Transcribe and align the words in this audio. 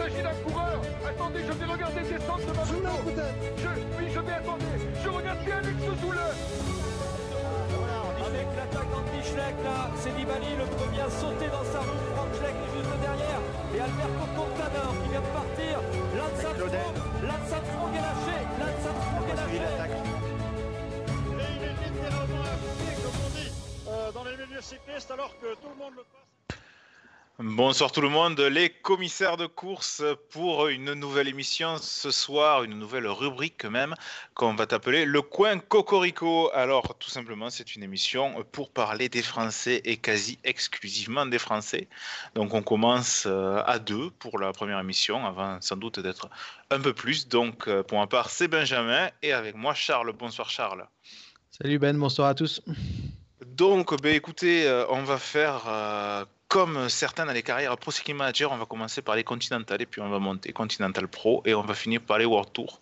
s'agit 0.00 0.22
d'un 0.22 0.38
coureur 0.44 0.80
Attendez, 1.06 1.40
je 1.46 1.52
vais 1.52 1.66
regarder 1.66 2.00
descendre 2.00 2.46
de 2.46 2.52
ma 2.56 2.64
moto 2.64 2.94
je, 3.58 3.68
Oui, 3.98 4.04
je 4.14 4.20
vais 4.20 4.32
attendre 4.32 4.64
Je 5.04 5.08
regarde 5.08 5.44
bien 5.44 5.56
Alex 5.56 5.78
Zoule 6.00 6.18
avec 8.20 8.46
l'attaque 8.54 8.90
d'Andy 8.90 9.22
là, 9.64 9.90
c'est 9.96 10.12
Nibali 10.12 10.54
le 10.56 10.64
premier 10.76 11.00
à 11.00 11.10
sauter 11.10 11.48
dans 11.48 11.64
sa 11.72 11.80
roue. 11.80 11.98
Franck 12.14 12.28
Schleck 12.36 12.54
est 12.54 12.72
juste 12.76 12.94
derrière. 13.00 13.40
Et 13.74 13.80
Alberto 13.80 14.24
Contador 14.36 14.92
qui 15.02 15.08
vient 15.10 15.20
de 15.20 15.32
partir. 15.34 15.80
Lance 16.16 16.44
Armstrong, 16.44 16.74
Lance 17.24 17.52
Armstrong 17.52 17.92
est 17.96 18.04
lâché. 18.06 18.36
Lance 18.60 18.86
Armstrong 18.86 19.26
est 19.30 19.38
lâché. 19.40 19.58
dans 24.14 24.24
les 24.24 24.36
milieux 24.36 24.60
cyclistes 24.60 25.10
alors 25.10 25.34
que 25.40 25.54
tout 25.54 25.68
le 25.70 25.76
monde 25.82 25.94
le 25.96 26.04
passe. 26.04 26.58
Bonsoir 27.42 27.90
tout 27.90 28.02
le 28.02 28.10
monde, 28.10 28.38
les 28.38 28.68
commissaires 28.68 29.38
de 29.38 29.46
course 29.46 30.02
pour 30.28 30.68
une 30.68 30.92
nouvelle 30.92 31.26
émission 31.26 31.78
ce 31.78 32.10
soir, 32.10 32.64
une 32.64 32.78
nouvelle 32.78 33.06
rubrique 33.06 33.64
même 33.64 33.94
qu'on 34.34 34.54
va 34.54 34.66
t'appeler 34.66 35.06
le 35.06 35.22
coin 35.22 35.58
Cocorico. 35.58 36.50
Alors 36.52 36.98
tout 36.98 37.08
simplement 37.08 37.48
c'est 37.48 37.74
une 37.74 37.82
émission 37.82 38.44
pour 38.52 38.70
parler 38.70 39.08
des 39.08 39.22
Français 39.22 39.80
et 39.86 39.96
quasi 39.96 40.38
exclusivement 40.44 41.24
des 41.24 41.38
Français. 41.38 41.88
Donc 42.34 42.52
on 42.52 42.60
commence 42.60 43.24
euh, 43.26 43.62
à 43.64 43.78
deux 43.78 44.10
pour 44.18 44.38
la 44.38 44.52
première 44.52 44.78
émission 44.78 45.24
avant 45.24 45.58
sans 45.62 45.76
doute 45.76 45.98
d'être 45.98 46.28
un 46.70 46.78
peu 46.78 46.92
plus. 46.92 47.26
Donc 47.26 47.68
euh, 47.68 47.82
pour 47.82 48.00
ma 48.00 48.06
part 48.06 48.28
c'est 48.28 48.48
Benjamin 48.48 49.08
et 49.22 49.32
avec 49.32 49.54
moi 49.54 49.72
Charles. 49.72 50.12
Bonsoir 50.12 50.50
Charles. 50.50 50.86
Salut 51.50 51.78
Ben, 51.78 51.96
bonsoir 51.96 52.28
à 52.28 52.34
tous. 52.34 52.60
Donc, 53.46 54.00
ben, 54.02 54.14
écoutez, 54.14 54.66
euh, 54.66 54.86
on 54.90 55.02
va 55.02 55.18
faire 55.18 55.64
euh, 55.66 56.24
comme 56.50 56.88
certains 56.88 57.24
dans 57.26 57.32
les 57.32 57.42
carrières 57.42 57.78
Pro 57.78 57.90
Cycling 57.92 58.16
Manager, 58.16 58.52
on 58.52 58.58
va 58.58 58.66
commencer 58.66 59.00
par 59.00 59.14
les 59.14 59.24
Continental 59.24 59.80
et 59.80 59.86
puis 59.86 60.02
on 60.02 60.10
va 60.10 60.18
monter 60.18 60.52
Continental 60.52 61.08
Pro 61.08 61.42
et 61.46 61.54
on 61.54 61.62
va 61.62 61.74
finir 61.74 62.02
par 62.02 62.18
les 62.18 62.26
World 62.26 62.52
Tour 62.52 62.80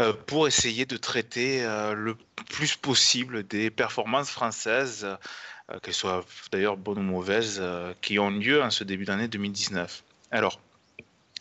euh, 0.00 0.12
pour 0.26 0.48
essayer 0.48 0.86
de 0.86 0.96
traiter 0.96 1.62
le 1.94 2.16
plus 2.48 2.76
possible 2.76 3.46
des 3.46 3.70
performances 3.70 4.30
françaises, 4.30 5.06
qu'elles 5.82 5.94
soient 5.94 6.24
d'ailleurs 6.50 6.76
bonnes 6.76 6.98
ou 6.98 7.02
mauvaises, 7.02 7.62
qui 8.00 8.18
ont 8.18 8.30
lieu 8.30 8.62
en 8.62 8.70
ce 8.70 8.84
début 8.84 9.04
d'année 9.04 9.28
2019. 9.28 10.02
Alors, 10.30 10.58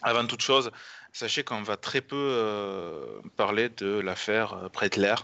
avant 0.01 0.25
toute 0.27 0.41
chose, 0.41 0.69
sachez 1.13 1.43
qu'on 1.43 1.63
va 1.63 1.77
très 1.77 2.01
peu 2.01 3.21
parler 3.37 3.69
de 3.69 3.99
l'affaire 3.99 4.69
Pretler. 4.71 5.15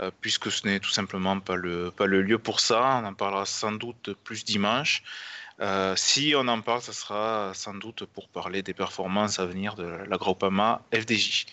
Euh, 0.00 0.10
puisque 0.20 0.52
ce 0.52 0.66
n'est 0.66 0.78
tout 0.78 0.90
simplement 0.90 1.40
pas 1.40 1.56
le, 1.56 1.90
pas 1.90 2.06
le 2.06 2.22
lieu 2.22 2.38
pour 2.38 2.60
ça. 2.60 3.00
On 3.02 3.06
en 3.06 3.14
parlera 3.14 3.44
sans 3.44 3.72
doute 3.72 4.14
plus 4.24 4.44
dimanche. 4.44 5.02
Euh, 5.60 5.94
si 5.96 6.32
on 6.36 6.48
en 6.48 6.62
parle, 6.62 6.80
ce 6.80 6.92
sera 6.92 7.52
sans 7.54 7.74
doute 7.74 8.04
pour 8.06 8.28
parler 8.28 8.62
des 8.62 8.72
performances 8.72 9.38
à 9.38 9.46
venir 9.46 9.74
de 9.74 9.84
la 9.84 10.16
Groupama 10.16 10.82
FDJ. 10.92 11.46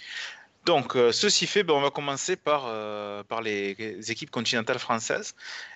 Donc, 0.68 0.98
euh, 0.98 1.14
ceci 1.14 1.48
fait, 1.48 1.64
ben, 1.64 1.76
on 1.76 1.80
va 1.80 1.92
commencer 1.92 2.36
par, 2.36 2.66
euh, 2.68 3.24
par 3.24 3.42
les, 3.42 3.72
équipes 4.12 4.30
continentales 4.30 4.80
françaises. 4.80 5.34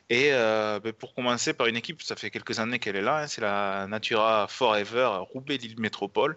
Et 0.09 0.33
euh, 0.33 0.81
ben, 0.81 0.91
pour 0.91 1.13
commencer 1.13 1.53
par 1.53 1.67
une 1.67 1.77
équipe, 1.77 2.01
ça 2.01 2.17
fait 2.17 2.29
quelques 2.29 2.59
années 2.59 2.77
qu'elle 2.77 2.97
est 2.97 3.01
là, 3.01 3.19
hein, 3.19 3.27
c'est 3.27 3.39
la 3.39 3.87
Natura 3.87 4.47
Forever 4.49 5.19
Roubaix 5.31 5.55
Lille 5.55 5.79
Métropole. 5.79 6.35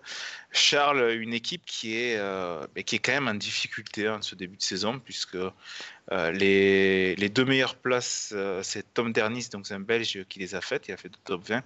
Charles, 0.53 1.15
une 1.21 1.35
équipe 1.35 1.65
qui 1.67 1.97
est, 1.97 2.17
ben, 2.17 2.85
qui 2.85 2.95
est 2.95 3.01
quand 3.01 3.15
même 3.15 3.27
en 3.27 3.35
difficulté 3.35 4.09
en 4.09 4.23
ce 4.23 4.37
début 4.37 4.57
de 4.57 4.63
saison, 4.63 5.01
puisque 5.01 5.37
les, 6.13 7.17
les, 7.17 7.29
deux 7.29 7.45
meilleures 7.45 7.75
places, 7.75 8.33
c'est 8.63 8.95
Tom 8.95 9.13
Dernis, 9.13 9.49
donc 9.51 9.67
c'est 9.67 9.75
un 9.75 9.81
Belge 9.81 10.25
qui 10.29 10.39
les 10.39 10.55
a 10.55 10.61
faites, 10.61 10.87
il 10.87 10.93
a 10.93 10.97
fait 10.97 11.09
deux 11.09 11.19
top 11.25 11.43
20. 11.43 11.65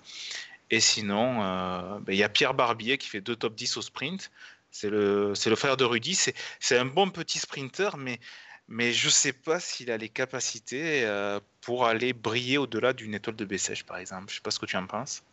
Et 0.71 0.81
sinon, 0.81 2.01
il 2.09 2.15
y 2.15 2.23
a 2.23 2.31
Pierre 2.31 2.55
Barbier 2.55 2.97
qui 2.97 3.09
fait 3.09 3.21
deux 3.21 3.37
top 3.37 3.55
10 3.55 3.77
au 3.77 3.83
sprint. 3.83 4.31
C'est 4.81 4.91
le, 4.91 5.33
le 5.33 5.57
frère 5.57 5.77
de 5.77 5.85
Rudy. 5.85 6.17
C'est 6.61 6.79
un 6.79 6.85
bon 6.85 7.11
petit 7.11 7.41
sprinter, 7.41 7.97
mais, 7.97 8.21
mais 8.69 8.93
je 8.93 9.07
ne 9.07 9.11
sais 9.11 9.33
pas 9.33 9.59
s'il 9.59 9.91
a 9.91 9.97
les 9.97 10.09
capacités 10.09 11.05
euh, 11.05 11.41
pour 11.63 11.87
aller 11.87 12.13
briller 12.13 12.59
au-delà 12.59 12.93
d'une 12.93 13.13
étoile 13.13 13.35
de 13.35 13.45
Bessèges, 13.45 13.85
par 13.85 13.97
exemple. 13.97 14.27
Je 14.29 14.35
ne 14.35 14.37
sais 14.37 14.43
pas 14.43 14.53
ce 14.53 14.61
que 14.61 14.67
tu 14.67 14.77
en 14.77 14.87
penses. 14.87 15.25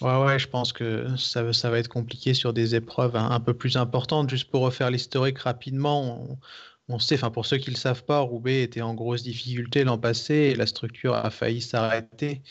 Ouais, 0.00 0.16
ouais, 0.16 0.38
je 0.38 0.48
pense 0.48 0.72
que 0.72 1.14
ça, 1.18 1.52
ça 1.52 1.68
va 1.68 1.78
être 1.78 1.88
compliqué 1.88 2.32
sur 2.32 2.54
des 2.54 2.74
épreuves 2.74 3.16
un, 3.16 3.38
peu 3.38 3.52
plus 3.52 3.76
importantes. 3.76 4.30
Juste 4.30 4.50
pour 4.50 4.62
refaire 4.62 4.90
l'historique 4.90 5.40
rapidement, 5.40 6.26
on 6.90 6.98
sait, 6.98 7.16
pour 7.32 7.46
ceux 7.46 7.58
qui 7.58 7.70
ne 7.70 7.74
le 7.74 7.78
savent 7.78 8.04
pas, 8.04 8.18
Roubaix 8.18 8.62
était 8.62 8.80
en 8.80 8.94
grosse 8.94 9.22
difficulté 9.22 9.84
l'an 9.84 9.96
passé 9.96 10.34
et 10.34 10.54
la 10.56 10.66
structure 10.66 11.14
a 11.14 11.30
failli 11.30 11.60
s'arrêter. 11.60 12.42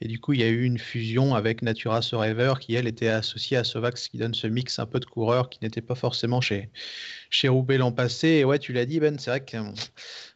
Et 0.00 0.08
du 0.08 0.20
coup, 0.20 0.34
il 0.34 0.40
y 0.40 0.42
a 0.42 0.48
eu 0.48 0.64
une 0.64 0.78
fusion 0.78 1.34
avec 1.34 1.62
Natura 1.62 2.02
Sorever 2.02 2.54
qui, 2.60 2.74
elle, 2.74 2.86
était 2.86 3.08
associée 3.08 3.56
à 3.56 3.64
Sovax, 3.64 4.08
qui 4.08 4.18
donne 4.18 4.34
ce 4.34 4.46
mix 4.46 4.78
un 4.78 4.86
peu 4.86 5.00
de 5.00 5.06
coureurs 5.06 5.48
qui 5.48 5.60
n'était 5.62 5.80
pas 5.80 5.94
forcément 5.94 6.42
chez, 6.42 6.70
chez 7.30 7.48
Roubaix 7.48 7.78
l'an 7.78 7.90
passé. 7.90 8.28
Et 8.28 8.44
ouais, 8.44 8.58
tu 8.58 8.74
l'as 8.74 8.84
dit, 8.84 9.00
Ben, 9.00 9.18
c'est 9.18 9.30
vrai 9.30 9.44
que 9.44 9.56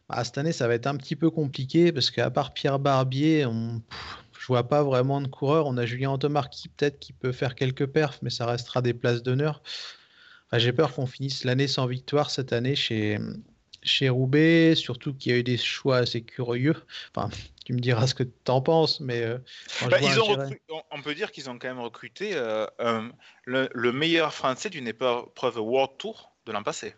bah, 0.09 0.23
cette 0.23 0.39
année, 0.39 0.53
ça 0.53 0.67
va 0.67 0.73
être 0.73 0.87
un 0.87 0.97
petit 0.97 1.15
peu 1.15 1.29
compliqué 1.29 1.91
parce 1.91 2.09
qu'à 2.09 2.31
part 2.31 2.53
Pierre 2.53 2.79
Barbier, 2.79 3.45
on, 3.45 3.81
je 4.39 4.47
vois 4.47 4.67
pas 4.67 4.81
vraiment 4.81 5.21
de 5.21 5.27
coureurs. 5.27 5.67
On 5.67 5.77
a 5.77 5.85
Julien 5.85 6.09
Antomarchi 6.09 6.69
peut-être 6.69 6.99
qui 6.99 7.13
peut 7.13 7.31
faire 7.31 7.53
quelques 7.53 7.85
perfs, 7.85 8.19
mais 8.23 8.31
ça 8.31 8.47
restera 8.47 8.81
des 8.81 8.95
places 8.95 9.21
d'honneur. 9.21 9.61
J'ai 10.53 10.73
peur 10.73 10.93
qu'on 10.93 11.05
finisse 11.05 11.45
l'année 11.45 11.67
sans 11.67 11.85
victoire 11.85 12.29
cette 12.29 12.51
année 12.51 12.75
chez, 12.75 13.17
chez 13.83 14.09
Roubaix, 14.09 14.75
surtout 14.75 15.13
qu'il 15.13 15.31
y 15.31 15.35
a 15.35 15.37
eu 15.39 15.43
des 15.43 15.57
choix 15.57 15.97
assez 15.97 16.21
curieux. 16.21 16.75
Enfin, 17.15 17.29
tu 17.65 17.73
me 17.73 17.79
diras 17.79 18.07
ce 18.07 18.15
que 18.15 18.23
tu 18.23 18.51
en 18.51 18.61
penses, 18.61 18.99
mais. 18.99 19.21
Euh, 19.21 19.37
bah, 19.89 19.97
on 20.91 21.01
peut 21.01 21.15
dire 21.15 21.31
qu'ils 21.31 21.49
ont 21.49 21.57
quand 21.57 21.67
même 21.67 21.79
recruté 21.79 22.31
euh, 22.33 22.65
le, 23.45 23.91
meilleur 23.91 24.33
français 24.33 24.69
d'une 24.69 24.87
épreuve 24.87 25.57
World 25.57 25.97
Tour 25.97 26.31
de 26.45 26.51
l'an 26.51 26.63
passé. 26.63 26.95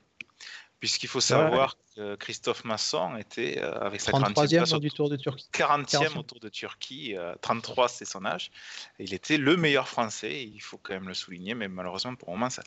Puisqu'il 0.83 1.07
faut 1.07 1.21
savoir 1.21 1.77
que 1.95 2.15
Christophe 2.15 2.65
Masson 2.65 3.15
était 3.15 3.57
euh, 3.57 3.71
avec 3.79 4.01
sa 4.01 4.11
33e 4.11 4.79
du 4.81 4.91
Tour 4.91 5.09
de 5.09 5.15
Turquie. 5.15 5.47
40e 5.53 6.17
au 6.17 6.23
Tour 6.23 6.41
de 6.41 6.49
Turquie, 6.49 7.15
33 7.39 7.87
c'est 7.87 8.03
son 8.03 8.25
âge. 8.25 8.51
il 8.99 9.13
était 9.13 9.37
le 9.37 9.55
meilleur 9.55 9.87
français, 9.87 10.43
il 10.43 10.59
faut 10.59 10.77
quand 10.77 10.93
même 10.93 11.07
le 11.07 11.13
souligner, 11.13 11.55
mais 11.55 11.69
malheureusement 11.69 12.15
pour 12.15 12.31
le 12.31 12.33
moment 12.33 12.49
ça, 12.49 12.63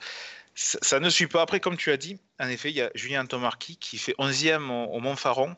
ça, 0.57 1.01
ne 1.01 1.11
suit 1.11 1.27
pas. 1.27 1.43
Après, 1.43 1.61
comme 1.61 1.77
tu 1.77 1.91
as 1.91 1.99
dit, 1.99 2.19
en 2.41 2.49
effet, 2.49 2.71
il 2.71 2.77
y 2.77 2.81
a 2.81 2.91
Julien 2.95 3.27
Tomarki 3.27 3.77
qui 3.77 3.99
fait 3.99 4.15
11e 4.19 4.71
au, 4.71 4.99
Mont-Faron. 5.01 5.55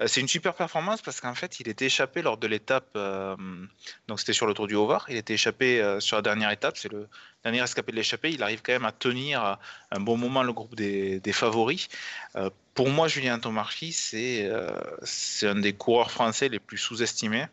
Euh, 0.00 0.06
c'est 0.06 0.20
une 0.20 0.28
super 0.28 0.54
performance 0.54 1.02
parce 1.02 1.20
qu'en 1.20 1.34
fait, 1.34 1.60
il 1.60 1.68
était 1.68 1.86
échappé 1.86 2.22
lors 2.22 2.36
de 2.36 2.46
l'étape, 2.46 2.90
euh, 2.96 3.36
donc 4.08 4.20
c'était 4.20 4.32
sur 4.32 4.46
le 4.46 4.54
Tour 4.54 4.66
du 4.66 4.74
Haut-Var, 4.74 5.06
il 5.08 5.16
était 5.16 5.34
échappé 5.34 5.80
euh, 5.80 6.00
sur 6.00 6.16
la 6.16 6.22
dernière 6.22 6.50
étape, 6.50 6.76
c'est 6.76 6.90
le 6.90 7.08
dernier 7.44 7.62
escapé 7.62 7.92
de 7.92 7.96
l'échappée, 7.96 8.30
il 8.30 8.42
arrive 8.42 8.62
quand 8.62 8.72
même 8.72 8.84
à 8.84 8.92
tenir 8.92 9.58
un 9.90 10.00
bon 10.00 10.16
moment 10.16 10.42
le 10.42 10.52
groupe 10.52 10.74
des, 10.74 11.20
favoris. 11.32 11.88
pour 12.74 12.88
moi, 12.88 13.08
Julien 13.08 13.38
Tomarki, 13.38 13.92
c'est 13.92 14.48
un 15.42 15.54
des 15.56 15.72
coureurs 15.72 16.10
français 16.10 16.48
les 16.48 16.60
plus 16.60 16.78
sous-estimés. 16.78 17.46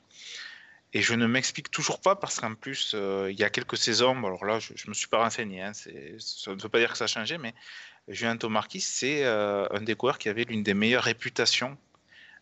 Et 0.94 1.04
je 1.04 1.14
ne 1.14 1.28
m'explique 1.28 1.70
toujours 1.70 2.02
pas 2.02 2.16
parce 2.16 2.40
qu'en 2.40 2.56
plus, 2.56 2.96
il 3.30 3.40
y 3.40 3.44
a 3.44 3.50
quelques 3.50 3.78
saisons, 3.78 4.18
alors 4.26 4.46
là, 4.46 4.60
je 4.60 4.74
ne 4.74 4.90
me 4.90 4.94
suis 4.94 5.08
pas 5.08 5.24
renseigné, 5.24 5.64
hein, 5.64 5.74
ça 5.74 5.90
ne 6.52 6.62
veut 6.62 6.70
pas 6.70 6.80
dire 6.80 6.92
que 6.92 6.98
ça 6.98 7.06
a 7.06 7.08
changé, 7.08 7.40
mais 7.40 7.56
Julien 8.08 8.38
Tomarquis, 8.38 8.82
c'est 8.82 9.26
un 9.26 9.82
des 9.82 9.96
coureurs 9.96 10.20
qui 10.20 10.30
avait 10.30 10.44
l'une 10.44 10.62
des 10.62 10.76
meilleures 10.76 11.04
réputations 11.04 11.78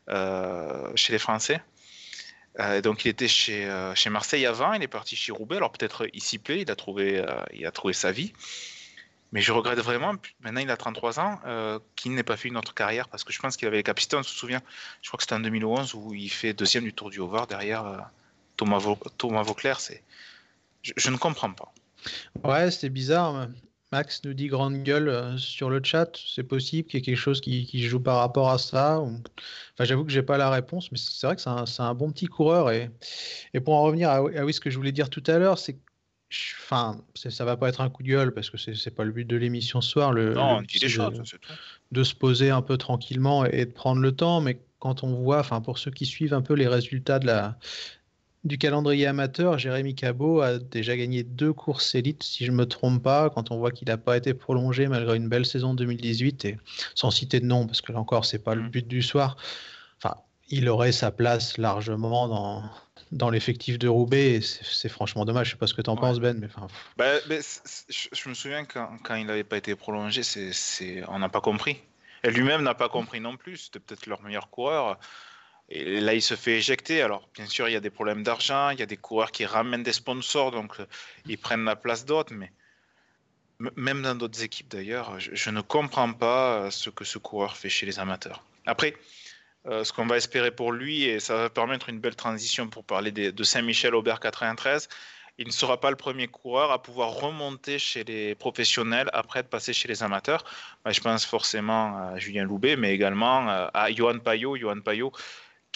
chez 0.07 1.13
les 1.13 1.19
Français. 1.19 1.62
donc 2.83 3.06
il 3.06 3.09
était 3.09 3.27
chez, 3.27 3.69
chez 3.95 4.09
Marseille 4.09 4.45
avant, 4.45 4.74
il 4.74 4.83
est 4.83 4.88
parti 4.88 5.15
chez 5.15 5.31
Roubaix, 5.31 5.57
alors 5.57 5.71
peut-être 5.71 6.07
il 6.13 6.21
s'y 6.21 6.38
plaît, 6.38 6.62
il 6.62 6.71
a, 6.71 6.75
trouvé, 6.75 7.24
sa 7.94 8.12
vie. 8.12 8.33
Mais 9.33 9.42
je 9.42 9.51
regrette 9.51 9.80
vraiment, 9.80 10.13
maintenant 10.42 10.62
il 10.62 10.71
a 10.71 10.77
33 10.77 11.19
ans, 11.19 11.39
qu'il 11.95 12.13
n'ait 12.13 12.24
pas 12.24 12.38
fait 12.38 12.48
une 12.48 12.57
autre 12.57 12.74
carrière, 12.74 13.09
parce 13.09 13.24
que 13.24 13.33
je 13.33 13.39
pense 13.39 13.57
qu'il 13.57 13.68
avait 13.68 13.77
les 13.77 13.83
capacités, 13.83 14.15
on 14.15 14.24
se 14.24 14.33
souvient, 14.33 14.62
je 15.01 15.09
crois 15.09 15.18
que 15.18 15.24
c'était 15.24 15.36
en 15.36 15.42
2011 15.42 15.94
où 15.95 16.13
il 16.13 16.30
fait 16.30 16.54
deuxième 16.54 16.86
du 16.86 16.94
Tour 16.94 17.09
du 17.09 17.19
Haut-Var 17.19 17.48
derrière 17.48 18.09
Thomas, 18.57 19.44
Vauclair, 19.44 19.80
c'est... 19.80 20.04
Je, 20.83 21.09
ne 21.09 21.18
comprends 21.18 21.51
pas. 21.51 21.74
Ouais, 22.44 22.71
c'est 22.71 22.89
bizarre. 22.89 23.50
Max 23.92 24.22
nous 24.25 24.34
dit 24.34 24.48
grande 24.48 24.84
gueule 24.84 25.07
euh, 25.07 25.38
sur 25.38 25.69
le 25.69 25.81
chat. 25.84 26.10
C'est 26.25 26.44
possible 26.44 26.88
qu'il 26.88 27.00
y 27.00 27.01
ait 27.01 27.06
quelque 27.06 27.16
chose 27.18 27.39
qui, 27.39 27.68
joue 27.84 28.00
par 28.00 28.18
rapport 28.18 28.50
à 28.50 28.57
ça. 28.57 29.00
Enfin, 29.00 29.86
j'avoue 29.86 30.04
que 30.04 30.12
j'ai 30.12 30.24
pas 30.24 30.38
la 30.38 30.50
réponse, 30.50 30.92
mais 30.92 30.98
c'est 30.98 31.25
vrai 31.25 31.36
que 31.36 31.42
c'est 31.42 31.81
un, 31.81 31.94
bon 31.94 32.12
petit 32.12 32.25
coureur. 32.25 32.72
Et, 32.72 32.92
et 33.54 33.60
pour 33.62 33.75
en 33.75 33.84
revenir 33.84 34.10
à, 34.10 34.22
oui, 34.24 34.54
ce 34.54 34.60
que 34.60 34.69
je 34.69 34.78
voulais 34.78 34.92
dire 34.92 35.10
tout 35.10 35.24
à 35.28 35.38
l'heure, 35.38 35.57
c'est 35.57 35.78
enfin, 36.63 37.01
ça 37.16 37.45
va 37.45 37.56
pas 37.56 37.69
être 37.69 37.80
un 37.80 37.89
coup 37.89 38.04
de 38.04 38.10
gueule 38.10 38.34
parce 38.34 38.50
que 38.50 38.57
c'est 38.57 38.92
pas 38.92 39.06
le 39.06 39.12
but 39.12 39.25
de 39.25 39.38
l'émission 39.38 39.80
ce 39.80 39.90
soir. 39.90 40.12
Le, 40.12 40.33
non, 40.33 40.62
de, 40.62 42.04
se 42.04 42.16
poser 42.16 42.50
un 42.50 42.62
peu 42.62 42.78
tranquillement 42.78 43.45
et, 43.45 43.66
de 43.66 43.72
prendre 43.72 44.01
le 44.01 44.12
temps, 44.12 44.42
mais 44.42 44.60
quand 44.80 45.04
on 45.04 45.13
voit, 45.13 45.40
enfin, 45.40 45.62
pour 45.62 45.78
ceux 45.78 45.92
qui 45.92 46.06
suivent 46.06 46.33
un 46.33 46.42
peu 46.42 46.54
les 46.54 46.68
résultats 46.68 47.19
de 47.19 47.28
la, 47.28 47.57
du 48.44 48.57
calendrier 48.57 49.07
amateur, 49.07 49.57
Jérémy 49.57 49.95
Cabot 49.95 50.42
a 50.42 50.57
déjà 50.57 50.95
gagné 50.95 51.24
deux 51.24 51.54
courses 51.54 51.95
élites, 51.95 52.24
si 52.24 52.45
je 52.45 52.51
ne 52.51 52.57
me 52.57 52.66
trompe 52.66 53.04
pas, 53.04 53.30
quand 53.30 53.51
on 53.51 53.57
voit 53.57 53.72
qu'il 53.72 53.88
n'a 53.88 53.98
pas 53.98 54.16
été 54.18 54.34
prolongé 54.34 54.88
malgré 54.88 55.18
une 55.18 55.28
belle 55.28 55.45
saison 55.45 55.74
2018, 55.74 56.45
et 56.45 56.57
sans 56.95 57.12
citer 57.12 57.39
de 57.39 57.45
nom, 57.45 57.66
parce 57.66 57.81
que 57.81 57.92
là 57.92 58.00
encore, 58.00 58.25
c'est 58.25 58.39
pas 58.39 58.56
le 58.56 58.63
mm. 58.63 58.69
but 58.69 58.88
du 58.88 59.01
soir. 59.01 59.38
Enfin, 59.98 60.16
il 60.50 60.69
aurait 60.69 60.92
sa 60.92 61.12
place 61.12 61.57
largement 61.57 62.28
dans, 62.28 62.63
dans 63.12 63.30
l'effectif 63.30 63.80
de 63.80 63.88
Roubaix. 63.88 64.40
C'est 64.42 64.90
franchement 64.90 65.25
dommage. 65.25 65.48
Je 65.48 65.51
sais 65.51 65.57
pas 65.57 65.68
ce 65.68 65.74
que 65.74 65.81
tu 65.81 65.90
en 65.90 65.98
penses, 65.98 66.19
Ben. 66.19 66.40
Mais, 66.40 66.48
bah, 66.98 67.06
je, 67.28 68.30
me 68.30 68.33
souviens 68.33 68.66
quand, 68.66 68.98
quand 69.04 69.16
il 69.16 69.25
n'avait 69.25 69.44
pas 69.44 69.57
été 69.57 69.75
prolongé, 69.75 70.24
c'est 70.24 71.04
on 71.07 71.19
n'a 71.19 71.30
pas 71.30 71.42
compris. 71.42 71.81
Et 72.24 72.31
lui-même 72.31 72.63
n'a 72.63 72.75
pas 72.75 72.90
compris 72.90 73.19
non 73.19 73.38
plus. 73.38 73.57
C'était 73.57 73.80
peut-être 73.80 74.06
leur 74.06 74.22
meilleur 74.22 74.50
coureur. 74.50 75.00
Et 75.69 76.00
là, 76.00 76.14
il 76.14 76.22
se 76.22 76.36
fait 76.36 76.58
éjecter. 76.58 77.02
Alors, 77.02 77.28
bien 77.34 77.46
sûr, 77.46 77.68
il 77.68 77.74
y 77.74 77.75
a 77.75 77.81
des 77.81 77.90
problèmes 77.90 78.24
d'argent. 78.24 78.69
Il 78.69 78.80
y 78.80 78.84
a 78.84 78.86
des 78.86 78.98
coureurs 78.98 79.31
qui 79.31 79.46
ramènent 79.46 79.84
des 79.84 79.94
sponsors, 79.94 80.52
donc 80.52 80.80
euh, 80.80 80.86
ils 81.25 81.38
prennent 81.38 81.66
la 81.66 81.75
place 81.75 82.06
d'autres. 82.06 82.34
Mais 82.34 82.52
même 83.75 84.02
dans 84.02 84.16
d'autres 84.16 84.44
équipes 84.44 84.69
d'ailleurs, 84.69 85.19
je, 85.19 85.50
ne 85.50 85.62
comprends 85.62 86.14
pas 86.14 86.54
euh, 86.54 86.72
ce 86.72 86.90
que 86.90 87.04
ce 87.04 87.18
coureur 87.18 87.58
fait 87.58 87.69
chez 87.69 87.86
les 87.86 88.00
amateurs. 88.00 88.44
Après, 88.66 88.96
euh, 89.66 89.84
ce 89.84 89.92
qu'on 89.92 90.06
va 90.06 90.18
espérer 90.18 90.52
pour 90.52 90.72
lui, 90.72 91.04
et 91.04 91.19
ça 91.19 91.36
va 91.36 91.50
permettre 91.50 91.90
une 91.90 92.00
belle 92.00 92.16
transition 92.16 92.69
pour 92.69 92.86
parler 92.86 93.12
de, 93.12 93.44
Saint-Michel 93.44 93.94
Aubert 93.96 94.19
93, 94.22 94.88
il 95.40 95.48
ne 95.48 95.52
sera 95.52 95.80
pas 95.80 95.92
le 95.92 95.98
premier 95.98 96.28
coureur 96.28 96.72
à 96.72 96.81
pouvoir 96.81 97.12
remonter 97.12 97.78
chez 97.78 98.04
les 98.04 98.34
professionnels 98.36 99.10
après 99.14 99.44
de 99.44 99.48
passer 99.48 99.74
chez 99.74 99.88
les 99.88 100.02
amateurs. 100.02 100.44
Bah, 100.84 100.92
je 100.92 101.02
pense 101.02 101.25
forcément 101.25 101.96
à 101.96 102.18
Julien 102.18 102.44
Loubet, 102.44 102.75
mais 102.75 102.94
également 102.94 103.48
à 103.48 103.92
Johan 103.92 104.18
Payot. 104.18 104.58
Johan 104.58 104.81
Payot, 104.81 105.12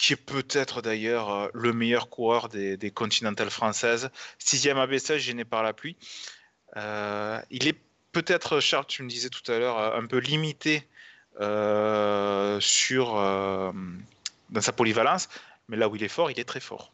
qui 0.02 0.14
est 0.14 0.16
peut-être 0.16 0.82
d'ailleurs 0.82 1.30
euh, 1.30 1.48
le 1.54 1.72
meilleur 1.72 2.08
coureur 2.08 2.48
des, 2.48 2.76
des 2.76 2.90
continentales 2.90 3.50
françaises. 3.50 4.10
Sixième 4.38 4.78
abaissage 4.78 5.20
gêné 5.22 5.44
par 5.44 5.62
la 5.62 5.72
pluie. 5.72 5.96
il 6.76 7.68
est 7.68 7.78
peut-être, 8.10 8.58
Charles, 8.58 8.86
tu 8.88 9.04
me 9.04 9.08
disais 9.08 9.28
tout 9.28 9.50
à 9.50 9.60
l'heure, 9.60 9.94
un 9.94 10.06
peu 10.06 10.18
limité 10.18 10.88
euh, 11.40 12.58
sur, 12.60 13.16
euh, 13.16 13.70
dans 14.50 14.60
sa 14.60 14.72
polyvalence, 14.72 15.28
mais 15.68 15.76
là 15.76 15.88
où 15.88 15.94
il 15.94 16.02
est 16.02 16.08
fort, 16.08 16.32
il 16.32 16.40
est 16.40 16.44
très 16.44 16.60
fort. 16.60 16.92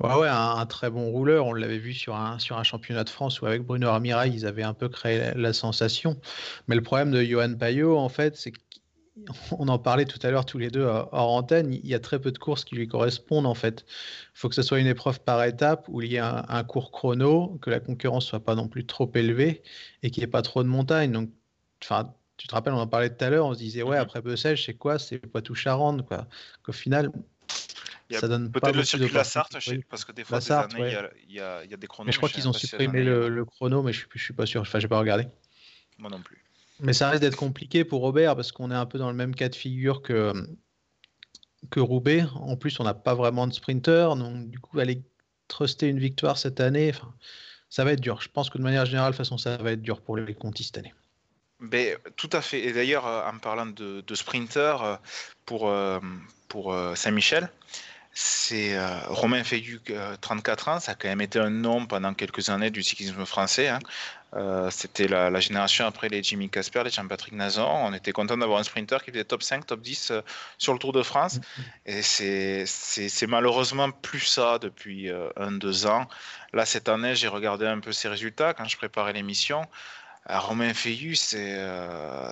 Ouais, 0.00 0.14
ouais, 0.14 0.28
un, 0.28 0.66
très 0.66 0.90
bon 0.90 1.10
rouleur. 1.10 1.46
On 1.46 1.52
l'avait 1.52 1.78
vu 1.78 1.92
sur 1.92 2.16
un, 2.16 2.38
sur 2.38 2.56
un 2.58 2.64
championnat 2.64 3.04
de 3.04 3.10
France 3.10 3.42
où 3.42 3.46
avec 3.46 3.62
Bruno 3.62 3.88
Armirail, 3.88 4.32
ils 4.34 4.46
avaient 4.46 4.64
un 4.64 4.74
peu 4.74 4.88
créé 4.88 5.32
la, 5.36 5.52
sensation. 5.52 6.18
Mais 6.68 6.74
le 6.74 6.82
problème 6.82 7.10
de 7.12 7.22
Johan 7.22 7.54
Payot, 7.54 7.96
en 7.98 8.08
fait, 8.08 8.36
c'est 8.36 8.52
qu'on 9.50 9.68
en 9.68 9.78
parlait 9.78 10.04
tout 10.04 10.18
à 10.22 10.30
l'heure 10.30 10.44
tous 10.44 10.58
les 10.58 10.70
deux 10.70 10.82
hors 10.84 11.32
antenne, 11.32 11.72
il 11.72 11.86
y 11.86 11.94
a 11.94 12.00
très 12.00 12.18
peu 12.18 12.32
de 12.32 12.38
courses 12.38 12.64
qui 12.64 12.74
lui 12.74 12.88
correspondent 12.88 13.46
en 13.46 13.54
fait. 13.54 13.84
Il 13.88 14.38
faut 14.38 14.48
que 14.48 14.54
ce 14.54 14.62
soit 14.62 14.80
une 14.80 14.86
épreuve 14.86 15.20
par 15.20 15.42
étape 15.44 15.86
où 15.88 16.02
il 16.02 16.12
y 16.12 16.18
a 16.18 16.44
un, 16.48 16.64
cours 16.64 16.90
chrono, 16.90 17.58
que 17.62 17.70
la 17.70 17.80
concurrence 17.80 18.26
soit 18.26 18.44
pas 18.44 18.54
non 18.54 18.68
plus 18.68 18.86
trop 18.86 19.10
élevée 19.14 19.62
et 20.02 20.10
qu'il 20.10 20.22
n'y 20.22 20.24
ait 20.24 20.30
pas 20.30 20.42
trop 20.42 20.62
de 20.62 20.68
montagnes. 20.68 21.12
Donc, 21.12 21.30
enfin, 21.82 22.12
tu 22.36 22.48
te 22.48 22.54
rappelles, 22.54 22.72
on 22.72 22.78
en 22.78 22.86
parlait 22.86 23.10
tout 23.14 23.24
à 23.24 23.30
l'heure, 23.30 23.46
on 23.46 23.54
se 23.54 23.58
disait, 23.58 23.82
ouais, 23.82 23.96
mhm. 23.96 24.02
après 24.02 24.20
Bessèges, 24.20 24.64
c'est 24.64 24.74
quoi? 24.74 24.98
C'est 24.98 25.18
Poitou-Charentes, 25.18 26.04
quoi. 26.06 26.26
Qu'au 26.64 26.72
final, 26.72 27.12
ça 28.10 28.28
donne 28.28 28.50
peut-être 28.50 28.74
le 28.74 28.84
circuit 28.84 29.08
de 29.08 29.14
la 29.14 29.24
Sarthe, 29.24 29.56
parce 29.88 30.04
que 30.04 30.12
des 30.12 30.24
fois, 30.24 30.40
il 30.48 31.32
y, 31.32 31.40
a, 31.40 31.64
des 31.64 31.86
chronos. 31.86 32.06
Mais 32.06 32.12
je 32.12 32.16
crois 32.16 32.28
qu'ils 32.28 32.48
ont 32.48 32.52
supprimé 32.52 33.02
le, 33.04 33.44
chrono, 33.44 33.82
mais 33.82 33.92
je 33.92 34.06
ne 34.12 34.20
suis 34.20 34.34
pas 34.34 34.46
sûr. 34.46 34.60
Enfin, 34.60 34.80
j'ai 34.80 34.88
pas 34.88 34.98
regardé. 34.98 35.26
Moi 35.98 36.10
non 36.10 36.20
plus. 36.20 36.42
Mais 36.80 36.92
ça 36.92 37.08
risque 37.08 37.22
d'être 37.22 37.36
compliqué 37.36 37.84
pour 37.84 38.00
Robert 38.00 38.34
parce 38.36 38.52
qu'on 38.52 38.70
est 38.70 38.74
un 38.74 38.86
peu 38.86 38.98
dans 38.98 39.10
le 39.10 39.16
même 39.16 39.34
cas 39.34 39.48
de 39.48 39.54
figure 39.54 40.02
que, 40.02 40.32
que 41.70 41.80
Roubaix. 41.80 42.24
En 42.34 42.56
plus, 42.56 42.78
on 42.80 42.84
n'a 42.84 42.94
pas 42.94 43.14
vraiment 43.14 43.46
de 43.46 43.52
sprinter. 43.52 44.16
Donc, 44.16 44.50
du 44.50 44.58
coup, 44.58 44.78
aller 44.78 45.02
truster 45.48 45.88
une 45.88 45.98
victoire 45.98 46.38
cette 46.38 46.60
année, 46.60 46.92
ça 47.70 47.84
va 47.84 47.92
être 47.92 48.00
dur. 48.00 48.20
Je 48.20 48.28
pense 48.28 48.50
que 48.50 48.58
de 48.58 48.62
manière 48.62 48.86
générale, 48.86 49.12
de 49.12 49.16
façon, 49.16 49.38
ça 49.38 49.56
va 49.56 49.72
être 49.72 49.82
dur 49.82 50.00
pour 50.00 50.16
les 50.16 50.34
Contis 50.34 50.64
cette 50.64 50.78
année. 50.78 50.94
Ben, 51.60 51.96
tout 52.16 52.30
à 52.32 52.40
fait. 52.40 52.60
Et 52.60 52.72
d'ailleurs, 52.72 53.06
euh, 53.06 53.28
en 53.28 53.38
parlant 53.38 53.66
de, 53.66 54.14
sprinter, 54.14 54.82
euh, 54.82 54.96
pour, 55.46 55.68
euh, 55.68 55.98
pour 56.48 56.74
Saint-Michel, 56.94 57.50
c'est 58.12 58.78
Romain 59.06 59.42
Fayou, 59.42 59.80
34 60.20 60.68
ans, 60.68 60.78
ça 60.78 60.92
a 60.92 60.94
quand 60.94 61.08
même 61.08 61.20
été 61.20 61.40
un 61.40 61.50
nom 61.50 61.84
pendant 61.84 62.14
quelques 62.14 62.48
années 62.48 62.70
du 62.70 62.82
cyclisme 62.82 63.24
français. 63.24 63.66
Hein. 63.66 63.80
C'était 64.70 65.06
la, 65.06 65.38
génération 65.40 65.86
après 65.86 66.08
les 66.08 66.22
Jimmy 66.22 66.48
Casper, 66.48 66.82
les 66.84 66.90
Jean-Patrick 66.90 67.34
Nazon. 67.34 67.66
On 67.66 67.92
était 67.94 68.12
content 68.12 68.36
d'avoir 68.36 68.58
un 68.58 68.64
sprinter 68.64 69.02
qui 69.04 69.10
faisait 69.12 69.24
top 69.24 69.42
5, 69.42 69.66
top 69.66 69.80
10 69.80 70.12
sur 70.58 70.72
le 70.72 70.78
Tour 70.78 70.92
de 70.92 71.02
France. 71.02 71.40
Et 71.86 72.02
c'est 72.02 73.26
malheureusement 73.28 73.90
plus 73.90 74.20
ça 74.20 74.58
depuis 74.58 75.10
un, 75.36 75.52
deux 75.52 75.86
ans. 75.86 76.08
Là, 76.52 76.66
cette 76.66 76.88
année, 76.88 77.14
j'ai 77.14 77.28
regardé 77.28 77.66
un 77.66 77.80
peu 77.80 77.92
ses 77.92 78.08
résultats 78.08 78.54
quand 78.54 78.66
je 78.66 78.76
préparais 78.76 79.12
l'émission. 79.12 79.66
Romain 80.26 80.72
Feillu, 80.72 81.16
c'est 81.16 81.58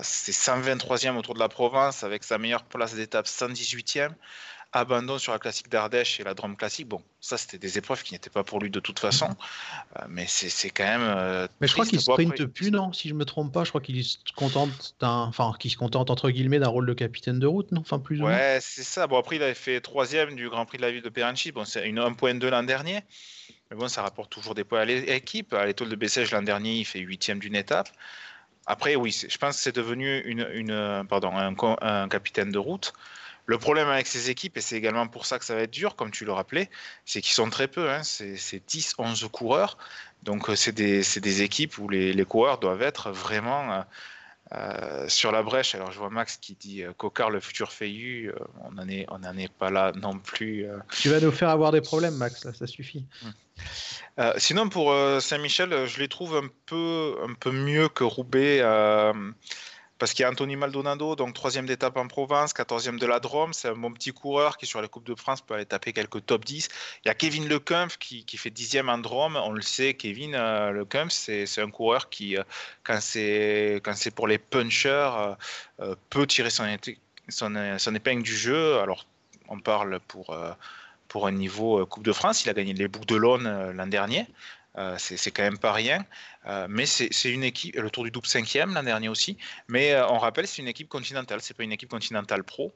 123e 0.02 1.08
euh, 1.08 1.18
autour 1.18 1.34
de 1.34 1.38
la 1.38 1.48
Provence 1.48 2.04
avec 2.04 2.24
sa 2.24 2.38
meilleure 2.38 2.64
place 2.64 2.94
d'étape 2.94 3.26
118e. 3.26 4.12
Abandon 4.72 5.18
sur 5.18 5.32
la 5.32 5.38
classique 5.38 5.68
d'Ardèche 5.68 6.18
et 6.20 6.24
la 6.24 6.34
Drôme 6.34 6.56
classique. 6.56 6.88
Bon, 6.88 7.02
ça, 7.20 7.36
c'était 7.36 7.58
des 7.58 7.76
épreuves 7.78 8.02
qui 8.02 8.14
n'étaient 8.14 8.30
pas 8.30 8.42
pour 8.42 8.58
lui 8.58 8.70
de 8.70 8.80
toute 8.80 8.98
façon. 8.98 9.28
Euh, 9.98 10.04
mais 10.08 10.26
c'est 10.26 10.70
quand 10.70 10.84
même. 10.84 11.02
Euh, 11.02 11.46
mais 11.60 11.66
je 11.66 11.74
crois 11.74 11.84
qu'il 11.84 12.00
sprinte 12.00 12.46
plus, 12.46 12.70
non 12.70 12.92
Si 12.92 13.08
je 13.08 13.14
me 13.14 13.24
trompe 13.24 13.52
pas, 13.52 13.64
je 13.64 13.68
crois 13.68 13.80
qu'il 13.80 14.02
se 14.02 14.16
contente 14.34 14.94
d'un. 15.00 15.24
Enfin, 15.24 15.52
qu'il 15.58 15.70
se 15.70 15.76
contente 15.76 16.10
entre 16.10 16.30
guillemets 16.30 16.58
d'un 16.58 16.68
rôle 16.68 16.86
de 16.86 16.94
capitaine 16.94 17.38
de 17.38 17.46
route, 17.46 17.70
non 17.72 17.80
Enfin, 17.82 17.98
plus 17.98 18.20
Ouais, 18.22 18.58
c'est 18.62 18.82
ça. 18.82 19.06
Bon, 19.06 19.18
après, 19.18 19.36
il 19.36 19.42
avait 19.42 19.54
fait 19.54 19.80
troisième 19.80 20.34
du 20.34 20.48
Grand 20.48 20.64
Prix 20.64 20.78
de 20.78 20.82
la 20.82 20.90
ville 20.90 21.02
de 21.02 21.08
Peranchi. 21.10 21.52
Bon, 21.52 21.64
c'est 21.64 21.86
une 21.86 21.98
1.2 21.98 22.48
l'an 22.48 22.62
dernier. 22.62 23.00
Mais 23.70 23.76
bon, 23.76 23.88
ça 23.88 24.02
rapporte 24.02 24.30
toujours 24.30 24.54
des 24.54 24.64
points 24.64 24.80
à 24.80 24.84
l'équipe. 24.84 25.52
À 25.52 25.66
l'étoile 25.66 25.90
de 25.90 25.96
Bessèges 25.96 26.30
l'an 26.30 26.42
dernier, 26.42 26.76
il 26.76 26.84
fait 26.84 27.00
huitième 27.00 27.38
d'une 27.38 27.56
étape. 27.56 27.88
Après, 28.66 28.94
oui, 28.94 29.10
je 29.28 29.38
pense 29.38 29.56
que 29.56 29.62
c'est 29.62 29.74
devenu 29.74 30.20
une, 30.20 31.04
pardon, 31.08 31.32
un, 31.36 32.08
capitaine 32.08 32.52
de 32.52 32.58
route. 32.58 32.92
Le 33.52 33.58
problème 33.58 33.88
avec 33.88 34.06
ces 34.06 34.30
équipes, 34.30 34.56
et 34.56 34.62
c'est 34.62 34.76
également 34.76 35.06
pour 35.06 35.26
ça 35.26 35.38
que 35.38 35.44
ça 35.44 35.54
va 35.54 35.60
être 35.60 35.70
dur, 35.70 35.94
comme 35.94 36.10
tu 36.10 36.24
le 36.24 36.32
rappelais, 36.32 36.70
c'est 37.04 37.20
qu'ils 37.20 37.34
sont 37.34 37.50
très 37.50 37.68
peu. 37.68 37.90
Hein, 37.90 38.02
c'est 38.02 38.62
10, 38.66 38.94
11 38.96 39.28
coureurs. 39.30 39.76
Donc, 40.22 40.48
euh, 40.48 40.56
c'est 40.56 40.72
des, 40.72 41.02
des, 41.20 41.42
équipes 41.42 41.76
où 41.76 41.88
les, 41.88 42.14
les, 42.14 42.24
coureurs 42.24 42.58
doivent 42.58 42.80
être 42.80 43.10
vraiment 43.10 43.72
euh, 43.72 43.82
euh, 44.54 45.08
sur 45.08 45.32
la 45.32 45.42
brèche, 45.42 45.74
alors 45.74 45.92
je 45.92 45.98
vois 45.98 46.10
Max 46.10 46.36
qui 46.36 46.54
dit 46.54 46.82
euh, 46.82 46.92
Cocard, 46.92 47.30
le 47.30 47.40
futur 47.40 47.72
Feiyu, 47.72 48.28
euh, 48.28 48.34
on 48.62 48.72
n'en 48.72 48.86
est, 48.86 49.06
on 49.08 49.22
est 49.38 49.50
pas 49.50 49.70
là 49.70 49.92
non 49.94 50.18
plus. 50.18 50.66
Tu 51.00 51.08
vas 51.08 51.20
nous 51.20 51.30
faire 51.30 51.48
avoir 51.48 51.72
des 51.72 51.80
problèmes, 51.80 52.16
Max, 52.16 52.44
là, 52.44 52.52
ça 52.52 52.66
suffit. 52.66 53.06
Hum. 53.24 54.32
sinon, 54.36 54.68
pour 54.68 54.94
Saint-Michel, 55.20 55.86
je 55.86 55.98
les 55.98 56.08
trouve 56.08 56.36
un 56.36 56.48
peu, 56.66 57.16
un 57.22 57.32
peu 57.32 57.50
mieux 57.50 57.88
que 57.88 58.04
Roubaix 58.04 58.62
parce 60.02 60.14
qu'il 60.14 60.24
y 60.24 60.26
a 60.26 60.30
Anthony 60.30 60.56
Maldonado, 60.56 61.14
donc 61.14 61.32
troisième 61.32 61.64
d'étape 61.64 61.96
en 61.96 62.08
Provence, 62.08 62.52
quatorzième 62.52 62.98
de 62.98 63.06
la 63.06 63.20
Drôme. 63.20 63.52
C'est 63.52 63.68
un 63.68 63.76
bon 63.76 63.92
petit 63.92 64.10
coureur 64.10 64.56
qui, 64.56 64.66
sur 64.66 64.82
la 64.82 64.88
Coupe 64.88 65.06
de 65.06 65.14
France, 65.14 65.42
peut 65.42 65.54
aller 65.54 65.64
taper 65.64 65.92
quelques 65.92 66.26
top 66.26 66.44
10. 66.44 66.68
Il 67.04 67.08
y 67.08 67.10
a 67.12 67.14
Kevin 67.14 67.46
Lecump 67.46 67.88
qui, 68.00 68.24
qui 68.24 68.36
fait 68.36 68.50
dixième 68.50 68.88
en 68.88 68.98
Drôme. 68.98 69.36
On 69.36 69.52
le 69.52 69.62
sait, 69.62 69.94
Kevin 69.94 70.34
euh, 70.34 70.84
c'est 71.08 71.60
un 71.60 71.70
coureur 71.70 72.10
qui, 72.10 72.36
euh, 72.36 72.42
quand 72.82 72.98
c'est 73.00 73.80
pour 74.12 74.26
les 74.26 74.38
punchers, 74.38 75.36
euh, 75.78 75.94
peut 76.10 76.26
tirer 76.26 76.50
son, 76.50 76.66
son, 77.28 77.94
épingle 77.94 78.24
du 78.24 78.36
jeu. 78.36 78.80
Alors, 78.80 79.06
on 79.46 79.60
parle 79.60 80.00
pour, 80.08 80.36
pour 81.06 81.28
un 81.28 81.32
niveau 81.32 81.86
Coupe 81.86 82.02
de 82.02 82.12
France. 82.12 82.44
Il 82.44 82.50
a 82.50 82.54
gagné 82.54 82.72
les 82.72 82.88
boucles 82.88 83.06
de 83.06 83.14
l'Aune 83.14 83.70
l'an 83.70 83.86
dernier. 83.86 84.26
Euh, 84.78 84.96
c'est 84.98 85.30
quand 85.30 85.42
même 85.42 85.58
pas 85.58 85.72
rien. 85.72 86.04
Euh, 86.46 86.66
mais 86.68 86.86
c'est 86.86 87.30
une 87.30 87.44
équipe, 87.44 87.76
le 87.76 87.90
Tour 87.90 88.04
du 88.04 88.10
double 88.10 88.26
cinquième 88.26 88.74
l'an 88.74 88.82
dernier 88.82 89.08
aussi. 89.08 89.36
Mais 89.68 89.92
euh, 89.92 90.08
on 90.08 90.18
rappelle, 90.18 90.46
c'est 90.46 90.62
une 90.62 90.68
équipe 90.68 90.88
continentale, 90.88 91.40
c'est 91.42 91.54
pas 91.54 91.62
une 91.62 91.72
équipe 91.72 91.90
continentale 91.90 92.42
pro. 92.44 92.72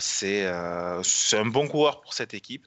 c'est 0.00 0.46
un 0.46 1.46
bon 1.46 1.68
coureur 1.68 2.00
pour 2.02 2.14
cette 2.14 2.34
équipe. 2.34 2.66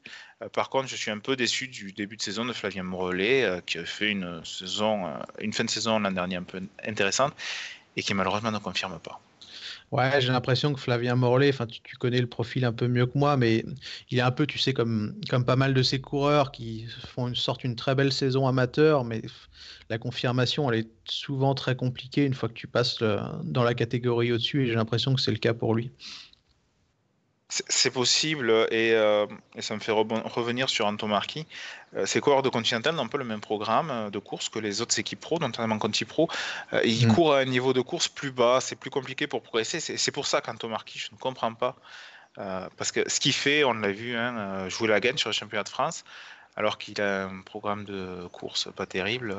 par 0.54 0.70
contre, 0.70 0.88
je 0.88 0.96
suis 0.96 1.12
un 1.12 1.20
peu 1.20 1.36
déçu 1.36 1.68
du 1.68 1.92
début 1.92 2.18
de 2.18 2.22
saison 2.22 2.46
de 2.46 2.54
Flavien 2.54 2.84
Morellet, 2.84 3.62
qui 3.66 3.78
a 3.78 3.86
fait 3.86 4.10
une 4.10 4.44
saison, 4.44 5.14
une 5.40 5.54
fin 5.54 5.64
de 5.64 5.70
saison 5.70 6.00
l'an 6.00 6.12
dernier 6.12 6.38
un 6.38 6.44
peu 6.44 6.62
intéressante 6.84 7.34
et 7.96 8.04
qui 8.04 8.14
malheureusement 8.14 8.52
ne 8.52 8.60
confirme 8.60 9.00
pas. 9.00 9.20
Ouais, 9.92 10.20
j'ai 10.20 10.34
l'impression 10.34 10.74
que 10.74 10.82
Flavien 10.82 11.16
Morlaix, 11.16 11.50
enfin, 11.50 11.66
tu, 11.66 11.96
connais 11.96 12.20
le 12.20 12.28
profil 12.28 12.66
un 12.66 12.74
peu 12.74 12.90
mieux 12.90 13.06
que 13.06 13.18
moi, 13.18 13.38
mais 13.38 13.64
il 14.10 14.18
est 14.18 14.22
un 14.22 14.32
peu, 14.32 14.46
tu 14.46 14.60
sais, 14.60 14.74
comme, 14.74 15.16
comme 15.30 15.46
pas 15.46 15.56
mal 15.56 15.74
de 15.74 15.82
ces 15.82 16.02
coureurs 16.02 16.52
qui 16.52 16.86
font 17.06 17.30
une 17.30 17.36
sorte 17.36 17.64
une 17.64 17.78
très 17.78 17.96
belle 17.96 18.12
saison 18.12 18.48
amateur, 18.48 19.06
mais 19.06 19.22
la 19.90 19.98
confirmation, 19.98 20.70
elle 20.70 20.80
est 20.80 20.90
souvent 21.06 21.56
très 21.56 21.78
compliquée 21.78 22.26
une 22.26 22.34
fois 22.34 22.50
que 22.50 22.54
tu 22.54 22.68
passes 22.68 22.98
dans 23.44 23.64
la 23.64 23.74
catégorie 23.74 24.34
au-dessus, 24.34 24.64
et 24.64 24.68
j'ai 24.68 24.76
l'impression 24.76 25.16
que 25.16 25.22
c'est 25.22 25.32
le 25.32 25.38
cas 25.38 25.54
pour 25.54 25.74
lui. 25.74 25.92
C'est 27.50 27.92
possible, 27.92 28.50
euh, 28.50 29.26
et, 29.56 29.62
ça 29.62 29.74
me 29.74 29.80
fait 29.80 29.94
revenir 29.94 30.70
sur 30.70 30.86
Anton 30.86 31.08
Marquis. 31.08 31.46
Euh, 31.96 32.06
ces 32.06 32.20
coureurs 32.20 32.42
de 32.42 32.50
Continental 32.50 32.94
n'ont 32.94 33.08
pas 33.08 33.18
le 33.18 33.24
même 33.24 33.40
programme 33.40 33.90
euh, 33.90 34.10
de 34.10 34.20
course 34.20 34.50
que 34.50 34.60
les 34.60 34.82
autres 34.82 35.00
équipes 35.00 35.22
pro, 35.22 35.40
notamment 35.40 35.78
Conti 35.78 36.04
Pro. 36.04 36.30
ils 36.84 37.08
mm. 37.08 37.14
courent 37.14 37.36
à 37.36 37.40
un 37.40 37.46
niveau 37.46 37.72
de 37.72 37.80
course 37.80 38.10
plus 38.10 38.32
bas, 38.32 38.60
c'est 38.60 38.76
plus 38.76 38.90
compliqué 38.90 39.28
pour 39.28 39.42
progresser. 39.42 39.80
C'est 39.80 40.12
pour 40.12 40.28
ça 40.28 40.42
qu'Anton 40.42 40.68
Marquis, 40.68 41.00
je 41.00 41.10
ne 41.14 41.18
comprends 41.18 41.54
pas. 41.54 41.78
parce 42.36 42.92
que 42.92 43.10
ce 43.10 43.22
qu'il 43.22 43.34
fait, 43.34 43.64
on 43.64 43.74
l'a 43.74 43.94
vu, 43.94 44.18
hein, 44.18 44.68
jouer 44.68 44.90
la 44.90 45.00
gagne 45.00 45.18
sur 45.18 45.30
le 45.30 45.34
championnat 45.34 45.64
de 45.64 45.70
France, 45.70 46.04
alors 46.58 46.78
qu'il 46.78 47.00
a 47.00 47.28
un 47.28 47.42
programme 47.42 47.86
de 47.86 48.28
course 48.32 48.68
pas 48.76 48.88
terrible, 48.88 49.36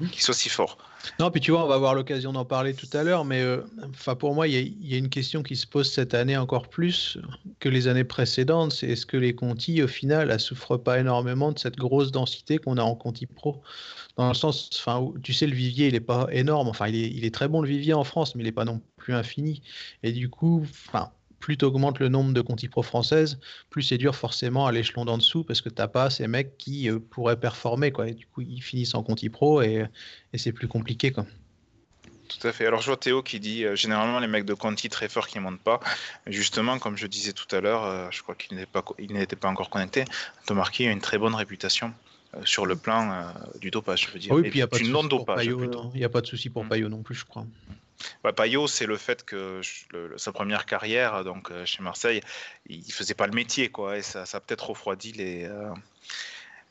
mmh. 0.00 0.08
qu'il 0.08 0.22
soit 0.22 0.32
si 0.32 0.48
fort. 0.48 0.78
Non, 1.18 1.30
puis 1.30 1.40
tu 1.40 1.50
vois, 1.50 1.64
on 1.64 1.68
va 1.68 1.74
avoir 1.74 1.94
l'occasion 1.94 2.32
d'en 2.32 2.44
parler 2.44 2.72
tout 2.72 2.88
à 2.92 3.02
l'heure, 3.02 3.24
mais 3.24 3.44
enfin 3.90 4.14
pour 4.14 4.34
moi, 4.34 4.48
il 4.48 4.84
y, 4.84 4.94
a 4.94 4.96
une 4.96 5.08
question 5.08 5.42
qui 5.42 5.56
se 5.56 5.66
pose 5.66 5.90
cette 5.90 6.14
année 6.14 6.36
encore 6.36 6.68
plus 6.68 7.18
que 7.60 7.68
les 7.68 7.88
années 7.88 8.04
précédentes, 8.04 8.72
c'est 8.72 8.88
est-ce 8.88 9.06
que 9.06 9.16
les 9.16 9.34
Conti, 9.34 9.82
au 9.82 9.88
final, 9.88 10.28
ne 10.28 10.38
souffrent 10.38 10.76
pas 10.76 10.98
énormément 10.98 11.52
de 11.52 11.58
cette 11.58 11.76
grosse 11.76 12.12
densité 12.12 12.58
qu'on 12.58 12.76
a 12.76 12.82
en 12.82 12.94
Conti 12.94 13.26
Pro? 13.26 13.62
Dans 14.16 14.28
le 14.28 14.34
sens, 14.34 14.70
enfin, 14.72 15.12
tu 15.22 15.32
sais, 15.32 15.46
le 15.46 15.54
vivier, 15.54 15.88
il 15.88 15.92
n'est 15.92 16.00
pas 16.00 16.26
énorme, 16.30 16.68
enfin, 16.68 16.88
il 16.88 16.96
est, 16.96 17.10
il 17.10 17.24
est, 17.24 17.34
très 17.34 17.48
bon 17.48 17.60
le 17.60 17.68
vivier 17.68 17.92
en 17.92 18.04
France, 18.04 18.34
mais 18.34 18.42
il 18.42 18.46
n'est 18.46 18.52
pas 18.52 18.64
non 18.64 18.80
plus 18.96 19.14
infini. 19.14 19.62
Et 20.02 20.12
du 20.12 20.30
coup, 20.30 20.62
enfin, 20.62 21.10
plus 21.40 21.56
tu 21.56 21.64
augmentes 21.64 21.98
le 21.98 22.08
nombre 22.08 22.32
de 22.32 22.40
Conti 22.40 22.68
Pro 22.68 22.82
françaises, 22.82 23.38
plus 23.70 23.82
c'est 23.82 23.98
dur 23.98 24.16
forcément 24.16 24.66
à 24.66 24.72
l'échelon 24.72 25.04
d'en 25.04 25.18
dessous 25.18 25.44
parce 25.44 25.60
que 25.60 25.68
tu 25.68 25.76
n'as 25.78 25.88
pas 25.88 26.10
ces 26.10 26.26
mecs 26.28 26.56
qui 26.58 26.90
euh, 26.90 26.98
pourraient 26.98 27.38
performer. 27.38 27.92
Quoi. 27.92 28.08
Et 28.08 28.14
du 28.14 28.26
coup, 28.26 28.40
ils 28.40 28.62
finissent 28.62 28.94
en 28.94 29.02
Conti 29.02 29.28
Pro 29.28 29.62
et, 29.62 29.86
c'est 30.34 30.52
plus 30.52 30.68
compliqué. 30.68 31.12
Quoi. 31.12 31.26
Tout 32.28 32.46
à 32.46 32.52
fait. 32.52 32.66
Alors 32.66 32.80
je 32.80 32.86
vois 32.86 32.96
Théo 32.96 33.22
qui 33.22 33.40
dit 33.40 33.64
euh, 33.64 33.76
généralement 33.76 34.18
les 34.18 34.26
mecs 34.26 34.44
de 34.44 34.54
Conti 34.54 34.88
très 34.88 35.08
forts 35.08 35.28
qui 35.28 35.38
ne 35.38 35.44
montent 35.44 35.60
pas. 35.60 35.80
Justement, 36.26 36.78
comme 36.78 36.96
je 36.96 37.06
disais 37.06 37.32
tout 37.32 37.54
à 37.54 37.60
l'heure, 37.60 37.84
euh, 37.84 38.08
je 38.10 38.22
crois 38.22 38.34
qu'il 38.34 38.56
n'était 38.56 38.66
pas, 38.66 38.82
pas 38.82 39.48
encore 39.48 39.70
connecté. 39.70 40.04
Thomas 40.46 40.68
a 40.78 40.82
une 40.82 41.00
très 41.00 41.18
bonne 41.18 41.34
réputation 41.34 41.92
sur 42.44 42.66
le 42.66 42.76
plan 42.76 43.32
du 43.60 43.70
dopage, 43.70 44.08
je 44.08 44.12
veux 44.12 44.18
dire. 44.18 44.32
oui, 44.32 44.42
puis 44.42 44.50
il 44.50 44.56
n'y 44.56 44.62
a, 44.62 44.66
pas 44.66 44.78
de 44.78 44.84
souci 44.84 44.90
pour 45.08 45.24
Payot, 45.24 45.90
il 45.94 46.04
a 46.04 46.08
pas 46.10 46.20
de 46.20 46.26
souci 46.26 46.50
pour 46.50 46.64
mm. 46.64 46.68
Payot 46.68 46.88
non 46.90 47.02
plus, 47.02 47.14
je 47.14 47.24
crois. 47.24 47.46
Bah, 48.22 48.32
Payot, 48.32 48.66
c'est 48.66 48.86
le 48.86 48.96
fait 48.96 49.24
que 49.24 49.60
sa 50.16 50.32
première 50.32 50.66
carrière 50.66 51.24
donc 51.24 51.50
euh, 51.50 51.64
chez 51.64 51.82
Marseille, 51.82 52.20
il 52.68 52.92
faisait 52.92 53.14
pas 53.14 53.26
le 53.26 53.32
métier, 53.32 53.68
quoi, 53.68 53.98
et 53.98 54.02
ça, 54.02 54.22
a 54.22 54.40
peut-être 54.40 54.70
refroidi 54.70 55.12
les, 55.12 55.44
euh, 55.44 55.72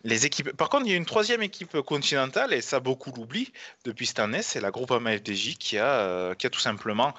les 0.03 0.25
équipes. 0.25 0.55
Par 0.55 0.69
contre, 0.69 0.85
il 0.85 0.91
y 0.91 0.93
a 0.93 0.97
une 0.97 1.05
troisième 1.05 1.41
équipe 1.41 1.79
continentale, 1.81 2.53
et 2.53 2.61
ça 2.61 2.79
beaucoup 2.79 3.11
l'oublie 3.15 3.51
depuis 3.83 4.05
cette 4.05 4.19
année, 4.19 4.41
c'est 4.41 4.61
la 4.61 4.71
Groupama 4.71 5.17
FDJ 5.17 5.57
qui 5.57 5.77
a, 5.77 5.85
euh, 5.85 6.35
qui 6.35 6.47
a 6.47 6.49
tout 6.49 6.59
simplement 6.59 7.13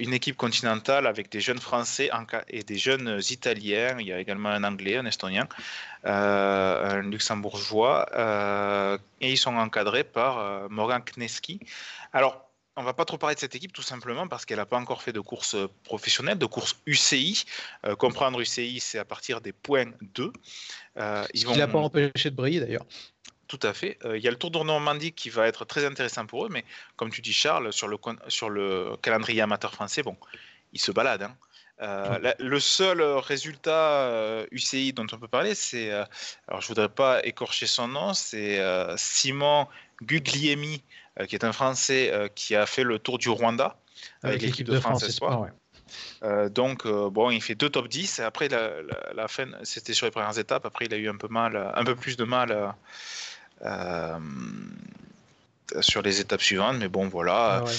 une 0.00 0.12
équipe 0.12 0.36
continentale 0.36 1.06
avec 1.06 1.30
des 1.30 1.40
jeunes 1.40 1.58
Français 1.60 2.10
et 2.48 2.62
des 2.62 2.78
jeunes 2.78 3.20
Italiens. 3.30 3.96
Il 3.98 4.06
y 4.06 4.12
a 4.12 4.18
également 4.18 4.50
un 4.50 4.64
Anglais, 4.64 4.96
un 4.96 5.06
Estonien, 5.06 5.48
un 6.04 7.02
Luxembourgeois, 7.02 8.06
et 9.20 9.30
ils 9.30 9.38
sont 9.38 9.56
encadrés 9.56 10.04
par 10.04 10.68
Morgan 10.70 11.02
Kneski. 11.02 11.60
Alors, 12.12 12.43
on 12.76 12.82
va 12.82 12.92
pas 12.92 13.04
trop 13.04 13.18
parler 13.18 13.34
de 13.34 13.40
cette 13.40 13.54
équipe 13.54 13.72
tout 13.72 13.82
simplement 13.82 14.26
parce 14.26 14.44
qu'elle 14.44 14.56
n'a 14.56 14.66
pas 14.66 14.78
encore 14.78 15.02
fait 15.02 15.12
de 15.12 15.20
course 15.20 15.54
euh, 15.54 15.68
professionnelle, 15.84 16.38
de 16.38 16.46
course 16.46 16.76
UCI. 16.86 17.44
Euh, 17.86 17.94
comprendre 17.94 18.40
UCI, 18.40 18.80
c'est 18.80 18.98
à 18.98 19.04
partir 19.04 19.40
des 19.40 19.52
points 19.52 19.92
2. 20.14 20.32
Euh, 20.96 21.24
ils 21.34 21.46
vont... 21.46 21.52
Il 21.52 21.58
n'a 21.58 21.68
pas 21.68 21.78
empêché 21.78 22.30
de 22.30 22.36
briller 22.36 22.60
d'ailleurs. 22.60 22.86
Tout 23.46 23.60
à 23.62 23.74
fait. 23.74 23.98
il 24.04 24.20
y 24.20 24.26
a 24.26 24.30
le 24.30 24.38
Tour 24.38 24.50
de 24.50 24.58
Normandie 24.58 25.12
qui 25.12 25.28
va 25.28 25.46
être 25.46 25.64
très 25.64 25.84
intéressant 25.84 26.26
pour 26.26 26.46
eux, 26.46 26.48
mais 26.50 26.64
comme 26.96 27.10
tu 27.10 27.20
dis 27.20 27.34
Charles, 27.34 27.72
sur 27.72 27.86
le, 27.86 27.98
sur 28.26 28.48
le 28.48 28.96
calendrier 29.02 29.42
amateur 29.42 29.74
français, 29.74 30.02
bon, 30.02 30.16
ils 30.72 30.80
se 30.80 30.90
baladent. 30.90 31.28
Hein. 31.78 32.34
le 32.38 32.58
seul 32.58 33.02
résultat 33.02 34.44
UCI 34.50 34.94
dont 34.94 35.06
on 35.12 35.18
peut 35.18 35.28
parler, 35.28 35.54
c'est, 35.54 35.90
alors 36.48 36.62
je 36.62 36.68
voudrais 36.68 36.88
pas 36.88 37.24
écorcher 37.24 37.66
son 37.66 37.86
nom, 37.86 38.14
c'est 38.14 38.60
Simon 38.96 39.68
Gugliemi 40.02 40.76
euh, 40.76 41.03
qui 41.28 41.34
est 41.34 41.44
un 41.44 41.52
Français 41.52 42.10
euh, 42.12 42.28
qui 42.28 42.54
a 42.54 42.66
fait 42.66 42.84
le 42.84 42.98
tour 42.98 43.18
du 43.18 43.28
Rwanda 43.28 43.76
avec, 44.22 44.42
l'équipe 44.42 44.66
de, 44.66 44.78
France, 44.78 45.02
Espoir. 45.04 45.48
Euh, 46.22 46.48
donc, 46.48 46.86
bon, 46.86 47.30
il 47.30 47.42
fait 47.42 47.54
deux 47.54 47.68
top 47.68 47.88
10. 47.88 48.20
Après, 48.20 48.48
la, 48.48 49.28
fin, 49.28 49.46
c'était 49.62 49.92
sur 49.92 50.06
les 50.06 50.10
premières 50.10 50.38
étapes. 50.38 50.66
Après, 50.66 50.86
il 50.86 50.94
a 50.94 50.96
eu 50.96 51.08
un 51.08 51.16
peu 51.16 51.28
mal, 51.28 51.72
un 51.74 51.84
peu 51.84 51.94
plus 51.94 52.16
de 52.16 52.24
mal 52.24 52.74
sur 55.80 56.02
les 56.02 56.20
étapes 56.20 56.42
suivantes. 56.42 56.76
Mais 56.78 56.88
bon, 56.88 57.08
voilà. 57.08 57.64
Ah 57.64 57.70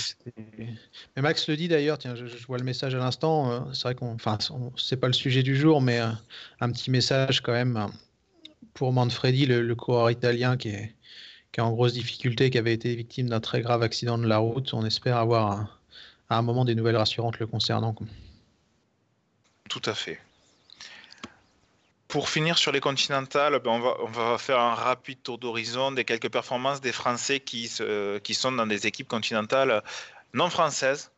mais 1.15 1.21
Max 1.21 1.47
le 1.49 1.57
dit 1.57 1.67
d'ailleurs. 1.67 1.97
Tiens, 1.97 2.15
je, 2.15 2.25
vois 2.47 2.57
le 2.57 2.63
message 2.63 2.95
à 2.95 2.99
l'instant. 2.99 3.71
c'est 3.73 3.83
vrai 3.83 3.95
qu'on, 3.95 4.13
enfin, 4.13 4.37
c'est 4.77 4.97
pas 4.97 5.07
le 5.07 5.13
sujet 5.13 5.43
du 5.43 5.57
jour, 5.57 5.81
mais 5.81 5.99
un 5.99 6.71
petit 6.71 6.91
message 6.91 7.41
quand 7.41 7.53
même 7.53 7.89
pour 8.73 8.93
Manfredi, 8.93 9.45
le, 9.45 9.61
le 9.61 9.75
coureur 9.75 10.11
italien 10.11 10.57
qui 10.57 10.69
est 10.69 10.95
qui 11.55 11.61
est 11.61 11.63
en 11.63 11.71
grosse 11.71 11.93
difficulté, 11.93 12.49
qui 12.49 12.57
avait 12.57 12.73
été 12.73 12.93
victime 12.93 13.29
d'un 13.29 13.39
très 13.39 13.61
grave 13.61 13.81
accident 13.81 14.17
de 14.17 14.27
la 14.27 14.39
route. 14.39 14.73
On 14.73 14.85
espère 14.85 15.15
avoir 15.15 15.79
à 16.29 16.37
un 16.37 16.41
moment 16.41 16.65
des 16.65 16.75
nouvelles 16.75 16.97
rassurantes 16.97 17.39
le 17.39 17.47
concernant. 17.47 17.95
Tout 19.69 19.81
à 19.85 19.93
fait. 19.93 20.19
Pour 22.09 22.27
finir 22.27 22.57
sur 22.57 22.73
les 22.73 22.81
continentales, 22.81 23.57
ben 23.59 23.71
on, 23.71 24.05
va, 24.07 24.37
faire 24.37 24.59
un 24.59 24.75
rapide 24.75 25.23
tour 25.23 25.37
d'horizon 25.37 25.93
des 25.93 26.03
quelques 26.03 26.29
performances 26.29 26.81
des 26.81 26.91
Français 26.91 27.39
qui, 27.39 27.69
sont 27.69 28.51
dans 28.51 28.67
des 28.67 28.85
équipes 28.85 29.07
continentales 29.07 29.81
non 30.33 30.49
françaises. 30.49 31.09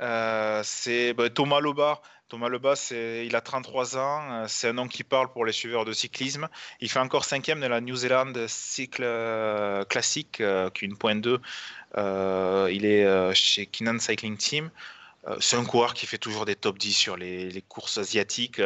Euh, 0.00 0.60
c'est 0.64 1.14
ben, 1.14 1.30
Thomas 1.30 1.60
Loba 1.60 2.02
Thomas 2.32 2.48
Lebas, 2.48 2.92
il 2.92 3.36
a 3.36 3.42
33 3.42 3.98
ans, 3.98 4.32
euh, 4.32 4.44
c'est 4.48 4.68
un 4.68 4.72
nom 4.72 4.88
qui 4.88 5.04
parle 5.04 5.30
pour 5.30 5.44
les 5.44 5.52
suiveurs 5.52 5.84
de 5.84 5.92
cyclisme. 5.92 6.48
Il 6.80 6.90
fait 6.90 6.98
encore 6.98 7.26
cinquième 7.26 7.60
de 7.60 7.66
la 7.66 7.82
New 7.82 7.94
Zealand 7.94 8.32
Cycle 8.48 9.02
euh, 9.04 9.84
Classic, 9.84 10.40
euh, 10.40 10.70
qui 10.70 10.86
est 10.86 10.88
une 10.88 10.96
pointe 10.96 11.20
2. 11.20 11.38
il 12.70 12.86
est 12.86 13.34
chez 13.34 13.66
Kinan 13.66 13.98
Cycling 13.98 14.38
Team. 14.38 14.70
c'est 15.40 15.56
un 15.56 15.64
coureur 15.66 15.92
qui 15.92 16.06
fait 16.06 16.16
toujours 16.16 16.46
des 16.46 16.56
top 16.56 16.78
10 16.78 16.94
sur 16.94 17.18
les, 17.18 17.62
courses 17.68 17.98
asiatiques. 17.98 18.62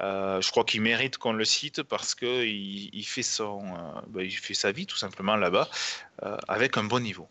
je 0.00 0.50
crois 0.52 0.62
qu'il 0.62 0.80
mérite 0.80 1.18
qu'on 1.18 1.32
le 1.32 1.44
cite 1.44 1.82
parce 1.82 2.14
qu'il 2.14 2.94
il 2.94 3.04
fait, 3.04 3.26
il 4.20 4.36
fait 4.36 4.54
sa 4.54 4.70
vie 4.70 4.86
tout 4.86 4.96
simplement 4.96 5.34
là-bas 5.34 5.68
avec 6.46 6.76
un 6.76 6.84
bon 6.84 7.00
niveau. 7.00 7.28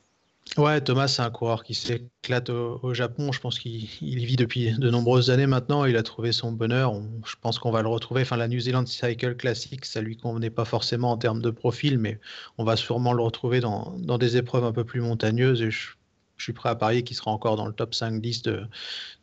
Ouais, 0.58 0.82
Thomas, 0.82 1.08
c'est 1.08 1.22
un 1.22 1.29
coureur 1.29 1.63
qui 1.63 1.74
s'éclate 1.74 2.50
au, 2.50 2.94
Japon. 2.94 3.32
Je 3.32 3.39
pense 3.39 3.60
qu'il 3.60 3.84
y 4.01 4.25
vit 4.25 4.36
depuis 4.36 4.72
de 4.72 4.89
nombreuses 4.89 5.29
années 5.29 5.46
maintenant. 5.46 5.86
Il 5.86 5.96
a 5.96 6.03
trouvé 6.03 6.32
son 6.32 6.51
bonheur. 6.51 6.94
je 7.25 7.36
pense 7.39 7.60
qu'on 7.60 7.72
va 7.72 7.82
le 7.82 7.88
retrouver. 7.88 8.24
Enfin, 8.24 8.36
la 8.36 8.48
New 8.48 8.60
Zealand 8.60 8.86
Cycle 8.86 9.36
Classic, 9.36 9.86
ça 9.86 10.01
lui 10.01 10.18
convenait 10.18 10.50
pas 10.50 10.65
forcément 10.65 11.12
en 11.12 11.18
termes 11.18 11.41
de 11.41 11.51
profil, 11.51 12.00
mais 12.00 12.20
on 12.58 12.63
va 12.63 12.75
sûrement 12.75 13.13
le 13.13 13.22
retrouver 13.22 13.60
dans, 13.60 13.96
des 13.98 14.38
épreuves 14.38 14.65
un 14.65 14.74
peu 14.74 14.84
plus 14.84 15.01
montagneuses. 15.01 15.62
Et 15.62 15.72
je, 15.72 15.89
suis 16.38 16.53
prêt 16.53 16.70
à 16.70 16.75
parier 16.75 17.03
qu'il 17.03 17.18
sera 17.18 17.32
encore 17.32 17.58
dans 17.58 17.68
le 17.68 17.74
top 17.74 17.94
5 17.94 18.22
10 18.22 18.44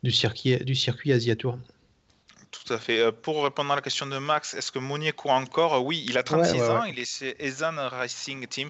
du 0.03 0.11
circuit, 0.11 0.57
du 0.63 0.75
circuit 0.75 1.11
Asia 1.11 1.35
Tour. 1.35 1.57
Tout 2.51 2.73
à 2.73 2.77
fait. 2.77 2.99
Euh, 2.99 3.11
pour 3.11 3.43
répondre 3.43 3.71
à 3.71 3.75
la 3.75 3.81
question 3.81 4.05
de 4.05 4.17
Max, 4.17 4.53
est-ce 4.53 4.71
que 4.71 4.79
Monnier 4.79 5.11
court 5.11 5.31
encore? 5.31 5.83
Oui, 5.83 6.05
il 6.07 6.17
a 6.17 6.23
36 6.23 6.61
ans. 6.61 6.83
Il 6.83 6.99
est 6.99 7.05
chez 7.05 7.35
Ezan 7.43 7.75
Racing 7.89 8.47
Team. 8.47 8.69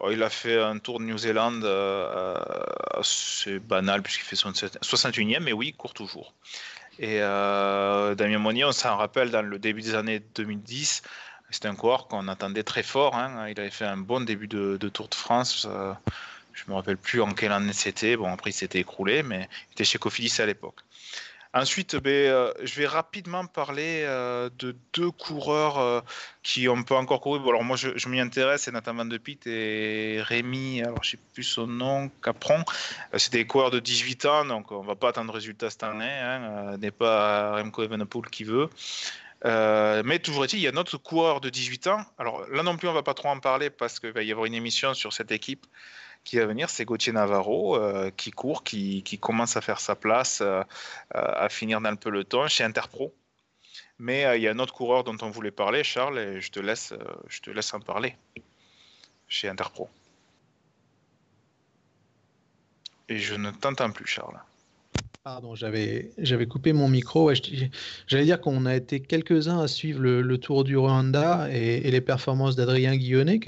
Oh, 0.00 0.10
il 0.10 0.22
a 0.22 0.28
fait 0.28 0.60
un 0.60 0.78
tour 0.78 0.98
de 0.98 1.04
New 1.04 1.16
Zealand 1.16 1.60
euh, 1.62 2.36
assez 2.92 3.58
banal 3.58 4.02
puisqu'il 4.02 4.24
fait 4.24 4.36
son 4.36 4.50
61e, 4.50 5.40
mais 5.40 5.52
oui, 5.52 5.68
il 5.68 5.76
court 5.76 5.94
toujours. 5.94 6.34
Et 6.98 7.20
euh, 7.20 8.14
Damien 8.14 8.38
Monnier, 8.38 8.64
on 8.64 8.72
s'en 8.72 8.96
rappelle 8.96 9.30
dans 9.30 9.42
le 9.42 9.58
début 9.58 9.82
des 9.82 9.94
années 9.94 10.20
2010, 10.34 11.02
c'était 11.50 11.68
un 11.68 11.74
coureur 11.74 12.08
qu'on 12.08 12.28
attendait 12.28 12.62
très 12.62 12.82
fort. 12.82 13.14
Hein. 13.14 13.48
Il 13.48 13.60
avait 13.60 13.70
fait 13.70 13.84
un 13.84 13.96
bon 13.96 14.24
début 14.24 14.48
de, 14.48 14.76
Tour 14.88 15.08
de 15.08 15.14
France. 15.14 15.66
Euh, 15.68 15.92
je 16.52 16.64
ne 16.66 16.70
me 16.70 16.76
rappelle 16.76 16.96
plus 16.96 17.20
en 17.20 17.32
quelle 17.32 17.52
année 17.52 17.72
c'était. 17.72 18.16
Bon, 18.16 18.32
après, 18.32 18.50
il 18.50 18.54
s'était 18.54 18.80
écroulé, 18.80 19.22
mais 19.22 19.48
il 19.68 19.72
était 19.72 19.84
chez 19.84 19.98
Cofidis 19.98 20.40
à 20.40 20.46
l'époque. 20.46 20.80
Ensuite, 21.54 21.96
ben, 21.96 22.10
euh, 22.10 22.52
je 22.62 22.80
vais 22.80 22.86
rapidement 22.86 23.46
parler 23.46 24.02
euh, 24.04 24.50
de 24.58 24.76
deux 24.92 25.10
coureurs 25.10 25.78
euh, 25.78 26.00
qui 26.42 26.68
ont 26.68 26.82
pas 26.82 26.96
encore 26.96 27.20
couru. 27.20 27.40
alors 27.48 27.64
moi, 27.64 27.76
je, 27.76 28.08
m'y 28.08 28.20
intéresse, 28.20 28.62
c'est 28.62 28.72
Nathan 28.72 29.04
De 29.04 29.16
Pitt 29.16 29.46
et 29.46 30.18
Rémi, 30.20 30.82
alors 30.82 31.02
je 31.02 31.10
sais 31.10 31.18
plus 31.32 31.44
son 31.44 31.66
nom, 31.66 32.10
Capron. 32.22 32.64
c'est 33.16 33.32
des 33.32 33.46
coureurs 33.46 33.70
de 33.70 33.78
18 33.78 34.26
ans, 34.26 34.44
donc 34.44 34.70
on 34.72 34.82
va 34.82 34.96
pas 34.96 35.10
attendre 35.10 35.28
de 35.28 35.34
résultats 35.34 35.70
cette 35.70 35.84
année. 35.84 36.04
Hein, 36.04 36.76
n'est 36.78 36.90
pas 36.90 37.56
Remco 37.56 37.82
Evenepoel 37.82 38.28
qui 38.30 38.44
veut. 38.44 38.68
mais 39.44 40.18
toujours 40.18 40.44
est-il, 40.44 40.58
il 40.58 40.62
y 40.62 40.68
a 40.68 40.72
un 40.72 40.76
autre 40.76 40.98
coureur 40.98 41.40
de 41.40 41.48
18 41.48 41.86
ans. 41.86 42.04
Alors 42.18 42.46
là 42.50 42.62
non 42.62 42.76
plus, 42.76 42.88
on 42.88 42.92
va 42.92 43.02
pas 43.02 43.14
trop 43.14 43.28
en 43.28 43.40
parler 43.40 43.70
parce 43.70 44.00
qu'il 44.00 44.12
va 44.12 44.22
y 44.22 44.30
avoir 44.30 44.46
une 44.46 44.54
émission 44.54 44.94
sur 44.94 45.12
cette 45.12 45.30
équipe 45.30 45.66
qui 46.26 46.36
va 46.36 46.46
venir, 46.46 46.68
c'est 46.68 46.84
Gauthier 46.84 47.12
Navarro 47.12 47.76
euh, 47.76 48.10
qui 48.10 48.32
court, 48.32 48.64
qui, 48.64 49.02
commence 49.20 49.56
à 49.56 49.60
faire 49.60 49.78
sa 49.78 49.94
place, 49.94 50.40
euh, 50.42 50.62
à 51.14 51.48
finir 51.48 51.80
dans 51.80 51.90
le 51.90 51.96
peloton 51.96 52.48
chez 52.48 52.64
Interpro. 52.64 53.14
Mais 53.98 54.26
euh, 54.26 54.36
il 54.36 54.42
y 54.42 54.48
a 54.48 54.50
un 54.50 54.58
autre 54.58 54.74
coureur 54.74 55.04
dont 55.04 55.16
on 55.22 55.30
voulait 55.30 55.52
parler, 55.52 55.84
Charles, 55.84 56.18
et 56.18 56.40
je 56.40 56.50
te 56.50 56.58
laisse, 56.58 56.92
je 57.28 57.40
te 57.40 57.50
laisse 57.50 57.72
en 57.72 57.80
parler 57.80 58.16
chez 59.28 59.48
Interpro. 59.48 59.88
Et 63.08 63.18
je 63.18 63.36
ne 63.36 63.52
t'entends 63.52 63.92
plus, 63.92 64.06
Charles. 64.06 64.40
Pardon, 65.22 65.54
j'avais, 65.54 66.10
j'avais 66.18 66.46
coupé 66.46 66.72
mon 66.72 66.88
micro. 66.88 67.32
j'allais 68.08 68.24
dire 68.24 68.40
qu'on 68.40 68.66
a 68.66 68.74
été 68.74 68.98
quelques-uns 68.98 69.60
à 69.60 69.68
suivre 69.68 70.00
le, 70.00 70.38
Tour 70.38 70.64
du 70.64 70.76
Rwanda 70.76 71.48
et, 71.50 71.88
les 71.88 72.00
performances 72.00 72.56
d'Adrien 72.56 72.96
Guillonnet, 72.96 73.38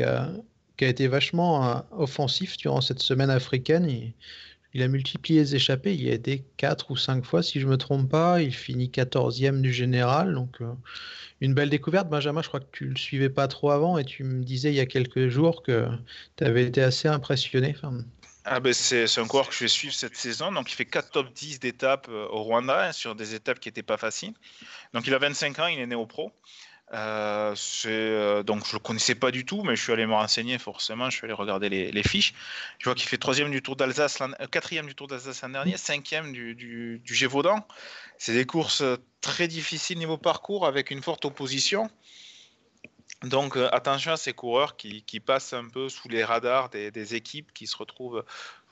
qui 0.78 0.86
a 0.86 0.88
été 0.88 1.08
vachement 1.08 1.68
euh, 1.68 1.80
offensif 1.90 2.56
durant 2.56 2.80
cette 2.80 3.00
semaine 3.00 3.28
africaine. 3.28 4.14
Il, 4.72 4.82
a 4.82 4.88
multiplié 4.88 5.40
les 5.40 5.56
échappées. 5.56 5.94
Il 5.94 6.08
a 6.08 6.14
été 6.14 6.44
4 6.56 6.92
ou 6.92 6.96
5 6.96 7.24
fois, 7.24 7.42
si 7.42 7.60
je 7.60 7.66
ne 7.66 7.72
me 7.72 7.76
trompe 7.76 8.08
pas. 8.08 8.40
Il 8.40 8.54
finit 8.54 8.88
14e 8.88 9.60
du 9.60 9.72
général. 9.72 10.34
Donc, 10.34 10.60
une 11.40 11.52
belle 11.52 11.68
découverte. 11.68 12.08
Benjamin, 12.08 12.42
je 12.42 12.48
crois 12.48 12.60
que 12.60 12.70
tu 12.70 12.84
ne 12.84 12.90
le 12.90 12.96
suivais 12.96 13.28
pas 13.28 13.48
trop 13.48 13.70
avant 13.70 13.98
et 13.98 14.04
tu 14.04 14.22
me 14.22 14.44
disais 14.44 14.70
il 14.70 14.76
y 14.76 14.80
a 14.80 14.86
quelques 14.86 15.28
jours 15.28 15.64
que 15.64 15.88
tu 16.36 16.44
avais 16.44 16.64
été 16.64 16.80
assez 16.80 17.08
impressionné. 17.08 17.74
Ah 18.44 18.60
ben 18.60 18.72
c'est 18.72 19.18
un 19.18 19.26
coureur 19.26 19.48
que 19.48 19.54
je 19.54 19.60
vais 19.60 19.68
suivre 19.68 19.94
cette 19.94 20.16
saison. 20.16 20.52
Donc 20.52 20.70
il 20.70 20.74
fait 20.74 20.86
4 20.86 21.10
top 21.10 21.32
10 21.32 21.58
d'étapes 21.58 22.08
au 22.08 22.42
Rwanda 22.44 22.88
hein, 22.88 22.92
sur 22.92 23.16
des 23.16 23.34
étapes 23.34 23.58
qui 23.58 23.68
n'étaient 23.68 23.82
pas 23.82 23.96
faciles. 23.96 24.34
Donc 24.94 25.06
il 25.06 25.14
a 25.14 25.18
25 25.18 25.58
ans, 25.58 25.66
il 25.66 25.80
est 25.80 25.86
né 25.86 25.96
au 25.96 26.06
pro. 26.06 26.32
Euh, 26.94 27.54
euh, 27.86 28.42
donc 28.42 28.66
je 28.66 28.72
le 28.72 28.78
connaissais 28.78 29.14
pas 29.14 29.30
du 29.30 29.44
tout, 29.44 29.62
mais 29.62 29.76
je 29.76 29.82
suis 29.82 29.92
allé 29.92 30.06
me 30.06 30.14
renseigner 30.14 30.58
forcément. 30.58 31.10
Je 31.10 31.16
suis 31.16 31.24
allé 31.24 31.34
regarder 31.34 31.68
les, 31.68 32.02
fiches. 32.02 32.34
Je 32.78 32.84
vois 32.84 32.94
qu'il 32.94 33.08
fait 33.08 33.18
troisième 33.18 33.50
du 33.50 33.62
Tour 33.62 33.76
d'Alsace, 33.76 34.20
euh, 34.20 34.46
quatrième 34.46 34.86
du 34.86 34.94
Tour 34.94 35.06
d'Alsace 35.06 35.42
l'an 35.42 35.50
dernier, 35.50 35.76
cinquième 35.76 36.32
du, 36.32 36.54
du, 36.54 37.14
Gévaudan. 37.14 37.66
C'est 38.16 38.34
des 38.34 38.46
courses 38.46 38.82
très 39.20 39.48
difficiles 39.48 39.98
niveau 39.98 40.16
parcours 40.16 40.66
avec 40.66 40.90
une 40.90 41.02
forte 41.02 41.24
opposition. 41.24 41.90
Donc 43.22 43.56
attention 43.56 44.12
à 44.12 44.16
ces 44.16 44.32
coureurs 44.32 44.76
qui, 44.76 45.20
passent 45.20 45.52
un 45.52 45.68
peu 45.68 45.88
sous 45.88 46.08
les 46.08 46.22
radars 46.24 46.70
des 46.70 47.14
équipes 47.14 47.52
qui 47.52 47.66
se 47.66 47.76
retrouvent 47.76 48.24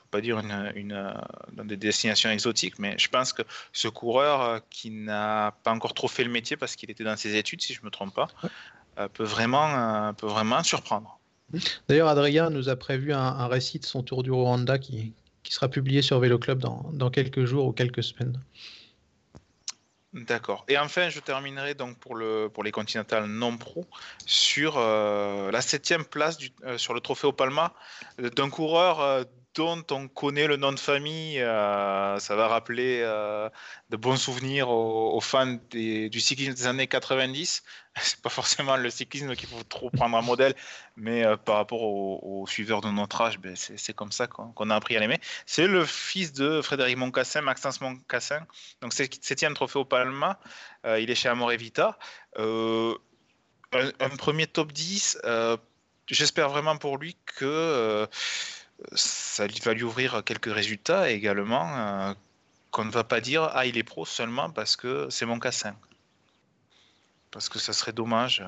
pas 0.07 0.21
dire 0.21 0.39
une, 0.39 0.71
une, 0.75 1.13
dans 1.53 1.65
des 1.65 1.77
destinations 1.77 2.29
exotiques, 2.29 2.79
mais 2.79 2.97
je 2.97 3.09
pense 3.09 3.33
que 3.33 3.43
ce 3.73 3.87
coureur 3.87 4.41
euh, 4.41 4.59
qui 4.69 4.91
n'a 4.91 5.55
pas 5.63 5.71
encore 5.71 5.93
trop 5.93 6.07
fait 6.07 6.23
le 6.23 6.29
métier 6.29 6.57
parce 6.57 6.75
qu'il 6.75 6.89
était 6.89 7.03
dans 7.03 7.17
ses 7.17 7.35
études, 7.35 7.61
si 7.61 7.73
je 7.73 7.81
ne 7.81 7.85
me 7.85 7.91
trompe 7.91 8.13
pas, 8.13 8.27
euh, 8.99 9.07
peut, 9.07 9.23
vraiment, 9.23 9.69
euh, 10.07 10.13
peut 10.13 10.27
vraiment 10.27 10.63
surprendre. 10.63 11.19
D'ailleurs, 11.87 12.09
Adrien 12.09 12.49
nous 12.49 12.69
a 12.69 12.75
prévu 12.75 13.13
un, 13.13 13.47
récit 13.47 13.79
de 13.79 13.85
son 13.85 14.03
tour 14.03 14.23
du 14.23 14.31
Rwanda 14.31 14.77
qui, 14.79 15.13
qui 15.43 15.53
sera 15.53 15.69
publié 15.69 16.01
sur 16.01 16.19
Vélo 16.19 16.37
Club 16.39 16.59
dans, 16.59 16.89
dans, 16.91 17.09
quelques 17.09 17.45
jours 17.45 17.67
ou 17.67 17.71
quelques 17.71 18.03
semaines. 18.03 18.41
D'accord. 20.13 20.65
Et 20.67 20.77
enfin, 20.77 21.09
je 21.09 21.19
terminerai 21.19 21.73
donc 21.73 21.97
pour, 21.99 22.15
le, 22.15 22.49
pour 22.53 22.63
les 22.63 22.71
continentales 22.71 23.27
non 23.27 23.55
pro 23.55 23.85
sur 24.25 24.79
la 24.79 25.61
septième 25.61 26.03
place 26.03 26.37
du, 26.37 26.51
sur 26.77 26.93
le 26.93 26.99
trophée 26.99 27.27
au 27.27 27.33
Palma 27.33 27.73
d'un 28.17 28.49
coureur 28.49 29.25
on 29.59 30.07
connaît 30.07 30.47
le 30.47 30.57
nom 30.57 30.71
de 30.71 30.79
famille, 30.79 31.39
euh, 31.39 32.19
ça 32.19 32.35
va 32.35 32.47
rappeler 32.47 33.01
euh, 33.03 33.49
de 33.89 33.97
bons 33.97 34.17
souvenirs 34.17 34.69
aux, 34.69 35.19
fans 35.21 35.57
du 35.71 36.19
cyclisme 36.19 36.53
des 36.53 36.67
années 36.67 36.87
90. 36.87 37.63
C'est 37.95 38.21
pas 38.21 38.29
forcément 38.29 38.77
le 38.77 38.89
cyclisme 38.89 39.35
qu'il 39.35 39.49
faut 39.49 39.63
trop 39.63 39.89
prendre 39.89 40.17
un 40.17 40.21
modèle, 40.21 40.53
mais 40.95 41.25
euh, 41.25 41.35
par 41.35 41.55
rapport 41.55 41.81
aux, 41.81 42.45
suiveurs 42.47 42.81
de 42.81 42.89
notre 42.89 43.21
âge, 43.21 43.39
ben, 43.39 43.55
c'est 43.55 43.93
comme 43.93 44.11
ça 44.11 44.27
qu'on 44.27 44.69
a 44.69 44.75
appris 44.75 44.95
à 44.95 44.99
l'aimer. 44.99 45.19
C'est 45.45 45.67
le 45.67 45.83
fils 45.83 46.31
de 46.31 46.61
Frédéric 46.61 46.97
Moncassin, 46.97 47.41
Maxence 47.41 47.81
Moncassin. 47.81 48.45
Donc 48.81 48.93
septième 48.93 49.53
trophée 49.55 49.79
au 49.79 49.85
Palma. 49.85 50.39
il 50.85 51.09
est 51.09 51.15
chez 51.15 51.27
Amore 51.27 51.49
Vita. 51.51 51.97
Un, 52.37 52.93
un, 53.73 54.09
premier 54.17 54.45
top 54.45 54.71
10. 54.71 55.17
J'espère 56.07 56.49
vraiment 56.49 56.77
pour 56.77 56.97
lui 56.97 57.17
que 57.25 58.07
ça 58.93 59.47
va 59.63 59.73
lui 59.73 59.83
ouvrir 59.83 60.23
quelques 60.23 60.53
résultats 60.53 61.09
également 61.09 61.77
euh, 61.77 62.13
qu'on 62.71 62.85
ne 62.85 62.91
va 62.91 63.03
pas 63.03 63.21
dire 63.21 63.49
ah 63.53 63.65
il 63.65 63.77
est 63.77 63.83
pro 63.83 64.05
seulement 64.05 64.49
parce 64.49 64.75
que 64.75 65.07
c'est 65.09 65.25
mon 65.25 65.39
cassin. 65.39 65.75
Parce 67.31 67.49
que 67.49 67.59
ça 67.59 67.73
serait 67.73 67.91
dommage. 67.91 68.41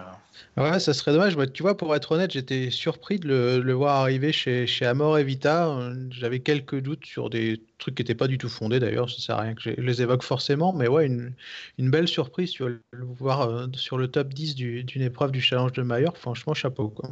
Ouais, 0.55 0.79
ça 0.79 0.93
serait 0.93 1.11
dommage. 1.11 1.35
tu 1.53 1.63
vois, 1.63 1.75
pour 1.75 1.93
être 1.95 2.13
honnête, 2.13 2.31
j'étais 2.31 2.71
surpris 2.71 3.19
de 3.19 3.61
le, 3.61 3.73
voir 3.73 3.97
arriver 3.97 4.31
chez, 4.31 4.65
Amor 4.85 5.17
et 5.17 5.23
Vita. 5.25 5.91
J'avais 6.11 6.39
quelques 6.39 6.79
doutes 6.79 7.05
sur 7.05 7.29
des 7.29 7.61
trucs 7.77 7.95
qui 7.95 8.01
n'étaient 8.01 8.15
pas 8.15 8.27
du 8.27 8.37
tout 8.37 8.47
fondés 8.47 8.79
d'ailleurs. 8.79 9.09
Ça 9.09 9.19
sert 9.19 9.35
à 9.37 9.41
rien 9.41 9.53
que 9.53 9.61
je 9.61 9.69
les 9.71 10.01
évoque 10.01 10.23
forcément. 10.23 10.71
Mais 10.71 10.87
ouais, 10.87 11.05
une, 11.07 11.33
belle 11.77 12.07
surprise 12.07 12.51
sur 12.51 12.69
le 12.69 12.81
voir 12.93 13.41
euh, 13.41 13.67
sur 13.73 13.97
le 13.97 14.07
top 14.07 14.33
10 14.33 14.55
d'une 14.55 15.01
épreuve 15.01 15.31
du 15.31 15.41
Challenge 15.41 15.73
de 15.73 15.81
Mayor. 15.81 16.17
Franchement, 16.17 16.53
chapeau. 16.53 16.87
Quoi. 16.87 17.09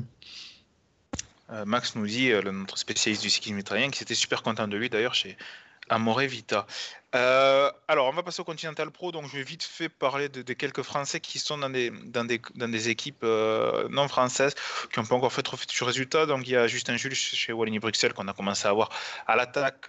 Euh, 1.52 1.66
Max 1.66 1.96
nous 1.96 2.06
dit, 2.06 2.32
euh, 2.32 2.42
notre 2.52 2.78
spécialiste 2.78 3.22
du 3.22 3.30
ski 3.30 3.52
italien, 3.58 3.90
qui 3.90 4.04
était 4.04 4.16
super 4.16 4.44
content 4.44 4.68
de 4.68 4.76
lui 4.76 4.90
d'ailleurs 4.90 5.14
chez 5.14 5.38
Amore 5.90 6.20
Vita. 6.20 6.68
Euh, 7.16 7.72
alors, 7.88 8.08
on 8.08 8.12
va 8.12 8.22
passer 8.22 8.42
au 8.42 8.44
Continental 8.44 8.92
Pro. 8.92 9.14
Donc, 9.14 9.28
je 9.28 9.38
vais 9.38 9.44
vite 9.44 9.64
fait 9.64 9.88
parler 9.88 10.28
de, 10.28 10.42
quelques 10.54 10.82
Français 10.82 11.22
qui 11.22 11.40
sont 11.40 11.58
dans 11.58 11.70
des, 11.70 11.90
dans 11.90 12.26
des, 12.26 12.42
dans 12.56 12.68
des 12.68 12.90
équipes 12.90 13.24
non 13.24 14.10
françaises, 14.10 14.54
qui 14.92 15.00
n'ont 15.00 15.06
pas 15.06 15.16
encore 15.16 15.32
fait 15.32 15.42
trop 15.42 15.56
de 15.56 15.86
résultats. 15.86 16.26
Donc, 16.26 16.46
il 16.46 16.52
y 16.52 16.58
a 16.58 16.68
Justin 16.68 16.98
Jules 16.98 17.16
chez 17.16 17.54
Wallonie 17.54 17.80
Bruxelles 17.80 18.14
qu'on 18.14 18.28
a 18.28 18.34
commencé 18.34 18.68
à 18.68 18.74
voir 18.74 18.90
à 19.26 19.38
l'attaque 19.38 19.86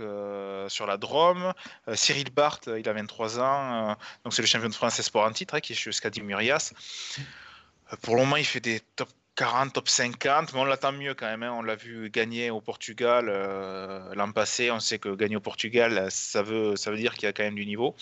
sur 0.69 0.87
la 0.87 0.97
Drôme. 0.97 1.53
Cyril 1.95 2.31
Barthes, 2.31 2.71
il 2.79 2.89
a 2.89 2.93
23 2.93 3.41
ans. 3.41 3.97
donc, 4.23 4.33
c'est 4.33 4.43
le 4.43 4.49
champion 4.49 4.69
de 4.69 4.75
France 4.75 5.01
Sport 5.03 5.25
en 5.25 5.33
titre, 5.33 5.57
hein, 5.57 5.61
qui 5.61 5.73
est 5.73 5.93
Scadi 5.93 6.23
Murias. 6.23 6.73
Pour 8.03 8.15
le 8.15 8.21
moment, 8.23 8.37
il 8.37 8.45
fait 8.45 8.61
des 8.61 8.81
top 8.95 9.09
40, 9.39 9.73
top 9.73 9.89
50, 9.89 10.53
mais 10.53 10.59
on 10.59 10.65
l'attend 10.65 10.91
mieux 10.91 11.15
quand 11.15 11.27
même. 11.27 11.45
Hein. 11.45 11.55
On 11.57 11.63
l'a 11.63 11.77
vu 11.77 12.11
gagner 12.11 12.51
au 12.51 12.61
Portugal 12.61 13.27
euh, 13.29 14.13
l'an 14.17 14.33
passé. 14.33 14.73
On 14.73 14.81
sait 14.81 14.99
que 14.99 15.15
gagner 15.15 15.37
au 15.37 15.41
Portugal, 15.41 16.09
ça 16.11 16.43
veut, 16.43 16.75
ça 16.75 16.91
veut 16.91 16.97
dire 16.97 17.15
qu'il 17.15 17.23
y 17.23 17.27
a 17.29 17.33
quand 17.33 17.45
même 17.45 17.55
du 17.55 17.65
niveau. 17.65 17.95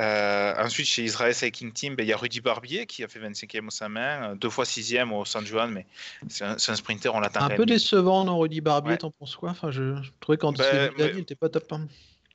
Euh, 0.00 0.54
ensuite, 0.58 0.86
chez 0.86 1.04
Israël 1.04 1.32
Cycling 1.32 1.72
Team, 1.72 1.94
ben, 1.94 2.02
il 2.04 2.08
y 2.08 2.12
a 2.12 2.16
Rudy 2.16 2.40
Barbier 2.40 2.86
qui 2.86 3.04
a 3.04 3.08
fait 3.08 3.20
25e 3.20 3.68
au 3.68 3.70
sa 3.70 3.88
main, 3.88 4.34
deux 4.34 4.50
fois 4.50 4.64
6e 4.64 5.12
au 5.12 5.24
San 5.24 5.46
Juan, 5.46 5.70
mais 5.70 5.86
c'est 6.28 6.44
un, 6.44 6.58
sprinter, 6.58 7.14
on 7.14 7.20
l'attend. 7.20 7.42
Un 7.42 7.50
peu 7.50 7.64
décevant, 7.64 8.24
non, 8.24 8.36
Rudy 8.40 8.60
Barbier, 8.60 8.98
t'en 8.98 9.12
penses 9.12 9.36
quoi? 9.36 9.50
Enfin, 9.50 9.70
je, 9.70 9.94
trouvais 10.18 10.36
qu'en 10.36 10.50
ben, 10.50 10.90
il 10.98 11.14
n'était 11.14 11.36
pas 11.36 11.48
top. 11.48 11.72
Hein. 11.72 11.86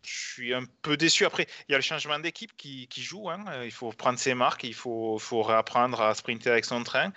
Je 0.04 0.34
suis 0.34 0.54
un 0.54 0.64
peu 0.82 0.96
déçu. 0.96 1.26
Après, 1.26 1.48
il 1.68 1.74
y 1.74 1.76
a 1.76 1.78
le 1.78 1.84
changement 1.84 2.18
d'équipe 2.18 2.56
qui, 2.56 2.88
qui, 2.88 3.02
joue. 3.02 3.30
Hein. 3.30 3.44
Il 3.66 3.72
faut 3.72 3.92
prendre 3.92 4.18
ses 4.18 4.34
marques, 4.34 4.64
il 4.64 4.74
faut, 4.74 5.20
faut 5.20 5.44
réapprendre 5.44 6.02
à 6.02 6.16
sprinter 6.16 6.50
avec 6.50 6.64
son 6.64 6.82
train. 6.84 7.12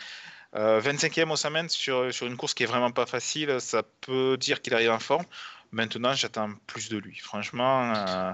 25e 0.55 1.31
au 1.31 1.37
semaine 1.37 1.69
sur, 1.69 2.13
sur 2.15 2.27
une 2.27 2.37
course 2.37 2.55
qui 2.55 2.63
est 2.63 2.67
vraiment 2.67 2.93
pas 2.93 3.07
facile, 3.07 3.57
ça 3.61 3.83
peut 4.01 4.37
dire 4.37 4.63
qu'il 4.63 4.75
arrive 4.75 4.91
en 4.91 5.01
forme. 5.01 5.25
Maintenant, 5.73 6.15
j'attends 6.15 6.51
plus 6.69 6.89
de 6.89 6.99
lui. 6.99 7.19
Franchement. 7.19 7.93
Euh, 7.97 8.33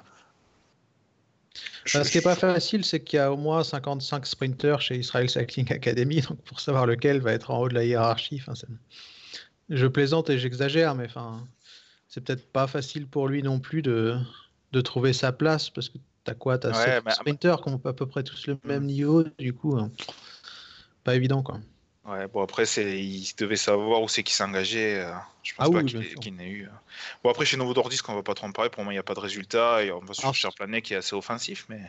ce 1.87 2.09
qui 2.11 2.19
n'est 2.19 2.23
pas 2.23 2.37
facile, 2.37 2.85
c'est 2.85 3.01
qu'il 3.01 3.17
y 3.17 3.21
a 3.21 3.33
au 3.33 3.37
moins 3.37 3.65
55 3.65 4.27
sprinters 4.27 4.81
chez 4.83 4.99
Israel 4.99 5.29
Cycling 5.29 5.73
Academy, 5.73 6.21
donc 6.29 6.41
pour 6.43 6.61
savoir 6.61 6.87
lequel 6.87 7.21
va 7.21 7.33
être 7.33 7.51
en 7.51 7.59
haut 7.61 7.69
de 7.69 7.75
la 7.75 7.85
hiérarchie. 7.85 8.43
Enfin, 8.47 8.53
je 9.71 9.87
plaisante 9.87 10.29
et 10.29 10.39
j'exagère, 10.39 10.95
mais 10.95 11.07
enfin, 11.07 11.47
c'est 12.09 12.23
peut-être 12.23 12.53
pas 12.53 12.67
facile 12.67 13.07
pour 13.07 13.29
lui 13.29 13.43
non 13.43 13.59
plus 13.59 13.81
de, 13.81 14.19
de 14.73 14.81
trouver 14.83 15.15
sa 15.15 15.33
place, 15.33 15.71
parce 15.71 15.89
que 15.89 15.99
tu 16.25 16.31
as 16.31 16.35
quoi 16.35 16.59
Tu 16.59 16.67
as 16.67 17.01
sprinters 17.11 17.63
qui 17.63 17.69
ont 17.71 17.81
à 17.85 17.93
peu 17.95 18.07
près 18.07 18.23
tous 18.23 18.47
le 18.47 18.59
même 18.65 18.83
mm. 18.83 18.87
niveau, 18.87 19.25
du 19.39 19.55
coup, 19.55 19.79
hein, 19.79 19.91
pas 21.05 21.15
évident 21.15 21.43
quoi. 21.43 21.59
Ouais, 22.11 22.27
bon 22.27 22.43
après 22.43 22.65
il 22.65 23.25
devait 23.39 23.57
savoir 23.57 24.03
où 24.03 24.09
c'est 24.09 24.25
qu'il 24.25 24.35
s'engageait. 24.35 25.01
Euh, 25.01 25.13
je 25.45 25.55
pense 25.55 25.69
ah 25.69 25.73
pas 25.73 25.85
qu'il 25.85 26.35
n'ait 26.35 26.49
eu. 26.49 26.65
Euh. 26.65 26.71
Bon 27.23 27.31
après 27.31 27.45
chez 27.45 27.57
Novo 27.57 27.73
Nordisk 27.73 28.09
on 28.09 28.15
va 28.15 28.23
pas 28.23 28.35
trop 28.35 28.49
en 28.49 28.53
parler. 28.53 28.71
Pour 28.71 28.83
moi 28.83 28.93
il 28.93 28.97
n'y 28.97 29.01
a 29.01 29.05
pas 29.05 29.15
de 29.15 29.21
résultat 29.21 29.85
et 29.85 29.93
on 29.93 30.01
va 30.01 30.13
sur 30.13 30.29
ah. 30.29 30.33
Charles 30.33 30.55
Planet 30.55 30.83
qui 30.83 30.95
est 30.95 30.97
assez 30.97 31.15
offensif, 31.15 31.67
mais. 31.69 31.81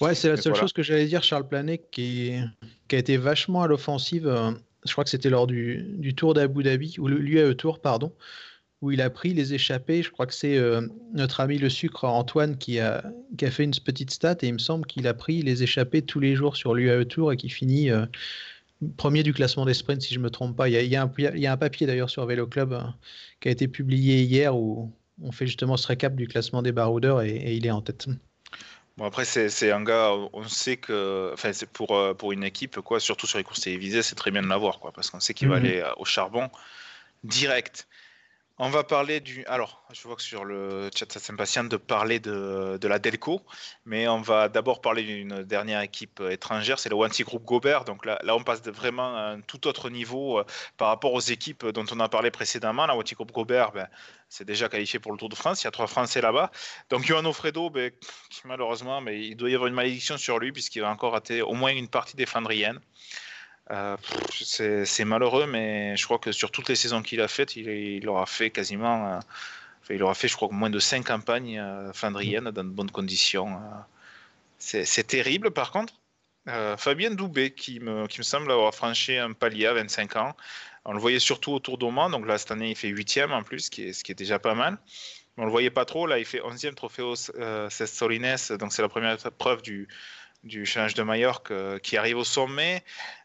Ouais, 0.00 0.14
c'est 0.14 0.28
la 0.28 0.36
seule 0.36 0.54
chose 0.54 0.72
que 0.72 0.82
j'allais 0.82 1.06
dire. 1.06 1.22
Charles 1.22 1.46
Planet 1.46 1.82
qui, 1.90 2.40
qui 2.88 2.96
a 2.96 2.98
été 2.98 3.16
vachement 3.16 3.62
à 3.62 3.66
l'offensive. 3.66 4.26
Euh, 4.26 4.52
je 4.86 4.92
crois 4.92 5.04
que 5.04 5.10
c'était 5.10 5.30
lors 5.30 5.46
du, 5.46 5.84
du 5.98 6.14
Tour 6.14 6.32
d'Abu 6.32 6.62
Dhabi 6.62 6.96
ou 6.98 7.08
l'UAE 7.08 7.54
Tour 7.54 7.80
pardon, 7.80 8.12
où 8.80 8.92
il 8.92 9.02
a 9.02 9.10
pris 9.10 9.34
les 9.34 9.52
échappées. 9.52 10.02
Je 10.02 10.10
crois 10.10 10.26
que 10.26 10.34
c'est 10.34 10.58
notre 11.12 11.40
ami 11.40 11.58
le 11.58 11.68
sucre 11.68 12.04
Antoine 12.04 12.56
qui 12.56 12.78
a, 12.78 13.04
qui 13.36 13.44
a 13.44 13.50
fait 13.50 13.64
une 13.64 13.72
petite 13.72 14.10
stat 14.10 14.36
et 14.42 14.46
il 14.46 14.54
me 14.54 14.58
semble 14.58 14.86
qu'il 14.86 15.06
a 15.06 15.14
pris 15.14 15.42
les 15.42 15.64
échappées 15.64 16.00
tous 16.00 16.20
les 16.20 16.34
jours 16.34 16.56
sur 16.56 16.74
l'UAE 16.74 17.04
Tour 17.04 17.32
et 17.32 17.36
qui 17.36 17.50
finit 17.50 17.90
premier 18.96 19.22
du 19.22 19.32
classement 19.32 19.64
des 19.64 19.74
sprints, 19.74 20.02
si 20.02 20.14
je 20.14 20.18
ne 20.18 20.24
me 20.24 20.30
trompe 20.30 20.56
pas. 20.56 20.68
Il 20.68 20.74
y 20.74 20.96
a, 20.96 21.02
un, 21.02 21.56
papier 21.56 21.86
d'ailleurs 21.86 22.10
sur 22.10 22.24
Vélo 22.26 22.46
Club 22.46 22.72
euh, 22.72 22.80
qui 23.40 23.48
a 23.48 23.50
été 23.50 23.68
publié 23.68 24.22
hier 24.22 24.56
où 24.56 24.92
on 25.22 25.32
fait 25.32 25.46
justement 25.46 25.76
ce 25.76 25.86
récap 25.86 26.14
du 26.14 26.28
classement 26.28 26.62
des 26.62 26.72
baroudeurs 26.72 27.22
et, 27.22 27.54
il 27.54 27.66
est 27.66 27.70
en 27.70 27.82
tête. 27.82 28.06
Bon 28.96 29.04
après 29.04 29.24
c'est 29.24 29.70
un 29.70 29.82
gars, 29.84 30.12
on 30.32 30.42
sait 30.48 30.76
que, 30.76 31.30
enfin 31.32 31.52
c'est 31.52 31.70
pour 31.70 31.96
euh, 31.96 32.14
pour 32.14 32.32
une 32.32 32.42
équipe 32.42 32.80
quoi, 32.80 32.98
surtout 32.98 33.28
sur 33.28 33.38
les 33.38 33.44
courses 33.44 33.60
télévisées, 33.60 34.02
c'est 34.02 34.16
très 34.16 34.32
bien 34.32 34.42
de 34.42 34.48
l'avoir 34.48 34.80
quoi, 34.80 34.90
parce 34.92 35.10
qu'on 35.10 35.20
sait 35.20 35.34
qu'il 35.34 35.48
va 35.48 35.60
mhm. 35.60 35.64
aller 35.64 35.78
euh, 35.78 35.92
au 35.98 36.04
charbon 36.04 36.50
direct. 37.22 37.86
On 38.60 38.70
va 38.70 38.82
parler 38.82 39.20
du. 39.20 39.44
Alors, 39.46 39.84
je 39.92 40.02
vois 40.02 40.16
que 40.16 40.22
sur 40.22 40.44
le 40.44 40.90
chat, 40.92 41.10
ça 41.12 41.20
s'impatiente 41.20 41.68
de 41.68 41.76
parler 41.76 42.18
de, 42.18 42.88
la 42.88 42.98
Delco, 42.98 43.40
mais 43.86 44.08
on 44.08 44.20
va 44.20 44.48
d'abord 44.48 44.80
parler 44.80 45.04
d'une 45.04 45.44
dernière 45.44 45.80
équipe 45.80 46.20
étrangère, 46.28 46.80
c'est 46.80 46.88
le 46.88 46.96
Wanty 46.96 47.22
Group 47.22 47.44
Gobert. 47.44 47.84
Donc 47.84 48.04
là, 48.04 48.18
là, 48.24 48.34
on 48.34 48.42
passe 48.42 48.62
vraiment 48.62 49.16
à 49.16 49.20
un 49.20 49.40
tout 49.42 49.68
autre 49.68 49.90
niveau 49.90 50.40
euh, 50.40 50.44
par 50.76 50.88
rapport 50.88 51.12
aux 51.12 51.20
équipes 51.20 51.66
dont 51.66 51.84
on 51.92 52.00
a 52.00 52.08
parlé 52.08 52.32
précédemment. 52.32 52.86
La 52.86 52.96
Wanty 52.96 53.14
Group 53.14 53.30
Gobert, 53.30 53.70
ben, 53.70 53.86
c'est 54.28 54.44
déjà 54.44 54.68
qualifié 54.68 54.98
pour 54.98 55.12
le 55.12 55.18
Tour 55.18 55.28
de 55.28 55.36
France. 55.36 55.62
Il 55.62 55.66
y 55.66 55.68
a 55.68 55.70
trois 55.70 55.86
Français 55.86 56.20
là-bas. 56.20 56.50
Donc, 56.90 57.04
Johan 57.04 57.32
Fredo, 57.32 57.70
ben, 57.70 57.92
malheureusement, 58.44 59.00
mais 59.00 59.24
il 59.24 59.36
doit 59.36 59.50
y 59.50 59.54
avoir 59.54 59.68
une 59.68 59.74
malédiction 59.74 60.16
sur 60.16 60.40
lui 60.40 60.50
puisqu'il 60.50 60.82
va 60.82 60.90
encore 60.90 61.12
rater 61.12 61.42
au 61.42 61.54
moins 61.54 61.70
une 61.70 61.88
partie 61.88 62.16
des 62.16 62.26
Flandriennes. 62.26 62.80
Euh, 63.70 63.96
c'est 64.30 65.04
malheureux, 65.04 65.46
mais 65.46 65.96
je 65.96 66.04
crois 66.04 66.18
que 66.18 66.32
sur 66.32 66.50
toutes 66.50 66.68
les 66.68 66.76
saisons 66.76 67.02
qu'il 67.02 67.20
a 67.20 67.28
faites, 67.28 67.56
il, 67.56 68.08
aura 68.08 68.26
fait 68.26 68.50
quasiment. 68.50 69.14
Euh, 69.14 69.20
il 69.90 70.02
aura 70.02 70.14
fait, 70.14 70.28
je 70.28 70.36
crois, 70.36 70.48
moins 70.50 70.70
de 70.70 70.78
5 70.78 71.04
campagnes 71.04 71.62
flandriennes 71.94 72.50
dans 72.50 72.64
de 72.64 72.68
bonnes 72.68 72.90
conditions. 72.90 73.58
C'est 74.58 75.06
terrible, 75.06 75.50
par 75.50 75.70
contre. 75.70 75.94
Fabien 76.76 77.10
Doubé, 77.10 77.52
qui 77.52 77.80
me, 77.80 78.06
qui 78.06 78.18
me 78.18 78.22
semble 78.22 78.50
avoir 78.50 78.74
franchi 78.74 79.16
un 79.16 79.32
palier 79.32 79.66
à 79.66 79.74
25 79.74 80.16
ans. 80.16 80.36
On 80.84 80.92
le 80.92 81.00
voyait 81.00 81.18
surtout 81.18 81.52
autour 81.52 81.76
d'Oman, 81.76 82.10
donc 82.10 82.26
là, 82.26 82.38
cette 82.38 82.50
année, 82.50 82.70
il 82.70 82.76
fait 82.76 82.88
8 82.88 83.20
en 83.30 83.42
plus, 83.42 83.60
ce 83.60 83.70
qui 83.70 83.88
est, 83.88 83.92
ce 83.92 84.02
qui 84.02 84.12
est 84.12 84.14
déjà 84.14 84.38
pas 84.38 84.54
mal. 84.54 84.78
On 85.36 85.44
le 85.44 85.50
voyait 85.50 85.70
pas 85.70 85.84
trop, 85.84 86.06
là, 86.06 86.18
il 86.18 86.24
fait 86.24 86.40
11e 86.40 86.74
trophée 86.74 87.02
au 87.02 87.14
euh, 87.38 87.68
Solines, 87.70 88.36
donc 88.58 88.72
c'est 88.72 88.82
la 88.82 88.88
première 88.88 89.18
preuve 89.38 89.62
du, 89.62 89.86
du 90.44 90.64
challenge 90.64 90.94
de 90.94 91.02
Majorque 91.02 91.50
euh, 91.50 91.78
qui 91.78 91.96
arrive 91.96 92.16
au 92.16 92.24
sommet. 92.24 92.82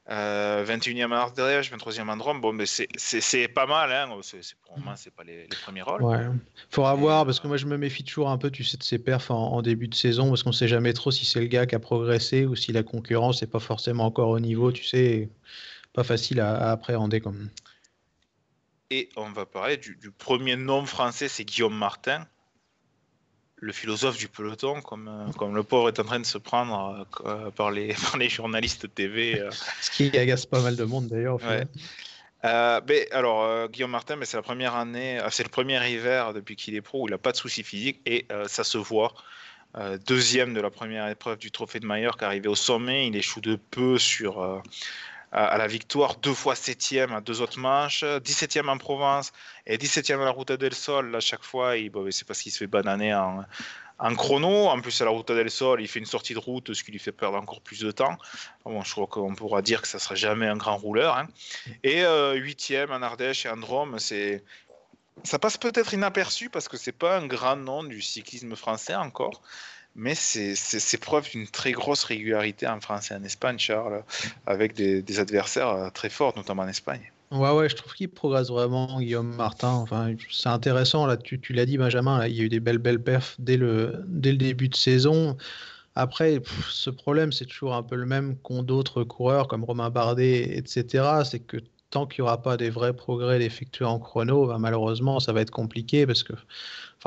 21e 0.10 1.14
à 1.14 1.22
Ardèche, 1.22 1.72
23e 1.72 2.12
à 2.12 2.16
Drôme. 2.18 2.42
Bon, 2.42 2.52
mais 2.52 2.66
c'est 2.66 3.48
pas 3.48 3.66
mal. 3.66 3.92
Hein. 3.92 4.20
pour 4.66 4.80
moi, 4.80 4.96
c'est 4.98 5.14
pas 5.14 5.24
les, 5.24 5.48
premiers 5.64 5.82
rôles. 5.82 6.02
Ouais. 6.02 6.26
Faudra 6.70 6.94
voir, 6.96 7.26
parce 7.26 7.40
que 7.40 7.48
moi, 7.48 7.56
je 7.56 7.66
me 7.66 7.78
méfie 7.78 8.04
toujours 8.04 8.30
un 8.30 8.38
peu, 8.38 8.52
tu 8.52 8.66
sais, 8.66 8.76
de 8.76 8.84
ses 8.84 9.00
perfs 9.00 9.32
en, 9.32 9.62
début 9.62 9.88
de 9.88 9.96
saison, 9.96 10.28
parce 10.28 10.44
qu'on 10.44 10.52
sait 10.52 10.68
jamais 10.68 10.92
trop 10.92 11.10
si 11.12 11.26
c'est 11.26 11.40
le 11.40 11.48
gars 11.48 11.66
qui 11.66 11.76
a 11.76 11.80
progressé 11.80 12.46
ou 12.46 12.56
si 12.56 12.74
la 12.74 12.84
concurrence 12.84 13.42
n'est 13.42 13.48
pas 13.48 13.60
forcément 13.60 14.06
encore 14.06 14.30
au 14.30 14.40
niveau, 14.42 14.74
tu 14.74 14.84
sais 14.84 15.30
pas 15.94 16.04
facile 16.04 16.42
à, 16.42 16.72
appréhender. 16.72 17.22
Comme... 17.22 17.50
Et 18.90 19.10
on 19.16 19.32
va 19.32 19.46
parler 19.46 19.78
du, 19.78 20.12
premier 20.12 20.56
nom 20.56 20.86
français, 20.86 21.28
c'est 21.30 21.46
Guillaume 21.46 21.78
Martin, 21.78 22.28
le 23.64 23.72
philosophe 23.72 24.18
du 24.18 24.28
peloton, 24.28 24.82
comme, 24.82 25.08
euh, 25.08 25.32
comme 25.38 25.56
le 25.56 25.64
pauvre 25.64 25.88
est 25.88 26.00
en 26.00 26.04
train 26.04 26.20
de 26.20 26.26
se 26.26 26.38
prendre 26.38 27.08
euh, 27.26 27.50
par, 27.52 27.72
les, 27.72 27.96
les 28.20 28.30
journalistes 28.30 28.94
TV. 28.94 29.40
Euh. 29.40 29.50
Ce 29.82 29.90
qui 29.90 30.16
agace 30.18 30.46
pas 30.46 30.62
mal 30.62 30.76
de 30.76 30.84
monde 30.84 31.08
d'ailleurs. 31.08 31.40
mais, 32.44 33.08
alors, 33.12 33.70
Guillaume 33.70 33.92
Martin, 33.92 34.18
mais 34.18 34.26
c'est 34.26 34.38
la 34.38 34.44
première 34.44 34.76
année, 34.76 35.20
c'est 35.30 35.44
le 35.44 35.50
premier 35.50 35.80
hiver 35.90 36.34
depuis 36.34 36.58
qu'il 36.58 36.76
est 36.76 36.82
pro 36.82 37.04
où 37.04 37.08
il 37.08 37.12
n'a 37.12 37.18
pas 37.18 37.32
de 37.32 37.38
soucis 37.38 37.64
physiques 37.64 38.02
et 38.06 38.28
ça 38.48 38.66
se 38.66 38.78
voit. 38.78 39.14
deuxième 40.06 40.54
de 40.54 40.60
la 40.60 40.70
première 40.70 41.08
épreuve 41.08 41.38
du 41.38 41.52
Trophée 41.52 41.80
de 41.80 41.86
Mallorca, 41.86 42.28
arrivé 42.28 42.50
au 42.50 42.56
sommet, 42.56 43.08
il 43.08 43.16
échoue 43.16 43.42
de 43.42 43.56
peu 43.56 43.98
sur, 43.98 44.62
à 45.34 45.58
la 45.58 45.66
victoire, 45.66 46.18
deux 46.18 46.34
fois 46.34 46.54
septième 46.56 47.12
à 47.12 47.20
deux 47.20 47.42
autres 47.42 47.60
manches, 47.60 48.04
17e 48.04 48.70
en 48.70 48.78
Provence 48.78 49.34
et 49.66 49.78
17e 49.78 50.22
à 50.22 50.26
la 50.26 50.32
Ruta 50.32 50.58
del 50.58 50.76
Sol. 50.76 51.16
À 51.16 51.20
chaque 51.20 51.44
fois, 51.44 51.74
c'est 52.12 52.28
parce 52.28 52.42
qu'il 52.42 52.52
se 52.52 52.60
fait 52.60 52.68
bananer 52.68 53.16
en, 53.16 54.16
chrono. 54.16 54.68
En 54.68 54.80
plus, 54.80 55.02
à 55.02 55.06
la 55.06 55.12
Ruta 55.12 55.34
del 55.34 55.50
Sol, 55.50 55.82
il 55.82 55.88
fait 55.88 55.98
une 55.98 56.06
sortie 56.06 56.36
de 56.36 56.40
route, 56.40 56.72
ce 56.74 56.84
qui 56.84 56.92
lui 56.92 57.00
fait 57.00 57.12
perdre 57.12 57.38
encore 57.38 57.62
plus 57.62 57.80
de 57.80 57.90
temps. 57.90 58.16
Bon, 58.64 58.84
je 58.84 58.92
crois 58.92 59.08
qu'on 59.08 59.34
pourra 59.34 59.64
dire 59.64 59.82
que 59.82 59.88
ça 59.88 59.98
sera 59.98 60.14
jamais 60.14 60.48
un 60.48 60.58
grand 60.58 60.78
rouleur. 60.78 61.18
Hein. 61.18 61.28
Et 61.84 62.04
euh, 62.06 62.40
en 62.90 63.02
Ardèche 63.02 63.48
et 63.48 63.50
en 63.50 63.58
Drôme, 63.58 63.98
c'est 63.98 64.44
ça 65.24 65.40
passe 65.40 65.58
peut-être 65.58 65.94
inaperçu 65.94 66.50
parce 66.50 66.68
que 66.68 66.78
c'est 66.78 66.92
pas 66.92 67.18
un 67.18 67.28
grand 67.28 67.56
nom 67.56 67.84
du 67.84 68.02
cyclisme 68.02 68.56
français 68.56 68.96
encore, 68.96 69.42
mais 69.96 70.16
c'est 70.16 70.98
preuve 71.00 71.30
d'une 71.30 71.48
très 71.48 71.72
grosse 71.72 72.04
régularité 72.04 72.68
en 72.68 72.82
France 72.82 73.12
et 73.12 73.16
en 73.16 73.24
Espagne, 73.24 73.60
Charles, 73.60 74.04
avec 74.46 74.74
des, 74.74 75.20
adversaires 75.20 75.70
euh, 75.70 75.90
très 75.90 76.10
forts, 76.10 76.34
notamment 76.36 76.64
en 76.64 76.68
Espagne. 76.68 77.12
Ouais, 77.32 77.52
ouais, 77.52 77.70
je 77.70 77.76
trouve 77.76 77.94
qu'il 77.94 78.10
progresse 78.10 78.50
vraiment, 78.50 79.00
Guillaume 79.00 79.36
Martin. 79.36 79.70
Enfin, 79.70 80.14
c'est 80.30 80.50
intéressant, 80.50 81.06
là, 81.06 81.18
tu, 81.18 81.40
tu 81.40 81.54
l'as 81.54 81.66
dit, 81.66 81.78
Benjamin, 81.78 82.26
il 82.28 82.36
y 82.36 82.42
a 82.42 82.44
eu 82.44 82.50
des 82.50 82.60
belles, 82.60 82.78
belles 82.78 83.02
perfs 83.02 83.36
dès 83.40 83.58
le, 83.58 84.04
dès 84.08 84.32
le 84.32 84.38
début 84.38 84.70
de 84.70 84.76
saison. 84.76 85.36
Après, 85.96 86.42
ce 86.70 86.90
problème, 86.90 87.32
c'est 87.32 87.46
toujours 87.46 87.76
un 87.76 87.84
peu 87.84 87.96
le 87.96 88.06
même 88.06 88.38
qu'ont 88.38 88.64
d'autres 88.64 89.04
coureurs 89.04 89.48
comme 89.48 89.64
Romain 89.64 89.90
Bardet, 89.90 90.58
etc. 90.58 91.22
C'est 91.24 91.40
que 91.40 91.58
tant 91.92 92.08
qu'il 92.08 92.24
n'y 92.24 92.28
aura 92.28 92.42
pas 92.42 92.58
des 92.58 92.72
vrais 92.72 92.94
progrès 92.94 93.38
d'effectuer 93.38 93.86
en 93.86 94.00
chrono, 94.00 94.48
ben, 94.48 94.58
malheureusement, 94.58 95.20
ça 95.20 95.32
va 95.32 95.42
être 95.42 95.52
compliqué 95.52 96.08
parce 96.08 96.24
que 96.24 96.34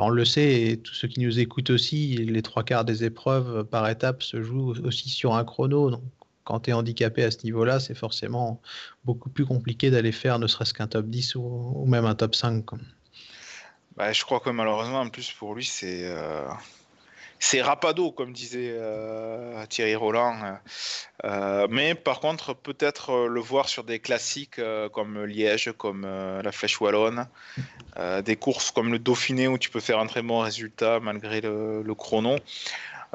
on 0.05 0.11
le 0.11 0.25
sait, 0.25 0.63
et 0.63 0.77
tous 0.79 0.95
ceux 0.95 1.09
qui 1.09 1.21
nous 1.21 1.39
écoutent 1.39 1.71
aussi, 1.71 2.17
les 2.17 2.43
trois 2.43 2.63
quarts 2.65 2.85
des 2.85 3.05
épreuves 3.05 3.65
par 3.65 3.89
étape 3.89 4.23
se 4.23 4.43
jouent 4.43 4.75
aussi 4.85 5.09
sur 5.09 5.35
un 5.35 5.45
chrono. 5.45 5.91
Donc, 5.91 6.03
quand 6.45 6.61
tu 6.61 6.71
es 6.71 6.73
handicapé 6.73 7.25
à 7.25 7.31
ce 7.31 7.39
niveau-là, 7.45 7.81
c'est 7.81 7.95
forcément 7.95 8.61
beaucoup 9.05 9.31
plus 9.31 9.45
compliqué 9.45 9.91
d'aller 9.91 10.13
faire 10.13 10.39
ne 10.39 10.47
serait-ce 10.47 10.75
qu'un 10.75 10.87
top 10.87 11.07
10 11.07 11.35
ou, 11.37 11.85
même 11.87 12.05
un 12.05 12.15
top 12.15 12.35
5. 12.35 12.65
Bah, 13.97 14.13
je 14.13 14.25
crois 14.25 14.41
que 14.41 14.51
malheureusement, 14.51 15.01
en 15.01 15.09
plus, 15.09 15.33
pour 15.33 15.55
lui, 15.55 15.65
c'est. 15.65 16.05
Euh, 16.05 16.47
c'est 17.39 17.63
rapado, 17.63 18.11
comme 18.13 18.33
disait 18.33 18.73
euh, 18.73 19.65
Thierry 19.67 19.95
Roland. 19.95 20.59
Euh, 21.25 21.67
mais 21.71 21.95
par 21.95 22.21
contre, 22.21 22.55
peut-être 22.55 23.11
euh, 23.11 23.29
le 23.29 23.41
voir 23.41 23.69
sur 23.69 23.85
des 23.85 23.99
classiques 23.99 24.61
comme 24.93 25.25
Liège, 25.25 25.73
comme 25.77 26.07
la 26.07 26.53
Flèche 26.53 26.81
Wallonne, 26.81 27.27
des 28.25 28.37
courses 28.37 28.71
comme 28.71 28.93
le 28.93 28.99
Dauphiné 28.99 29.49
où 29.49 29.59
tu 29.59 29.71
peux 29.71 29.81
faire 29.81 29.99
un 29.99 30.07
très 30.07 30.23
bon 30.23 30.41
résultat 30.41 31.01
malgré 31.01 31.41
le 31.41 31.95
chrono. 31.95 32.37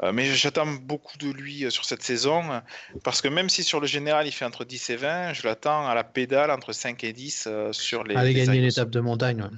Euh, 0.02 0.12
mais 0.12 0.24
j'attends 0.34 0.66
beaucoup 0.66 1.18
de 1.18 1.30
lui 1.30 1.64
euh, 1.64 1.70
sur 1.70 1.84
cette 1.84 2.02
saison 2.02 2.62
parce 3.04 3.20
que 3.20 3.28
même 3.28 3.48
si 3.48 3.62
sur 3.62 3.80
le 3.80 3.86
général 3.86 4.26
il 4.26 4.32
fait 4.32 4.44
entre 4.44 4.64
10 4.64 4.90
et 4.90 4.96
20, 4.96 5.32
je 5.34 5.46
l'attends 5.46 5.86
à 5.86 5.94
la 5.94 6.04
pédale 6.04 6.50
entre 6.50 6.72
5 6.72 7.02
et 7.04 7.12
10 7.12 7.44
euh, 7.46 7.72
sur 7.72 8.04
les. 8.04 8.14
Aller 8.16 8.34
gagner 8.34 8.60
l'étape 8.60 8.90
de 8.90 9.00
montagne. 9.00 9.48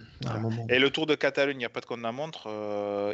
Et 0.68 0.78
le 0.78 0.90
Tour 0.90 1.06
de 1.06 1.14
Catalogne, 1.14 1.56
il 1.56 1.58
n'y 1.58 1.64
a 1.64 1.70
pas 1.70 1.80
de 1.80 1.86
compte 1.86 2.02
la 2.02 2.12
montre, 2.12 2.48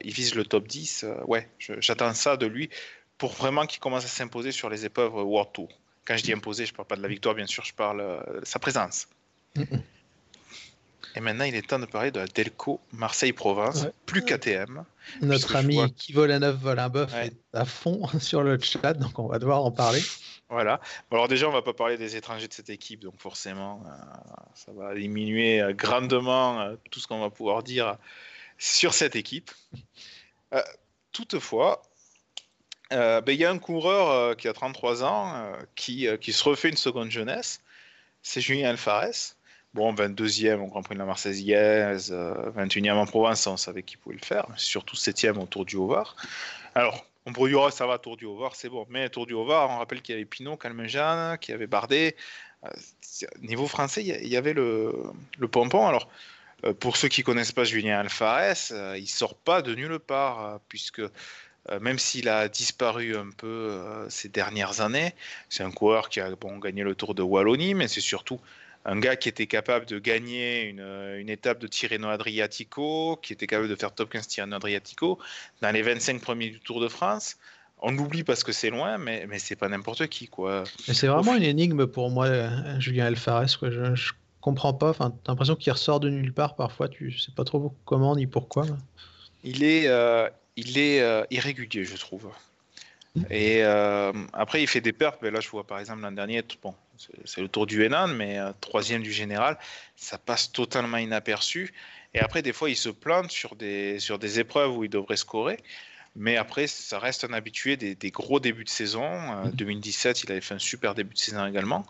il 0.04 0.12
vise 0.12 0.34
le 0.34 0.44
top 0.44 0.66
10. 0.66 1.06
ouais, 1.26 1.48
j'attends 1.78 2.14
ça 2.14 2.36
de 2.36 2.46
lui 2.46 2.70
pour 3.18 3.32
vraiment 3.32 3.66
qu'il 3.66 3.80
commence 3.80 4.04
à 4.04 4.08
s'imposer 4.08 4.52
sur 4.52 4.70
les 4.70 4.86
épreuves 4.86 5.14
World 5.14 5.52
Tour. 5.52 5.68
Quand 6.06 6.16
je 6.16 6.22
dis 6.22 6.32
imposer, 6.32 6.64
je 6.66 6.72
ne 6.72 6.76
parle 6.76 6.88
pas 6.88 6.96
de 6.96 7.02
la 7.02 7.08
victoire, 7.08 7.34
bien 7.34 7.46
sûr, 7.46 7.64
je 7.64 7.74
parle 7.74 7.98
de 8.40 8.44
sa 8.44 8.58
présence. 8.58 9.06
Et 11.16 11.20
maintenant, 11.20 11.44
il 11.44 11.54
est 11.54 11.66
temps 11.66 11.78
de 11.78 11.86
parler 11.86 12.10
de 12.10 12.20
la 12.20 12.26
Delco 12.26 12.80
Marseille-Provence, 12.92 13.88
plus 14.06 14.24
KTM. 14.24 14.84
Notre 15.22 15.56
ami 15.56 15.92
qui 15.94 16.12
vole 16.12 16.30
à 16.30 16.38
neuf 16.38 16.56
vole 16.56 16.78
un 16.78 16.88
bœuf 16.88 17.12
est 17.14 17.36
à 17.52 17.64
fond 17.64 18.06
sur 18.20 18.42
le 18.42 18.58
chat, 18.60 18.94
donc 18.94 19.18
on 19.18 19.26
va 19.26 19.38
devoir 19.38 19.64
en 19.64 19.70
parler. 19.70 20.02
Voilà. 20.48 20.80
alors 21.12 21.28
déjà, 21.28 21.48
on 21.48 21.52
va 21.52 21.62
pas 21.62 21.72
parler 21.72 21.96
des 21.96 22.16
étrangers 22.16 22.48
de 22.48 22.52
cette 22.52 22.70
équipe, 22.70 23.00
donc 23.00 23.14
forcément, 23.18 23.84
euh, 23.86 23.90
ça 24.54 24.72
va 24.72 24.94
diminuer 24.94 25.60
euh, 25.60 25.72
grandement 25.72 26.60
euh, 26.60 26.74
tout 26.90 26.98
ce 26.98 27.06
qu'on 27.06 27.20
va 27.20 27.30
pouvoir 27.30 27.62
dire 27.62 27.96
sur 28.58 28.92
cette 28.92 29.14
équipe. 29.16 29.50
toutefois, 31.12 31.82
ben, 32.90 33.22
il 33.28 33.36
y 33.36 33.44
a 33.44 33.50
un 33.50 33.58
coureur 33.58 34.36
qui 34.36 34.48
a 34.48 34.52
33 34.52 35.04
ans 35.04 35.52
qui, 35.76 36.08
qui 36.20 36.32
se 36.32 36.44
refait 36.44 36.68
une 36.68 36.76
seconde 36.76 37.10
jeunesse, 37.10 37.62
c'est 38.22 38.40
Julien 38.40 38.70
Alfares. 38.70 39.36
Bon, 39.72 39.94
22e 39.94 40.58
au 40.58 40.66
Grand 40.66 40.82
Prix 40.82 40.96
de 40.96 40.98
la 40.98 41.04
Marseillaise, 41.04 42.12
21e 42.12 42.90
euh, 42.90 42.94
en 42.96 43.06
Provence, 43.06 43.46
on 43.46 43.56
savait 43.56 43.84
qu'il 43.84 43.98
pouvait 43.98 44.16
le 44.16 44.24
faire, 44.24 44.48
surtout 44.56 44.96
7e 44.96 45.38
au 45.38 45.46
Tour 45.46 45.64
du 45.64 45.76
Haut-Var. 45.76 46.16
Alors, 46.74 47.06
on 47.24 47.32
pourrait 47.32 47.52
dire, 47.52 47.72
ça 47.72 47.86
va, 47.86 47.98
Tour 47.98 48.16
du 48.16 48.24
Haut-Var, 48.24 48.56
c'est 48.56 48.68
bon. 48.68 48.84
Mais 48.90 49.08
Tour 49.10 49.26
du 49.26 49.34
Haut-Var, 49.34 49.70
on 49.70 49.78
rappelle 49.78 50.02
qu'il 50.02 50.14
y 50.14 50.18
avait 50.18 50.24
Pinot, 50.24 50.56
Calmejean, 50.56 51.36
qu'il 51.40 51.52
y 51.52 51.54
avait 51.54 51.68
Bardet. 51.68 52.16
Euh, 52.64 52.68
niveau 53.42 53.68
français, 53.68 54.02
il 54.02 54.26
y 54.26 54.36
avait 54.36 54.54
le, 54.54 54.92
le 55.38 55.48
pompon. 55.48 55.86
Alors, 55.86 56.08
euh, 56.64 56.74
pour 56.74 56.96
ceux 56.96 57.06
qui 57.06 57.22
connaissent 57.22 57.52
pas 57.52 57.62
Julien 57.62 58.00
Alfares, 58.00 58.72
il 58.96 59.08
sort 59.08 59.36
pas 59.36 59.62
de 59.62 59.72
nulle 59.76 60.00
part, 60.00 60.58
puisque 60.68 61.02
même 61.80 62.00
s'il 62.00 62.28
a 62.28 62.48
disparu 62.48 63.16
un 63.16 63.30
peu 63.30 63.78
ces 64.08 64.28
dernières 64.28 64.80
années, 64.80 65.14
c'est 65.48 65.62
un 65.62 65.70
coureur 65.70 66.08
qui 66.08 66.18
a 66.18 66.34
bon, 66.34 66.58
gagné 66.58 66.82
le 66.82 66.96
Tour 66.96 67.14
de 67.14 67.22
Wallonie, 67.22 67.74
mais 67.74 67.86
c'est 67.86 68.00
surtout 68.00 68.40
un 68.84 68.98
gars 68.98 69.16
qui 69.16 69.28
était 69.28 69.46
capable 69.46 69.86
de 69.86 69.98
gagner 69.98 70.62
une, 70.68 70.80
une, 71.18 71.28
étape 71.28 71.58
de 71.58 71.66
Tirreno 71.66 72.08
Adriatico, 72.08 73.18
qui 73.22 73.32
était 73.32 73.46
capable 73.46 73.68
de 73.68 73.76
faire 73.76 73.94
top 73.94 74.10
15 74.10 74.26
Tirreno 74.26 74.56
Adriatico 74.56 75.18
dans 75.60 75.70
les 75.70 75.82
25 75.82 76.20
premiers 76.20 76.50
du 76.50 76.60
Tour 76.60 76.80
de 76.80 76.88
France. 76.88 77.36
On 77.82 77.92
l'oublie 77.92 78.24
parce 78.24 78.44
que 78.44 78.52
c'est 78.52 78.70
loin, 78.70 78.98
mais, 78.98 79.26
mais 79.26 79.38
c'est 79.38 79.56
pas 79.56 79.68
n'importe 79.68 80.06
qui. 80.08 80.28
quoi. 80.28 80.64
C'est 80.86 81.06
vraiment 81.06 81.34
une 81.34 81.42
énigme 81.42 81.86
pour 81.86 82.10
moi, 82.10 82.28
Julien 82.78 83.06
Alfares. 83.06 83.58
Quoi. 83.58 83.70
Je, 83.70 83.94
je 83.94 84.12
comprends 84.40 84.74
pas. 84.74 84.90
Enfin, 84.90 85.12
as 85.26 85.28
l'impression 85.28 85.56
qu'il 85.56 85.72
ressort 85.72 86.00
de 86.00 86.10
nulle 86.10 86.32
part 86.32 86.56
parfois. 86.56 86.88
Tu 86.88 87.12
sais 87.12 87.32
pas 87.32 87.44
trop 87.44 87.74
comment 87.84 88.16
ni 88.16 88.26
pourquoi. 88.26 88.66
Il 89.44 89.62
est, 89.62 89.88
euh, 89.88 90.28
il 90.56 90.78
est 90.78 91.00
euh, 91.00 91.24
irrégulier, 91.30 91.84
je 91.84 91.96
trouve. 91.96 92.30
Et 93.30 93.64
euh, 93.64 94.12
après, 94.32 94.62
il 94.62 94.66
fait 94.66 94.80
des 94.80 94.92
pertes. 94.92 95.20
Mais 95.22 95.30
là, 95.30 95.40
je 95.40 95.48
vois 95.48 95.66
par 95.66 95.78
exemple 95.78 96.02
l'an 96.02 96.12
dernier, 96.12 96.42
bon, 96.62 96.74
c'est 97.24 97.40
le 97.40 97.48
tour 97.48 97.66
du 97.66 97.84
Hénan, 97.84 98.08
mais 98.08 98.38
euh, 98.38 98.52
troisième 98.60 99.02
du 99.02 99.12
général, 99.12 99.58
ça 99.96 100.18
passe 100.18 100.52
totalement 100.52 100.96
inaperçu. 100.96 101.72
Et 102.14 102.20
après, 102.20 102.42
des 102.42 102.52
fois, 102.52 102.70
il 102.70 102.76
se 102.76 102.88
plante 102.88 103.30
sur 103.30 103.54
des, 103.56 103.98
sur 103.98 104.18
des 104.18 104.40
épreuves 104.40 104.76
où 104.76 104.84
il 104.84 104.90
devrait 104.90 105.16
scorer. 105.16 105.58
Mais 106.16 106.36
après, 106.36 106.66
ça 106.66 106.98
reste 106.98 107.24
un 107.24 107.32
habitué 107.32 107.76
des, 107.76 108.10
gros 108.10 108.40
débuts 108.40 108.64
de 108.64 108.68
saison. 108.68 109.04
En 109.04 109.46
euh, 109.46 109.50
2017, 109.52 110.16
mm-hmm. 110.16 110.24
il 110.24 110.32
avait 110.32 110.40
fait 110.40 110.54
un 110.54 110.58
super 110.58 110.94
début 110.94 111.14
de 111.14 111.18
saison 111.18 111.46
également. 111.46 111.86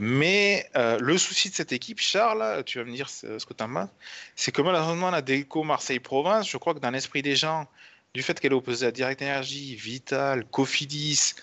mais 0.00 0.70
le 0.74 1.18
souci 1.18 1.50
de 1.50 1.54
cette 1.54 1.72
équipe, 1.72 1.98
Charles, 1.98 2.62
tu 2.64 2.78
vas 2.78 2.84
me 2.84 2.94
dire 2.94 3.08
ce 3.08 3.44
que 3.44 3.52
tu 3.52 3.64
en 3.64 3.72
penses, 3.72 3.88
c'est 4.36 4.52
que 4.52 4.62
malheureusement, 4.62 5.10
la 5.10 5.22
Delco 5.22 5.64
Marseille-Provence, 5.64 6.48
je 6.48 6.56
crois 6.56 6.74
que 6.74 6.78
dans 6.78 6.90
l'esprit 6.90 7.22
des 7.22 7.34
gens, 7.34 7.66
du 8.14 8.22
fait 8.22 8.38
qu'elle 8.38 8.52
est 8.52 8.56
opposée 8.56 8.86
à 8.86 8.90
Direct 8.90 9.22
Energy, 9.22 9.74
Vital, 9.74 10.44
Cofidis, 10.44 11.34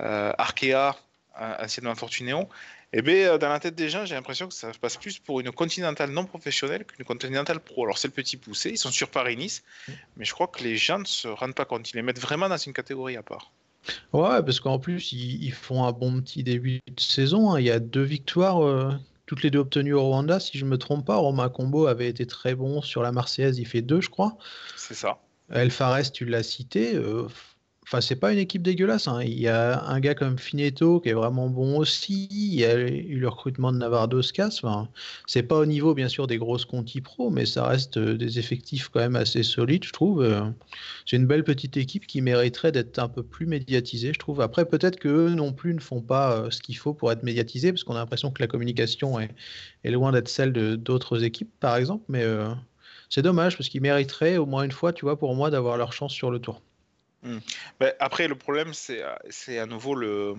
euh, 0.00 0.32
Arkea, 0.38 0.96
anciennement 1.40 1.94
Fortunéo, 1.94 2.48
Eh 2.92 3.02
bien, 3.02 3.38
dans 3.38 3.48
la 3.48 3.60
tête 3.60 3.74
des 3.74 3.88
gens, 3.88 4.04
j'ai 4.04 4.14
l'impression 4.14 4.48
que 4.48 4.54
ça 4.54 4.70
passe 4.80 4.96
plus 4.96 5.18
pour 5.18 5.40
une 5.40 5.50
continentale 5.50 6.10
non 6.10 6.24
professionnelle 6.24 6.84
qu'une 6.84 7.04
continentale 7.04 7.60
pro. 7.60 7.84
Alors, 7.84 7.98
c'est 7.98 8.08
le 8.08 8.14
petit 8.14 8.36
poussé, 8.36 8.70
ils 8.70 8.78
sont 8.78 8.90
sur 8.90 9.08
Paris-Nice, 9.08 9.62
mais 10.16 10.24
je 10.24 10.32
crois 10.32 10.48
que 10.48 10.62
les 10.62 10.76
gens 10.76 10.98
ne 10.98 11.04
se 11.04 11.28
rendent 11.28 11.54
pas 11.54 11.64
compte. 11.64 11.90
Ils 11.90 11.96
les 11.96 12.02
mettent 12.02 12.20
vraiment 12.20 12.48
dans 12.48 12.56
une 12.56 12.72
catégorie 12.72 13.16
à 13.16 13.22
part. 13.22 13.52
Ouais, 14.12 14.42
parce 14.42 14.60
qu'en 14.60 14.78
plus, 14.78 15.12
ils, 15.12 15.52
font 15.52 15.84
un 15.84 15.92
bon 15.92 16.20
petit 16.20 16.42
début 16.42 16.80
de 16.86 17.00
saison. 17.00 17.52
Hein. 17.52 17.60
Il 17.60 17.66
y 17.66 17.70
a 17.70 17.78
deux 17.78 18.02
victoires, 18.02 18.64
euh, 18.64 18.92
toutes 19.26 19.42
les 19.42 19.50
deux 19.50 19.60
obtenues 19.60 19.94
au 19.94 20.02
Rwanda. 20.02 20.40
Si 20.40 20.58
je 20.58 20.64
ne 20.64 20.70
me 20.70 20.78
trompe 20.78 21.06
pas, 21.06 21.16
Romain 21.16 21.48
Combo 21.48 21.86
avait 21.86 22.08
été 22.08 22.26
très 22.26 22.54
bon 22.54 22.82
sur 22.82 23.02
la 23.02 23.12
Marseillaise. 23.12 23.58
Il 23.58 23.66
fait 23.66 23.82
deux, 23.82 24.00
je 24.00 24.10
crois. 24.10 24.36
C'est 24.76 24.94
ça. 24.94 25.18
El 25.50 25.70
Fares, 25.70 26.12
tu 26.12 26.24
l'as 26.24 26.42
cité. 26.42 26.94
Euh, 26.94 27.26
Enfin, 27.90 28.00
c'est 28.00 28.14
pas 28.14 28.32
une 28.32 28.38
équipe 28.38 28.62
dégueulasse. 28.62 29.08
Hein. 29.08 29.20
Il 29.24 29.40
y 29.40 29.48
a 29.48 29.84
un 29.84 29.98
gars 29.98 30.14
comme 30.14 30.38
Fineto 30.38 31.00
qui 31.00 31.08
est 31.08 31.12
vraiment 31.12 31.48
bon 31.48 31.76
aussi. 31.76 32.28
Il 32.30 32.54
y 32.54 32.64
a 32.64 32.78
eu 32.78 33.18
le 33.18 33.28
recrutement 33.28 33.72
de 33.72 33.78
Navardoscas. 33.78 34.60
Enfin, 34.62 34.88
c'est 35.26 35.42
pas 35.42 35.56
au 35.58 35.66
niveau, 35.66 35.92
bien 35.92 36.08
sûr, 36.08 36.28
des 36.28 36.38
grosses 36.38 36.64
Conti 36.64 37.00
Pro, 37.00 37.30
mais 37.30 37.46
ça 37.46 37.66
reste 37.66 37.96
euh, 37.96 38.16
des 38.16 38.38
effectifs 38.38 38.90
quand 38.90 39.00
même 39.00 39.16
assez 39.16 39.42
solides, 39.42 39.82
je 39.82 39.92
trouve. 39.92 40.22
Euh. 40.22 40.42
C'est 41.04 41.16
une 41.16 41.26
belle 41.26 41.42
petite 41.42 41.76
équipe 41.76 42.06
qui 42.06 42.20
mériterait 42.20 42.70
d'être 42.70 43.00
un 43.00 43.08
peu 43.08 43.24
plus 43.24 43.46
médiatisée, 43.46 44.12
je 44.14 44.20
trouve. 44.20 44.40
Après, 44.40 44.66
peut-être 44.66 45.00
qu'eux 45.00 45.30
non 45.30 45.52
plus 45.52 45.74
ne 45.74 45.80
font 45.80 46.00
pas 46.00 46.36
euh, 46.36 46.50
ce 46.52 46.62
qu'il 46.62 46.76
faut 46.76 46.94
pour 46.94 47.10
être 47.10 47.24
médiatisés, 47.24 47.72
parce 47.72 47.82
qu'on 47.82 47.96
a 47.96 47.98
l'impression 47.98 48.30
que 48.30 48.40
la 48.40 48.46
communication 48.46 49.18
est, 49.18 49.30
loin 49.82 50.12
d'être 50.12 50.28
celle 50.28 50.52
de 50.52 50.76
d'autres 50.76 51.24
équipes, 51.24 51.50
par 51.58 51.74
exemple. 51.74 52.04
Mais 52.08 52.24
c'est 53.08 53.22
dommage, 53.22 53.56
parce 53.56 53.68
qu'ils 53.68 53.82
mériteraient 53.82 54.36
au 54.36 54.46
moins 54.46 54.62
une 54.62 54.70
fois, 54.70 54.92
tu 54.92 55.06
vois, 55.06 55.18
pour 55.18 55.34
moi, 55.34 55.50
d'avoir 55.50 55.76
leur 55.76 55.92
chance 55.92 56.12
sur 56.12 56.30
le 56.30 56.38
tour. 56.38 56.62
Hmm. 57.22 57.38
Ben, 57.78 57.92
après, 57.98 58.28
le 58.28 58.34
problème, 58.34 58.72
c'est, 58.72 59.58
à 59.58 59.66
nouveau 59.66 59.94
le, 59.94 60.34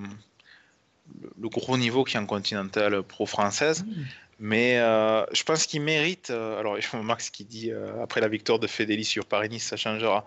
le, 1.39 1.49
gros 1.49 1.77
niveau 1.77 2.03
qui 2.03 2.17
est 2.17 2.19
en 2.19 2.25
continental 2.25 3.03
pro-française. 3.03 3.83
Hmm. 3.83 4.03
Mais 4.39 4.79
euh, 4.79 5.23
je 5.33 5.43
pense 5.43 5.67
qu'il 5.67 5.81
mérite. 5.81 6.31
Euh, 6.31 6.59
alors, 6.59 6.77
Max 7.03 7.29
qui 7.29 7.45
dit 7.45 7.71
euh, 7.71 8.01
après 8.01 8.21
la 8.21 8.27
victoire 8.27 8.59
de 8.59 8.67
Fedeli 8.67 9.05
sur 9.05 9.25
Paris-Nice, 9.25 9.65
ça 9.67 9.77
changera. 9.77 10.25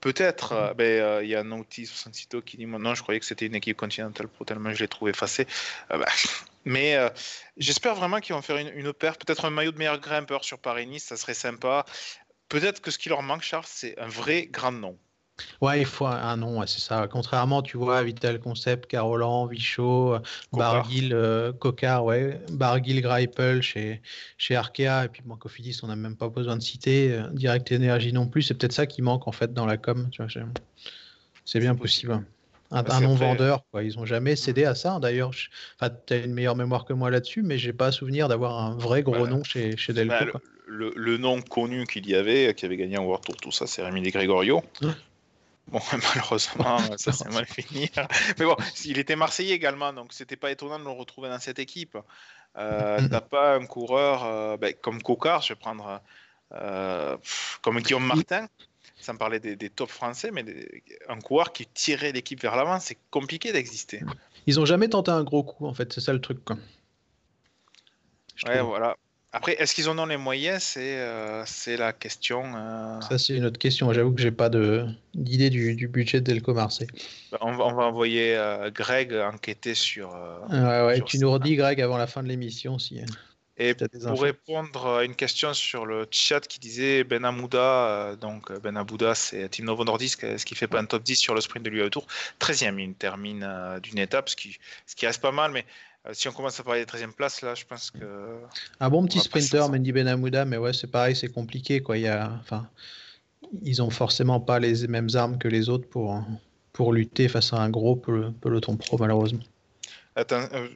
Peut-être. 0.00 0.54
Hmm. 0.54 0.76
Ben, 0.76 1.24
il 1.24 1.30
y 1.30 1.34
a 1.34 1.42
Nauti 1.42 1.86
66 1.86 2.28
qui 2.44 2.58
dit 2.58 2.66
Non, 2.66 2.94
je 2.94 3.02
croyais 3.02 3.18
que 3.18 3.26
c'était 3.26 3.46
une 3.46 3.54
équipe 3.54 3.78
continentale 3.78 4.28
pro, 4.28 4.44
tellement 4.44 4.72
je 4.72 4.80
l'ai 4.80 4.88
trouvé 4.88 5.10
effacé. 5.10 5.46
Ben, 5.88 6.04
mais 6.66 6.98
j'espère 7.56 7.94
vraiment 7.94 8.20
qu'ils 8.20 8.34
vont 8.34 8.42
faire 8.42 8.58
une, 8.58 8.72
une 8.74 8.92
paire. 8.92 9.16
Peut-être 9.16 9.46
un 9.46 9.50
maillot 9.50 9.72
de 9.72 9.78
meilleur 9.78 9.98
grimpeur 9.98 10.44
sur 10.44 10.58
Paris-Nice, 10.58 11.04
ça 11.04 11.16
serait 11.16 11.34
sympa. 11.34 11.86
Peut-être 12.50 12.82
que 12.82 12.90
ce 12.90 12.98
qui 12.98 13.08
leur 13.08 13.22
manque, 13.22 13.42
Charles, 13.42 13.64
c'est 13.66 13.98
un 13.98 14.08
vrai 14.08 14.46
grand 14.46 14.72
nom. 14.72 14.98
Ouais, 15.60 15.80
il 15.80 15.86
faut 15.86 16.06
un 16.06 16.36
nom, 16.36 16.64
c'est 16.66 16.80
ça. 16.80 17.08
Contrairement, 17.10 17.62
tu 17.62 17.76
vois, 17.76 18.02
Vital 18.02 18.40
Concept, 18.40 18.86
Carolan, 18.86 19.46
Vichot, 19.46 20.18
Barguil, 20.52 21.12
euh, 21.12 21.52
Cocard, 21.52 22.04
ouais, 22.04 22.40
Barguil, 22.50 23.00
Greipel 23.00 23.62
chez, 23.62 24.00
chez 24.38 24.56
Arkea, 24.56 25.04
et 25.04 25.08
puis 25.08 25.22
bon, 25.24 25.36
Cofidis, 25.36 25.80
on 25.82 25.88
n'a 25.88 25.96
même 25.96 26.16
pas 26.16 26.28
besoin 26.28 26.56
de 26.56 26.62
citer, 26.62 27.12
euh, 27.12 27.28
Direct 27.32 27.72
Energy 27.72 28.12
non 28.12 28.26
plus, 28.26 28.42
c'est 28.42 28.54
peut-être 28.54 28.72
ça 28.72 28.86
qui 28.86 29.02
manque 29.02 29.28
en 29.28 29.32
fait 29.32 29.52
dans 29.52 29.66
la 29.66 29.76
com, 29.76 30.08
c'est 31.44 31.60
bien 31.60 31.74
possible. 31.74 32.24
Un, 32.72 33.00
nom 33.00 33.16
vendeur, 33.16 33.64
quoi. 33.72 33.82
Ils 33.82 33.96
n'ont 33.96 34.06
jamais 34.06 34.36
cédé 34.36 34.64
à 34.64 34.76
ça. 34.76 35.00
D'ailleurs, 35.00 35.32
enfin, 35.80 35.92
tu 36.06 36.14
as 36.14 36.18
une 36.18 36.32
meilleure 36.32 36.54
mémoire 36.54 36.84
que 36.84 36.92
moi 36.92 37.10
là-dessus, 37.10 37.42
mais 37.42 37.58
j'ai 37.58 37.72
pas 37.72 37.90
souvenir 37.90 38.28
d'avoir 38.28 38.60
un 38.60 38.76
vrai 38.76 39.02
gros 39.02 39.26
nom 39.26 39.42
chez, 39.42 39.76
chez 39.76 39.92
Delco. 39.92 40.14
Bah, 40.32 40.40
le, 40.68 41.16
nom 41.18 41.42
connu 41.42 41.84
qu'il 41.84 42.08
y 42.08 42.14
avait, 42.14 42.54
qui 42.54 42.64
avait 42.64 42.76
gagné 42.76 42.96
un 42.96 43.02
World 43.02 43.24
Tour, 43.24 43.36
tout 43.36 43.50
ça, 43.50 43.66
c'est 43.66 43.82
Rémi 43.82 44.02
Gregorio. 44.02 44.62
Bon, 45.70 45.80
malheureusement, 46.14 46.78
ça 46.96 47.12
s'est 47.12 47.28
mal 47.28 47.46
fini. 47.46 47.90
Mais 48.38 48.44
bon, 48.44 48.56
il 48.84 48.98
était 48.98 49.16
Marseillais 49.16 49.54
également, 49.54 49.92
donc 49.92 50.12
c'était 50.12 50.36
pas 50.36 50.50
étonnant 50.50 50.78
de 50.78 50.84
le 50.84 50.90
retrouver 50.90 51.28
dans 51.28 51.38
cette 51.38 51.58
équipe. 51.58 51.96
Euh, 52.58 53.00
T'as 53.08 53.20
pas 53.20 53.54
un 53.54 53.66
coureur 53.66 54.24
euh, 54.24 54.56
ben, 54.56 54.74
comme 54.80 55.00
Cocard, 55.02 55.42
je 55.42 55.52
vais 55.52 55.58
prendre 55.58 56.00
euh, 56.52 57.16
comme 57.62 57.78
Guillaume 57.78 58.04
Martin, 58.04 58.48
sans 59.00 59.16
parler 59.16 59.38
des, 59.38 59.54
des 59.54 59.70
top 59.70 59.88
français, 59.88 60.32
mais 60.32 60.44
un 61.08 61.20
coureur 61.20 61.52
qui 61.52 61.66
tirait 61.66 62.10
l'équipe 62.10 62.40
vers 62.40 62.56
l'avant, 62.56 62.80
c'est 62.80 62.98
compliqué 63.10 63.52
d'exister. 63.52 64.00
Ils 64.46 64.58
ont 64.58 64.64
jamais 64.64 64.88
tenté 64.88 65.12
un 65.12 65.22
gros 65.22 65.44
coup, 65.44 65.66
en 65.66 65.74
fait, 65.74 65.92
c'est 65.92 66.00
ça 66.00 66.12
le 66.12 66.20
truc. 66.20 66.44
Quoi. 66.44 66.56
Ouais, 68.46 68.60
voilà. 68.60 68.96
Après, 69.32 69.54
est-ce 69.60 69.76
qu'ils 69.76 69.88
en 69.88 69.96
ont 69.98 70.06
les 70.06 70.16
moyens? 70.16 70.62
C'est 70.62 70.98
euh, 70.98 71.44
la 71.78 71.92
question. 71.92 72.52
Euh. 72.56 73.00
Ça, 73.00 73.16
c'est 73.16 73.36
une 73.36 73.44
autre 73.44 73.58
question. 73.58 73.92
J'avoue 73.92 74.12
que 74.12 74.20
j'ai 74.20 74.32
pas 74.32 74.50
d'idée 75.14 75.50
du, 75.50 75.76
du, 75.76 75.86
budget 75.86 76.20
d'Elco 76.20 76.52
Marseille. 76.52 76.88
Bah, 77.30 77.38
on, 77.40 77.52
va, 77.52 77.64
on 77.66 77.74
va 77.74 77.84
envoyer 77.84 78.36
euh, 78.36 78.70
Greg 78.72 79.14
enquêter 79.14 79.74
sur. 79.74 80.18
ouais, 80.50 80.84
ouais, 80.84 81.00
tu 81.02 81.18
nous 81.18 81.30
redis, 81.30 81.54
Greg, 81.54 81.80
avant 81.80 81.96
la 81.96 82.08
fin 82.08 82.24
de 82.24 82.28
l'émission. 82.28 82.80
Si, 82.80 83.00
Et 83.56 83.74
pour 83.74 84.20
répondre 84.20 84.88
à 84.88 85.04
une 85.04 85.14
question 85.14 85.54
sur 85.54 85.86
le 85.86 86.08
chat 86.10 86.40
qui 86.40 86.58
disait 86.58 87.04
Ben 87.04 87.24
Amouda, 87.24 88.16
donc 88.20 88.50
Ben 88.60 88.76
Amouda, 88.76 89.14
c'est 89.14 89.48
Team 89.48 89.66
Novo 89.66 89.84
Nordisk, 89.84 90.24
est-ce 90.24 90.44
qu'il 90.44 90.56
fait 90.56 90.66
pas 90.66 90.80
un 90.80 90.86
top 90.86 91.04
10 91.04 91.14
sur 91.14 91.36
le 91.36 91.40
sprint 91.40 91.64
de 91.64 91.70
l'UAE 91.70 91.90
Tour 91.90 92.08
13e, 92.40 92.80
il 92.80 92.94
termine 92.94 93.48
d'une 93.80 93.98
étape, 93.98 94.28
ce 94.28 94.34
qui, 94.34 94.58
ce 94.86 94.96
qui 94.96 95.06
reste 95.06 95.22
pas 95.22 95.30
mal, 95.30 95.52
mais 95.52 95.64
euh, 95.64 95.89
si 96.12 96.28
on 96.28 96.32
commence 96.32 96.58
à 96.58 96.64
parler 96.64 96.84
des 96.84 96.90
13e 96.90 97.12
place, 97.12 97.42
là, 97.42 97.54
je 97.54 97.64
pense 97.64 97.90
que. 97.90 98.40
Un 98.80 98.88
bon 98.88 99.04
petit 99.06 99.20
sprinter, 99.20 99.68
Mendy 99.68 99.92
Benamouda, 99.92 100.44
mais 100.44 100.56
ouais, 100.56 100.72
c'est 100.72 100.86
pareil, 100.86 101.14
c'est 101.14 101.32
compliqué. 101.32 101.80
Quoi. 101.80 101.98
Il 101.98 102.02
y 102.02 102.08
a, 102.08 102.32
enfin, 102.40 102.68
ils 103.62 103.82
ont 103.82 103.90
forcément 103.90 104.40
pas 104.40 104.58
les 104.58 104.86
mêmes 104.86 105.08
armes 105.14 105.38
que 105.38 105.48
les 105.48 105.68
autres 105.68 105.88
pour, 105.88 106.22
pour 106.72 106.92
lutter 106.92 107.28
face 107.28 107.52
à 107.52 107.56
un 107.56 107.70
gros 107.70 107.96
peloton 107.96 108.76
pro, 108.76 108.98
malheureusement. 108.98 109.44
Attends, 110.16 110.46
euh, 110.52 110.68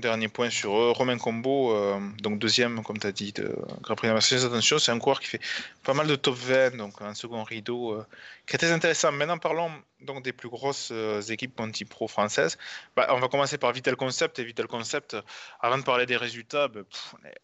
Dernier 0.00 0.28
point 0.28 0.50
sur 0.50 0.76
eux. 0.76 0.90
Romain 0.90 1.18
Combo, 1.18 1.72
euh, 1.72 2.00
donc 2.20 2.40
deuxième, 2.40 2.82
comme 2.82 2.98
tu 2.98 3.06
as 3.06 3.12
dit, 3.12 3.32
de 3.32 3.54
Grand 3.80 3.94
Prix 3.94 4.08
Mercedes. 4.08 4.44
Attention, 4.44 4.78
c'est 4.78 4.90
un 4.90 4.98
coureur 4.98 5.20
qui 5.20 5.28
fait 5.28 5.40
pas 5.84 5.94
mal 5.94 6.08
de 6.08 6.16
top 6.16 6.34
20, 6.34 6.76
donc 6.76 7.00
un 7.00 7.14
second 7.14 7.44
rideau, 7.44 7.92
euh, 7.92 8.06
qui 8.46 8.56
est 8.56 8.58
très 8.58 8.72
intéressant. 8.72 9.10
Maintenant, 9.12 9.38
parlons 9.38 9.70
donc 10.00 10.22
des 10.22 10.32
plus 10.32 10.50
grosses 10.50 10.90
euh, 10.92 11.22
équipes 11.22 11.56
Conti 11.56 11.84
Pro 11.84 12.08
françaises. 12.08 12.58
Bah, 12.94 13.06
on 13.10 13.18
va 13.18 13.28
commencer 13.28 13.56
par 13.56 13.72
Vital 13.72 13.96
Concept. 13.96 14.38
Et 14.38 14.44
Vital 14.44 14.66
Concept, 14.66 15.16
avant 15.60 15.78
de 15.78 15.82
parler 15.82 16.04
des 16.04 16.16
résultats, 16.16 16.68
bah, 16.68 16.80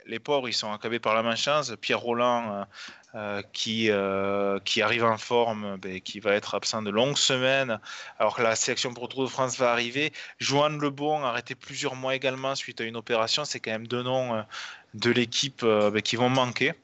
les, 0.06 0.18
pauvres, 0.18 0.48
ils 0.48 0.52
sont 0.52 0.70
accablés 0.70 1.00
par 1.00 1.14
la 1.14 1.22
malchance. 1.22 1.72
Pierre 1.80 2.00
Roland 2.00 2.66
euh, 3.14 3.42
qui, 3.52 3.90
euh, 3.90 4.58
qui 4.60 4.82
arrive 4.82 5.04
en 5.04 5.16
forme, 5.16 5.78
ben, 5.78 6.00
qui 6.00 6.20
va 6.20 6.34
être 6.34 6.54
absent 6.54 6.82
de 6.82 6.90
longues 6.90 7.16
semaines, 7.16 7.80
alors 8.18 8.36
que 8.36 8.42
la 8.42 8.54
sélection 8.54 8.92
pour 8.92 9.08
Tour 9.08 9.24
de 9.24 9.28
France 9.28 9.58
va 9.58 9.72
arriver. 9.72 10.12
Joanne 10.38 10.78
Lebon, 10.78 11.24
arrêté 11.24 11.54
plusieurs 11.54 11.96
mois 11.96 12.14
également 12.14 12.54
suite 12.54 12.80
à 12.80 12.84
une 12.84 12.96
opération, 12.96 13.46
c'est 13.46 13.58
quand 13.58 13.72
même 13.72 13.86
deux 13.86 14.02
noms 14.02 14.44
de 14.92 15.10
l'équipe 15.10 15.64
qui 16.04 16.16
vont 16.16 16.28
manquer. 16.28 16.74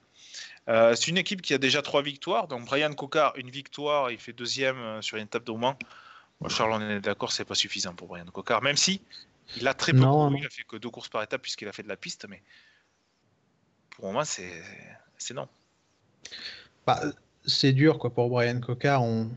C'est 0.67 1.09
une 1.09 1.19
équipe 1.19 1.43
qui 1.43 1.55
a 1.55 1.59
déjà 1.59 1.83
trois 1.83 2.03
victoires. 2.03 2.49
Donc 2.49 2.65
Brian 2.67 2.93
Cocard, 2.93 3.35
une 3.37 3.51
victoire, 3.51 4.11
il 4.11 4.19
fait 4.19 4.33
deuxième 4.33 5.01
sur 5.03 5.17
une 5.17 5.25
étape 5.25 5.45
de 5.45 5.53
Mans. 5.53 5.79
Charles, 6.49 6.73
on 6.73 6.91
est 6.91 7.01
d'accord, 7.01 7.33
c'est 7.33 7.45
pas 7.45 7.55
suffisant 7.55 7.95
pour 7.95 8.09
Brian 8.09 8.27
Cocard, 8.27 8.63
même 8.63 8.77
si 8.77 9.01
il 9.57 9.69
a 9.69 9.75
très 9.75 9.93
peu 9.93 9.99
non, 9.99 10.35
il 10.35 10.45
a 10.45 10.51
fait 10.51 10.65
que 10.65 10.77
deux 10.77 10.91
courses 10.91 11.09
par 11.09 11.23
étape 11.23 11.43
puisqu'il 11.43 11.69
a 11.69 11.73
fait 11.73 11.83
de 11.83 11.89
la 11.89 11.97
piste, 11.97 12.27
mais 12.29 12.43
pour 13.91 14.13
moi, 14.13 14.25
c'est 14.25 14.63
non. 15.35 15.49
Bah, 16.87 17.01
c'est 17.45 17.73
dur 17.73 17.99
quoi, 17.99 18.13
pour 18.13 18.29
Brian 18.29 18.61
Cocard. 18.61 19.03
On, 19.03 19.31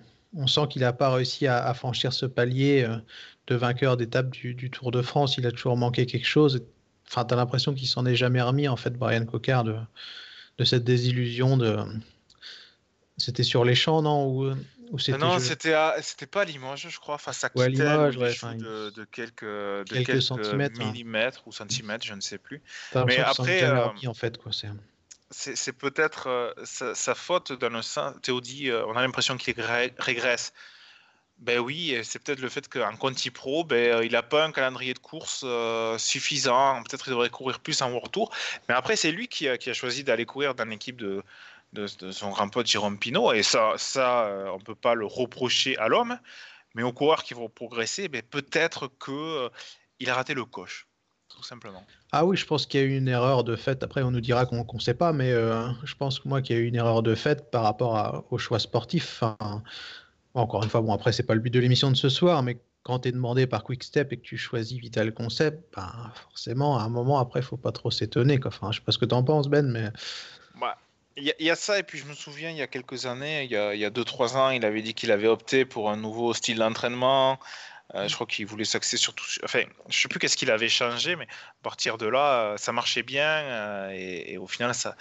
sent 0.47 0.67
qu'il 0.69 0.81
n'a 0.81 0.93
pas 0.93 1.11
réussi 1.11 1.47
à, 1.47 1.73
franchir 1.73 2.13
ce 2.13 2.25
palier 2.25 2.83
euh, 2.83 2.97
de 3.47 3.55
vainqueur 3.55 3.97
d'étape 3.97 4.29
du, 4.29 4.69
Tour 4.69 4.91
de 4.91 5.01
France. 5.01 5.37
Il 5.37 5.47
a 5.47 5.51
toujours 5.51 5.77
manqué 5.77 6.05
quelque 6.05 6.27
chose. 6.27 6.63
Enfin, 7.07 7.25
tu 7.25 7.33
as 7.33 7.37
l'impression 7.37 7.73
qu'il 7.73 7.87
s'en 7.87 8.05
est 8.05 8.15
jamais 8.15 8.41
remis, 8.41 8.67
en 8.67 8.75
fait, 8.75 8.91
Brian 8.91 9.25
Cocard, 9.25 9.63
de, 9.63 9.75
cette 10.65 10.83
désillusion. 10.83 11.57
De... 11.57 11.77
C'était 13.17 13.43
sur 13.43 13.65
les 13.65 13.75
champs, 13.75 14.01
non 14.01 14.27
Ou, 14.27 14.53
Non, 15.19 15.39
c'était 15.39 15.75
c'était 16.01 16.25
pas 16.25 16.41
à 16.41 16.45
Limoges, 16.45 16.87
je 16.89 16.99
crois. 16.99 17.15
Enfin, 17.15 17.33
ça 17.33 17.49
quittait 17.49 17.71
de, 17.77 19.03
quelques, 19.11 19.43
de 19.43 19.83
quelques, 19.83 20.21
centimètres, 20.21 20.79
hein. 20.81 20.85
millimètres 20.91 21.47
ou 21.47 21.51
centimètres, 21.51 22.05
je 22.05 22.13
ne 22.13 22.21
sais 22.21 22.37
plus. 22.37 22.61
Mais 23.05 23.17
après, 23.17 23.63
euh, 23.63 23.87
en 24.07 24.13
fait, 24.13 24.37
quoi, 24.37 24.51
c'est 24.51 24.69
c'est 25.31 25.73
peut-être 25.73 26.27
euh, 26.27 26.51
sa, 26.63 27.15
faute 27.15 27.51
dans 27.53 27.69
le 27.69 27.81
sens. 27.81 28.15
Théo 28.21 28.41
dit, 28.41 28.69
euh, 28.69 28.85
on 28.87 28.95
a 28.95 29.01
l'impression 29.01 29.37
qu'il 29.37 29.55
régresse. 29.99 30.53
Ben 31.39 31.59
oui, 31.59 31.97
c'est 32.03 32.21
peut-être 32.21 32.41
le 32.41 32.49
fait 32.49 32.67
qu'en 32.67 32.95
Conti 32.97 33.29
Pro, 33.29 33.63
ben, 33.63 33.95
euh, 33.95 34.05
il 34.05 34.11
n'a 34.11 34.23
pas 34.23 34.45
un 34.45 34.51
calendrier 34.51 34.93
de 34.93 34.99
course 34.99 35.45
suffisant. 35.97 36.83
Peut-être 36.83 37.03
qu'il 37.03 37.11
devrait 37.11 37.29
courir 37.29 37.59
plus 37.59 37.81
en 37.81 37.91
World 37.91 38.11
Tour. 38.11 38.31
Mais 38.67 38.75
après, 38.75 38.95
c'est 38.95 39.11
lui 39.11 39.27
qui 39.27 39.47
a, 39.47 39.57
choisi 39.73 40.03
d'aller 40.03 40.25
courir 40.25 40.53
dans 40.53 40.65
l'équipe 40.65 40.97
de, 40.97 41.23
son 42.11 42.31
grand 42.31 42.49
pote 42.49 42.67
Jérôme 42.67 42.99
Pinot. 42.99 43.33
Et 43.33 43.43
ça, 43.43 43.73
ça 43.77 44.29
on 44.53 44.57
ne 44.57 44.63
peut 44.63 44.75
pas 44.75 44.95
le 44.95 45.05
reprocher 45.05 45.77
à 45.77 45.87
l'homme. 45.87 46.19
Mais 46.75 46.83
aux 46.83 46.93
coureurs 46.93 47.23
qui 47.23 47.33
vont 47.33 47.49
progresser, 47.49 48.09
ben, 48.09 48.21
peut-être 48.21 48.91
qu'il 48.99 50.09
a 50.09 50.13
raté 50.13 50.33
le 50.33 50.45
coche 50.45 50.89
simplement. 51.43 51.83
Ah 52.11 52.25
oui, 52.25 52.37
je 52.37 52.45
pense 52.45 52.65
qu'il 52.65 52.79
y 52.79 52.83
a 52.83 52.85
eu 52.85 52.97
une 52.97 53.07
erreur 53.07 53.43
de 53.43 53.55
fait. 53.55 53.83
Après, 53.83 54.01
on 54.01 54.11
nous 54.11 54.21
dira 54.21 54.45
qu'on 54.45 54.65
ne 54.71 54.79
sait 54.79 54.93
pas, 54.93 55.13
mais 55.13 55.31
euh, 55.31 55.67
je 55.83 55.95
pense 55.95 56.25
moi 56.25 56.41
qu'il 56.41 56.55
y 56.55 56.59
a 56.59 56.61
eu 56.61 56.65
une 56.65 56.75
erreur 56.75 57.03
de 57.03 57.15
fait 57.15 57.49
par 57.51 57.63
rapport 57.63 58.25
au 58.31 58.37
choix 58.37 58.59
sportif. 58.59 59.23
Encore 60.39 60.63
une 60.63 60.69
fois, 60.69 60.81
bon 60.81 60.93
après 60.93 61.11
c'est 61.11 61.23
pas 61.23 61.35
le 61.35 61.39
but 61.39 61.53
de 61.53 61.59
l'émission 61.59 61.91
de 61.91 61.95
ce 61.95 62.09
soir, 62.09 62.43
mais 62.43 62.59
quand 62.83 62.99
tu 62.99 63.09
es 63.09 63.11
demandé 63.11 63.47
par 63.47 63.63
Quickstep 63.63 64.13
et 64.13 64.17
que 64.17 64.23
tu 64.23 64.37
choisis 64.37 64.79
Vital 64.79 65.13
Concept, 65.13 65.75
ben, 65.75 66.11
forcément, 66.23 66.77
à 66.79 66.83
un 66.83 66.89
moment 66.89 67.19
après, 67.19 67.41
faut 67.41 67.57
pas 67.57 67.71
trop 67.71 67.91
s'étonner. 67.91 68.39
Enfin, 68.45 68.71
je 68.71 68.79
sais 68.79 68.85
pas 68.85 68.91
ce 68.91 68.97
que 68.97 69.05
tu 69.05 69.13
en 69.13 69.23
penses, 69.23 69.47
Ben, 69.47 69.69
mais. 69.69 69.89
Bah, 70.59 70.77
il 71.17 71.33
y, 71.39 71.49
a 71.49 71.55
ça, 71.55 71.77
et 71.77 71.83
puis 71.83 71.97
je 71.97 72.05
me 72.05 72.13
souviens, 72.13 72.49
il 72.49 72.55
y 72.55 72.61
a 72.61 72.67
quelques 72.67 73.05
années, 73.05 73.43
il 73.43 73.51
y 73.51 73.55
a 73.57 73.89
2-3 73.89 74.37
ans, 74.37 74.49
il 74.51 74.63
avait 74.63 74.81
dit 74.81 74.93
qu'il 74.93 75.11
avait 75.11 75.27
opté 75.27 75.65
pour 75.65 75.89
un 75.89 75.97
nouveau 75.97 76.33
style 76.33 76.59
d'entraînement. 76.59 77.39
Euh, 77.95 78.07
je 78.07 78.15
crois 78.15 78.27
qu'il 78.27 78.45
voulait 78.45 78.65
s'axer 78.65 78.95
sur 78.95 79.13
tout. 79.13 79.25
Enfin, 79.43 79.63
je 79.89 79.99
sais 79.99 80.07
plus 80.07 80.19
qu'est-ce 80.19 80.37
qu'il 80.37 80.49
avait 80.49 80.69
changé, 80.69 81.15
mais 81.17 81.25
à 81.25 81.63
partir 81.63 81.97
de 81.97 82.05
là, 82.05 82.55
ça 82.57 82.71
marchait 82.71 83.03
bien, 83.03 83.25
euh, 83.25 83.89
et, 83.91 84.37
au 84.37 84.47
final, 84.47 84.73
ça, 84.73 84.95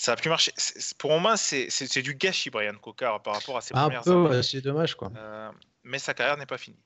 ça 0.00 0.12
a 0.12 0.16
pu 0.16 0.30
marcher. 0.30 0.52
pour 0.96 1.20
moi, 1.20 1.36
c'est 1.36 2.02
du 2.02 2.14
gâchis, 2.14 2.48
Brian 2.48 2.74
Cocard, 2.80 3.22
par 3.22 3.34
rapport 3.34 3.58
à 3.58 3.60
ses 3.60 3.74
un 3.74 3.82
premières 3.82 4.02
peu, 4.02 4.40
c'est 4.42 4.62
dommage, 4.62 4.94
quoi. 4.94 5.12
mais 5.84 5.98
sa 5.98 6.14
carrière 6.14 6.38
n'est 6.38 6.46
pas 6.46 6.58
finie. 6.58 6.78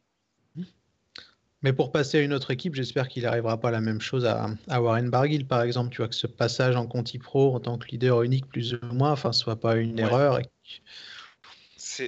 Mais 1.63 1.73
pour 1.73 1.93
passer 1.93 2.19
à 2.19 2.21
une 2.21 2.35
autre 2.35 2.51
équipe, 2.51 2.75
j'espère 2.75 3.09
qu'il 3.09 3.23
n'arrivera 3.23 3.59
pas 3.59 3.71
la 3.71 3.81
même 3.81 4.01
chose 4.01 4.27
à, 4.27 4.51
Warren 4.69 5.09
Barguil, 5.09 5.47
par 5.47 5.63
exemple. 5.63 5.91
Tu 5.91 5.99
vois 5.99 6.09
que 6.09 6.15
ce 6.15 6.27
passage 6.27 6.77
en 6.77 6.87
Conti 6.87 7.19
Pro 7.19 7.55
en 7.55 7.61
tant 7.61 7.79
que 7.79 7.87
leader 7.87 8.21
unique, 8.23 8.47
plus 8.47 8.75
ou 8.75 8.79
moins, 8.93 9.13
enfin, 9.13 9.33
soit 9.33 9.59
pas 9.59 9.77
une 9.77 9.99
erreur. 9.99 10.41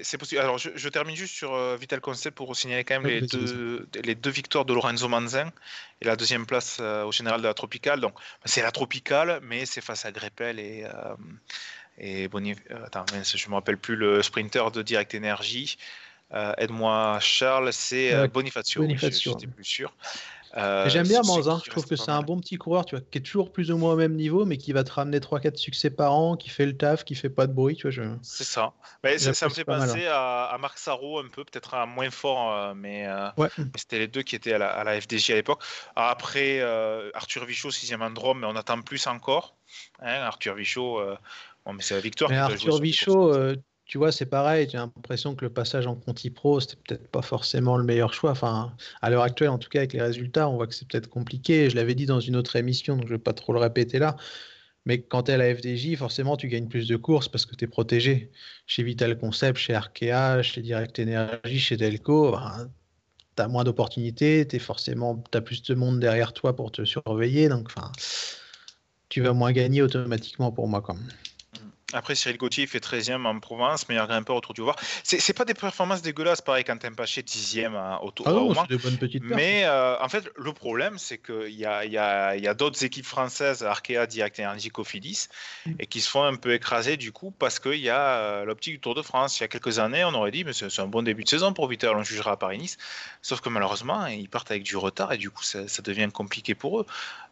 C'est 0.02 0.18
possible. 0.18 0.40
Alors, 0.40 0.58
je, 0.58 0.88
termine 0.88 1.14
juste 1.14 1.34
sur 1.34 1.54
euh, 1.54 1.76
Vital 1.76 2.00
Concept 2.00 2.36
pour 2.36 2.56
signaler 2.56 2.84
quand 2.84 3.00
même 3.00 3.06
les, 3.06 3.20
deux, 3.20 3.88
les 4.02 4.14
deux 4.14 4.30
victoires 4.30 4.64
de 4.64 4.74
Lorenzo 4.74 5.08
Manzin 5.08 5.52
et 6.00 6.04
la 6.06 6.16
deuxième 6.16 6.46
place 6.46 6.78
euh, 6.80 7.04
au 7.04 7.12
général 7.12 7.40
de 7.40 7.46
la 7.46 7.54
Tropicale. 7.54 8.00
Donc, 8.00 8.14
c'est 8.44 8.62
la 8.62 8.72
Tropicale, 8.72 9.40
mais 9.42 9.64
c'est 9.64 9.80
face 9.80 10.04
à 10.04 10.12
Greppel 10.12 10.58
et, 10.58 10.84
euh, 10.84 11.14
et 11.98 12.28
Bonif... 12.28 12.58
Attends, 12.84 13.06
je 13.12 13.46
ne 13.46 13.50
me 13.50 13.54
rappelle 13.54 13.78
plus 13.78 13.96
le 13.96 14.22
sprinter 14.22 14.70
de 14.72 14.82
Direct 14.82 15.14
Energy. 15.14 15.76
Euh, 16.34 16.52
aide-moi 16.58 17.18
Charles, 17.20 17.72
c'est 17.72 18.12
euh, 18.12 18.26
Bonifacio. 18.26 18.82
Bonifacio. 18.82 19.32
J'étais 19.32 19.46
plus 19.46 19.64
sûr. 19.64 19.94
Euh, 20.56 20.88
j'aime 20.88 21.06
bien 21.06 21.20
Manzin, 21.22 21.60
je 21.62 21.70
trouve 21.70 21.86
que 21.86 21.96
c'est 21.96 22.10
un 22.10 22.22
bon 22.22 22.40
petit 22.40 22.56
coureur 22.56 22.86
tu 22.86 22.96
vois, 22.96 23.04
qui 23.10 23.18
est 23.18 23.20
toujours 23.20 23.52
plus 23.52 23.70
ou 23.70 23.76
moins 23.76 23.92
au 23.92 23.96
même 23.96 24.14
niveau, 24.14 24.46
mais 24.46 24.56
qui 24.56 24.72
va 24.72 24.84
te 24.84 24.92
ramener 24.92 25.18
3-4 25.18 25.56
succès 25.56 25.90
par 25.90 26.14
an, 26.14 26.34
qui 26.34 26.48
fait 26.48 26.64
le 26.64 26.74
taf, 26.74 27.04
qui 27.04 27.14
fait 27.14 27.28
pas 27.28 27.46
de 27.46 27.52
bruit. 27.52 27.76
Tu 27.76 27.82
vois, 27.82 27.90
je... 27.90 28.02
C'est 28.22 28.44
ça. 28.44 28.72
Mais 29.04 29.18
ça, 29.18 29.48
me 29.48 29.52
fait 29.52 29.64
penser 29.66 30.06
hein. 30.06 30.12
à, 30.12 30.56
Marc 30.58 30.78
Sarro 30.78 31.18
un 31.18 31.28
peu, 31.28 31.44
peut-être 31.44 31.74
un 31.74 31.84
moins 31.84 32.10
fort, 32.10 32.74
mais, 32.74 33.06
c'était 33.76 33.98
les 33.98 34.08
deux 34.08 34.22
qui 34.22 34.34
étaient 34.34 34.54
à 34.54 34.58
la, 34.58 34.68
à 34.68 34.82
la 34.82 34.98
FDJ 34.98 35.30
à 35.30 35.34
l'époque. 35.34 35.62
Après, 35.94 36.62
Arthur 37.14 37.44
Vichot, 37.44 37.68
6ème 37.68 38.02
Androme, 38.02 38.40
mais 38.40 38.46
on 38.46 38.56
attend 38.56 38.80
plus 38.80 39.06
encore. 39.06 39.56
Hein, 40.00 40.22
Arthur 40.22 40.54
Vichot, 40.54 41.02
bon, 41.66 41.72
mais 41.74 41.82
c'est 41.82 41.94
la 41.94 42.00
victoire. 42.00 42.30
Mais 42.30 42.38
Arthur 42.38 42.80
Vichot, 42.80 43.56
tu 43.86 43.98
vois, 43.98 44.10
c'est 44.12 44.26
pareil. 44.26 44.68
J'ai 44.70 44.78
l'impression 44.78 45.34
que 45.36 45.44
le 45.44 45.52
passage 45.52 45.86
en 45.86 45.94
Conti 45.94 46.30
Pro, 46.30 46.58
c'était 46.60 46.76
peut-être 46.76 47.08
pas 47.08 47.22
forcément 47.22 47.76
le 47.76 47.84
meilleur 47.84 48.12
choix. 48.12 48.32
Enfin, 48.32 48.74
à 49.00 49.10
l'heure 49.10 49.22
actuelle, 49.22 49.50
en 49.50 49.58
tout 49.58 49.68
cas, 49.68 49.78
avec 49.80 49.92
les 49.92 50.02
résultats, 50.02 50.48
on 50.48 50.56
voit 50.56 50.66
que 50.66 50.74
c'est 50.74 50.88
peut-être 50.88 51.08
compliqué. 51.08 51.70
Je 51.70 51.76
l'avais 51.76 51.94
dit 51.94 52.06
dans 52.06 52.20
une 52.20 52.34
autre 52.36 52.56
émission, 52.56 52.96
donc 52.96 53.06
je 53.06 53.14
vais 53.14 53.18
pas 53.18 53.32
trop 53.32 53.52
le 53.52 53.60
répéter 53.60 53.98
là. 53.98 54.16
Mais 54.86 55.02
quand 55.02 55.24
tu 55.24 55.30
es 55.32 55.34
à 55.34 55.36
la 55.36 55.54
FDJ, 55.54 55.96
forcément, 55.96 56.36
tu 56.36 56.48
gagnes 56.48 56.68
plus 56.68 56.88
de 56.88 56.96
courses 56.96 57.28
parce 57.28 57.46
que 57.46 57.54
tu 57.56 57.64
es 57.64 57.68
protégé. 57.68 58.30
Chez 58.66 58.82
Vital 58.82 59.18
Concept, 59.18 59.58
chez 59.58 59.74
Arkea, 59.74 60.42
chez 60.42 60.62
Direct 60.62 60.98
Energy, 60.98 61.58
chez 61.58 61.76
Delco, 61.76 62.32
ben, 62.32 62.70
tu 63.36 63.42
as 63.42 63.48
moins 63.48 63.64
d'opportunités. 63.64 64.46
Tu 64.48 64.58
forcément, 64.58 65.22
as 65.34 65.40
plus 65.40 65.62
de 65.62 65.74
monde 65.74 66.00
derrière 66.00 66.32
toi 66.32 66.56
pour 66.56 66.72
te 66.72 66.84
surveiller. 66.84 67.48
Donc, 67.48 67.68
tu 69.08 69.22
vas 69.22 69.32
moins 69.32 69.52
gagner 69.52 69.82
automatiquement 69.82 70.52
pour 70.52 70.68
moi. 70.68 70.82
Quand 70.82 70.94
même. 70.94 71.08
Après, 71.96 72.14
Cyril 72.14 72.36
Gauthier 72.36 72.66
fait 72.66 72.78
13e 72.78 73.24
en 73.24 73.40
Provence, 73.40 73.88
meilleur 73.88 74.06
grimpeur 74.06 74.36
autour 74.36 74.52
du 74.52 74.60
voir. 74.60 74.76
C'est 75.02 75.32
pas 75.32 75.46
des 75.46 75.54
performances 75.54 76.02
dégueulasses, 76.02 76.42
pareil, 76.42 76.62
quand 76.62 76.78
chez 77.06 77.22
10e 77.22 78.00
autour 78.02 78.28
ah 78.28 78.32
non, 78.32 78.54
c'est 78.54 78.68
des 78.68 78.76
bonnes 78.76 78.98
petites 78.98 79.24
Mais 79.24 79.64
euh, 79.64 79.98
en 80.00 80.08
fait, 80.08 80.30
le 80.36 80.52
problème, 80.52 80.98
c'est 80.98 81.16
qu'il 81.16 81.54
y 81.54 81.64
a, 81.64 81.86
y 81.86 81.96
a, 81.96 82.36
y 82.36 82.46
a 82.46 82.54
d'autres 82.54 82.84
équipes 82.84 83.06
françaises, 83.06 83.64
Arkea, 83.64 84.06
Direct 84.06 84.38
Energy, 84.40 84.68
Cofidis, 84.68 85.28
mm. 85.64 85.72
et 85.78 85.86
qui 85.86 86.02
se 86.02 86.10
font 86.10 86.22
un 86.22 86.36
peu 86.36 86.52
écraser 86.52 86.98
du 86.98 87.12
coup, 87.12 87.30
parce 87.30 87.58
qu'il 87.58 87.80
y 87.80 87.88
a 87.88 88.18
euh, 88.18 88.44
l'optique 88.44 88.74
du 88.74 88.80
Tour 88.80 88.94
de 88.94 89.02
France. 89.02 89.38
Il 89.38 89.42
y 89.42 89.44
a 89.44 89.48
quelques 89.48 89.78
années, 89.78 90.04
on 90.04 90.12
aurait 90.12 90.32
dit, 90.32 90.44
mais 90.44 90.52
c'est 90.52 90.80
un 90.80 90.86
bon 90.86 91.02
début 91.02 91.24
de 91.24 91.28
saison 91.28 91.54
pour 91.54 91.66
Vital, 91.66 91.96
on 91.96 92.02
jugera 92.02 92.32
à 92.32 92.36
Paris-Nice. 92.36 92.76
Sauf 93.22 93.40
que 93.40 93.48
malheureusement, 93.48 94.06
ils 94.06 94.28
partent 94.28 94.50
avec 94.50 94.64
du 94.64 94.76
retard, 94.76 95.14
et 95.14 95.18
du 95.18 95.30
coup, 95.30 95.42
ça, 95.42 95.64
devient 95.82 96.10
compliqué 96.12 96.54
pour 96.54 96.80
eux, 96.80 96.86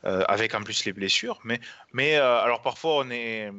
euh, 0.06 0.24
avec 0.26 0.54
en 0.54 0.62
plus 0.62 0.86
les 0.86 0.92
blessures. 0.94 1.38
Mais, 1.44 1.60
mais 1.92 2.16
alors 2.16 2.62
parfois, 2.62 3.04
on 3.04 3.10
est 3.10 3.50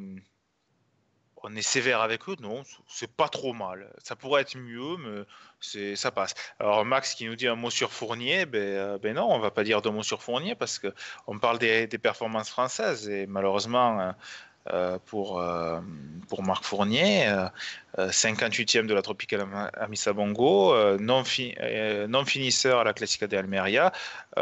on 1.46 1.56
est 1.56 1.62
sévère 1.62 2.02
avec 2.02 2.28
eux, 2.28 2.36
non, 2.42 2.64
c'est 2.88 3.12
pas 3.12 3.30
trop 3.30 3.54
mal. 3.54 3.88
Ça 4.04 4.16
pourrait 4.16 4.42
être 4.42 4.58
mieux, 4.58 4.98
mais 4.98 5.24
c'est 5.60 5.96
ça 5.96 6.12
passe. 6.12 6.34
Alors 6.60 6.84
Max 6.86 7.14
qui 7.14 7.26
nous 7.26 7.36
dit 7.36 7.48
un 7.48 7.56
mot 7.56 7.70
sur 7.70 7.92
Fournier, 7.92 8.46
ben, 8.46 8.60
euh, 8.60 8.98
ben 8.98 9.16
non, 9.16 9.32
on 9.32 9.40
va 9.40 9.52
pas 9.52 9.64
dire 9.64 9.82
deux 9.82 9.92
mots 9.92 10.04
sur 10.04 10.24
Fournier 10.24 10.56
parce 10.56 10.80
que 10.80 10.94
on 11.28 11.38
parle 11.38 11.60
des, 11.60 11.88
performances 12.00 12.50
françaises 12.50 13.10
et 13.10 13.28
malheureusement 13.28 14.00
euh, 14.00 14.12
euh, 14.74 14.98
pour, 15.06 15.44
pour 16.28 16.44
Marc 16.44 16.64
Fournier, 16.64 17.32
58e 17.96 18.88
de 18.88 18.96
la 18.96 19.04
Tropicale 19.04 19.46
Amissa 19.76 20.14
Bongo, 20.14 20.98
non, 20.98 21.24
finisseur 22.26 22.80
à 22.80 22.84
la 22.84 22.94
Classica 22.94 23.28
de 23.28 23.38
Almeria, 23.38 23.94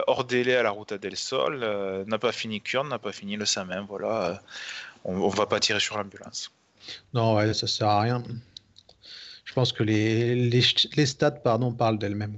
hors 0.07 0.23
délai 0.23 0.55
à 0.55 0.63
la 0.63 0.71
Ruta 0.71 0.97
del 0.97 1.17
Sol, 1.17 1.59
n'a 2.07 2.17
pas 2.17 2.31
fini 2.31 2.61
Kurn, 2.61 2.87
n'a 2.87 2.99
pas 2.99 3.11
fini 3.11 3.35
le 3.35 3.45
Samin, 3.45 3.81
voilà, 3.81 4.41
on, 5.03 5.15
on 5.15 5.27
va 5.27 5.45
pas 5.45 5.59
tirer 5.59 5.81
sur 5.81 5.97
l'ambulance. 5.97 6.49
Non, 7.13 7.35
ouais, 7.35 7.53
ça 7.53 7.67
sert 7.67 7.87
à 7.87 8.01
rien. 8.01 8.23
Je 9.45 9.53
pense 9.53 9.71
que 9.71 9.83
les, 9.83 10.35
les, 10.35 11.05
stats 11.05 11.31
pardon, 11.31 11.71
parlent 11.71 11.99
d'elles-mêmes. 11.99 12.37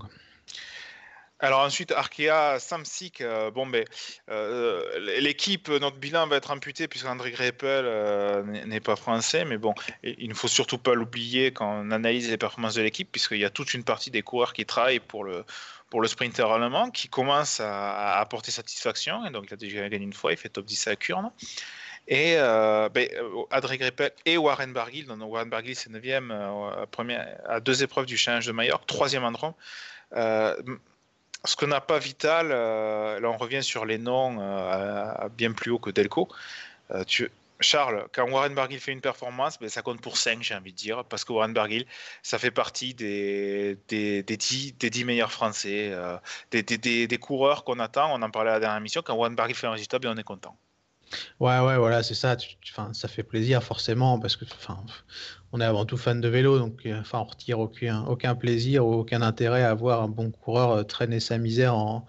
Alors 1.39 1.61
ensuite, 1.61 1.91
Arkea, 1.91 2.59
Samsic, 2.59 3.21
euh, 3.21 3.51
ben, 3.51 3.85
euh, 4.29 5.19
l'équipe, 5.19 5.67
notre 5.67 5.97
bilan 5.97 6.27
va 6.27 6.37
être 6.37 6.49
amputé 6.51 6.87
puisque 6.87 7.05
André 7.05 7.31
Greppel 7.31 7.85
euh, 7.85 8.43
n'est 8.65 8.79
pas 8.79 8.95
français, 8.95 9.45
mais 9.45 9.57
bon, 9.57 9.73
il 10.03 10.29
ne 10.29 10.33
faut 10.33 10.47
surtout 10.47 10.77
pas 10.77 10.93
l'oublier 10.95 11.51
quand 11.51 11.69
on 11.69 11.91
analyse 11.91 12.29
les 12.29 12.37
performances 12.37 12.75
de 12.75 12.81
l'équipe, 12.81 13.11
puisqu'il 13.11 13.39
y 13.39 13.45
a 13.45 13.49
toute 13.49 13.73
une 13.73 13.83
partie 13.83 14.11
des 14.11 14.23
coureurs 14.23 14.53
qui 14.53 14.65
travaillent 14.65 14.99
pour 14.99 15.23
le, 15.23 15.43
pour 15.89 16.01
le 16.01 16.07
sprinter 16.07 16.49
allemand, 16.49 16.89
qui 16.89 17.09
commence 17.09 17.59
à, 17.59 18.17
apporter 18.19 18.51
satisfaction, 18.51 19.25
et 19.25 19.29
donc 19.29 19.45
il 19.47 19.53
a 19.53 19.57
déjà 19.57 19.87
gagné 19.87 20.05
une 20.05 20.13
fois, 20.13 20.31
il 20.31 20.37
fait 20.37 20.49
top 20.49 20.65
10 20.65 20.87
à 20.87 20.95
Kurne. 20.95 21.31
Et 22.07 22.35
euh, 22.37 22.87
ben, 22.89 23.07
euh, 23.15 23.77
Greppel 23.77 24.11
et 24.25 24.37
Warren 24.37 24.73
Barguil. 24.73 25.05
Donc, 25.05 25.19
Warren 25.21 25.49
Barguil, 25.49 25.75
c'est 25.75 25.89
9e 25.89 26.29
euh, 26.31 27.35
à, 27.47 27.59
deux 27.59 27.83
épreuves 27.83 28.05
du 28.05 28.17
Challenge 28.17 28.45
de 28.45 28.51
Majorque, 28.51 28.85
troisième 28.85 29.23
endroit. 29.23 29.55
Euh, 30.15 30.55
ce 31.43 31.55
qu'on 31.55 31.67
n'a 31.67 31.81
pas 31.81 31.99
vital, 31.99 32.49
là 32.49 33.29
on 33.29 33.37
revient 33.37 33.61
sur 33.61 33.85
les 33.85 33.99
noms 33.99 34.37
bien 35.37 35.51
plus 35.51 35.69
haut 35.69 35.77
que 35.77 35.91
Delco. 35.91 36.27
Charles, 37.61 38.07
quand 38.13 38.29
Warren 38.29 38.53
Barguil 38.53 38.79
fait 38.79 38.91
une 38.91 39.01
performance, 39.01 39.59
ben, 39.59 39.69
ça 39.69 39.81
compte 39.83 40.01
pour 40.01 40.17
5, 40.17 40.41
j'ai 40.41 40.55
envie 40.55 40.71
de 40.71 40.77
dire, 40.77 41.05
parce 41.05 41.23
que 41.23 41.31
Warren 41.31 41.53
Barguil, 41.53 41.85
ça 42.23 42.39
fait 42.39 42.51
partie 42.51 42.95
des, 42.95 43.77
des, 43.87 44.23
des, 44.23 44.37
10, 44.37 44.73
des 44.77 44.89
10 44.89 45.05
meilleurs 45.05 45.31
Français, 45.31 45.95
des, 46.49 46.63
des, 46.63 47.17
coureurs 47.19 47.63
qu'on 47.63 47.79
attend. 47.79 48.11
On 48.11 48.21
en 48.23 48.31
parlait 48.31 48.49
à 48.49 48.53
la 48.55 48.59
dernière 48.59 48.79
émission. 48.79 49.03
Quand 49.03 49.13
Warren 49.13 49.35
Barguil 49.35 49.55
fait 49.55 49.67
un 49.67 49.71
résultat, 49.71 49.99
ben, 49.99 50.13
on 50.15 50.17
est 50.17 50.23
content. 50.23 50.57
Ouais, 51.39 51.59
ouais, 51.59 51.77
voilà, 51.77 52.03
c'est 52.03 52.13
ça. 52.13 52.35
Ça 52.93 53.07
fait 53.07 53.23
plaisir 53.23 53.63
forcément 53.63 54.19
parce 54.19 54.35
que, 54.35 54.45
on 55.51 55.61
est 55.61 55.65
avant 55.65 55.85
tout 55.85 55.97
fan 55.97 56.19
de 56.19 56.27
vélo, 56.27 56.59
donc, 56.59 56.85
euh, 56.85 56.99
enfin, 56.99 57.19
on 57.19 57.23
retire 57.23 57.59
aucun, 57.59 58.03
aucun 58.05 58.35
plaisir 58.35 58.85
aucun 58.85 59.21
intérêt 59.21 59.63
à 59.63 59.73
voir 59.73 60.01
un 60.01 60.09
bon 60.09 60.31
coureur 60.31 60.71
euh, 60.71 60.83
traîner 60.83 61.19
sa 61.19 61.37
misère 61.37 61.75
en, 61.75 62.05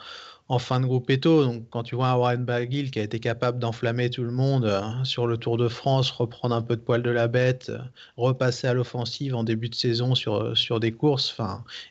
fin 0.59 0.80
de 0.80 0.86
groupe 0.86 1.11
éto. 1.11 1.44
Donc, 1.44 1.68
quand 1.70 1.82
tu 1.82 1.94
vois 1.94 2.09
un 2.09 2.16
Warren 2.16 2.44
Barguil 2.44 2.90
qui 2.90 2.99
a 2.99 3.03
été 3.03 3.20
capable 3.20 3.59
d'enflammer 3.59 4.11
tout 4.11 4.24
le 4.24 4.30
monde 4.32 4.64
euh, 4.64 4.82
sur 5.05 5.26
le 5.26 5.36
Tour 5.38 5.59
de 5.59 5.68
France, 5.68 6.11
reprendre 6.11 6.55
un 6.55 6.62
peu 6.62 6.76
de 6.76 6.80
poil 6.80 7.03
de 7.03 7.11
la 7.11 7.28
bête, 7.28 7.70
repasser 8.16 8.66
à 8.66 8.74
l'offensive 8.74 9.34
en 9.34 9.44
début 9.44 9.68
de 9.68 9.74
saison 9.74 10.14
sur, 10.14 10.57
sur 10.57 10.80
des 10.80 10.92
courses, 10.92 11.36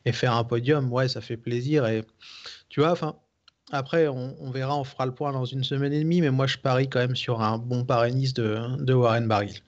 et 0.05 0.11
faire 0.11 0.33
un 0.33 0.43
podium, 0.43 0.91
ouais, 0.91 1.07
ça 1.07 1.21
fait 1.21 1.37
plaisir. 1.37 1.85
Et 1.85 2.03
tu 2.69 2.81
vois, 2.81 2.91
enfin, 2.91 3.15
après, 3.71 4.07
on, 4.07 4.51
verra, 4.51 4.77
on 4.77 4.83
fera 4.83 5.05
le 5.05 5.13
point 5.13 5.31
dans 5.31 5.45
une 5.45 5.63
semaine 5.63 5.91
et 5.91 5.99
demie, 5.99 6.21
mais 6.21 6.29
moi 6.29 6.45
je 6.47 6.57
parie 6.57 6.87
quand 6.87 6.99
même 6.99 7.15
sur 7.15 7.41
un 7.41 7.57
bon 7.57 7.83
parénis 7.83 8.33
de, 8.33 8.93
Warren 8.93 9.27
Barguil. 9.27 9.59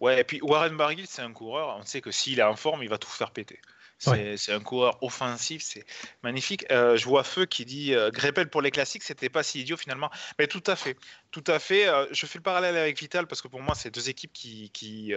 Ouais, 0.00 0.20
et 0.20 0.24
puis 0.24 0.40
Warren 0.42 0.76
Barguil, 0.76 1.06
c'est 1.06 1.22
un 1.22 1.32
coureur, 1.32 1.76
on 1.78 1.84
sait 1.84 2.00
que 2.00 2.10
s'il 2.10 2.38
est 2.38 2.44
en 2.44 2.56
forme, 2.56 2.82
il 2.82 2.88
va 2.88 2.98
tout 2.98 3.08
faire 3.08 3.32
péter. 3.32 3.60
C'est 4.00 4.52
un 4.52 4.60
coureur 4.60 5.02
offensif, 5.02 5.62
c'est 5.62 5.84
magnifique. 6.22 6.64
Euh, 6.70 6.96
je 6.96 7.04
vois 7.04 7.22
Feu 7.22 7.44
qui 7.44 7.66
dit 7.66 7.94
euh, 7.94 8.10
Greppel 8.10 8.48
pour 8.48 8.62
les 8.62 8.70
classiques, 8.70 9.02
c'était 9.02 9.28
pas 9.28 9.42
si 9.42 9.60
idiot 9.60 9.76
finalement. 9.76 10.10
Mais 10.38 10.46
tout 10.46 10.62
à 10.66 10.74
fait, 10.74 10.96
tout 11.30 11.44
à 11.46 11.58
fait. 11.58 11.86
Euh, 11.86 12.06
je 12.10 12.24
fais 12.24 12.38
le 12.38 12.42
parallèle 12.42 12.78
avec 12.78 12.98
Vital 12.98 13.26
parce 13.26 13.42
que 13.42 13.48
pour 13.48 13.60
moi, 13.60 13.74
c'est 13.74 13.90
deux 13.90 14.08
équipes 14.08 14.32
qui, 14.32 14.70
qui, 14.70 15.12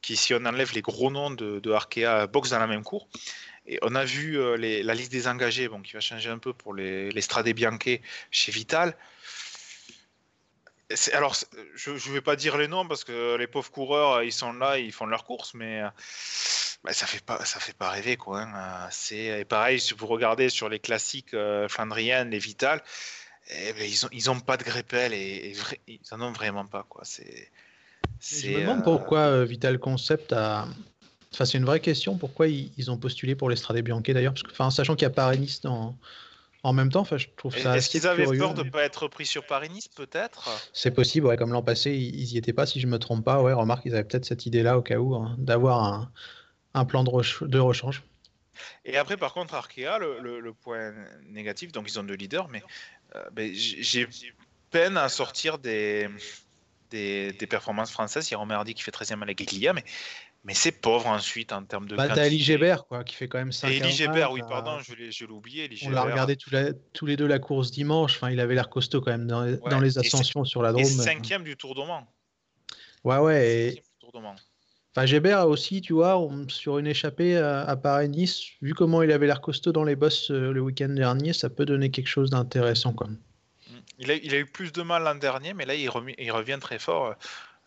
qui, 0.00 0.16
si 0.16 0.32
on 0.32 0.44
enlève 0.46 0.72
les 0.72 0.80
gros 0.80 1.10
noms 1.10 1.30
de, 1.30 1.72
Arkea, 1.72 2.26
boxent 2.26 2.50
dans 2.50 2.58
la 2.58 2.66
même 2.66 2.84
cour. 2.84 3.06
Et 3.66 3.78
on 3.82 3.94
a 3.94 4.04
vu 4.04 4.38
la 4.56 4.94
liste 4.94 5.12
des 5.12 5.28
engagés, 5.28 5.68
bon, 5.68 5.82
qui 5.82 5.92
va 5.92 6.00
changer 6.00 6.30
un 6.30 6.38
peu 6.38 6.54
pour 6.54 6.74
les, 6.74 7.10
les 7.10 7.22
chez 8.30 8.52
Vital. 8.52 8.96
Alors, 11.12 11.36
je 11.74 11.90
ne 11.90 12.12
vais 12.12 12.20
pas 12.20 12.36
dire 12.36 12.56
les 12.56 12.68
noms 12.68 12.86
parce 12.86 13.04
que 13.04 13.36
les 13.36 13.46
pauvres 13.46 13.70
coureurs, 13.70 14.22
ils 14.22 14.32
sont 14.32 14.52
là, 14.52 14.78
ils 14.78 14.92
font 14.92 15.06
leur 15.06 15.24
course, 15.24 15.54
mais 15.54 15.82
bah, 16.84 16.92
ça 16.92 17.06
fait 17.06 17.22
pas 17.24 17.44
ça 17.44 17.60
fait 17.60 17.76
pas 17.76 17.90
rêver 17.90 18.16
quoi. 18.16 18.42
Hein. 18.42 18.88
C'est 18.90 19.44
pareil 19.48 19.80
si 19.80 19.94
vous 19.94 20.06
regardez 20.06 20.48
sur 20.48 20.68
les 20.68 20.78
classiques 20.78 21.34
euh, 21.34 21.68
flandriennes, 21.68 22.30
les 22.30 22.38
Vital, 22.38 22.82
eh 23.50 23.72
ben, 23.72 23.88
ils 23.88 24.04
ont 24.04 24.08
ils 24.12 24.30
ont 24.30 24.40
pas 24.40 24.56
de 24.56 24.64
Greppel 24.64 25.12
et, 25.12 25.54
ils 25.86 26.00
en 26.10 26.20
ont 26.20 26.32
vraiment 26.32 26.66
pas 26.66 26.84
quoi. 26.88 27.02
C'est 27.04 27.50
je 28.20 28.48
me 28.48 28.60
demande 28.60 28.84
pourquoi 28.84 29.18
euh, 29.20 29.44
Vital 29.44 29.78
Concept 29.78 30.32
a. 30.32 30.66
Enfin, 31.32 31.44
c'est 31.46 31.56
une 31.56 31.64
vraie 31.64 31.80
question. 31.80 32.18
Pourquoi 32.18 32.46
ils, 32.48 32.90
ont 32.90 32.98
postulé 32.98 33.34
pour 33.34 33.48
l'Estrade 33.48 33.78
Bianche 33.78 34.02
d'ailleurs 34.02 34.34
Parce 34.34 34.42
que, 34.42 34.50
enfin, 34.50 34.70
sachant 34.70 34.94
qu'il 34.94 35.04
y 35.04 35.06
a 35.06 35.10
Paris-Nice 35.10 35.62
en 35.64 36.72
même 36.72 36.90
temps, 36.90 37.00
enfin, 37.00 37.16
je 37.16 37.26
trouve 37.36 37.56
ça. 37.56 37.76
Est-ce 37.76 37.88
qu'ils 37.88 38.06
avaient 38.06 38.26
peur 38.26 38.52
de 38.54 38.62
ne 38.62 38.70
pas 38.70 38.82
être 38.82 39.08
pris 39.08 39.24
sur 39.24 39.44
Paris-Nice, 39.46 39.88
peut-être? 39.88 40.50
C'est 40.74 40.90
possible, 40.90 41.26
ouais. 41.26 41.36
Comme 41.38 41.52
l'an 41.52 41.62
passé, 41.62 41.92
ils, 41.92 42.26
n'y 42.26 42.36
étaient 42.36 42.52
pas, 42.52 42.66
si 42.66 42.80
je 42.80 42.86
me 42.86 42.98
trompe 42.98 43.24
pas. 43.24 43.42
Ouais, 43.42 43.52
remarque, 43.54 43.82
ils 43.86 43.94
avaient 43.94 44.04
peut-être 44.04 44.26
cette 44.26 44.44
idée-là 44.44 44.76
au 44.76 44.82
cas 44.82 44.98
où 44.98 45.14
hein, 45.14 45.34
d'avoir 45.38 45.82
un, 45.82 46.12
un, 46.74 46.84
plan 46.84 47.04
de, 47.04 47.46
de, 47.46 47.58
rechange. 47.58 48.02
Et 48.84 48.96
après, 48.96 49.16
par 49.16 49.32
contre, 49.32 49.54
Arkea, 49.54 49.98
le, 49.98 50.40
le, 50.40 50.52
point 50.52 50.92
négatif, 51.24 51.72
donc 51.72 51.88
ils 51.88 51.98
ont 51.98 52.04
deux 52.04 52.14
leaders, 52.14 52.48
mais 52.48 52.62
euh, 53.16 53.22
ben, 53.32 53.50
j'ai 53.54 54.08
peine 54.70 54.96
à 54.96 55.08
sortir 55.08 55.58
des, 55.58 56.08
des, 56.90 57.46
performances 57.48 57.90
françaises. 57.90 58.30
Il 58.30 58.34
y 58.34 58.36
a 58.36 58.40
Hardy 58.40 58.74
qui 58.74 58.82
fait 58.82 58.90
13e 58.90 59.22
à 59.22 59.26
la 59.26 59.34
Guiglia, 59.34 59.72
mais, 59.72 59.84
mais 60.44 60.54
c'est 60.54 60.72
pauvre 60.72 61.06
ensuite 61.06 61.52
en 61.52 61.62
termes 61.64 61.86
de. 61.86 61.96
Bah, 61.96 62.08
t'as 62.08 62.28
Gébert, 62.28 62.86
quoi, 62.86 63.04
qui 63.04 63.14
fait 63.14 63.28
quand 63.28 63.38
même 63.38 63.52
5 63.52 63.68
Et 63.68 63.90
Gébert, 63.90 64.32
oui, 64.32 64.40
pardon, 64.48 64.78
je 64.80 64.94
l'ai 64.94 65.30
oublié. 65.30 65.70
On 65.84 65.90
l'a 65.90 66.02
regardé 66.02 66.36
tous 66.36 67.06
les 67.06 67.16
deux 67.16 67.26
la 67.26 67.38
course 67.38 67.70
dimanche. 67.70 68.16
Enfin, 68.16 68.30
il 68.30 68.40
avait 68.40 68.54
l'air 68.54 68.68
costaud 68.68 69.00
quand 69.00 69.12
même 69.12 69.26
dans, 69.26 69.50
dans 69.68 69.80
les 69.80 69.98
ascensions 69.98 70.44
sur 70.44 70.62
la 70.62 70.72
Drôme. 70.72 70.82
Et 70.82 70.86
cinquième 70.86 71.44
du 71.44 71.56
Tour 71.56 71.74
d'Oman. 71.74 72.04
Ouais, 73.04 73.18
ouais. 73.18 73.48
Et... 73.48 73.82
Enfin, 74.94 75.06
Gébert 75.06 75.48
aussi, 75.48 75.80
tu 75.80 75.94
vois, 75.94 76.20
sur 76.48 76.78
une 76.78 76.86
échappée 76.86 77.38
à, 77.38 77.74
Paris-Nice, 77.76 78.42
vu 78.60 78.74
comment 78.74 79.02
il 79.02 79.10
avait 79.10 79.26
l'air 79.26 79.40
costaud 79.40 79.72
dans 79.72 79.84
les 79.84 79.96
bosses 79.96 80.30
euh, 80.30 80.52
le 80.52 80.60
week-end 80.60 80.90
dernier, 80.90 81.32
ça 81.32 81.48
peut 81.48 81.64
donner 81.64 81.90
quelque 81.90 82.08
chose 82.08 82.28
d'intéressant 82.28 82.92
quand 82.92 83.06
même. 83.06 83.18
Il 83.98 84.10
a, 84.10 84.16
eu 84.16 84.44
plus 84.44 84.70
de 84.72 84.82
mal 84.82 85.04
l'an 85.04 85.14
dernier, 85.14 85.54
mais 85.54 85.64
là, 85.64 85.74
il, 85.74 85.88
revient 85.88 86.58
très 86.60 86.78
fort. 86.78 87.14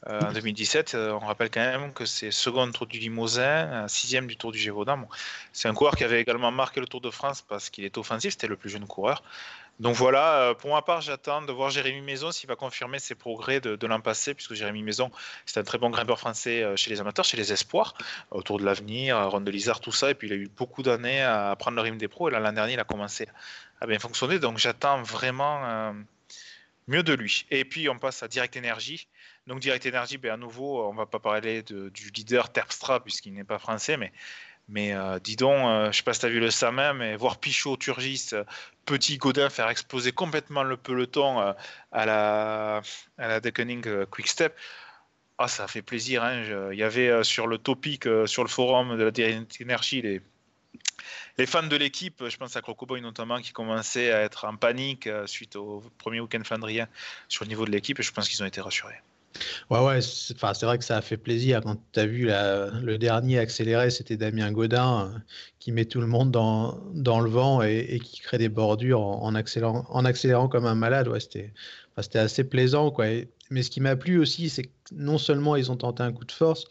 Euh, 0.07 0.19
en 0.21 0.34
2017, 0.34 0.93
euh, 0.93 1.13
on 1.13 1.26
rappelle 1.26 1.49
quand 1.49 1.61
même 1.61 1.93
que 1.93 2.05
c'est 2.05 2.30
second 2.30 2.69
Tour 2.71 2.86
du 2.86 2.99
Limousin, 2.99 3.88
sixième 3.88 4.28
du 4.28 4.38
Tour 4.38 4.51
du 4.51 4.59
Gévaudan. 4.59 5.07
c'est 5.51 5.67
un 5.67 5.73
coureur 5.73 5.95
qui 5.95 6.03
avait 6.03 6.21
également 6.21 6.51
marqué 6.51 6.80
le 6.80 6.86
Tour 6.86 7.01
de 7.01 7.09
France 7.09 7.41
parce 7.41 7.71
qu'il 7.71 7.86
est 7.86 7.97
offensif, 7.97 8.32
c'était 8.34 8.47
le 8.47 8.57
plus 8.57 8.69
jeune 8.69 8.86
coureur. 8.86 9.23
Donc 9.80 9.95
voilà, 9.95 10.55
pour 10.59 10.73
ma 10.73 10.82
part, 10.82 11.01
j'attends 11.01 11.41
de 11.41 11.51
voir 11.51 11.69
Jérémy 11.69 12.01
Maison 12.01 12.32
s'il 12.32 12.47
va 12.47 12.55
confirmer 12.55 12.97
ses 12.99 13.13
progrès 13.13 13.59
de, 13.59 13.88
l'an 13.88 13.99
passé, 13.99 14.34
puisque 14.34 14.53
Jérémy 14.53 14.84
Maison, 14.84 15.11
c'est 15.45 15.59
un 15.59 15.63
très 15.63 15.78
bon 15.78 15.89
grimpeur 15.89 16.17
français 16.17 16.63
chez 16.78 16.89
les 16.89 17.01
amateurs, 17.01 17.26
chez 17.26 17.36
les 17.36 17.51
espoirs, 17.51 17.93
autour 18.32 18.57
de 18.57 18.63
l'avenir, 18.63 19.30
Ronde 19.30 19.43
de 19.43 19.51
Lizard, 19.51 19.82
tout 19.82 19.91
ça. 19.91 20.11
Et 20.11 20.15
puis 20.15 20.28
il 20.28 20.34
a 20.34 20.38
eu 20.38 20.47
beaucoup 20.47 20.82
d'années 20.82 21.21
à 21.21 21.55
prendre 21.57 21.76
le 21.76 21.82
rythme 21.82 21.97
des 21.97 22.07
pros. 22.07 22.30
Et 22.30 22.32
l'an 22.32 22.53
dernier, 22.53 22.73
il 22.73 22.80
a 22.80 22.86
commencé 22.86 23.28
à 23.82 23.86
bien 23.86 23.99
fonctionner. 23.99 24.39
Donc 24.39 24.59
j'attends 24.59 25.01
vraiment 25.01 25.93
mieux 26.88 27.03
de 27.03 27.13
lui. 27.13 27.45
Et 27.51 27.65
puis 27.65 27.89
on 27.89 27.99
passe 27.99 28.23
à 28.23 28.28
Direct 28.28 28.55
Energy. 28.57 29.07
Donc 29.47 29.59
Direct 29.59 29.86
Energy, 29.86 30.17
ben, 30.17 30.32
à 30.34 30.38
nouveau, 30.38 30.84
on 30.88 30.93
va 30.93 31.05
pas 31.05 31.19
parler 31.19 31.63
du 31.63 32.11
leader 32.15 32.51
Terpstra 32.51 33.03
puisqu'il 33.03 33.34
n'est 33.34 33.43
pas 33.43 33.59
français, 33.59 33.97
mais 33.97 34.11
mais 34.68 34.93
euh, 34.93 35.20
dis 35.20 35.36
donc, 35.36 35.66
euh, 35.66 35.91
je 35.91 35.97
sais 35.97 36.03
pas 36.03 36.13
si 36.13 36.22
tu 36.22 36.26
as 36.26 36.30
vu 36.30 36.39
le 36.39 36.49
Samin, 36.49 36.93
mais 36.93 37.16
voir 37.16 37.38
Pichot, 37.39 37.78
Turgis, 37.78 38.30
euh, 38.34 38.43
Petit 38.86 39.18
Godin 39.18 39.49
faire 39.49 39.70
exploser 39.70 40.11
complètement 40.11 40.63
le 40.63 40.78
peloton 40.78 41.39
à 41.91 42.05
la, 42.05 42.82
à 43.18 43.28
la 43.28 43.39
Deckening 43.39 44.05
Quick 44.05 44.28
Step, 44.28 44.55
ah, 45.39 45.47
ça 45.47 45.68
fait 45.68 45.82
plaisir. 45.82 46.24
Hein. 46.24 46.70
Il 46.72 46.78
y 46.78 46.84
avait 46.84 47.24
sur 47.24 47.47
le 47.47 47.57
topic, 47.57 48.07
sur 48.26 48.43
le 48.43 48.49
forum 48.49 48.95
de 48.95 49.03
la 49.03 49.11
Energy, 49.61 50.03
les, 50.03 50.22
les 51.39 51.45
fans 51.47 51.63
de 51.63 51.76
l'équipe, 51.76 52.28
je 52.28 52.38
pense 52.38 52.55
à 52.55 52.61
Crocoboy 52.61 53.01
notamment, 53.01 53.41
qui 53.41 53.53
commençaient 53.53 54.11
à 54.11 54.22
être 54.22 54.45
en 54.45 54.55
panique 54.55 55.09
suite 55.26 55.55
au 55.55 55.84
premier 55.97 56.20
week-end 56.20 56.43
flandrien 56.43 56.88
sur 57.28 57.43
le 57.43 57.49
niveau 57.49 57.66
de 57.66 57.72
l'équipe, 57.72 57.99
et 57.99 58.03
je 58.03 58.11
pense 58.11 58.30
qu'ils 58.30 58.43
ont 58.43 58.47
été 58.47 58.61
rassurés. 58.61 59.01
Ouais, 59.72 59.84
ouais, 59.84 60.01
c'est 60.01 60.38
vrai 60.63 60.78
que 60.78 60.84
ça 60.84 60.97
a 60.97 61.01
fait 61.01 61.18
plaisir 61.18 61.61
quand 61.61 61.78
tu 61.91 61.99
as 61.99 62.05
vu 62.05 62.28
le 62.28 62.97
dernier 62.97 63.39
accéléré, 63.39 63.89
c'était 63.89 64.16
Damien 64.16 64.51
Godin 64.51 65.09
euh, 65.11 65.20
qui 65.59 65.72
met 65.72 65.86
tout 65.86 65.99
le 66.01 66.07
monde 66.07 66.30
dans, 66.30 67.20
le 67.20 67.30
vent 67.30 67.63
et, 67.63 67.99
qui 68.03 68.20
crée 68.20 68.38
des 68.38 68.49
bordures 68.49 69.01
en, 69.01 69.34
accélérant, 69.34 69.86
en 69.89 70.05
accélérant 70.05 70.47
comme 70.49 70.66
un 70.68 70.76
malade. 70.76 71.07
Ouais, 71.07 71.20
c'était 71.20 72.20
assez 72.20 72.43
plaisant. 72.43 72.91
Quoi. 72.91 73.05
mais 73.49 73.63
ce 73.63 73.72
qui 73.72 73.82
m'a 73.82 73.95
plu 73.95 74.20
aussi, 74.20 74.49
c'est 74.49 74.63
que 74.63 74.72
non 74.91 75.18
seulement 75.18 75.55
ils 75.55 75.72
ont 75.72 75.78
tenté 75.78 76.03
un 76.03 76.11
coup 76.11 76.26
de 76.26 76.32
force, 76.32 76.66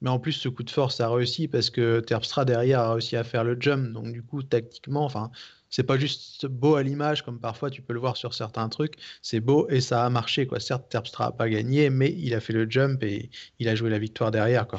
mais 0.00 0.10
en 0.10 0.18
plus, 0.18 0.32
ce 0.32 0.48
coup 0.48 0.64
de 0.64 0.70
force 0.70 1.00
a 1.00 1.08
réussi 1.08 1.48
parce 1.48 1.70
que 1.70 2.00
Terpstra 2.00 2.44
derrière 2.44 2.80
a 2.80 2.92
réussi 2.92 3.16
à 3.16 3.24
faire 3.24 3.44
le 3.44 3.56
jump. 3.58 3.92
Donc, 3.92 4.12
du 4.12 4.22
coup, 4.22 4.42
tactiquement, 4.42 5.04
enfin, 5.04 5.30
c'est 5.74 5.82
pas 5.82 5.98
juste 5.98 6.46
beau 6.46 6.76
à 6.76 6.84
l'image 6.84 7.22
comme 7.22 7.40
parfois 7.40 7.68
tu 7.68 7.82
peux 7.82 7.94
le 7.94 7.98
voir 7.98 8.16
sur 8.16 8.32
certains 8.32 8.68
trucs. 8.68 8.94
C'est 9.22 9.40
beau 9.40 9.68
et 9.70 9.80
ça 9.80 10.04
a 10.04 10.08
marché. 10.08 10.46
Quoi. 10.46 10.60
Certes, 10.60 10.88
Terpstra 10.88 11.26
n'a 11.26 11.32
pas 11.32 11.48
gagné, 11.48 11.90
mais 11.90 12.14
il 12.16 12.32
a 12.32 12.40
fait 12.40 12.52
le 12.52 12.70
jump 12.70 13.02
et 13.02 13.28
il 13.58 13.68
a 13.68 13.74
joué 13.74 13.90
la 13.90 13.98
victoire 13.98 14.30
derrière. 14.30 14.68
Quoi. 14.68 14.78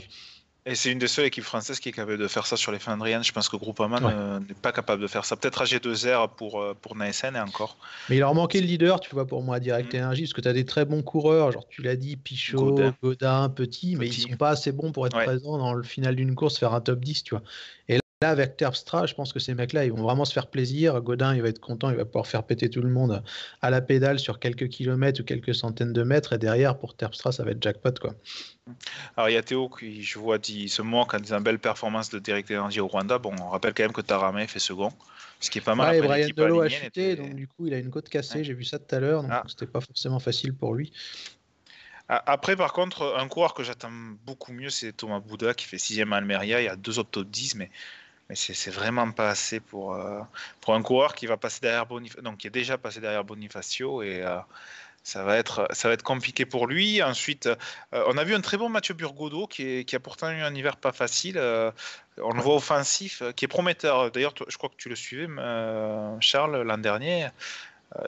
Et 0.66 0.74
c'est 0.74 0.94
une 0.94 0.98
des 0.98 1.10
seules 1.10 1.26
équipes 1.26 1.44
françaises 1.44 1.82
qui 1.82 1.90
est 1.90 1.92
capable 1.92 2.18
de 2.18 2.30
faire 2.30 2.46
ça 2.46 2.56
sur 2.56 2.72
les 2.72 2.80
Flandriennes. 2.80 3.26
Je 3.26 3.34
pense 3.34 3.50
que 3.50 3.58
Groupama 3.58 4.00
n'est 4.40 4.54
pas 4.54 4.72
capable 4.72 5.02
de 5.02 5.08
faire 5.08 5.26
ça. 5.26 5.36
Peut-être 5.36 5.66
AG2R 5.66 6.34
pour, 6.34 6.62
euh, 6.62 6.74
pour 6.82 6.96
Naesen 6.96 7.36
et 7.36 7.42
encore. 7.42 7.76
Mais 8.10 8.16
il 8.16 8.20
leur 8.20 8.34
manquait 8.34 8.62
le 8.62 8.68
leader, 8.68 9.02
tu 9.02 9.10
vois, 9.12 9.28
pour 9.28 9.44
moi, 9.44 9.60
Direct 9.60 9.94
mm. 9.94 9.98
Energy, 9.98 10.22
parce 10.22 10.34
que 10.34 10.40
tu 10.40 10.48
as 10.48 10.54
des 10.54 10.66
très 10.66 10.86
bons 10.86 11.04
coureurs, 11.04 11.52
genre 11.52 11.68
tu 11.68 11.82
l'as 11.82 11.98
dit, 11.98 12.16
Pichot, 12.16 12.80
Godin, 13.04 13.50
Petit, 13.50 13.98
mais 13.98 14.08
ils 14.08 14.14
sont 14.14 14.38
pas 14.38 14.52
assez 14.52 14.72
bons 14.72 14.94
pour 14.94 15.06
être 15.08 15.18
présents 15.18 15.58
dans 15.58 15.74
le 15.74 15.84
final 15.84 16.16
d'une 16.16 16.36
course, 16.36 16.58
faire 16.58 16.74
un 16.74 16.80
top 16.80 17.02
10, 17.02 17.24
tu 17.24 17.36
vois. 17.36 17.44
Et 17.90 18.00
Là, 18.26 18.32
avec 18.32 18.58
Terpstra, 18.58 19.06
je 19.06 19.14
pense 19.14 19.34
que 19.34 19.38
ces 19.38 19.54
mecs-là, 19.54 19.86
ils 19.86 19.94
vont 19.94 20.02
vraiment 20.02 20.26
se 20.26 20.34
faire 20.34 20.48
plaisir. 20.48 21.00
Godin, 21.00 21.36
il 21.36 21.44
va 21.44 21.50
être 21.50 21.60
content, 21.60 21.92
il 21.92 21.96
va 21.96 22.06
pouvoir 22.06 22.26
faire 22.26 22.42
péter 22.42 22.72
tout 22.72 22.82
le 22.82 22.90
monde 22.90 23.22
à 23.62 23.70
la 23.70 23.82
pédale 23.82 24.18
sur 24.18 24.40
quelques 24.40 24.68
kilomètres 24.68 25.22
ou 25.22 25.24
quelques 25.24 25.54
centaines 25.54 25.94
de 25.94 26.02
mètres. 26.02 26.34
Et 26.34 26.40
derrière, 26.40 26.80
pour 26.80 26.96
Terpstra, 26.96 27.32
ça 27.32 27.44
va 27.44 27.52
être 27.52 27.62
jackpot. 27.62 27.92
Quoi. 28.02 28.16
Alors, 29.16 29.30
il 29.30 29.34
y 29.34 29.38
a 29.38 29.44
Théo 29.44 29.70
qui, 29.70 30.02
je 30.02 30.18
vois, 30.18 30.40
dit, 30.40 30.70
se 30.70 30.82
moque 30.82 31.14
en 31.14 31.20
disant 31.20 31.40
belle 31.40 31.60
performance 31.60 32.10
de 32.10 32.18
Direct 32.18 32.50
Energy 32.50 32.80
au 32.80 32.88
Rwanda. 32.88 33.20
Bon, 33.20 33.32
on 33.40 33.50
rappelle 33.50 33.76
quand 33.76 33.84
même 33.84 33.94
que 33.94 34.02
Taramé 34.02 34.48
fait 34.48 34.58
second, 34.58 34.92
ce 35.40 35.52
qui 35.52 35.60
est 35.60 35.62
pas 35.62 35.76
mal. 35.76 36.00
Ouais, 36.00 36.08
Brian 36.08 36.30
Delo 36.36 36.62
a 36.62 36.68
chuté, 36.68 37.16
donc 37.16 37.36
du 37.36 37.48
coup, 37.48 37.68
il 37.68 37.76
a 37.76 37.78
une 37.78 37.92
côte 37.92 38.10
cassée. 38.10 38.44
J'ai 38.44 38.56
vu 38.56 38.64
ça 38.64 38.80
tout 38.80 38.96
à 38.96 39.00
l'heure, 39.00 39.22
donc 39.22 39.32
ah. 39.32 39.44
c'était 39.48 39.68
pas 39.68 39.82
forcément 39.82 40.20
facile 40.20 40.56
pour 40.56 40.74
lui. 40.74 40.92
Après, 42.08 42.56
par 42.56 42.74
contre, 42.74 43.16
un 43.18 43.28
coureur 43.28 43.54
que 43.54 43.64
j'attends 43.64 43.92
beaucoup 44.26 44.52
mieux, 44.52 44.70
c'est 44.70 44.94
Thomas 44.94 45.20
Bouda 45.20 45.54
qui 45.56 45.66
fait 45.66 45.80
6 45.80 46.02
à 46.02 46.16
Almeria. 46.16 46.62
Il 46.62 46.66
y 46.66 46.68
a 46.68 46.76
deux 46.76 47.00
autres 47.00 47.10
top 47.10 47.28
10, 47.28 47.56
mais 47.56 47.72
mais 48.30 48.36
c'est 48.36 48.72
vraiment 48.72 49.12
pas 49.12 49.30
assez 49.30 49.60
pour, 49.60 49.94
euh, 49.94 50.22
pour 50.62 50.74
un 50.74 50.82
coureur 50.82 51.14
qui 51.14 51.28
va 51.28 51.38
passer 51.38 51.60
derrière 51.62 51.86
Bonifacio, 51.86 52.22
donc 52.22 52.38
qui 52.38 52.48
est 52.48 52.52
déjà 52.52 52.78
passé 52.78 53.00
derrière 53.00 53.24
Bonifacio 53.24 54.02
et 54.02 54.24
euh, 54.24 54.38
ça 55.04 55.24
va 55.24 55.38
être 55.38 55.68
ça 55.72 55.88
va 55.88 55.94
être 55.94 56.02
compliqué 56.02 56.46
pour 56.46 56.66
lui. 56.66 57.04
Ensuite, 57.04 57.46
euh, 57.46 58.04
on 58.08 58.18
a 58.18 58.24
vu 58.24 58.34
un 58.34 58.42
très 58.42 58.58
bon 58.58 58.70
Mathieu 58.70 58.96
Burgodo 58.96 59.46
qui, 59.46 59.86
qui 59.86 59.96
a 59.96 60.00
pourtant 60.00 60.32
eu 60.32 60.42
un 60.42 60.56
hiver 60.56 60.78
pas 60.78 60.92
facile. 60.92 61.38
on 61.38 62.34
le 62.34 62.42
voit 62.42 62.56
offensif, 62.56 63.22
qui 63.36 63.46
est 63.46 63.48
prometteur. 63.48 64.10
D'ailleurs, 64.10 64.34
je 64.48 64.58
crois 64.58 64.70
que 64.70 64.78
tu 64.78 64.90
le 64.90 64.96
suivais, 64.96 65.28
Charles, 66.20 66.64
l'an 66.64 66.80
dernier. 66.80 67.28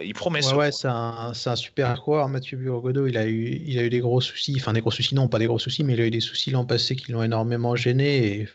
il 0.02 0.16
promet 0.16 0.44
ouais, 0.48 0.54
ouais 0.56 0.72
c'est 0.72 0.88
un, 0.88 1.34
un, 1.46 1.56
super 1.56 2.02
coureur, 2.02 2.28
Mathieu 2.30 2.58
Burgodo. 2.58 3.06
Il 3.06 3.20
a, 3.20 3.28
eu, 3.28 3.62
il 3.64 3.78
a 3.78 3.84
eu 3.84 3.92
des 3.92 4.00
gros 4.00 4.20
soucis, 4.20 4.56
enfin 4.60 4.74
des 4.74 4.82
gros 4.82 4.90
soucis, 4.90 5.14
non, 5.14 5.28
pas 5.28 5.38
des 5.38 5.46
gros 5.46 5.60
soucis, 5.60 5.84
mais 5.84 5.94
il 5.94 6.02
a 6.02 6.06
eu 6.06 6.12
des 6.12 6.22
soucis 6.22 6.50
l'an 6.50 6.66
passé 6.66 6.96
qui 6.96 7.12
l'ont 7.12 7.22
énormément 7.22 7.76
gêné. 7.76 8.26
Et 8.26 8.50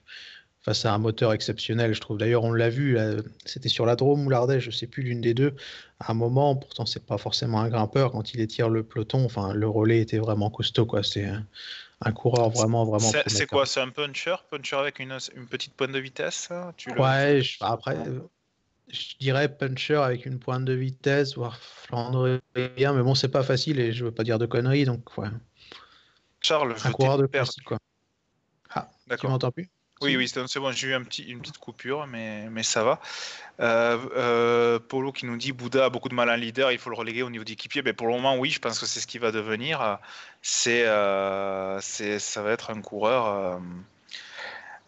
face 0.63 0.85
à 0.85 0.95
un 0.95 0.99
moteur 0.99 1.33
exceptionnel, 1.33 1.93
je 1.93 2.01
trouve. 2.01 2.19
D'ailleurs, 2.19 2.45
on 2.45 2.53
l'a 2.53 2.71
vu, 2.71 2.97
c'était 3.45 3.69
sur 3.69 3.85
la 3.85 3.97
Drôme 3.97 4.27
ou 4.27 4.31
l'Ardèche, 4.31 4.65
je 4.65 4.69
ne 4.69 4.75
sais 4.75 4.87
plus, 4.87 5.03
l'une 5.03 5.21
des 5.21 5.35
deux. 5.35 5.55
À 5.99 6.13
un 6.13 6.15
moment, 6.15 6.55
pourtant, 6.57 6.87
c'est 6.87 7.05
pas 7.05 7.19
forcément 7.19 7.61
un 7.61 7.69
grimpeur, 7.69 8.13
quand 8.13 8.33
il 8.35 8.41
étire 8.41 8.69
le 8.69 8.83
peloton, 8.83 9.25
enfin, 9.25 9.53
le 9.53 9.69
relais 9.69 10.01
était 10.01 10.19
vraiment 10.19 10.51
costaud, 10.51 10.87
quoi. 10.87 11.03
C'est 11.03 11.29
un, 12.01 12.13
coureur 12.13 12.51
vraiment, 12.51 12.85
vraiment. 12.85 13.11
C'est 13.27 13.47
quoi? 13.47 13.67
C'est 13.67 13.81
un 13.81 13.89
puncher? 13.89 14.37
Puncher 14.51 14.77
avec 14.77 15.01
une, 15.01 15.19
petite 15.51 15.75
pointe 15.75 15.93
de 15.93 15.99
vitesse 15.99 16.51
tu 16.77 16.93
Ouais, 16.93 17.43
après, 17.61 17.97
je 18.89 19.17
dirais 19.19 19.49
puncher 19.49 19.97
avec 19.97 20.27
une 20.27 20.39
pointe 20.39 20.65
de 20.65 20.75
vitesse, 20.75 21.37
voire 21.37 21.59
flandrien, 21.59 22.41
mais 22.57 23.03
bon, 23.03 23.15
c'est 23.15 23.31
pas 23.31 23.43
facile 23.43 23.81
et 23.81 23.93
je 23.93 24.05
veux 24.05 24.13
pas 24.13 24.23
dire 24.23 24.39
de 24.39 24.47
conneries, 24.47 24.85
donc 24.85 25.17
ouais. 25.19 25.29
Charles, 26.41 26.75
un 26.85 26.91
coureur 26.93 27.19
de 27.19 27.27
classique, 27.27 27.65
quoi. 27.65 27.79
Ah, 28.75 28.91
tu 29.19 29.27
m'entends 29.27 29.51
plus? 29.51 29.69
Oui, 30.03 30.17
oui, 30.17 30.29
c'est 30.29 30.59
bon, 30.59 30.73
j'ai 30.73 30.89
eu 30.89 30.95
un 30.95 31.03
petit, 31.03 31.23
une 31.23 31.41
petite 31.41 31.59
coupure, 31.59 32.07
mais, 32.07 32.49
mais 32.51 32.63
ça 32.63 32.83
va. 32.83 33.01
Euh, 33.61 33.99
euh, 34.17 34.79
Polo 34.79 35.13
qui 35.13 35.27
nous 35.27 35.37
dit 35.37 35.53
Bouddha 35.53 35.85
a 35.85 35.91
beaucoup 35.91 36.09
de 36.09 36.15
mal 36.15 36.29
à 36.31 36.33
un 36.33 36.37
leader, 36.37 36.73
il 36.73 36.79
faut 36.79 36.91
le 36.91 36.97
reléguer 36.97 37.23
au 37.23 37.31
niveau 37.31 37.45
d'équipier. 37.45 37.83
Mais 37.83 37.93
pour 37.93 38.07
le 38.07 38.15
moment, 38.15 38.37
oui, 38.37 38.51
je 38.51 38.59
pense 38.59 38.79
que 38.79 38.87
c'est 38.87 39.01
ce 39.01 39.07
qui 39.07 39.19
va 39.19 39.31
devenir. 39.31 39.99
C'est, 40.41 40.87
euh, 40.87 41.81
ça 41.81 42.43
va 42.43 42.51
être 42.51 42.71
un 42.71 42.81
coureur, 42.81 43.61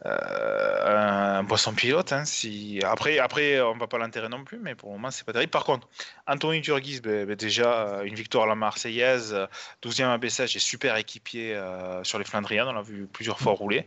un 0.04 1.44
poisson 1.44 1.72
pilote. 1.72 2.12
Hein, 2.12 2.24
si... 2.24 2.80
après, 2.84 3.18
après, 3.18 3.60
on 3.60 3.76
va 3.76 3.86
pas 3.86 3.98
l'enterrer 3.98 4.28
non 4.28 4.44
plus, 4.44 4.58
mais 4.58 4.74
pour 4.74 4.90
le 4.90 4.96
moment, 4.96 5.10
c'est 5.10 5.24
pas 5.24 5.32
terrible. 5.32 5.50
Par 5.50 5.64
contre, 5.64 5.88
Anthony 6.26 6.62
Turgis, 6.62 7.00
ben, 7.00 7.26
ben, 7.26 7.36
déjà 7.36 8.00
une 8.04 8.14
victoire 8.14 8.44
à 8.44 8.48
la 8.48 8.54
Marseillaise, 8.54 9.36
12e 9.84 10.08
abaissage 10.08 10.56
et 10.56 10.58
super 10.60 10.96
équipier 10.96 11.60
sur 12.02 12.18
les 12.18 12.24
Flandriens, 12.24 12.66
on 12.66 12.72
l'a 12.72 12.82
vu 12.82 13.06
plusieurs 13.06 13.38
fois 13.38 13.52
rouler. 13.52 13.86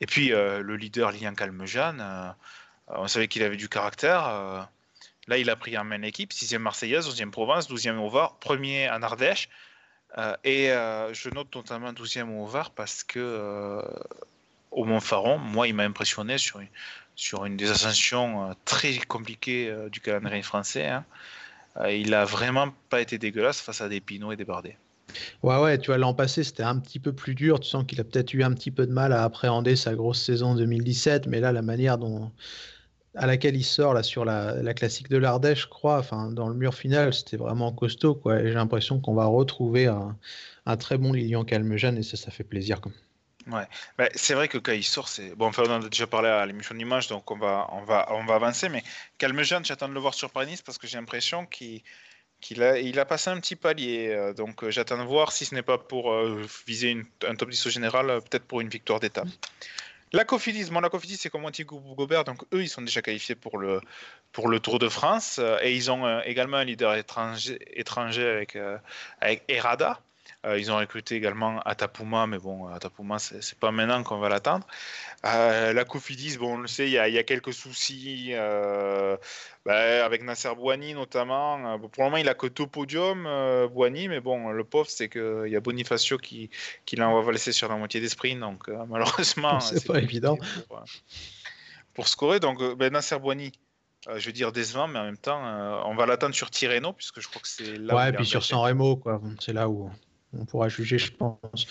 Et 0.00 0.06
puis 0.06 0.28
le 0.28 0.76
leader 0.76 1.12
Lian 1.12 1.34
Calmejean, 1.34 2.34
on 2.88 3.08
savait 3.08 3.28
qu'il 3.28 3.42
avait 3.42 3.56
du 3.56 3.68
caractère. 3.68 4.68
Là, 5.28 5.38
il 5.38 5.50
a 5.50 5.56
pris 5.56 5.76
en 5.76 5.84
main 5.84 5.98
l'équipe, 5.98 6.32
6e 6.32 6.58
Marseillaise, 6.58 7.06
11e 7.06 7.30
Provence, 7.30 7.70
12e 7.70 7.98
au 7.98 8.08
Var, 8.08 8.36
premier 8.36 8.90
en 8.90 9.02
Ardèche. 9.02 9.48
et 10.44 10.68
je 10.68 11.30
note 11.30 11.54
notamment 11.54 11.92
12e 11.92 12.30
au 12.30 12.46
Var 12.46 12.70
parce 12.70 13.04
que 13.04 13.82
au 14.70 14.84
Mont-Faron, 14.84 15.38
moi, 15.38 15.68
il 15.68 15.74
m'a 15.74 15.84
impressionné 15.84 16.38
sur 16.38 16.60
une, 16.60 16.68
sur 17.14 17.44
une 17.44 17.56
des 17.56 17.70
ascensions 17.70 18.56
très 18.64 18.98
compliquées 18.98 19.74
du 19.92 20.00
calendrier 20.00 20.42
français. 20.42 20.88
Hein. 20.88 21.04
il 21.88 22.14
a 22.14 22.24
vraiment 22.24 22.74
pas 22.88 23.00
été 23.00 23.18
dégueulasse 23.18 23.60
face 23.60 23.82
à 23.82 23.88
des 23.88 24.00
Pinots 24.00 24.32
et 24.32 24.36
des 24.36 24.44
Bardets. 24.44 24.78
Ouais, 25.42 25.58
ouais, 25.60 25.78
tu 25.78 25.86
vois, 25.86 25.98
l'an 25.98 26.14
passé, 26.14 26.44
c'était 26.44 26.62
un 26.62 26.78
petit 26.78 26.98
peu 26.98 27.12
plus 27.12 27.34
dur. 27.34 27.60
Tu 27.60 27.68
sens 27.68 27.84
qu'il 27.86 28.00
a 28.00 28.04
peut-être 28.04 28.34
eu 28.34 28.42
un 28.42 28.52
petit 28.52 28.70
peu 28.70 28.86
de 28.86 28.92
mal 28.92 29.12
à 29.12 29.24
appréhender 29.24 29.76
sa 29.76 29.94
grosse 29.94 30.22
saison 30.22 30.54
2017, 30.54 31.26
mais 31.26 31.40
là, 31.40 31.52
la 31.52 31.62
manière 31.62 31.98
dont 31.98 32.30
à 33.16 33.26
laquelle 33.26 33.56
il 33.56 33.64
sort 33.64 33.94
là 33.94 34.02
sur 34.02 34.24
la, 34.24 34.74
classique 34.74 35.08
de 35.08 35.16
l'Ardèche, 35.16 35.62
je 35.62 35.68
crois, 35.68 35.98
enfin 35.98 36.30
dans 36.30 36.48
le 36.48 36.54
mur 36.54 36.74
final, 36.74 37.12
c'était 37.12 37.36
vraiment 37.36 37.72
costaud, 37.72 38.14
quoi. 38.14 38.38
j'ai 38.38 38.52
l'impression 38.52 39.00
qu'on 39.00 39.14
va 39.14 39.26
retrouver 39.26 39.86
un, 39.86 40.76
très 40.76 40.96
bon 40.96 41.12
Lilian 41.12 41.44
Calmejane 41.44 41.98
et 41.98 42.02
ça, 42.02 42.16
ça 42.16 42.30
fait 42.30 42.44
plaisir. 42.44 42.80
Ouais, 43.46 43.66
bah, 43.98 44.08
c'est 44.14 44.34
vrai 44.34 44.46
que 44.48 44.58
quand 44.58 44.72
il 44.72 44.84
sort, 44.84 45.08
c'est 45.08 45.34
bon. 45.34 45.50
On 45.58 45.70
en 45.70 45.82
a 45.82 45.88
déjà 45.88 46.06
parlé 46.06 46.28
à 46.28 46.46
l'émission 46.46 46.74
d'image, 46.74 47.08
donc 47.08 47.28
on 47.30 47.38
va, 47.38 47.68
on 47.72 47.82
va, 47.82 48.06
on 48.12 48.24
va 48.24 48.34
avancer. 48.34 48.68
Mais 48.68 48.84
Calmejane, 49.18 49.64
j'attends 49.64 49.88
de 49.88 49.94
le 49.94 50.00
voir 50.00 50.14
sur 50.14 50.30
Paris 50.30 50.60
parce 50.64 50.78
que 50.78 50.86
j'ai 50.86 50.98
l'impression 50.98 51.46
qu'il 51.46 51.82
il 52.50 52.98
a 52.98 53.04
passé 53.04 53.30
un 53.30 53.38
petit 53.38 53.56
palier. 53.56 54.08
Euh, 54.08 54.32
donc 54.32 54.64
euh, 54.64 54.70
j'attends 54.70 54.98
de 54.98 55.02
voir 55.02 55.32
si 55.32 55.44
ce 55.44 55.54
n'est 55.54 55.62
pas 55.62 55.78
pour 55.78 56.12
euh, 56.12 56.42
viser 56.66 56.96
un 57.26 57.34
top 57.34 57.50
10 57.50 57.66
au 57.66 57.70
général, 57.70 58.06
peut-être 58.22 58.44
pour 58.44 58.60
une 58.60 58.68
victoire 58.68 59.00
d'étape. 59.00 59.28
La 60.12 60.24
Cofidis, 60.24 60.70
bon, 60.70 60.80
la 60.80 60.88
Cofidis, 60.88 61.18
c'est 61.18 61.30
comme 61.30 61.44
Antigua 61.44 61.78
Gobert, 61.96 62.24
donc 62.24 62.42
eux, 62.52 62.62
ils 62.62 62.68
sont 62.68 62.82
déjà 62.82 63.00
qualifiés 63.00 63.36
pour 63.36 63.58
le, 63.58 63.80
Tour 64.32 64.80
de 64.80 64.88
France 64.88 65.38
et 65.62 65.72
ils 65.76 65.88
ont 65.88 66.20
également 66.22 66.56
un 66.56 66.64
leader 66.64 66.96
étranger, 66.96 67.58
avec, 68.28 68.58
avec 69.20 69.44
Errada. 69.46 70.00
Euh, 70.46 70.58
ils 70.58 70.72
ont 70.72 70.78
recruté 70.78 71.16
également 71.16 71.60
Atapuma, 71.60 72.26
mais 72.26 72.38
bon, 72.38 72.66
Atapuma, 72.68 73.18
c'est 73.18 73.58
pas 73.58 73.72
maintenant 73.72 74.02
qu'on 74.02 74.18
va 74.18 74.30
l'attendre. 74.30 74.66
Euh, 75.26 75.74
la 75.74 75.84
Cofidis, 75.84 76.38
bon, 76.38 76.54
on 76.54 76.58
le 76.58 76.66
sait, 76.66 76.86
il 76.86 76.92
y 76.92 76.98
a, 76.98 77.22
quelques 77.24 77.52
soucis 77.52 78.30
euh, 78.30 79.18
bah, 79.66 80.02
avec 80.04 80.22
Nasser 80.22 80.54
Bouani 80.54 80.94
notamment. 80.94 81.78
pour 81.78 81.90
le 81.98 82.04
moment, 82.04 82.16
il 82.16 82.28
a 82.28 82.34
que 82.34 82.46
tout 82.46 82.66
podium, 82.66 83.24
Bouani, 83.70 84.08
mais 84.08 84.20
bon, 84.20 84.48
le 84.50 84.64
pauvre, 84.64 84.88
c'est 84.88 85.10
qu'il 85.10 85.48
y 85.48 85.56
a 85.56 85.60
Bonifacio 85.60 86.16
qui, 86.16 86.48
qui 86.86 86.96
l'a 86.96 87.10
laisser 87.30 87.52
sur 87.52 87.68
la 87.68 87.76
moitié 87.76 88.00
des 88.00 88.08
sprints, 88.08 88.40
donc 88.40 88.68
malheureusement. 88.88 89.60
c'est 89.60 89.86
pas 89.86 89.98
évident. 89.98 90.38
Pour, 91.92 92.08
scorer, 92.08 92.40
donc 92.40 92.62
ben, 92.78 92.90
Nasser 92.90 93.18
Bouani. 93.18 93.52
je 94.16 94.24
veux 94.24 94.32
dire 94.32 94.52
décevant, 94.52 94.88
mais 94.88 95.00
en 95.00 95.04
même 95.04 95.18
temps, 95.18 95.42
on 95.84 95.94
va 95.94 96.06
l'attendre 96.06 96.34
sur 96.34 96.50
Tirreno, 96.50 96.94
puisque 96.94 97.20
je 97.20 97.28
crois 97.28 97.42
que 97.42 97.48
c'est 97.48 97.76
là. 97.76 97.94
Ouais, 97.94 98.08
et 98.08 98.12
puis 98.14 98.24
sur 98.24 98.42
San 98.42 98.60
Remo, 98.60 98.96
quoi. 98.96 99.20
C'est 99.38 99.52
là 99.52 99.68
où 99.68 99.90
on 100.38 100.44
pourra 100.44 100.68
juger, 100.68 100.98
je 100.98 101.12
pense. 101.12 101.66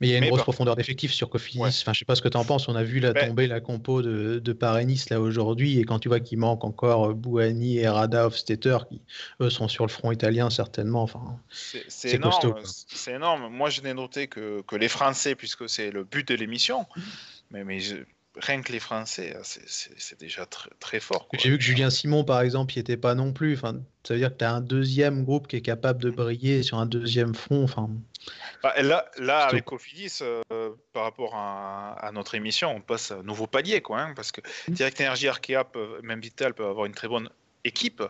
Mais 0.00 0.08
il 0.08 0.10
y 0.10 0.14
a 0.14 0.18
une 0.18 0.26
grosse 0.26 0.42
profondeur 0.42 0.76
d'effectif 0.76 1.12
sur 1.12 1.30
Cofidis. 1.30 1.60
Enfin, 1.60 1.94
je 1.94 2.00
sais 2.00 2.04
pas 2.04 2.14
ce 2.14 2.20
que 2.20 2.28
tu 2.28 2.36
en 2.36 2.44
penses. 2.44 2.68
On 2.68 2.76
a 2.76 2.82
vu 2.82 3.00
la 3.00 3.14
tomber 3.14 3.46
la 3.46 3.60
compo 3.60 4.02
de, 4.02 4.38
de 4.38 4.52
Paris 4.52 5.04
là 5.10 5.20
aujourd'hui. 5.20 5.78
Et 5.78 5.84
quand 5.84 5.98
tu 5.98 6.08
vois 6.08 6.20
qu'il 6.20 6.38
manque 6.38 6.64
encore 6.64 7.14
Bouhani 7.14 7.78
et 7.78 7.88
Rada 7.88 8.26
Hofstetter, 8.26 8.76
qui 8.88 9.00
eux 9.40 9.48
sont 9.48 9.68
sur 9.68 9.86
le 9.86 9.90
front 9.90 10.12
italien 10.12 10.50
certainement. 10.50 11.02
Enfin, 11.02 11.40
c'est 11.50 12.12
énorme. 12.12 12.60
C'est 12.64 13.14
énorme. 13.14 13.48
Moi, 13.48 13.70
je 13.70 13.80
n'ai 13.80 13.94
noté 13.94 14.26
que, 14.26 14.60
que, 14.66 14.76
les 14.76 14.88
Français, 14.88 15.34
puisque 15.34 15.68
c'est 15.68 15.90
le 15.90 16.04
but 16.04 16.28
de 16.28 16.34
l'émission. 16.34 16.86
Mais, 17.50 17.64
mais 17.64 17.78
rien 18.38 18.62
que 18.62 18.72
les 18.72 18.80
Français, 18.80 19.34
hein, 19.36 19.42
c'est 19.42 20.18
déjà 20.18 20.46
très, 20.46 20.70
très 20.80 21.00
fort. 21.00 21.28
J'ai 21.38 21.50
vu 21.50 21.58
que 21.58 21.64
Julien 21.64 21.90
Simon, 21.90 22.24
par 22.24 22.40
exemple, 22.40 22.74
il 22.74 22.80
était 22.80 22.96
pas 22.96 23.14
non 23.14 23.32
plus. 23.32 23.54
Enfin, 23.54 23.80
ça 24.04 24.14
veut 24.14 24.20
dire 24.20 24.32
que 24.32 24.38
tu 24.38 24.44
as 24.44 24.52
un 24.52 24.60
deuxième 24.60 25.24
groupe 25.24 25.48
qui 25.48 25.56
est 25.56 25.62
capable 25.62 26.02
de 26.02 26.10
briller 26.10 26.62
sur 26.62 26.78
un 26.78 26.86
deuxième 26.86 27.34
front. 27.34 27.64
Enfin, 27.64 27.88
bah, 28.62 28.74
là, 28.82 29.06
là 29.18 29.46
avec 29.46 29.64
Cofidis, 29.64 30.18
euh, 30.22 30.70
par 30.92 31.04
rapport 31.04 31.34
à, 31.34 32.10
notre 32.12 32.34
émission, 32.34 32.74
on 32.74 32.80
passe 32.80 33.10
à 33.10 33.16
un 33.16 33.22
nouveau 33.22 33.46
palier. 33.46 33.80
Quoi, 33.80 34.00
hein, 34.00 34.12
parce 34.14 34.32
que 34.32 34.40
mmh. 34.40 34.72
Direct 34.72 35.00
Energy, 35.00 35.28
Arkea, 35.28 35.64
même 36.02 36.20
Vital 36.20 36.54
peuvent 36.54 36.68
avoir 36.68 36.86
une 36.86 36.94
très 36.94 37.08
bonne 37.08 37.28
équipe, 37.64 38.02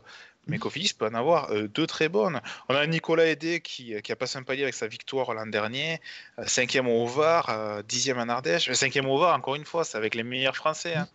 mais 0.46 0.58
Cofidis 0.58 0.94
peut 0.94 1.06
en 1.06 1.14
avoir 1.14 1.50
euh, 1.50 1.68
deux 1.68 1.86
très 1.86 2.08
bonnes. 2.08 2.40
On 2.68 2.74
a 2.74 2.86
Nicolas 2.86 3.26
Aidé 3.26 3.60
qui, 3.60 4.00
qui, 4.02 4.12
a 4.12 4.16
passé 4.16 4.38
un 4.38 4.42
palier 4.42 4.62
avec 4.62 4.74
sa 4.74 4.86
victoire 4.86 5.34
l'an 5.34 5.46
dernier, 5.46 6.00
euh, 6.38 6.46
cinquième 6.46 6.88
au 6.88 7.06
Var, 7.06 7.48
euh, 7.50 7.82
dixième 7.82 8.18
en 8.18 8.28
Ardèche, 8.28 8.70
cinquième 8.72 9.06
au 9.06 9.18
Var, 9.18 9.34
encore 9.34 9.56
une 9.56 9.64
fois, 9.64 9.84
c'est 9.84 9.98
avec 9.98 10.14
les 10.14 10.22
meilleurs 10.22 10.56
Français. 10.56 10.94
Hein. 10.94 11.08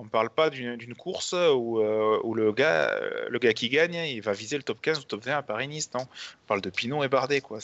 On 0.00 0.04
ne 0.04 0.08
parle 0.08 0.30
pas 0.30 0.48
d'une 0.48 0.94
course 0.94 1.32
où, 1.32 1.80
euh, 1.80 2.20
où, 2.22 2.34
le, 2.34 2.52
gars, 2.52 2.94
le 3.28 3.38
gars 3.40 3.52
qui 3.52 3.68
gagne, 3.68 3.94
il 3.94 4.22
va 4.22 4.32
viser 4.32 4.56
le 4.56 4.62
top 4.62 4.80
15 4.80 5.00
ou 5.00 5.02
top 5.02 5.24
20 5.24 5.38
à 5.38 5.42
Paris-Nice. 5.42 5.90
On 5.96 6.06
parle 6.46 6.60
de 6.60 6.70
Pinot 6.70 7.02
et 7.02 7.08
Bardet. 7.08 7.40
Quoi. 7.40 7.58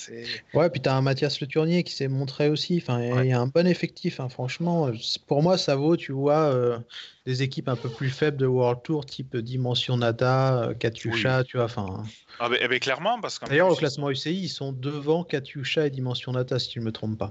Ouais, 0.53 0.69
puis 0.69 0.81
tu 0.81 0.89
as 0.89 0.97
un 0.97 1.01
Mathias 1.01 1.41
Le 1.41 1.47
Tournier 1.47 1.85
qui 1.85 1.93
s'est 1.93 2.09
montré 2.09 2.49
aussi. 2.49 2.83
Enfin, 2.83 3.01
Il 3.23 3.29
y 3.29 3.33
a 3.33 3.41
un 3.41 3.47
bon 3.47 3.69
effectif. 3.69 4.19
Hein. 4.19 4.29
Franchement, 4.29 4.91
pour 5.29 5.45
moi, 5.45 5.57
ça 5.57 5.77
vaut, 5.77 5.97
tu 5.97 6.11
vois, 6.11 6.53
euh, 6.53 6.77
des 7.25 7.45
équipes 7.45 7.69
un 7.69 7.77
peu 7.77 7.89
plus 7.89 8.11
faibles 8.11 8.37
de 8.37 8.47
World 8.47 8.83
Tour, 8.83 9.07
type 9.07 9.37
Dimension 9.37 9.97
Nata, 9.97 10.65
euh, 10.65 10.75
Katyusha, 10.75 11.45
tu 11.45 11.59
vois. 11.59 11.67
Enfin, 11.67 12.03
ah, 12.41 12.49
mais, 12.49 12.81
clairement, 12.81 13.21
parce 13.21 13.39
que. 13.39 13.47
D'ailleurs, 13.47 13.71
au 13.71 13.77
classement 13.77 14.11
UCI, 14.11 14.35
ils 14.35 14.49
sont 14.49 14.73
devant 14.73 15.23
Katyusha 15.23 15.87
et 15.87 15.91
Dimension 15.91 16.33
Nata, 16.33 16.59
si 16.59 16.73
je 16.75 16.81
ne 16.81 16.87
me 16.87 16.91
trompe 16.91 17.17
pas. 17.17 17.31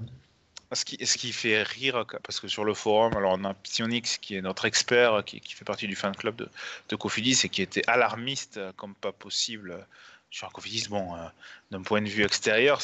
Ce 0.74 0.84
qui, 0.84 1.32
fait 1.32 1.62
rire, 1.62 2.04
parce 2.22 2.40
que 2.40 2.48
sur 2.48 2.64
le 2.64 2.74
forum, 2.74 3.16
alors 3.16 3.36
on 3.38 3.44
a 3.44 3.54
Psionix 3.54 4.18
qui 4.18 4.36
est 4.36 4.42
notre 4.42 4.64
expert, 4.64 5.24
qui, 5.24 5.40
fait 5.40 5.64
partie 5.64 5.86
du 5.86 5.96
fan 5.96 6.14
club 6.14 6.48
de, 6.88 6.96
Cofidis 6.96 7.40
et 7.44 7.48
qui 7.48 7.62
était 7.62 7.88
alarmiste 7.88 8.60
comme 8.76 8.94
pas 8.94 9.12
possible 9.12 9.86
sur 10.30 10.52
Cofidis. 10.52 10.88
Bon, 10.88 11.14
euh, 11.14 11.26
d'un 11.70 11.82
point 11.82 12.02
de 12.02 12.08
vue 12.08 12.24
extérieur, 12.24 12.80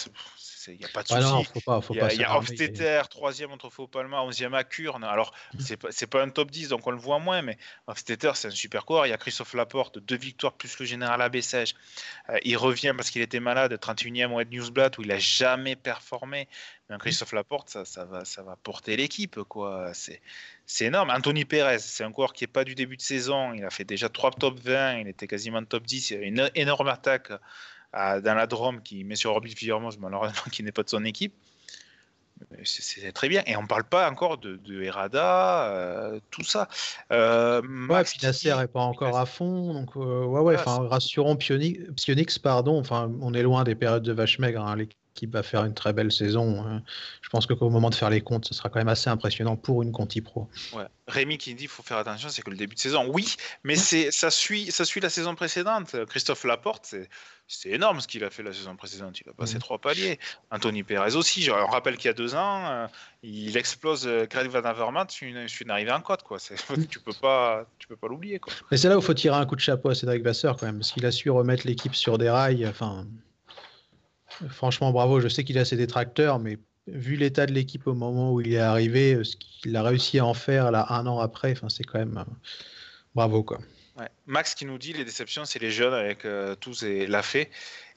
il 0.69 0.79
n'y 0.79 0.85
a 0.85 0.89
pas 0.89 1.03
de 1.03 1.09
souci. 1.09 1.51
il 2.15 2.21
y 2.21 2.25
a, 2.25 2.37
Hofstetter, 2.37 3.03
troisième 3.11 3.51
entre 3.53 3.71
Faux-Palma, 3.71 4.23
onzième 4.23 4.55
à 4.55 4.65
Kurn. 4.65 5.05
Alors, 5.05 5.33
mm. 5.55 5.61
c'est 5.61 5.77
pas, 5.77 6.19
pas 6.19 6.23
un 6.23 6.31
top 6.31 6.51
10, 6.51 6.69
donc 6.69 6.87
on 6.87 6.91
le 6.91 6.99
voit 6.99 7.19
moins, 7.19 7.43
mais 7.43 7.59
Hofstetter, 7.87 8.33
c'est 8.35 8.49
un 8.49 8.53
super 8.53 8.85
coureur. 8.85 9.07
Il 9.07 9.11
y 9.11 9.13
a 9.13 9.19
Christophe 9.19 9.55
Laporte, 9.55 9.99
deux 9.99 10.17
victoires 10.17 10.55
plus 10.55 10.79
le 10.79 10.87
général 10.87 11.23
Abessège. 11.23 11.75
Euh, 12.29 12.39
il 12.45 12.57
revient 12.57 12.93
parce 12.97 13.11
qu'il 13.11 13.23
était 13.23 13.41
malade, 13.41 13.73
31e 13.73 14.33
au 14.33 14.43
Newsblatt, 14.45 14.99
où 14.99 15.03
il 15.03 15.09
n'a 15.09 15.19
jamais 15.19 15.77
performé. 15.77 16.49
Mais 16.89 16.99
Christophe 16.99 17.33
Laporte, 17.33 17.69
ça, 17.69 17.85
ça, 17.85 18.05
va, 18.05 18.25
ça 18.25 18.43
va 18.43 18.57
porter 18.57 18.97
l'équipe, 18.97 19.41
quoi. 19.45 19.93
C'est, 19.95 20.21
c'est 20.67 20.87
énorme. 20.87 21.11
Anthony 21.11 21.45
Perez, 21.45 21.79
c'est 21.79 22.05
un 22.05 22.13
coureur 22.13 22.33
qui 22.33 22.45
n'est 22.45 22.49
pas 22.49 22.65
du 22.65 22.75
début 22.75 22.97
de 22.97 23.03
saison. 23.03 23.53
Il 23.53 23.65
a 23.65 23.71
fait 23.71 23.85
déjà 23.85 24.09
trois 24.09 24.31
top 24.31 24.59
20, 24.61 25.01
il 25.01 25.09
était 25.09 25.27
quasiment 25.27 25.65
top 25.65 25.85
10. 25.85 26.11
Il 26.11 26.17
a 26.17 26.23
une 26.23 26.51
énorme 26.55 26.89
attaque 26.89 27.33
dans 27.93 28.35
la 28.35 28.47
Drôme 28.47 28.83
qui 28.83 29.05
met 29.05 29.17
sur 29.17 29.33
orbite 29.33 29.59
Villermoz, 29.59 29.99
malheureusement 29.99 30.43
qui 30.53 30.63
n'est 30.63 30.73
pas 30.73 30.83
de 30.83 30.91
son 30.91 31.05
équipe. 31.05 31.35
C'est 32.65 33.13
très 33.13 33.29
bien. 33.29 33.43
Et 33.47 33.57
on 33.57 33.63
ne 33.63 33.67
parle 33.67 33.85
pas 33.85 34.11
encore 34.11 34.39
de, 34.39 34.57
de 34.57 34.83
Errada, 34.83 35.71
euh, 35.71 36.21
tout 36.31 36.43
ça. 36.43 36.69
Euh, 37.13 37.61
ouais, 37.89 38.05
puis 38.05 38.19
Nasser 38.23 38.55
n'est 38.57 38.67
pas 38.67 38.81
encore 38.81 39.19
à 39.19 39.27
fond. 39.27 39.75
Donc, 39.75 39.97
euh, 39.97 40.25
ouais, 40.25 40.41
ouais, 40.41 40.57
enfin, 40.57 40.89
rassurons 40.89 41.37
Pionix, 41.37 42.39
pardon. 42.39 42.79
Enfin, 42.79 43.13
on 43.21 43.35
est 43.35 43.43
loin 43.43 43.65
des 43.65 43.75
périodes 43.75 44.03
de 44.03 44.13
vache 44.13 44.39
maigre. 44.39 44.65
Hein, 44.65 44.77
qui 45.15 45.27
va 45.27 45.43
faire 45.43 45.65
une 45.65 45.75
très 45.75 45.93
belle 45.93 46.13
saison. 46.13 46.65
Hein. 46.65 46.83
Je 47.23 47.29
pense 47.29 47.47
qu'au 47.47 47.71
moment 47.71 47.91
de 47.91 47.95
faire 47.95 48.11
les 48.11 48.21
comptes, 48.21 48.47
ce 48.47 48.55
sera 48.55 48.69
quand 48.69 48.79
même 48.79 48.89
assez 48.89 49.11
impressionnant 49.11 49.57
pour 49.57 49.83
une 49.83 49.93
Conti 49.93 50.21
Pro. 50.21 50.49
Ouais. 50.73 50.85
Rémi 51.09 51.39
qui 51.39 51.55
dit 51.55 51.65
qu'il 51.65 51.69
faut 51.69 51.83
faire 51.83 51.99
attention, 51.99 52.29
c'est 52.29 52.43
que 52.43 52.51
le 52.51 52.57
début 52.57 52.75
de 52.75 52.81
saison, 52.81 53.07
oui, 53.09 53.35
mais 53.65 53.75
c'est 53.75 54.11
ça 54.13 54.31
suit, 54.31 54.71
ça 54.71 54.85
suit 54.85 55.01
la 55.01 55.11
saison 55.11 55.35
précédente. 55.35 55.97
Christophe 56.07 56.45
Laporte, 56.45 56.95
c'est 57.53 57.71
énorme 57.71 58.01
ce 58.01 58.07
qu'il 58.07 58.23
a 58.23 58.31
fait 58.31 58.45
la 58.45 58.53
saison 58.53 58.77
précédente. 58.77 59.21
Il 59.21 59.29
a 59.29 59.33
passé 59.33 59.59
trois 59.59 59.79
paliers. 59.79 60.21
Anthony 60.53 60.85
Perez 60.85 61.17
aussi. 61.17 61.43
Je 61.43 61.51
rappelle 61.51 61.97
qu'il 61.97 62.07
y 62.07 62.11
a 62.11 62.15
deux 62.15 62.37
ans, 62.37 62.65
euh, 62.71 62.87
il 63.25 63.57
explose 63.57 64.07
euh, 64.07 64.27
Greg 64.31 64.49
Van 64.49 64.63
Avermaet 64.63 65.07
sur 65.09 65.27
une, 65.27 65.47
une, 65.61 65.71
arrivée 65.71 65.91
en 65.91 66.01
côte. 66.01 66.23
Quoi. 66.23 66.39
tu 66.89 67.01
peux 67.01 67.13
pas, 67.13 67.67
tu 67.79 67.89
peux 67.89 67.97
pas 67.97 68.07
l'oublier. 68.07 68.41
Mais 68.71 68.77
c'est 68.77 68.89
là 68.89 68.97
où 68.97 69.01
il 69.01 69.05
faut 69.05 69.15
tirer 69.15 69.37
un 69.37 69.47
coup 69.47 69.57
de 69.57 69.61
chapeau 69.61 69.89
à 69.89 69.97
Cédric 69.97 70.23
Vasseur 70.23 70.57
quand 70.57 70.67
même, 70.67 70.79
parce 70.79 70.93
qu'il 70.93 71.05
a 71.05 71.11
su 71.11 71.29
remettre 71.29 71.67
l'équipe 71.67 71.97
sur 71.97 72.19
des 72.19 72.31
rails. 72.31 72.67
Enfin, 72.69 73.07
Franchement, 74.49 74.93
bravo. 74.93 75.21
Je 75.21 75.29
sais 75.29 75.45
qu'il 75.45 75.59
a 75.59 75.65
ses 75.65 75.77
détracteurs, 75.77 76.39
mais 76.39 76.59
vu 76.87 77.17
l'état 77.17 77.47
de 77.47 77.53
l'équipe 77.53 77.87
au 77.87 77.95
moment 77.95 78.33
où 78.33 78.41
il 78.41 78.53
est 78.53 78.59
arrivé, 78.59 79.15
euh, 79.15 79.25
ce 79.25 79.37
qu'il 79.37 79.77
a 79.77 79.83
réussi 79.83 80.19
à 80.19 80.27
en 80.27 80.35
faire 80.35 80.67
un 80.67 81.07
an 81.07 81.19
après, 81.19 81.55
c'est 81.69 81.85
quand 81.85 81.99
même 81.99 82.19
euh, 82.19 82.33
bravo 83.15 83.43
quoi. 83.43 83.59
Max 84.27 84.55
qui 84.55 84.65
nous 84.65 84.79
dit 84.79 84.95
les 84.95 85.05
déceptions, 85.05 85.45
c'est 85.45 85.59
les 85.59 85.71
jeunes 85.71 85.93
avec 85.93 86.25
euh, 86.25 86.55
tous 86.55 86.85
et 86.85 87.07
la 87.07 87.23
fée. 87.23 87.51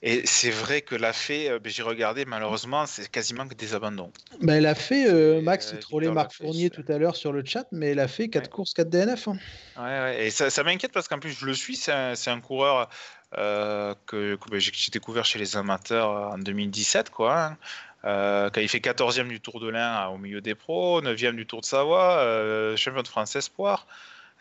Et 0.06 0.26
c'est 0.26 0.52
vrai 0.52 0.82
que 0.82 0.96
la 0.96 1.14
fée, 1.14 1.50
ben, 1.64 1.72
j'ai 1.72 1.82
regardé, 1.82 2.26
malheureusement, 2.26 2.86
c'est 2.86 3.10
quasiment 3.10 3.48
que 3.48 3.56
des 3.56 3.74
abandons. 3.74 4.12
Ben, 4.42 4.62
la 4.62 4.76
fée, 4.76 5.10
Max, 5.42 5.72
il 5.74 5.80
trollait 5.80 6.12
Marc 6.12 6.34
Fournier 6.34 6.70
tout 6.70 6.84
à 6.90 6.98
l'heure 6.98 7.16
sur 7.16 7.32
le 7.32 7.44
chat, 7.46 7.66
mais 7.72 7.94
la 7.94 8.10
fée, 8.10 8.30
4 8.30 8.50
courses, 8.50 8.74
4 8.74 8.90
DNF. 8.90 9.30
Hein. 9.30 9.38
Ouais, 9.78 9.84
ouais, 9.84 10.26
et 10.26 10.30
ça, 10.30 10.50
ça 10.50 10.62
m'inquiète 10.64 10.92
parce 10.92 11.08
qu'en 11.08 11.20
plus, 11.20 11.32
je 11.32 11.46
le 11.46 11.54
suis, 11.54 11.78
c'est 11.78 11.94
un, 11.94 12.14
un, 12.28 12.42
coureur 12.42 12.90
euh, 13.38 13.96
que, 14.06 14.36
que 14.36 14.60
j'ai 14.60 14.92
découvert 14.92 15.24
chez 15.24 15.40
les 15.40 15.56
amateurs 15.56 16.34
en 16.34 16.38
2017, 16.38 17.10
quoi. 17.10 17.58
Hein. 18.04 18.50
quand 18.52 18.60
il 18.60 18.68
fait 18.68 18.80
14e 18.80 19.30
du 19.30 19.40
Tour 19.40 19.62
de 19.62 19.70
l'Ain 19.70 20.08
au 20.10 20.18
milieu 20.18 20.42
des 20.42 20.54
pros, 20.54 21.02
9e 21.02 21.36
du 21.36 21.46
Tour 21.46 21.62
de 21.62 21.66
Savoie, 21.66 22.76
champion 22.76 23.04
de 23.04 23.08
France 23.08 23.38
Espoir, 23.38 23.88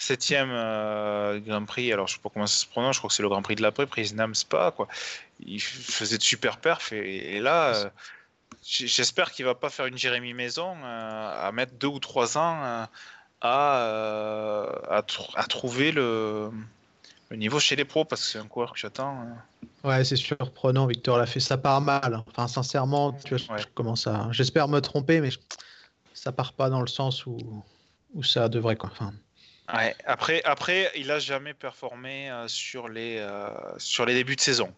7e 0.00 1.40
Grand 1.46 1.64
Prix, 1.64 1.92
alors 1.92 2.08
je 2.08 2.14
ne 2.14 2.16
sais 2.16 2.22
pas 2.22 2.30
comment 2.34 2.48
ça 2.48 2.56
se 2.56 2.66
prononce, 2.66 2.96
je 2.96 3.00
crois 3.00 3.08
que 3.08 3.14
c'est 3.14 3.22
le 3.22 3.28
Grand 3.28 3.42
Prix 3.42 3.54
de 3.54 3.62
l'après, 3.62 3.86
prise 3.86 4.16
Spa, 4.32 4.72
quoi. 4.74 4.88
Il 5.44 5.60
faisait 5.60 6.18
de 6.18 6.22
super 6.22 6.58
perfs 6.58 6.92
et, 6.92 7.40
là, 7.40 7.90
j'espère 8.62 9.32
qu'il 9.32 9.44
va 9.44 9.54
pas 9.54 9.70
faire 9.70 9.86
une 9.86 9.98
Jérémy 9.98 10.34
Maison 10.34 10.76
à 10.84 11.50
mettre 11.52 11.74
deux 11.74 11.88
ou 11.88 11.98
trois 11.98 12.38
ans 12.38 12.86
à, 13.42 15.02
à, 15.34 15.46
trouver 15.48 15.92
le, 15.92 16.50
niveau 17.32 17.58
chez 17.58 17.76
les 17.76 17.84
pros 17.84 18.04
parce 18.04 18.22
que 18.22 18.28
c'est 18.28 18.38
un 18.38 18.46
coureur 18.46 18.72
que 18.72 18.78
j'attends. 18.78 19.20
Hein. 19.20 19.36
Ouais, 19.84 20.04
c'est 20.04 20.16
surprenant, 20.16 20.86
Victor 20.86 21.18
l'a 21.18 21.26
fait. 21.26 21.40
Ça 21.40 21.58
part 21.58 21.80
mal. 21.80 22.22
Enfin, 22.28 22.46
sincèrement, 22.46 23.12
tu 23.12 23.36
vois, 23.36 23.56
je 23.56 23.66
commence 23.74 24.06
à. 24.06 24.28
J'espère 24.30 24.68
me 24.68 24.80
tromper, 24.80 25.20
mais 25.20 25.30
ça 26.14 26.30
part 26.30 26.52
pas 26.52 26.70
dans 26.70 26.80
le 26.80 26.86
sens 26.86 27.26
où, 27.26 27.36
où 28.14 28.22
ça 28.22 28.48
devrait. 28.48 28.76
Quoi. 28.76 28.90
Enfin... 28.92 29.12
Ouais. 29.74 29.94
Après, 30.04 30.42
après, 30.44 30.90
il 30.96 31.10
a 31.10 31.18
jamais 31.18 31.54
performé 31.54 32.30
euh, 32.30 32.46
sur, 32.46 32.88
les, 32.88 33.16
euh, 33.18 33.48
sur 33.78 34.04
les 34.04 34.14
débuts 34.14 34.36
de 34.36 34.40
saison. 34.40 34.72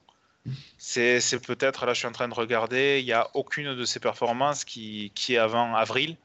C'est 0.79 1.21
peut-être, 1.45 1.87
là 1.87 1.95
je 1.95 1.99
suis 2.01 2.09
en 2.09 2.13
train 2.13 2.29
de 2.29 2.35
regarder, 2.35 3.01
il 3.01 3.05
n'y 3.05 3.13
a 3.13 3.29
aucune 3.35 3.75
de 3.75 3.85
ses 3.85 4.01
performances 4.01 4.65
qui, 4.65 5.11
qui 5.15 5.35
est 5.35 5.39
avant 5.39 5.75
avril. 5.75 6.17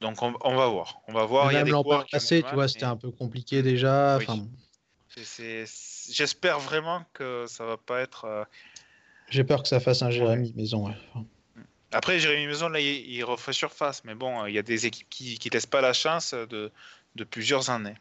Donc 0.00 0.22
on, 0.22 0.54
va 0.54 0.68
voir. 0.68 1.00
On 1.08 1.12
va 1.12 1.24
voir. 1.24 1.48
a 1.48 1.64
l'an 1.64 1.82
passé, 2.10 2.44
tu 2.48 2.54
vois, 2.54 2.68
c'était 2.68 2.84
un 2.84 2.96
peu 2.96 3.10
compliqué 3.10 3.62
déjà. 3.62 4.18
J'espère 6.10 6.60
vraiment 6.60 7.04
que 7.12 7.46
ça 7.48 7.64
va 7.64 7.76
pas 7.76 8.00
être. 8.00 8.24
Euh, 8.24 8.44
J'ai 9.28 9.44
peur 9.44 9.62
que 9.62 9.68
ça 9.68 9.80
fasse 9.80 10.02
un 10.02 10.10
Jérémy 10.10 10.52
Maison. 10.56 10.94
Après, 11.90 12.20
Jérémy 12.20 12.46
Maison, 12.46 12.68
là, 12.68 12.80
il, 12.80 13.24
refait 13.24 13.52
surface. 13.52 14.04
Mais 14.04 14.14
bon, 14.14 14.46
il 14.46 14.54
y 14.54 14.58
a 14.58 14.62
des 14.62 14.86
équipes 14.86 15.08
qui 15.10 15.38
ne 15.44 15.50
laissent 15.50 15.66
pas 15.66 15.80
la 15.80 15.92
chance 15.92 16.34
de, 16.34 16.70
de, 17.16 17.24
plusieurs 17.24 17.70
années. 17.70 17.94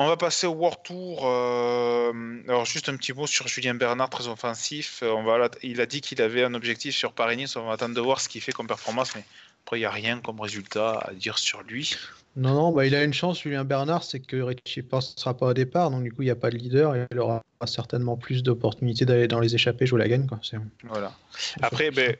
On 0.00 0.06
va 0.06 0.16
passer 0.16 0.46
au 0.46 0.52
World 0.52 0.78
Tour. 0.84 1.26
Euh, 1.26 2.12
alors, 2.46 2.64
juste 2.64 2.88
un 2.88 2.96
petit 2.96 3.12
mot 3.12 3.26
sur 3.26 3.48
Julien 3.48 3.74
Bernard, 3.74 4.08
très 4.08 4.28
offensif. 4.28 5.02
On 5.02 5.24
va, 5.24 5.50
il 5.64 5.80
a 5.80 5.86
dit 5.86 6.00
qu'il 6.00 6.22
avait 6.22 6.44
un 6.44 6.54
objectif 6.54 6.94
sur 6.94 7.12
Paris-Nice. 7.12 7.56
On 7.56 7.66
va 7.66 7.72
attendre 7.72 7.96
de 7.96 8.00
voir 8.00 8.20
ce 8.20 8.28
qu'il 8.28 8.40
fait 8.40 8.52
comme 8.52 8.68
performance. 8.68 9.16
Mais 9.16 9.24
après, 9.64 9.78
il 9.78 9.80
n'y 9.80 9.86
a 9.86 9.90
rien 9.90 10.20
comme 10.20 10.40
résultat 10.40 11.00
à 11.00 11.12
dire 11.14 11.36
sur 11.36 11.62
lui. 11.62 11.96
Non, 12.36 12.54
non, 12.54 12.70
bah, 12.70 12.86
il 12.86 12.94
a 12.94 13.02
une 13.02 13.12
chance, 13.12 13.42
Julien 13.42 13.64
Bernard, 13.64 14.04
c'est 14.04 14.20
que 14.20 14.36
Richie 14.36 14.84
ne 14.84 15.00
sera 15.00 15.36
pas 15.36 15.46
au 15.46 15.54
départ, 15.54 15.90
donc 15.90 16.04
du 16.04 16.12
coup, 16.12 16.22
il 16.22 16.26
n'y 16.26 16.30
a 16.30 16.36
pas 16.36 16.50
de 16.50 16.56
leader 16.56 16.94
et 16.94 17.06
il 17.10 17.18
aura 17.18 17.42
certainement 17.66 18.16
plus 18.16 18.44
d'opportunités 18.44 19.04
d'aller 19.04 19.26
dans 19.26 19.40
les 19.40 19.56
échappées, 19.56 19.84
jouer 19.84 19.98
la 19.98 20.08
gagne. 20.08 20.28
Quoi. 20.28 20.38
Voilà. 20.84 21.12
Après, 21.60 21.90
ben, 21.90 22.14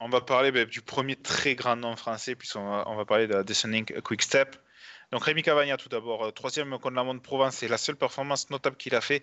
on 0.00 0.08
va 0.08 0.22
parler 0.22 0.50
ben, 0.50 0.64
du 0.66 0.80
premier 0.80 1.16
très 1.16 1.56
grand 1.56 1.76
nom 1.76 1.94
français, 1.94 2.34
puisqu'on 2.36 2.70
va, 2.70 2.84
on 2.86 2.96
va 2.96 3.04
parler 3.04 3.26
de 3.26 3.34
la 3.34 3.42
Descending 3.42 3.84
Quick 4.00 4.22
Step. 4.22 4.56
Donc 5.12 5.24
Rémi 5.24 5.42
Cavagna, 5.42 5.76
tout 5.76 5.90
d'abord, 5.90 6.24
euh, 6.24 6.30
troisième 6.30 6.70
contre 6.78 6.96
la 6.96 7.04
Monde 7.04 7.22
Provence, 7.22 7.56
c'est 7.56 7.68
la 7.68 7.76
seule 7.76 7.96
performance 7.96 8.48
notable 8.48 8.76
qu'il 8.76 8.94
a 8.94 9.02
fait. 9.02 9.22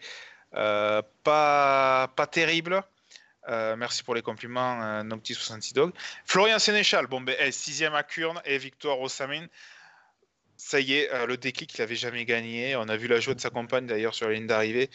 Euh, 0.53 1.01
pas, 1.23 2.11
pas 2.15 2.27
terrible. 2.27 2.83
Euh, 3.47 3.75
merci 3.75 4.03
pour 4.03 4.13
les 4.13 4.21
compliments, 4.21 4.81
euh, 4.83 5.03
Noctis 5.03 5.33
66 5.33 5.73
Dog. 5.73 5.91
Florian 6.25 6.59
Sénéchal, 6.59 7.07
bon, 7.07 7.21
ben, 7.21 7.35
eh, 7.39 7.51
sixième 7.51 7.95
à 7.95 8.03
Kurn 8.03 8.39
et 8.45 8.59
victoire 8.59 8.99
au 8.99 9.09
Samin. 9.09 9.47
Ça 10.57 10.79
y 10.81 10.93
est, 10.93 11.25
le 11.25 11.37
déclic, 11.37 11.73
il 11.73 11.79
n'avait 11.79 11.95
jamais 11.95 12.25
gagné. 12.25 12.75
On 12.75 12.89
a 12.89 12.97
vu 12.97 13.07
la 13.07 13.21
joie 13.21 13.33
de 13.33 13.39
sa 13.39 13.49
compagne 13.49 13.87
d'ailleurs 13.87 14.13
sur 14.13 14.27
la 14.27 14.33
ligne 14.33 14.45
d'arrivée. 14.45 14.89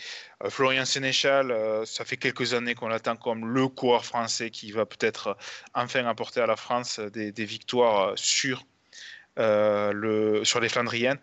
Florian 0.51 0.85
Sénéchal, 0.85 1.57
ça 1.87 2.05
fait 2.05 2.19
quelques 2.19 2.53
années 2.53 2.75
qu'on 2.75 2.89
l'attend 2.89 3.17
comme 3.17 3.47
le 3.47 3.67
coureur 3.69 4.05
français 4.05 4.51
qui 4.51 4.73
va 4.73 4.85
peut-être 4.85 5.39
enfin 5.73 6.05
apporter 6.05 6.43
à 6.43 6.47
la 6.47 6.57
France 6.57 7.01
des, 7.01 7.33
des 7.33 7.45
victoires 7.47 8.13
sur, 8.15 8.63
le, 9.37 10.43
sur 10.45 10.61
les 10.61 10.69
Flandriennes. 10.69 11.19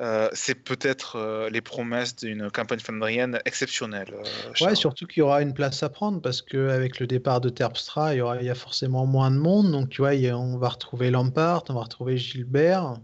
Euh, 0.00 0.30
c'est 0.32 0.54
peut-être 0.54 1.16
euh, 1.16 1.50
les 1.50 1.60
promesses 1.60 2.16
d'une 2.16 2.50
campagne 2.50 2.78
flandrienne 2.78 3.38
exceptionnelle. 3.44 4.08
Euh, 4.14 4.64
ouais, 4.64 4.74
surtout 4.74 5.06
qu'il 5.06 5.20
y 5.20 5.22
aura 5.22 5.42
une 5.42 5.52
place 5.52 5.82
à 5.82 5.90
prendre 5.90 6.22
parce 6.22 6.40
qu'avec 6.40 7.00
le 7.00 7.06
départ 7.06 7.42
de 7.42 7.50
Terpstra, 7.50 8.14
il 8.14 8.18
y, 8.18 8.20
aura, 8.22 8.36
a 8.36 8.54
forcément 8.54 9.04
moins 9.04 9.30
de 9.30 9.36
monde. 9.36 9.70
Donc, 9.70 9.90
tu 9.90 10.00
vois, 10.00 10.12
on 10.12 10.56
va 10.56 10.70
retrouver 10.70 11.10
Lampard, 11.10 11.64
on 11.68 11.74
va 11.74 11.82
retrouver 11.82 12.16
Gilbert. 12.16 12.94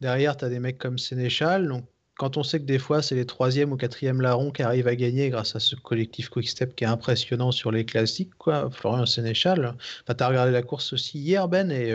Derrière, 0.00 0.36
tu 0.36 0.44
as 0.44 0.48
des 0.48 0.60
mecs 0.60 0.78
comme 0.78 0.96
Sénéchal. 0.96 1.66
Donc, 1.66 1.84
quand 2.18 2.36
on 2.36 2.44
sait 2.44 2.60
que 2.60 2.66
des 2.66 2.78
fois, 2.78 3.02
c'est 3.02 3.16
les 3.16 3.26
troisième 3.26 3.72
ou 3.72 3.76
quatrième 3.76 4.20
larrons 4.20 4.52
qui 4.52 4.62
arrivent 4.62 4.88
à 4.88 4.94
gagner 4.94 5.28
grâce 5.28 5.56
à 5.56 5.60
ce 5.60 5.74
collectif 5.74 6.28
Quick-Step 6.28 6.76
qui 6.76 6.84
est 6.84 6.86
impressionnant 6.86 7.50
sur 7.50 7.72
les 7.72 7.84
classiques, 7.84 8.34
quoi. 8.38 8.70
Florian 8.70 9.06
Sénéchal. 9.06 9.74
Enfin, 10.04 10.14
tu 10.16 10.22
as 10.22 10.28
regardé 10.28 10.52
la 10.52 10.62
course 10.62 10.92
aussi 10.92 11.18
hier, 11.18 11.48
Ben, 11.48 11.72
et 11.72 11.92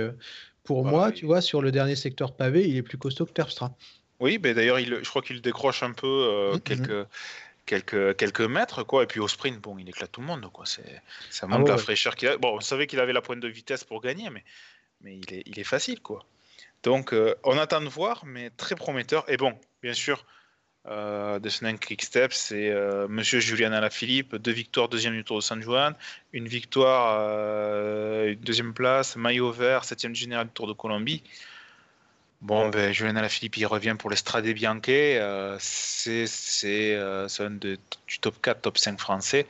pour 0.63 0.85
moi, 0.85 1.11
tu 1.11 1.25
vois, 1.25 1.41
sur 1.41 1.61
le 1.61 1.71
dernier 1.71 1.95
secteur 1.95 2.35
pavé, 2.35 2.67
il 2.67 2.77
est 2.77 2.83
plus 2.83 2.97
costaud 2.97 3.25
que 3.25 3.31
Terpstra. 3.31 3.75
Oui, 4.19 4.39
mais 4.41 4.53
d'ailleurs, 4.53 4.77
je 4.79 5.09
crois 5.09 5.21
qu'il 5.21 5.41
décroche 5.41 5.81
un 5.83 5.93
peu 5.93 6.07
euh, 6.07 6.53
mm-hmm. 6.53 6.61
quelques, 6.61 7.07
quelques, 7.65 8.15
quelques 8.17 8.41
mètres, 8.41 8.83
quoi. 8.83 9.03
Et 9.03 9.07
puis 9.07 9.19
au 9.19 9.27
sprint, 9.27 9.59
bon, 9.59 9.77
il 9.79 9.89
éclate 9.89 10.11
tout 10.11 10.21
le 10.21 10.27
monde, 10.27 10.47
quoi. 10.53 10.65
C'est, 10.65 11.01
ça 11.29 11.47
ah 11.49 11.57
montre 11.57 11.71
la 11.71 11.77
fraîcheur 11.77 12.15
qu'il 12.15 12.27
a. 12.27 12.37
Bon, 12.37 12.57
on 12.57 12.61
savait 12.61 12.85
qu'il 12.85 12.99
avait 12.99 13.13
la 13.13 13.21
pointe 13.21 13.39
de 13.39 13.47
vitesse 13.47 13.83
pour 13.83 14.01
gagner, 14.01 14.29
mais, 14.29 14.43
mais 15.01 15.17
il, 15.17 15.33
est, 15.33 15.43
il 15.47 15.59
est 15.59 15.63
facile, 15.63 16.01
quoi. 16.01 16.23
Donc, 16.83 17.13
euh, 17.13 17.35
on 17.43 17.57
attend 17.57 17.81
de 17.81 17.89
voir, 17.89 18.23
mais 18.25 18.49
très 18.51 18.75
prometteur. 18.75 19.23
Et 19.27 19.37
bon, 19.37 19.57
bien 19.81 19.93
sûr, 19.93 20.25
euh, 20.87 21.39
de 21.39 21.49
Snake 21.49 21.85
Quick 21.85 22.01
Step, 22.01 22.33
c'est 22.33 22.69
euh, 22.69 23.07
Monsieur 23.07 23.39
Julian 23.39 23.71
Alaphilippe, 23.71 24.35
deux 24.35 24.51
victoires, 24.51 24.89
deuxième 24.89 25.13
du 25.13 25.23
Tour 25.23 25.37
de 25.37 25.43
San 25.43 25.61
Juan, 25.61 25.93
une 26.33 26.47
victoire, 26.47 27.19
une 28.27 28.39
deuxième 28.39 28.73
place, 28.73 29.15
maillot 29.15 29.51
vert, 29.51 29.83
septième 29.83 30.15
général 30.15 30.47
du 30.47 30.53
Tour 30.53 30.67
de 30.67 30.73
Colombie. 30.73 31.23
Bon, 32.41 32.69
ben, 32.69 32.91
Julien 32.91 33.15
Alaphilippe, 33.15 33.57
il 33.57 33.67
revient 33.67 33.95
pour 33.97 34.09
l'Estrade 34.09 34.47
Bianche. 34.47 34.81
Euh, 34.89 35.57
c'est 35.59 36.95
euh, 36.95 37.27
un 37.39 37.51
de, 37.51 37.77
du 38.07 38.19
top 38.19 38.41
4, 38.41 38.61
top 38.61 38.79
5 38.79 38.99
français. 38.99 39.45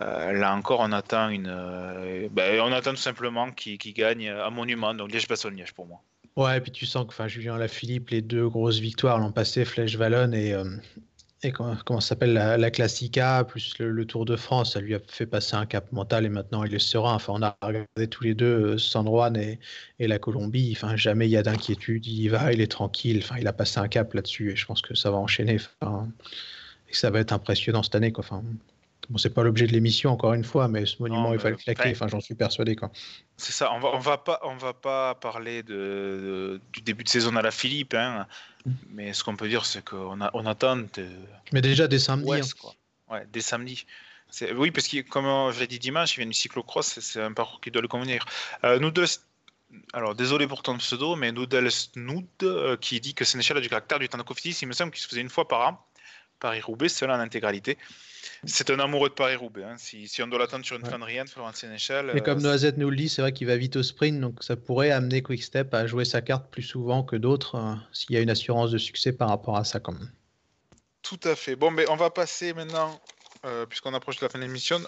Euh, 0.00 0.32
là 0.32 0.54
encore, 0.54 0.80
on 0.80 0.92
attend, 0.92 1.28
une, 1.28 1.48
euh, 1.50 2.28
ben, 2.30 2.60
on 2.60 2.72
attend 2.72 2.92
tout 2.92 2.96
simplement 2.96 3.50
qu'il 3.52 3.78
gagne 3.92 4.30
un 4.30 4.50
monument, 4.50 4.94
donc 4.94 5.12
Liège-Bastogne-Liège 5.12 5.74
pour 5.74 5.86
moi. 5.86 6.00
Ouais, 6.36 6.58
et 6.58 6.60
puis 6.60 6.70
tu 6.70 6.86
sens 6.86 7.06
que 7.06 7.28
Julien 7.28 7.54
Alaphilippe, 7.54 8.10
les 8.10 8.22
deux 8.22 8.48
grosses 8.48 8.78
victoires 8.78 9.18
l'an 9.18 9.32
passé, 9.32 9.64
Flèche 9.64 9.96
Wallonne 9.96 10.34
et, 10.34 10.54
et 11.42 11.52
comment, 11.52 12.00
s'appelle 12.00 12.32
la, 12.32 12.56
la, 12.56 12.70
Classica, 12.70 13.44
plus 13.44 13.78
le, 13.78 14.04
Tour 14.06 14.24
de 14.24 14.36
France, 14.36 14.72
ça 14.72 14.80
lui 14.80 14.94
a 14.94 14.98
fait 15.06 15.26
passer 15.26 15.54
un 15.54 15.66
cap 15.66 15.92
mental 15.92 16.24
et 16.24 16.28
maintenant 16.28 16.64
il 16.64 16.74
est 16.74 16.78
serein. 16.78 17.14
Enfin, 17.14 17.34
on 17.36 17.42
a 17.42 17.56
regardé 17.62 18.08
tous 18.08 18.24
les 18.24 18.34
deux 18.34 18.74
euh, 18.74 18.78
San 18.78 19.06
et, 19.36 19.58
et 19.98 20.08
la 20.08 20.18
Colombie. 20.18 20.72
Enfin, 20.74 20.96
jamais 20.96 21.26
il 21.28 21.30
y 21.30 21.36
a 21.36 21.42
d'inquiétude. 21.42 22.06
Il 22.06 22.20
y 22.20 22.28
va, 22.28 22.52
il 22.52 22.60
est 22.60 22.70
tranquille. 22.70 23.20
Enfin, 23.22 23.36
il 23.38 23.46
a 23.46 23.52
passé 23.52 23.78
un 23.78 23.88
cap 23.88 24.14
là-dessus 24.14 24.52
et 24.52 24.56
je 24.56 24.66
pense 24.66 24.80
que 24.80 24.94
ça 24.94 25.10
va 25.10 25.18
enchaîner. 25.18 25.58
Enfin, 25.80 26.08
et 26.88 26.94
ça 26.94 27.10
va 27.10 27.20
être 27.20 27.32
impressionnant 27.32 27.82
cette 27.82 27.94
année. 27.96 28.12
Quoi. 28.12 28.24
Enfin, 28.24 28.42
Bon, 29.08 29.18
c'est 29.18 29.32
pas 29.32 29.42
l'objet 29.42 29.66
de 29.66 29.72
l'émission 29.72 30.10
encore 30.10 30.34
une 30.34 30.44
fois, 30.44 30.68
mais 30.68 30.84
ce 30.86 30.96
monument 31.00 31.32
il 31.32 31.38
va 31.38 31.50
le 31.50 31.56
claquer. 31.56 31.90
Enfin, 31.90 32.08
j'en 32.08 32.20
suis 32.20 32.34
persuadé 32.34 32.74
quoi. 32.74 32.90
C'est 33.36 33.52
ça. 33.52 33.72
On 33.72 33.78
va, 33.78 33.90
on 33.94 33.98
va 33.98 34.18
pas, 34.18 34.40
on 34.42 34.56
va 34.56 34.72
pas 34.72 35.14
parler 35.14 35.62
de, 35.62 36.60
du 36.72 36.80
début 36.80 37.04
de 37.04 37.08
saison 37.08 37.36
à 37.36 37.42
la 37.42 37.50
Philippe, 37.50 37.94
hein, 37.94 38.26
mm. 38.64 38.72
mais 38.90 39.12
ce 39.12 39.22
qu'on 39.22 39.36
peut 39.36 39.48
dire, 39.48 39.64
c'est 39.64 39.84
qu'on 39.84 40.20
a, 40.20 40.30
on 40.34 40.46
attend. 40.46 40.86
Mais 41.52 41.60
déjà 41.60 41.86
des 41.86 41.98
samedis. 41.98 42.32
Hein. 42.32 42.40
quoi. 42.60 42.74
Ouais, 43.10 43.26
des 43.32 43.40
samedis. 43.40 43.86
Oui, 44.56 44.70
parce 44.72 44.88
que 44.88 45.02
comme 45.02 45.52
je 45.52 45.60
l'ai 45.60 45.68
dit 45.68 45.78
dimanche, 45.78 46.14
il 46.16 46.20
vient 46.20 46.26
du 46.26 46.34
cyclocross, 46.34 46.98
c'est 47.00 47.22
un 47.22 47.32
parcours 47.32 47.60
qui 47.60 47.70
doit 47.70 47.82
le 47.82 47.88
convenir. 47.88 48.24
Euh, 48.64 48.78
nous 48.80 48.90
deux, 48.90 49.06
alors 49.92 50.14
désolé 50.14 50.46
pour 50.46 50.62
ton 50.62 50.76
pseudo, 50.78 51.16
mais 51.16 51.32
Noodle 51.32 51.70
Snood 51.70 52.26
euh, 52.42 52.76
qui 52.76 53.00
dit 53.00 53.14
que 53.14 53.24
Sénéchal 53.24 53.56
a 53.56 53.60
du 53.60 53.68
caractère 53.68 53.98
du 53.98 54.08
temps 54.08 54.18
de 54.18 54.24
il 54.24 54.68
me 54.68 54.72
semble 54.72 54.90
qu'il 54.90 55.00
se 55.00 55.08
faisait 55.08 55.20
une 55.20 55.30
fois 55.30 55.46
par 55.48 55.68
an. 55.68 55.86
Paris-Roubaix, 56.40 56.88
cela 56.88 57.16
en 57.16 57.20
intégralité. 57.20 57.78
C'est 58.44 58.70
un 58.70 58.78
amoureux 58.78 59.08
de 59.08 59.14
Paris-Roubaix. 59.14 59.64
Hein. 59.64 59.76
Si, 59.78 60.22
on 60.22 60.26
doit 60.26 60.38
l'attendre 60.38 60.64
sur 60.64 60.76
une 60.76 60.82
ouais. 60.82 60.88
Flandrienne, 60.88 61.26
Florent 61.26 61.52
Sénéchal. 61.52 62.12
Et 62.14 62.20
comme 62.20 62.38
euh, 62.38 62.42
Noisette 62.42 62.76
nous 62.76 62.90
le 62.90 62.96
dit, 62.96 63.08
c'est 63.08 63.22
vrai 63.22 63.32
qu'il 63.32 63.46
va 63.46 63.56
vite 63.56 63.76
au 63.76 63.82
sprint, 63.82 64.20
donc 64.20 64.42
ça 64.42 64.56
pourrait 64.56 64.90
amener 64.90 65.22
Quickstep 65.22 65.72
à 65.74 65.86
jouer 65.86 66.04
sa 66.04 66.20
carte 66.20 66.50
plus 66.50 66.62
souvent 66.62 67.02
que 67.02 67.16
d'autres 67.16 67.56
euh, 67.56 67.74
s'il 67.92 68.14
y 68.14 68.18
a 68.18 68.20
une 68.20 68.30
assurance 68.30 68.70
de 68.70 68.78
succès 68.78 69.12
par 69.12 69.28
rapport 69.28 69.56
à 69.56 69.64
ça, 69.64 69.80
quand 69.80 69.92
même. 69.92 70.10
Tout 71.02 71.20
à 71.24 71.36
fait. 71.36 71.56
Bon, 71.56 71.70
mais 71.70 71.88
on 71.88 71.96
va 71.96 72.10
passer 72.10 72.52
maintenant, 72.52 73.00
euh, 73.44 73.64
puisqu'on 73.66 73.94
approche 73.94 74.16
de 74.16 74.24
la 74.24 74.28
fin 74.28 74.38
de 74.38 74.44
l'émission, 74.44 74.80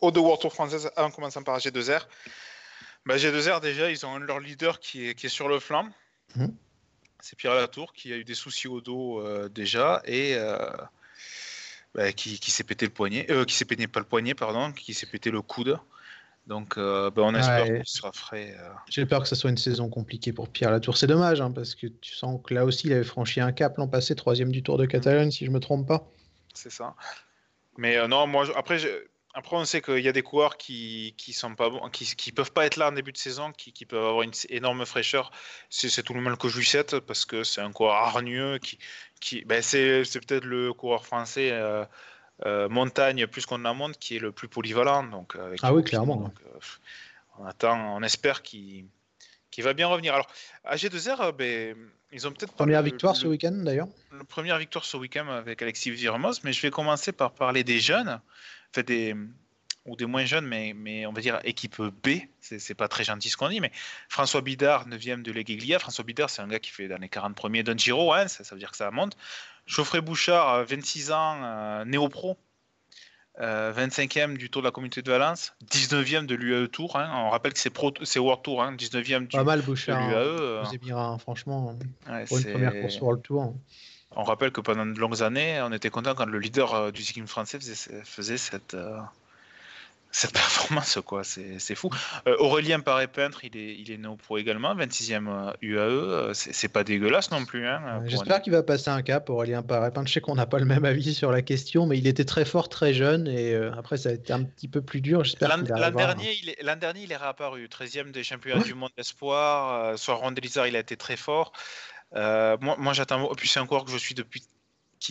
au 0.00 0.10
The 0.10 0.18
World 0.18 0.40
Tour 0.40 0.52
française 0.52 0.90
en 0.96 1.10
commençant 1.10 1.42
par 1.42 1.58
G2R. 1.58 2.02
Bah, 3.06 3.16
G2R, 3.16 3.60
déjà, 3.60 3.90
ils 3.90 4.04
ont 4.04 4.14
un 4.14 4.18
leur 4.18 4.40
leader 4.40 4.80
qui 4.80 5.08
est, 5.08 5.14
qui 5.14 5.26
est 5.26 5.30
sur 5.30 5.48
le 5.48 5.60
flanc. 5.60 5.88
Mmh. 6.36 6.46
C'est 7.24 7.36
Pierre 7.36 7.54
Latour 7.54 7.94
qui 7.94 8.12
a 8.12 8.16
eu 8.16 8.24
des 8.24 8.34
soucis 8.34 8.68
au 8.68 8.82
dos 8.82 9.22
déjà 9.48 10.02
et 10.04 10.36
bah, 11.94 12.12
qui, 12.12 12.50
s'est 12.50 12.64
pété 12.64 12.86
le 12.86 12.92
poignet, 12.92 13.24
euh, 13.30 13.44
qui 13.44 13.54
s'est 13.54 13.64
pété 13.64 13.86
pas 13.86 14.00
le 14.00 14.06
poignet, 14.06 14.34
pardon, 14.34 14.72
qui 14.72 14.94
s'est 14.94 15.06
pété 15.06 15.30
le 15.30 15.42
coude. 15.42 15.78
Donc, 16.48 16.76
euh, 16.76 17.08
bah, 17.10 17.22
on 17.24 17.34
espère 17.36 17.66
qu'il 17.66 17.86
sera 17.86 18.10
frais. 18.12 18.56
Euh. 18.58 18.68
J'ai 18.90 19.06
peur 19.06 19.22
que 19.22 19.28
ce 19.28 19.36
soit 19.36 19.48
une 19.48 19.56
saison 19.56 19.88
compliquée 19.88 20.32
pour 20.32 20.48
Pierre 20.48 20.72
Latour. 20.72 20.96
C'est 20.96 21.06
dommage, 21.06 21.40
hein, 21.40 21.52
parce 21.52 21.76
que 21.76 21.86
tu 21.86 22.12
sens 22.12 22.40
que 22.44 22.52
là 22.52 22.64
aussi, 22.64 22.88
il 22.88 22.92
avait 22.92 23.04
franchi 23.04 23.40
un 23.40 23.52
cap 23.52 23.76
l'an 23.76 23.86
passé, 23.86 24.16
troisième 24.16 24.50
du 24.50 24.64
Tour 24.64 24.76
de 24.76 24.86
Catalogne, 24.86 25.30
si 25.30 25.46
je 25.46 25.52
me 25.52 25.60
trompe 25.60 25.86
pas. 25.86 26.04
C'est 26.52 26.72
ça. 26.72 26.96
Mais 27.78 28.06
non, 28.08 28.26
moi, 28.26 28.46
après, 28.56 28.78
après, 29.34 29.56
on 29.56 29.64
sait 29.64 29.82
qu'il 29.82 29.98
y 29.98 30.08
a 30.08 30.12
des 30.12 30.22
coureurs 30.22 30.56
qui 30.56 31.14
qui 31.16 31.32
sont 31.32 31.54
pas 31.54 31.68
bons, 31.68 31.88
qui, 31.90 32.04
qui 32.16 32.32
peuvent 32.32 32.52
pas 32.52 32.66
être 32.66 32.76
là 32.76 32.88
en 32.88 32.92
début 32.92 33.12
de 33.12 33.18
saison, 33.18 33.52
qui, 33.52 33.72
qui 33.72 33.84
peuvent 33.84 34.04
avoir 34.04 34.22
une 34.22 34.32
énorme 34.48 34.86
fraîcheur. 34.86 35.32
C'est 35.70 36.02
tout 36.02 36.14
le 36.14 36.20
mal 36.20 36.36
que 36.36 36.48
je 36.48 36.58
lui 36.58 36.64
souhaite 36.64 37.00
parce 37.00 37.24
que 37.24 37.44
c'est 37.44 37.60
un 37.60 37.72
coureur 37.72 37.96
hargneux 37.96 38.58
qui 38.58 38.78
qui 39.20 39.44
ben 39.44 39.60
c'est 39.62 40.02
peut-être 40.26 40.44
le 40.44 40.72
coureur 40.72 41.04
français. 41.04 41.50
Euh, 41.52 41.84
euh, 42.46 42.68
montagne 42.68 43.28
plus 43.28 43.46
qu'on 43.46 43.64
en 43.64 43.74
monte 43.74 43.96
qui 43.96 44.16
est 44.16 44.18
le 44.18 44.32
plus 44.32 44.48
polyvalent 44.48 45.04
donc 45.04 45.36
ah 45.62 45.72
oui 45.72 45.84
clairement 45.84 46.32
on 47.38 47.46
attend 47.46 47.96
on 47.96 48.02
espère 48.02 48.42
qu'il 48.42 48.86
qui 49.54 49.62
va 49.62 49.72
bien 49.72 49.86
revenir. 49.86 50.14
Alors, 50.14 50.26
AG2R, 50.68 51.20
euh, 51.20 51.32
ben, 51.32 51.76
ils 52.10 52.26
ont 52.26 52.32
peut-être. 52.32 52.52
Première 52.54 52.82
victoire 52.82 53.14
ce 53.14 53.28
week-end 53.28 53.52
d'ailleurs 53.52 53.86
Première 54.28 54.58
victoire 54.58 54.84
ce 54.84 54.96
week-end 54.96 55.28
avec 55.28 55.62
Alexis 55.62 55.92
Viramos, 55.92 56.32
mais 56.42 56.52
je 56.52 56.60
vais 56.60 56.70
commencer 56.70 57.12
par 57.12 57.32
parler 57.32 57.62
des 57.62 57.78
jeunes, 57.78 58.20
fait 58.74 58.82
des, 58.82 59.14
ou 59.86 59.96
des 59.96 60.06
moins 60.06 60.24
jeunes, 60.24 60.46
mais, 60.46 60.72
mais 60.74 61.06
on 61.06 61.12
va 61.12 61.20
dire 61.20 61.40
équipe 61.44 61.80
B, 61.80 62.20
c'est 62.40 62.74
pas 62.74 62.88
très 62.88 63.04
gentil 63.04 63.28
ce 63.28 63.36
qu'on 63.36 63.48
dit, 63.48 63.60
mais 63.60 63.72
François 64.08 64.40
Bidard, 64.40 64.88
9e 64.88 65.22
de 65.22 65.32
Legeglia. 65.32 65.78
François 65.78 66.04
Bidard, 66.04 66.30
c'est 66.30 66.42
un 66.42 66.48
gars 66.48 66.58
qui 66.58 66.70
fait 66.70 66.88
dans 66.88 66.98
les 66.98 67.08
40 67.08 67.34
premiers 67.34 67.62
d'un 67.62 67.76
Giro, 67.76 68.12
hein, 68.12 68.28
ça, 68.28 68.44
ça, 68.44 68.54
veut 68.54 68.58
dire 68.58 68.70
que 68.70 68.76
ça 68.76 68.90
monte. 68.90 69.16
Geoffrey 69.66 70.00
Bouchard, 70.00 70.64
26 70.64 71.12
ans, 71.12 71.40
euh, 71.42 71.84
néo-pro, 71.84 72.36
25e 73.38 74.34
euh, 74.34 74.36
du 74.36 74.48
Tour 74.48 74.62
de 74.62 74.68
la 74.68 74.72
Communauté 74.72 75.02
de 75.02 75.10
Valence, 75.10 75.54
19e 75.70 76.26
de 76.26 76.34
l'UAE 76.34 76.68
Tour. 76.68 76.96
Hein. 76.96 77.10
On 77.14 77.30
rappelle 77.30 77.52
que 77.52 77.58
c'est, 77.58 77.70
pro, 77.70 77.92
c'est 78.02 78.18
World 78.18 78.42
Tour, 78.42 78.62
hein, 78.62 78.74
19e 78.76 79.26
du, 79.26 79.36
Pas 79.36 79.44
mal, 79.44 79.60
Bouchard, 79.62 80.08
de 80.08 80.12
l'UAE. 80.12 80.96
Hein, 80.96 81.18
franchement, 81.18 81.76
pour 82.28 82.38
une 82.38 82.44
première 82.44 82.80
course 82.80 83.00
World 83.00 83.22
Tour. 83.22 83.54
On 84.16 84.22
rappelle 84.22 84.52
que 84.52 84.60
pendant 84.60 84.86
de 84.86 84.98
longues 84.98 85.22
années, 85.22 85.60
on 85.62 85.72
était 85.72 85.90
content 85.90 86.14
quand 86.14 86.26
le 86.26 86.38
leader 86.38 86.74
euh, 86.74 86.90
du 86.90 87.02
cyclisme 87.02 87.26
français 87.26 87.58
faisait, 87.58 88.02
faisait 88.04 88.36
cette, 88.36 88.74
euh, 88.74 88.98
cette 90.14 90.32
performance, 90.32 90.98
quoi, 91.04 91.22
c'est 91.24 91.74
fou. 91.74 91.90
Euh, 92.28 92.36
Aurélien 92.38 92.78
Paré-Peintre, 92.78 93.44
il 93.44 93.56
est, 93.56 93.74
il 93.74 93.90
est 93.90 93.98
néo 93.98 94.14
pro 94.14 94.38
également, 94.38 94.74
26e 94.74 95.54
UAE, 95.60 96.32
c'est 96.32 96.68
pas 96.68 96.84
dégueulasse 96.84 97.32
non 97.32 97.44
plus. 97.44 97.66
Hein, 97.66 98.02
J'espère 98.06 98.40
qu'il 98.40 98.52
va 98.52 98.62
passer 98.62 98.90
un 98.90 99.02
cap, 99.02 99.28
Aurélien 99.28 99.62
Paré-Peintre. 99.62 100.06
Je 100.06 100.14
sais 100.14 100.20
qu'on 100.20 100.36
n'a 100.36 100.46
pas 100.46 100.60
le 100.60 100.66
même 100.66 100.84
avis 100.84 101.14
sur 101.14 101.32
la 101.32 101.42
question, 101.42 101.86
mais 101.86 101.98
il 101.98 102.06
était 102.06 102.24
très 102.24 102.44
fort, 102.44 102.68
très 102.68 102.94
jeune, 102.94 103.26
et 103.26 103.54
euh, 103.54 103.72
après, 103.76 103.96
ça 103.96 104.10
a 104.10 104.12
été 104.12 104.32
un 104.32 104.44
petit 104.44 104.68
peu 104.68 104.80
plus 104.80 105.00
dur. 105.00 105.24
L'an 105.40 105.58
dernier, 105.58 106.38
il 106.40 106.50
est, 106.50 106.76
dernier, 106.76 107.02
il 107.02 107.10
est 107.10 107.16
réapparu, 107.16 107.66
13e 107.66 108.12
des 108.12 108.22
championnats 108.22 108.62
du 108.62 108.74
monde 108.74 108.90
d'espoir. 108.96 109.98
sur 109.98 110.18
Rondelizar, 110.18 110.68
il 110.68 110.76
a 110.76 110.80
été 110.80 110.96
très 110.96 111.16
fort. 111.16 111.52
Moi, 112.14 112.76
moi 112.78 112.92
j'attends. 112.92 113.34
Puis 113.34 113.48
c'est 113.48 113.60
un 113.60 113.66
coureur 113.66 113.84
que 113.84 113.90
je 113.90 113.98
suis 113.98 114.14
depuis 114.14 114.42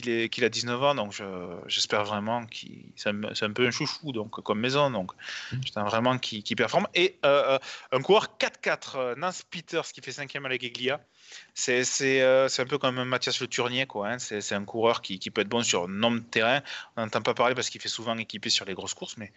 qu'il 0.02 0.44
a 0.44 0.50
19 0.50 0.84
ans, 0.84 0.96
donc 0.96 1.22
j'espère 1.68 2.04
vraiment 2.04 2.46
qu'il 2.46 2.86
c'est 2.96 3.10
un, 3.10 3.54
peu 3.54 3.68
un 3.68 3.72
chouchou 3.72 4.12
donc 4.12 4.42
comme 4.42 4.60
maison, 4.60 4.90
donc 4.90 5.12
mm. 5.52 5.58
j'attends 5.66 5.86
vraiment 5.86 6.18
qu'il 6.18 6.56
performe. 6.56 6.88
Et 6.96 7.20
euh, 7.26 7.58
euh, 7.58 7.60
un 7.92 8.02
coureur 8.02 8.36
4-4, 8.40 8.98
euh, 8.98 9.16
Nance 9.16 9.44
Peters 9.44 9.86
qui 9.92 10.02
fait 10.02 10.12
5e 10.12 10.46
à 10.46 10.50
la 10.50 10.58
Geglia, 10.58 11.00
c'est 11.54 11.82
un 12.22 12.66
peu 12.66 12.78
comme 12.78 13.04
Mathias 13.04 13.40
Le 13.40 13.48
Tournier, 13.48 13.86
quoi. 13.86 14.10
Hein. 14.10 14.20
C'est 14.20 14.54
un 14.54 14.66
coureur 14.66 15.02
qui, 15.02 15.20
qui, 15.20 15.32
peut 15.32 15.42
être 15.42 15.50
bon 15.50 15.64
sur 15.64 15.88
nombre 15.88 16.20
de 16.20 16.26
terrains. 16.26 16.62
On 16.96 17.02
n'entend 17.02 17.22
pas 17.22 17.34
parler 17.34 17.56
parce 17.56 17.70
qu'il 17.70 17.82
fait 17.82 17.90
souvent 17.90 18.18
équipé 18.18 18.50
sur 18.50 18.66
les 18.66 18.74
grosses 18.74 18.94
courses, 18.94 19.18
mais 19.18 19.32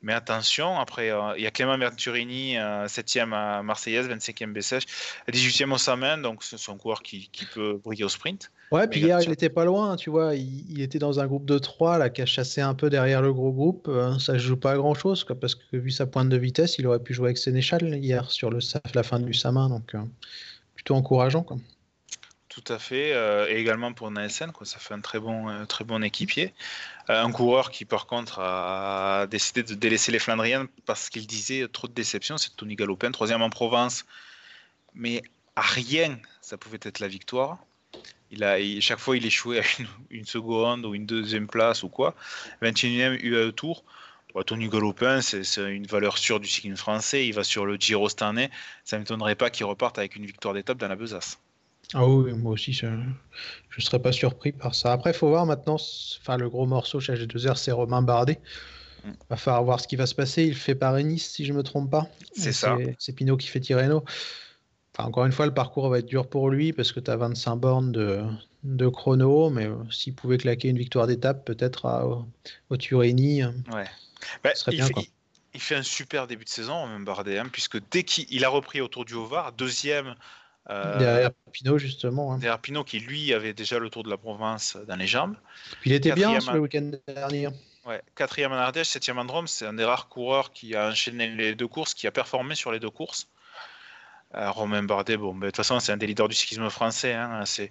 mais 0.00 0.12
attention, 0.12 0.78
après, 0.78 1.10
euh, 1.10 1.36
il 1.36 1.42
y 1.42 1.46
a 1.46 1.50
Clément 1.50 1.76
Venturini, 1.76 2.54
7e 2.54 3.32
euh, 3.32 3.58
à 3.58 3.62
Marseillaise, 3.64 4.08
25e 4.08 4.52
Bessèche, 4.52 4.84
18e 5.28 5.72
au 5.72 5.78
Samin, 5.78 6.18
donc 6.18 6.44
c'est 6.44 6.70
un 6.70 6.76
coureur 6.76 7.02
qui, 7.02 7.28
qui, 7.32 7.44
peut 7.46 7.80
briller 7.82 8.04
au 8.04 8.08
sprint. 8.08 8.52
Ouais, 8.70 8.86
puis 8.86 9.00
hier, 9.00 9.20
il 9.20 9.28
n'était 9.28 9.48
pas 9.48 9.64
loin, 9.64 9.96
tu 9.96 10.10
vois. 10.10 10.36
Il, 10.36 10.80
était 10.80 11.00
dans 11.00 11.18
un 11.18 11.26
groupe 11.26 11.46
de 11.46 11.58
3 11.58 11.98
là, 11.98 12.10
qui 12.10 12.22
a 12.22 12.26
chassé 12.26 12.60
un 12.60 12.74
peu 12.74 12.90
derrière 12.90 13.22
le 13.22 13.32
gros 13.32 13.50
groupe. 13.50 13.88
Euh, 13.88 14.18
ça 14.20 14.34
ne 14.34 14.38
joue 14.38 14.56
pas 14.56 14.72
à 14.72 14.76
grand 14.76 14.94
chose, 14.94 15.24
quoi, 15.24 15.34
parce 15.34 15.56
que 15.56 15.76
vu 15.76 15.90
sa 15.90 16.06
pointe 16.06 16.28
de 16.28 16.36
vitesse, 16.36 16.78
il 16.78 16.86
aurait 16.86 17.02
pu 17.02 17.12
jouer 17.12 17.28
avec 17.28 17.38
Sénéchal 17.38 17.96
hier 17.96 18.30
sur 18.30 18.50
le, 18.50 18.60
la 18.94 19.02
fin 19.02 19.18
du 19.18 19.34
Samin, 19.34 19.68
donc 19.68 19.96
plutôt 20.76 20.94
encourageant. 20.94 21.42
Quoi. 21.42 21.56
Tout 22.58 22.72
à 22.72 22.78
fait, 22.80 23.10
et 23.50 23.56
également 23.56 23.92
pour 23.92 24.10
Naesen, 24.10 24.50
quoi, 24.50 24.66
ça 24.66 24.80
fait 24.80 24.92
un 24.92 25.00
très 25.00 25.20
bon, 25.20 25.64
très 25.66 25.84
bon 25.84 26.02
équipier. 26.02 26.52
Euh, 27.08 27.22
un 27.22 27.30
coureur 27.30 27.70
qui, 27.70 27.84
par 27.84 28.06
contre, 28.06 28.40
a 28.40 29.28
décidé 29.30 29.62
de 29.62 29.74
délaisser 29.74 30.10
les 30.10 30.18
Flandriennes 30.18 30.66
parce 30.84 31.08
qu'il 31.08 31.26
disait 31.28 31.68
trop 31.68 31.86
de 31.86 31.92
déception, 31.92 32.36
c'est 32.36 32.56
Tony 32.56 32.74
Galopin, 32.74 33.12
troisième 33.12 33.42
en 33.42 33.50
Provence. 33.50 34.06
Mais 34.94 35.22
à 35.54 35.62
rien, 35.62 36.18
ça 36.40 36.58
pouvait 36.58 36.80
être 36.82 36.98
la 36.98 37.06
victoire. 37.06 37.58
Il 38.32 38.42
a, 38.42 38.58
chaque 38.80 38.98
fois, 38.98 39.16
il 39.16 39.24
échouait 39.24 39.60
à 39.60 39.62
une, 40.10 40.26
seconde 40.26 40.84
ou 40.84 40.96
une 40.96 41.06
deuxième 41.06 41.46
place 41.46 41.84
ou 41.84 41.88
quoi. 41.88 42.16
21e 42.60 43.20
UAE 43.22 43.52
Tour. 43.52 43.84
Tony 44.46 44.68
Galopin, 44.68 45.20
c'est 45.20 45.42
une 45.56 45.86
valeur 45.86 46.18
sûre 46.18 46.40
du 46.40 46.48
cyclisme 46.48 46.76
français. 46.76 47.26
Il 47.26 47.34
va 47.34 47.44
sur 47.44 47.66
le 47.66 47.76
Giro 47.76 48.08
cette 48.08 48.22
année. 48.22 48.50
Ça 48.84 48.96
ne 48.96 49.02
m'étonnerait 49.02 49.36
pas 49.36 49.50
qu'il 49.50 49.64
reparte 49.66 49.98
avec 49.98 50.16
une 50.16 50.26
victoire 50.26 50.54
d'étape 50.54 50.78
dans 50.78 50.88
la 50.88 50.96
besace. 50.96 51.38
Ah 51.94 52.06
oui, 52.06 52.32
moi 52.34 52.52
aussi, 52.52 52.72
je 52.72 52.86
ne 52.86 53.80
serais 53.80 54.00
pas 54.00 54.12
surpris 54.12 54.52
par 54.52 54.74
ça. 54.74 54.92
Après, 54.92 55.10
il 55.10 55.16
faut 55.16 55.28
voir 55.28 55.46
maintenant, 55.46 55.76
enfin, 56.20 56.36
le 56.36 56.48
gros 56.50 56.66
morceau 56.66 57.00
chez 57.00 57.14
G2R, 57.14 57.56
c'est 57.56 57.72
Romain 57.72 58.02
Bardet. 58.02 58.40
Il 59.04 59.10
mm. 59.10 59.16
va 59.30 59.36
falloir 59.36 59.64
voir 59.64 59.80
ce 59.80 59.88
qui 59.88 59.96
va 59.96 60.06
se 60.06 60.14
passer. 60.14 60.44
Il 60.44 60.54
fait 60.54 60.74
Paris-Nice, 60.74 61.30
si 61.30 61.46
je 61.46 61.52
ne 61.52 61.58
me 61.58 61.62
trompe 61.62 61.90
pas. 61.90 62.06
C'est 62.32 62.52
ça. 62.52 62.76
C'est 62.98 63.14
Pinot 63.14 63.38
qui 63.38 63.48
fait 63.48 63.60
Tirreno. 63.60 64.04
Enfin, 64.94 65.08
encore 65.08 65.24
une 65.24 65.32
fois, 65.32 65.46
le 65.46 65.54
parcours 65.54 65.88
va 65.88 66.00
être 66.00 66.06
dur 66.06 66.28
pour 66.28 66.50
lui 66.50 66.72
parce 66.72 66.92
que 66.92 67.00
tu 67.00 67.10
as 67.10 67.16
25 67.16 67.56
bornes 67.56 67.92
de, 67.92 68.22
de 68.64 68.88
chrono, 68.88 69.48
mais 69.48 69.66
euh, 69.66 69.76
s'il 69.90 70.14
pouvait 70.14 70.38
claquer 70.38 70.68
une 70.68 70.78
victoire 70.78 71.06
d'étape, 71.06 71.44
peut-être 71.46 71.86
au, 72.04 72.26
au 72.68 72.76
Turini, 72.76 73.42
euh, 73.42 73.50
ouais. 73.72 73.84
Bah, 74.42 74.54
serait 74.54 74.72
bien. 74.72 74.86
Fait, 74.86 75.10
il, 75.54 75.60
fait 75.60 75.76
un 75.76 75.82
super 75.82 76.26
début 76.26 76.44
de 76.44 76.50
saison, 76.50 76.86
même 76.86 77.04
Bardet, 77.04 77.38
hein, 77.38 77.48
puisque 77.50 77.78
dès 77.90 78.02
qu'il 78.02 78.44
a 78.44 78.48
repris 78.48 78.80
autour 78.80 79.04
du 79.04 79.14
Hovar, 79.14 79.52
deuxième 79.52 80.16
euh, 80.70 80.98
derrière 80.98 81.30
Pinot, 81.52 81.78
justement. 81.78 82.32
Hein. 82.32 82.38
Derrière 82.38 82.58
Pinot, 82.58 82.84
qui 82.84 83.00
lui 83.00 83.32
avait 83.32 83.54
déjà 83.54 83.78
le 83.78 83.88
tour 83.88 84.02
de 84.02 84.10
la 84.10 84.16
province 84.16 84.76
dans 84.86 84.96
les 84.96 85.06
jambes. 85.06 85.36
il 85.84 85.92
était 85.92 86.12
bien 86.12 86.40
sur 86.40 86.52
le 86.52 86.60
week-end 86.60 86.90
dernier. 87.06 87.48
Ouais, 87.86 88.02
quatrième 88.14 88.52
en 88.52 88.56
Ardèche, 88.56 88.88
septième 88.88 89.18
en 89.18 89.24
Drôme. 89.24 89.46
C'est 89.46 89.64
un 89.64 89.72
des 89.72 89.84
rares 89.84 90.08
coureurs 90.08 90.50
qui 90.52 90.76
a 90.76 90.88
enchaîné 90.88 91.28
les 91.28 91.54
deux 91.54 91.68
courses, 91.68 91.94
qui 91.94 92.06
a 92.06 92.10
performé 92.10 92.54
sur 92.54 92.70
les 92.70 92.80
deux 92.80 92.90
courses. 92.90 93.28
Euh, 94.34 94.50
Romain 94.50 94.82
Bardet, 94.82 95.16
bon, 95.16 95.34
de 95.34 95.46
toute 95.46 95.56
façon, 95.56 95.80
c'est 95.80 95.92
un 95.92 95.96
des 95.96 96.06
leaders 96.06 96.28
du 96.28 96.34
cyclisme 96.34 96.68
français. 96.68 97.14
Hein, 97.14 97.46
c'est 97.46 97.70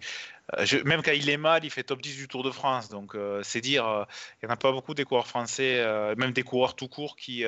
euh, 0.56 0.84
même 0.86 1.02
quand 1.02 1.12
il 1.12 1.30
est 1.30 1.38
mal, 1.38 1.66
il 1.66 1.70
fait 1.70 1.84
top 1.84 2.02
10 2.02 2.16
du 2.16 2.28
Tour 2.28 2.44
de 2.44 2.52
France. 2.52 2.90
Donc, 2.90 3.16
euh, 3.16 3.42
c'est 3.44 3.62
dire, 3.62 3.86
euh, 3.86 4.04
il 4.42 4.46
n'y 4.46 4.52
en 4.52 4.54
a 4.54 4.58
pas 4.58 4.72
beaucoup 4.72 4.94
des 4.94 5.04
coureurs 5.04 5.28
français, 5.28 5.84
même 6.18 6.32
des 6.32 6.44
coureurs 6.44 6.76
tout 6.76 6.88
court, 6.88 7.16
qui, 7.16 7.44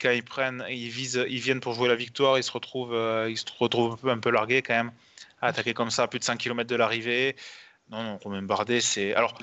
quand 0.00 0.10
ils 0.10 0.24
prennent, 0.24 0.64
ils, 0.68 0.88
visent, 0.88 1.24
ils 1.28 1.40
viennent 1.40 1.60
pour 1.60 1.74
jouer 1.74 1.88
la 1.88 1.96
victoire, 1.96 2.38
ils 2.38 2.42
se 2.42 2.52
retrouvent, 2.52 2.94
ils 3.28 3.38
se 3.38 3.44
retrouvent 3.58 4.08
un 4.08 4.18
peu, 4.18 4.30
largués 4.30 4.62
quand 4.62 4.74
même, 4.74 4.92
à 5.40 5.52
comme 5.74 5.90
ça 5.90 6.04
à 6.04 6.08
plus 6.08 6.18
de 6.18 6.24
100 6.24 6.36
km 6.36 6.68
de 6.68 6.76
l'arrivée. 6.76 7.36
Non, 7.90 8.02
non, 8.02 8.18
Romain 8.18 8.42
Bardet, 8.42 8.80
c'est. 8.80 9.14
Alors, 9.14 9.36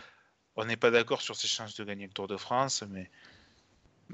on 0.56 0.66
n'est 0.66 0.78
pas 0.78 0.92
d'accord 0.92 1.22
sur 1.22 1.36
ses 1.36 1.48
chances 1.48 1.76
de 1.76 1.84
gagner 1.84 2.08
le 2.08 2.14
Tour 2.14 2.28
de 2.28 2.38
France, 2.38 2.84
mais 2.90 3.10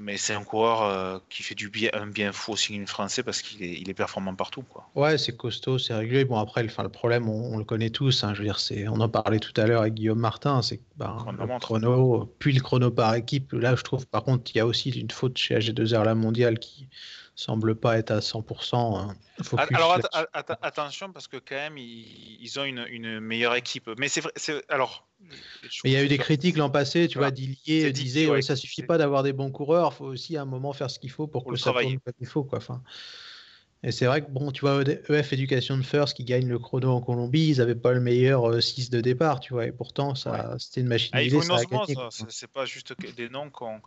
mais 0.00 0.16
c'est 0.16 0.34
un 0.34 0.44
coureur 0.44 0.82
euh, 0.82 1.18
qui 1.28 1.42
fait 1.42 1.54
du 1.54 1.68
bien, 1.68 1.90
un 1.92 2.06
bien 2.06 2.32
fou 2.32 2.52
au 2.52 2.56
cyclisme 2.56 2.86
français 2.86 3.22
parce 3.22 3.42
qu'il 3.42 3.62
est, 3.62 3.80
il 3.80 3.90
est 3.90 3.94
performant 3.94 4.34
partout. 4.34 4.62
Quoi. 4.62 4.88
Ouais, 4.94 5.18
c'est 5.18 5.36
costaud, 5.36 5.78
c'est 5.78 5.94
régulier. 5.94 6.24
Bon, 6.24 6.38
après, 6.38 6.62
le, 6.62 6.70
le 6.82 6.88
problème, 6.88 7.28
on, 7.28 7.58
le 7.58 7.64
connaît 7.64 7.90
tous. 7.90 8.24
Hein, 8.24 8.34
je 8.34 8.38
veux 8.38 8.44
dire, 8.44 8.60
c'est, 8.60 8.88
on 8.88 9.00
en 9.00 9.08
parlait 9.08 9.40
tout 9.40 9.58
à 9.60 9.66
l'heure 9.66 9.82
avec 9.82 9.94
Guillaume 9.94 10.20
Martin. 10.20 10.62
C'est 10.62 10.80
ben, 10.96 11.16
le 11.38 11.58
chrono, 11.58 12.32
puis 12.38 12.52
le 12.52 12.60
chrono 12.60 12.90
par 12.90 13.14
équipe. 13.14 13.52
Là, 13.52 13.74
je 13.74 13.82
trouve, 13.82 14.06
par 14.06 14.24
contre, 14.24 14.50
il 14.54 14.58
y 14.58 14.60
a 14.60 14.66
aussi 14.66 14.90
une 14.90 15.10
faute 15.10 15.36
chez 15.36 15.58
AG2R 15.58 16.04
La 16.04 16.14
Mondiale 16.14 16.58
qui, 16.58 16.88
semble 17.38 17.76
pas 17.76 17.98
être 17.98 18.10
à 18.10 18.18
100%. 18.18 18.98
Hein. 18.98 19.16
Alors 19.70 19.98
attention 20.62 21.12
parce 21.12 21.28
que 21.28 21.36
quand 21.36 21.54
même 21.54 21.78
ils, 21.78 22.58
ont 22.58 22.64
une, 22.64 23.20
meilleure 23.20 23.54
équipe. 23.54 23.88
Mais 23.96 24.08
c'est 24.08 24.20
vrai, 24.20 24.32
alors. 24.68 25.06
il 25.84 25.92
y 25.92 25.96
a 25.96 26.02
eu 26.02 26.08
des 26.08 26.18
critiques 26.18 26.56
l'an 26.56 26.68
passé, 26.68 27.06
tu 27.06 27.18
vois, 27.18 27.30
Dillier 27.30 27.92
disait 27.92 28.26
ouais, 28.26 28.42
ça 28.42 28.56
suffit 28.56 28.82
pas 28.82 28.98
d'avoir 28.98 29.22
des 29.22 29.32
bons 29.32 29.52
coureurs, 29.52 29.92
il 29.92 29.96
faut 29.96 30.04
aussi 30.06 30.36
à 30.36 30.42
un 30.42 30.46
moment 30.46 30.72
faire 30.72 30.90
ce 30.90 30.98
qu'il 30.98 31.10
faut 31.10 31.28
pour, 31.28 31.44
que 31.44 31.56
ça 31.56 31.70
tourne 31.72 32.00
comme 32.00 32.14
il 32.20 32.26
faut 32.26 32.42
quoi. 32.42 32.58
Enfin, 32.58 32.82
et 33.84 33.92
c'est 33.92 34.06
vrai 34.06 34.22
que 34.22 34.30
bon, 34.30 34.50
tu 34.50 34.62
vois, 34.62 34.82
EF 34.82 35.32
Education 35.32 35.80
First 35.84 36.16
qui 36.16 36.24
gagne 36.24 36.48
le 36.48 36.58
chrono 36.58 36.90
en 36.90 37.00
Colombie, 37.00 37.50
ils 37.50 37.58
n'avaient 37.58 37.76
pas 37.76 37.92
le 37.92 38.00
meilleur 38.00 38.60
6 38.60 38.88
euh, 38.88 38.96
de 38.96 39.00
départ, 39.00 39.38
tu 39.38 39.52
vois, 39.52 39.66
et 39.66 39.72
pourtant 39.72 40.16
ça, 40.16 40.56
c'était 40.58 40.80
une 40.80 40.88
machine. 40.88 41.10
Ah, 41.12 41.22
il 41.22 41.30
faut 41.30 41.40
c'est 42.28 42.50
pas 42.50 42.64
juste 42.64 42.94
des 43.16 43.28
noms 43.28 43.50
qu'on 43.50 43.80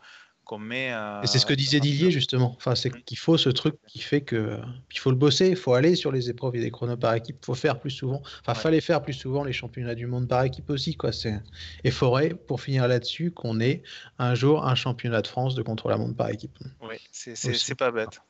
met. 0.57 0.89
Et 1.23 1.27
c'est 1.27 1.39
ce 1.39 1.45
que 1.45 1.53
disait 1.53 1.79
Didier 1.79 2.11
justement. 2.11 2.53
Enfin, 2.57 2.75
c'est 2.75 2.93
mm. 2.93 3.03
qu'il 3.03 3.17
faut 3.17 3.37
ce 3.37 3.49
truc 3.49 3.75
qui 3.87 3.99
fait 3.99 4.21
que 4.21 4.57
il 4.91 4.99
faut 4.99 5.09
le 5.09 5.15
bosser, 5.15 5.49
il 5.49 5.55
faut 5.55 5.73
aller 5.73 5.95
sur 5.95 6.11
les 6.11 6.29
épreuves 6.29 6.55
et 6.55 6.61
des 6.61 6.71
chronos 6.71 6.97
par 6.97 7.13
équipe, 7.13 7.37
il 7.41 7.45
faut 7.45 7.55
faire 7.55 7.79
plus 7.79 7.91
souvent. 7.91 8.21
Enfin, 8.41 8.53
fallait 8.53 8.81
faire 8.81 9.01
plus 9.01 9.13
souvent 9.13 9.43
les 9.43 9.53
championnats 9.53 9.95
du 9.95 10.07
monde 10.07 10.27
par 10.27 10.43
équipe 10.43 10.69
aussi, 10.69 10.95
quoi. 10.95 11.11
C'est 11.11 11.41
et 11.83 11.91
faudrait 11.91 12.29
pour 12.29 12.61
finir 12.61 12.87
là-dessus 12.87 13.31
qu'on 13.31 13.59
ait 13.59 13.83
un 14.19 14.35
jour 14.35 14.65
un 14.65 14.75
championnat 14.75 15.21
de 15.21 15.27
France 15.27 15.55
de 15.55 15.61
contre 15.61 15.89
la 15.89 15.97
montre 15.97 16.15
par 16.15 16.29
équipe. 16.29 16.57
Oui, 16.81 16.95
c'est 17.11 17.75
pas 17.75 17.91
bête. 17.91 18.21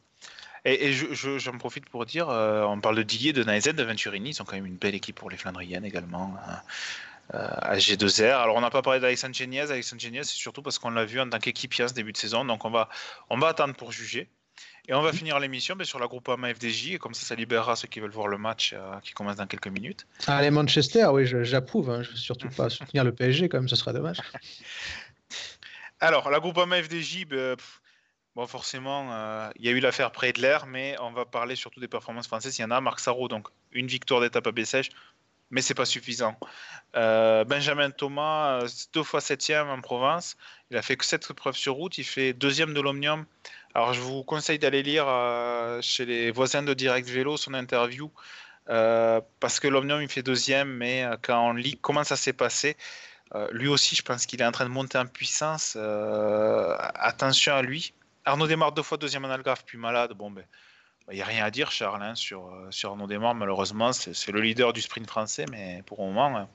Et, 0.63 0.93
j'en 0.93 1.57
profite 1.57 1.89
pour 1.89 2.05
dire, 2.05 2.29
euh, 2.29 2.63
on 2.65 2.79
parle 2.79 2.95
de 2.95 3.01
Didier, 3.01 3.33
de 3.33 3.43
Naizet, 3.43 3.73
de 3.73 3.83
Venturini, 3.83 4.29
ils 4.29 4.41
ont 4.41 4.45
quand 4.45 4.55
même 4.55 4.67
une 4.67 4.77
belle 4.77 4.93
équipe 4.93 5.15
pour 5.15 5.31
les 5.31 5.37
Flandriennes 5.37 5.85
également. 5.85 6.35
Hein. 6.47 6.59
À 7.33 7.77
G2R. 7.77 8.41
Alors, 8.41 8.55
on 8.55 8.61
n'a 8.61 8.69
pas 8.69 8.81
parlé 8.81 8.99
d'Alexandre 8.99 9.35
Geniez. 9.35 9.71
Alexandre 9.71 10.01
Geniez, 10.01 10.23
c'est 10.23 10.35
surtout 10.35 10.61
parce 10.61 10.79
qu'on 10.79 10.89
l'a 10.89 11.05
vu 11.05 11.19
en 11.19 11.29
tant 11.29 11.39
qu'équipier 11.39 11.87
ce 11.87 11.93
début 11.93 12.11
de 12.11 12.17
saison. 12.17 12.45
Donc, 12.45 12.65
on 12.65 12.69
va, 12.69 12.89
on 13.29 13.37
va 13.37 13.47
attendre 13.47 13.75
pour 13.75 13.91
juger. 13.91 14.29
Et 14.87 14.93
on 14.93 15.01
va 15.01 15.13
finir 15.13 15.39
l'émission 15.39 15.75
sur 15.83 15.99
la 15.99 16.07
groupe 16.07 16.27
AMA 16.27 16.53
FDJ, 16.53 16.93
et 16.93 16.97
comme 16.97 17.13
ça, 17.13 17.25
ça 17.25 17.35
libérera 17.35 17.75
ceux 17.75 17.87
qui 17.87 17.99
veulent 17.99 18.11
voir 18.11 18.27
le 18.27 18.37
match 18.37 18.75
qui 19.03 19.13
commence 19.13 19.35
dans 19.35 19.45
quelques 19.45 19.67
minutes. 19.67 20.07
Allez, 20.27 20.49
Manchester, 20.49 21.05
oui, 21.11 21.25
j'approuve. 21.25 21.89
Hein. 21.91 22.01
Je 22.03 22.11
ne 22.11 22.15
surtout 22.15 22.49
pas 22.49 22.69
soutenir 22.69 23.03
le 23.03 23.13
PSG, 23.13 23.47
quand 23.47 23.59
même, 23.59 23.69
ce 23.69 23.75
serait 23.75 23.93
dommage. 23.93 24.17
Alors, 25.99 26.31
la 26.31 26.39
groupe 26.39 26.57
AMA 26.57 26.81
FDJ, 26.81 27.25
ben, 27.25 27.55
Bon, 28.33 28.47
forcément, 28.47 29.09
euh, 29.11 29.49
il 29.57 29.65
y 29.65 29.67
a 29.67 29.71
eu 29.71 29.81
l'affaire 29.81 30.11
Predler, 30.11 30.59
mais 30.65 30.95
on 31.01 31.11
va 31.11 31.25
parler 31.25 31.57
surtout 31.57 31.81
des 31.81 31.89
performances 31.89 32.27
françaises. 32.27 32.57
Il 32.57 32.61
y 32.61 32.63
en 32.63 32.71
a, 32.71 32.79
Marc 32.79 33.01
Sarro, 33.01 33.27
donc 33.27 33.49
une 33.73 33.87
victoire 33.87 34.21
d'étape 34.21 34.47
à 34.47 34.53
Bessèges, 34.53 34.89
mais 35.51 35.61
c'est 35.61 35.73
pas 35.73 35.85
suffisant. 35.85 36.37
Euh, 36.95 37.43
Benjamin 37.43 37.91
Thomas, 37.91 38.61
euh, 38.61 38.67
deux 38.93 39.03
fois 39.03 39.21
septième 39.21 39.69
en 39.69 39.79
province, 39.81 40.35
il 40.71 40.77
a 40.77 40.81
fait 40.81 40.97
que 40.97 41.05
sept 41.05 41.29
épreuves 41.29 41.55
sur 41.55 41.75
route, 41.75 41.97
il 41.97 42.03
fait 42.03 42.33
deuxième 42.33 42.73
de 42.73 42.81
l'Omnium. 42.81 43.25
Alors, 43.73 43.93
je 43.93 44.01
vous 44.01 44.23
conseille 44.23 44.59
d'aller 44.59 44.83
lire 44.83 45.05
chez 45.81 46.05
les 46.05 46.31
voisins 46.31 46.63
de 46.63 46.73
Direct 46.73 47.07
Vélo 47.07 47.37
son 47.37 47.53
interview, 47.53 48.11
parce 48.65 49.59
que 49.61 49.67
l'Omnium, 49.69 50.01
il 50.01 50.09
fait 50.09 50.23
deuxième, 50.23 50.69
mais 50.69 51.05
quand 51.21 51.49
on 51.49 51.53
lit 51.53 51.77
comment 51.81 52.03
ça 52.03 52.17
s'est 52.17 52.33
passé, 52.33 52.75
lui 53.51 53.69
aussi, 53.69 53.95
je 53.95 54.01
pense 54.01 54.25
qu'il 54.25 54.41
est 54.41 54.45
en 54.45 54.51
train 54.51 54.65
de 54.65 54.71
monter 54.71 54.97
en 54.97 55.05
puissance. 55.05 55.77
attention 55.77 57.55
à 57.55 57.61
lui 57.61 57.93
Arnaud 58.25 58.47
démarre 58.47 58.71
deux 58.71 58.83
fois 58.83 58.97
deuxième 58.97 59.25
en 59.25 59.29
Algarve, 59.29 59.63
puis 59.65 59.77
malade. 59.77 60.13
Bon, 60.13 60.29
ben, 60.29 60.43
il 61.11 61.15
n'y 61.15 61.21
a 61.21 61.25
rien 61.25 61.43
à 61.43 61.51
dire, 61.51 61.71
Charles, 61.71 62.03
hein, 62.03 62.15
sur, 62.15 62.47
euh, 62.47 62.67
sur 62.69 62.91
Arnaud 62.91 63.07
Desmar. 63.07 63.35
Malheureusement, 63.35 63.91
c'est 63.93 64.31
le 64.31 64.41
leader 64.41 64.73
du 64.73 64.81
sprint 64.81 65.07
français, 65.07 65.45
mais 65.51 65.83
pour 65.85 65.99
le 65.99 66.05
moment. 66.05 66.37
Hein. 66.37 66.47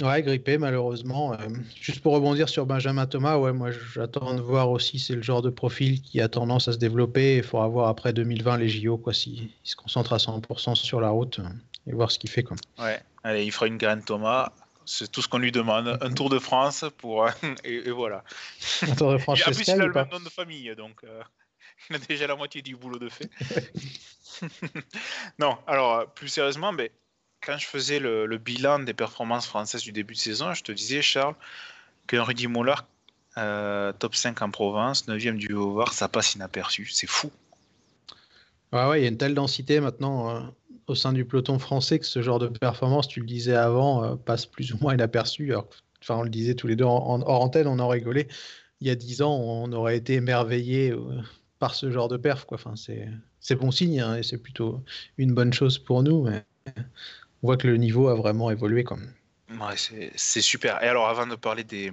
Ouais, 0.00 0.22
grippé, 0.22 0.58
malheureusement. 0.58 1.32
Euh, 1.32 1.36
juste 1.80 2.00
pour 2.00 2.12
rebondir 2.12 2.48
sur 2.48 2.66
Benjamin 2.66 3.06
Thomas, 3.06 3.36
ouais, 3.36 3.52
moi 3.52 3.70
j'attends 3.94 4.34
de 4.34 4.40
voir 4.40 4.70
aussi, 4.70 4.98
c'est 4.98 5.14
le 5.14 5.22
genre 5.22 5.42
de 5.42 5.50
profil 5.50 6.02
qui 6.02 6.20
a 6.20 6.28
tendance 6.28 6.68
à 6.68 6.72
se 6.72 6.78
développer. 6.78 7.38
Il 7.38 7.42
faudra 7.42 7.68
voir 7.68 7.88
après 7.88 8.12
2020 8.12 8.58
les 8.58 8.68
JO, 8.68 8.98
quoi, 8.98 9.14
s'il 9.14 9.48
se 9.64 9.76
concentre 9.76 10.12
à 10.12 10.18
100% 10.18 10.74
sur 10.74 11.00
la 11.00 11.08
route 11.08 11.40
et 11.86 11.92
voir 11.92 12.10
ce 12.10 12.18
qu'il 12.18 12.30
fait. 12.30 12.42
Quoi. 12.42 12.56
Ouais, 12.78 13.00
allez, 13.24 13.44
il 13.44 13.50
fera 13.50 13.66
une 13.66 13.78
graine 13.78 14.02
Thomas 14.02 14.52
c'est 14.88 15.12
tout 15.12 15.20
ce 15.20 15.28
qu'on 15.28 15.38
lui 15.38 15.52
demande. 15.52 15.98
Un 16.00 16.12
Tour 16.12 16.30
de 16.30 16.38
France 16.38 16.84
pour 16.96 17.28
et, 17.64 17.90
voilà. 17.90 18.24
Un 18.82 18.94
Tour 18.94 19.12
de 19.12 19.18
France. 19.18 19.42
en 19.46 19.52
plus, 19.52 19.68
il 19.68 19.70
a 19.70 19.76
le 19.76 19.92
même 19.92 20.08
nom 20.10 20.20
de 20.20 20.30
famille, 20.30 20.74
donc 20.76 21.04
euh, 21.04 21.22
il 21.90 21.96
a 21.96 21.98
déjà 21.98 22.26
la 22.26 22.36
moitié 22.36 22.62
du 22.62 22.76
boulot 22.76 22.98
de 22.98 23.08
fait. 23.08 23.30
non, 25.38 25.58
alors 25.66 26.06
plus 26.12 26.28
sérieusement, 26.28 26.72
mais 26.72 26.92
quand 27.40 27.56
je 27.58 27.66
faisais 27.66 27.98
le, 27.98 28.26
bilan 28.38 28.80
des 28.80 28.94
performances 28.94 29.46
françaises 29.46 29.82
du 29.82 29.92
début 29.92 30.14
de 30.14 30.18
saison, 30.18 30.54
je 30.54 30.62
te 30.62 30.72
disais, 30.72 31.02
Charles, 31.02 31.34
qu'un 32.06 32.22
Rudy 32.22 32.46
Mollard, 32.46 32.86
euh, 33.36 33.92
top 33.92 34.16
5 34.16 34.42
en 34.42 34.50
Provence, 34.50 35.06
9e 35.06 35.36
du 35.36 35.52
haut 35.52 35.84
ça 35.92 36.08
passe 36.08 36.34
inaperçu. 36.34 36.86
C'est 36.86 37.06
fou. 37.06 37.30
Ouais, 38.72 38.86
ouais, 38.86 39.00
il 39.00 39.02
y 39.02 39.06
a 39.06 39.08
une 39.08 39.18
telle 39.18 39.34
densité 39.34 39.80
maintenant. 39.80 40.36
Euh, 40.36 40.40
au 40.88 40.94
sein 40.94 41.12
du 41.12 41.24
peloton 41.24 41.58
français 41.58 41.98
que 41.98 42.06
ce 42.06 42.22
genre 42.22 42.38
de 42.38 42.48
performance, 42.48 43.08
tu 43.08 43.20
le 43.20 43.26
disais 43.26 43.54
avant, 43.54 44.04
euh, 44.04 44.16
passe 44.16 44.46
plus 44.46 44.72
ou 44.72 44.78
moins 44.80 44.94
inaperçu. 44.94 45.54
enfin, 45.54 46.16
on 46.16 46.22
le 46.22 46.30
disait 46.30 46.54
tous 46.54 46.66
les 46.66 46.76
deux 46.76 46.84
en, 46.84 47.20
hors 47.20 47.42
antenne, 47.42 47.66
on 47.66 47.78
en 47.78 47.88
rigolait. 47.88 48.26
Il 48.80 48.86
y 48.86 48.90
a 48.90 48.94
dix 48.94 49.22
ans, 49.22 49.34
on 49.34 49.70
aurait 49.72 49.96
été 49.96 50.14
émerveillé 50.14 50.90
euh, 50.90 51.20
par 51.58 51.74
ce 51.74 51.90
genre 51.90 52.08
de 52.08 52.16
perf. 52.16 52.44
Quoi. 52.44 52.56
Enfin, 52.56 52.74
c'est 53.40 53.54
bon 53.56 53.70
signe 53.70 54.00
hein, 54.00 54.16
et 54.16 54.22
c'est 54.22 54.38
plutôt 54.38 54.82
une 55.16 55.34
bonne 55.34 55.52
chose 55.52 55.78
pour 55.78 56.02
nous. 56.02 56.24
Mais 56.24 56.44
on 57.42 57.46
voit 57.48 57.56
que 57.56 57.66
le 57.66 57.76
niveau 57.76 58.08
a 58.08 58.14
vraiment 58.14 58.50
évolué. 58.50 58.84
Quoi. 58.84 58.98
Ouais, 59.50 59.76
c'est 60.16 60.40
super. 60.40 60.82
Et 60.82 60.88
alors, 60.88 61.08
avant 61.08 61.26
de 61.26 61.34
parler 61.34 61.64
des, 61.64 61.92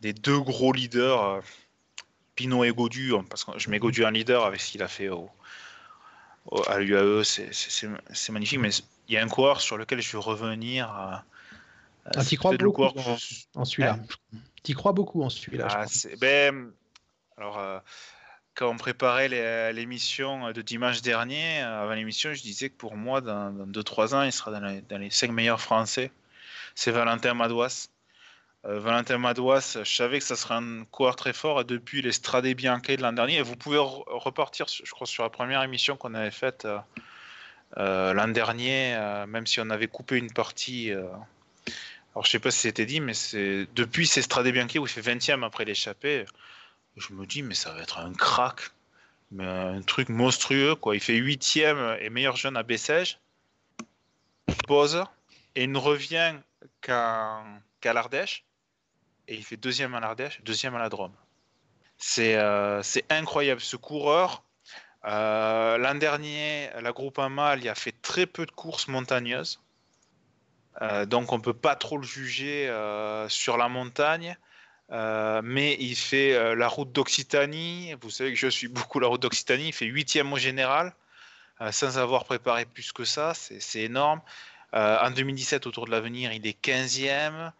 des 0.00 0.12
deux 0.12 0.40
gros 0.40 0.72
leaders, 0.72 1.22
euh, 1.22 1.40
Pinot 2.34 2.64
et 2.64 2.72
Godu, 2.72 3.14
hein, 3.14 3.24
parce 3.28 3.44
que 3.44 3.58
je 3.58 3.70
mets 3.70 3.78
Godu 3.78 4.04
en 4.04 4.10
leader 4.10 4.44
avec 4.44 4.60
ce 4.60 4.72
qu'il 4.72 4.82
a 4.82 4.88
fait 4.88 5.08
au, 5.08 5.30
à 6.66 6.78
l'UAE, 6.78 7.22
c'est 7.24 8.32
magnifique. 8.32 8.58
Mais 8.58 8.70
il 9.08 9.14
y 9.14 9.18
a 9.18 9.22
un 9.22 9.28
coureur 9.28 9.60
sur 9.60 9.76
lequel 9.76 10.00
je 10.00 10.12
veux 10.12 10.18
revenir. 10.18 10.88
Ah, 10.90 12.24
tu 12.24 12.36
crois 12.36 12.56
beaucoup 12.56 12.84
en, 13.54 13.64
celui-là. 13.64 13.98
Hein 14.00 14.38
tu 14.62 14.74
crois 14.74 14.92
beaucoup 14.92 15.22
en 15.22 15.28
celui-là. 15.28 15.68
Ah, 15.70 15.86
ben, 16.20 16.72
alors, 17.36 17.58
euh, 17.58 17.78
quand 18.54 18.68
on 18.68 18.76
préparait 18.76 19.72
l'émission 19.72 20.52
de 20.52 20.62
dimanche 20.62 21.02
dernier, 21.02 21.60
avant 21.60 21.94
l'émission, 21.94 22.34
je 22.34 22.42
disais 22.42 22.68
que 22.68 22.76
pour 22.76 22.96
moi, 22.96 23.20
dans 23.20 23.50
2-3 23.66 24.14
ans, 24.14 24.22
il 24.22 24.32
sera 24.32 24.50
dans 24.50 24.66
les, 24.66 24.82
dans 24.82 24.98
les 24.98 25.10
5 25.10 25.30
meilleurs 25.30 25.60
Français. 25.60 26.10
C'est 26.74 26.90
Valentin 26.90 27.34
Madouas. 27.34 27.88
Euh, 28.64 28.78
Valentin 28.78 29.18
Madouas, 29.18 29.78
je 29.82 29.94
savais 29.94 30.18
que 30.18 30.24
ça 30.24 30.36
serait 30.36 30.54
un 30.54 30.84
coureur 30.84 31.16
très 31.16 31.32
fort 31.32 31.64
depuis 31.64 32.02
les 32.02 32.12
Stradé 32.12 32.54
Bianchi 32.54 32.96
de 32.96 33.02
l'an 33.02 33.12
dernier, 33.12 33.42
vous 33.42 33.56
pouvez 33.56 33.78
repartir, 33.78 34.66
je 34.68 34.90
crois, 34.92 35.06
sur 35.06 35.24
la 35.24 35.30
première 35.30 35.62
émission 35.62 35.96
qu'on 35.96 36.14
avait 36.14 36.30
faite 36.30 36.64
euh, 36.64 36.78
euh, 37.78 38.12
l'an 38.12 38.28
dernier, 38.28 38.96
même 39.26 39.46
si 39.46 39.60
on 39.60 39.70
avait 39.70 39.88
coupé 39.88 40.18
une 40.18 40.30
partie. 40.30 40.92
alors 40.92 42.24
je 42.24 42.30
sais 42.30 42.38
pas 42.38 42.50
si 42.50 42.60
c'était 42.60 42.86
dit, 42.86 43.00
mais 43.00 43.14
depuis 43.74 44.06
ces 44.06 44.22
Stradé 44.22 44.52
Bianchi 44.52 44.78
où 44.78 44.86
il 44.86 44.90
fait 44.90 45.00
20e 45.00 45.44
après 45.44 45.64
l'échappée, 45.64 46.26
je 46.96 47.12
me 47.12 47.26
dis 47.26 47.42
mais 47.42 47.54
ça 47.54 47.72
va 47.72 47.82
être 47.82 47.98
un 47.98 48.12
crack, 48.12 48.70
un 49.38 49.82
truc 49.82 50.08
monstrueux 50.08 50.74
quoi. 50.74 50.94
Il 50.94 51.00
fait 51.00 51.18
8e 51.18 51.98
et 52.00 52.10
meilleur 52.10 52.36
jeune 52.36 52.56
à 52.56 52.62
Bessèges, 52.62 53.18
pose 54.66 55.04
et 55.54 55.64
il 55.64 55.72
ne 55.72 55.78
revient 55.78 56.34
qu'à 56.80 57.42
l'Ardèche 57.84 58.44
et 59.28 59.36
il 59.36 59.44
fait 59.44 59.56
deuxième 59.56 59.94
à 59.94 60.00
l'Ardèche, 60.00 60.40
deuxième 60.42 60.74
à 60.74 60.78
la 60.78 60.88
Drôme. 60.88 61.14
C'est 61.96 62.36
euh, 62.36 62.82
incroyable. 63.10 63.60
Ce 63.60 63.76
coureur, 63.76 64.42
euh, 65.04 65.78
l'an 65.78 65.94
dernier, 65.94 66.68
la 66.80 66.92
groupe 66.92 67.18
Amal, 67.18 67.60
il 67.60 67.68
a 67.68 67.74
fait 67.74 67.94
très 68.02 68.26
peu 68.26 68.44
de 68.44 68.50
courses 68.50 68.88
montagneuses. 68.88 69.60
Euh, 70.80 71.06
donc 71.06 71.32
on 71.32 71.36
ne 71.36 71.42
peut 71.42 71.54
pas 71.54 71.76
trop 71.76 71.98
le 71.98 72.02
juger 72.02 72.66
sur 73.28 73.56
la 73.56 73.68
montagne. 73.68 74.36
Mais 74.92 75.76
il 75.80 75.96
fait 75.96 76.54
la 76.54 76.68
route 76.68 76.92
d'Occitanie. 76.92 77.94
Vous 78.00 78.10
savez 78.10 78.32
que 78.32 78.38
je 78.38 78.48
suis 78.48 78.68
beaucoup 78.68 79.00
la 79.00 79.08
route 79.08 79.22
d'Occitanie. 79.22 79.68
Il 79.68 79.72
fait 79.72 79.86
huitième 79.86 80.32
au 80.32 80.38
général, 80.38 80.92
sans 81.70 81.98
avoir 81.98 82.24
préparé 82.24 82.66
plus 82.66 82.92
que 82.92 83.04
ça. 83.04 83.32
C'est 83.34 83.80
énorme. 83.80 84.20
en 84.72 85.10
2017, 85.10 85.66
autour 85.66 85.86
de 85.86 85.90
l'avenir, 85.90 86.32
il 86.32 86.46
est 86.46 86.62
15e. 86.62 87.52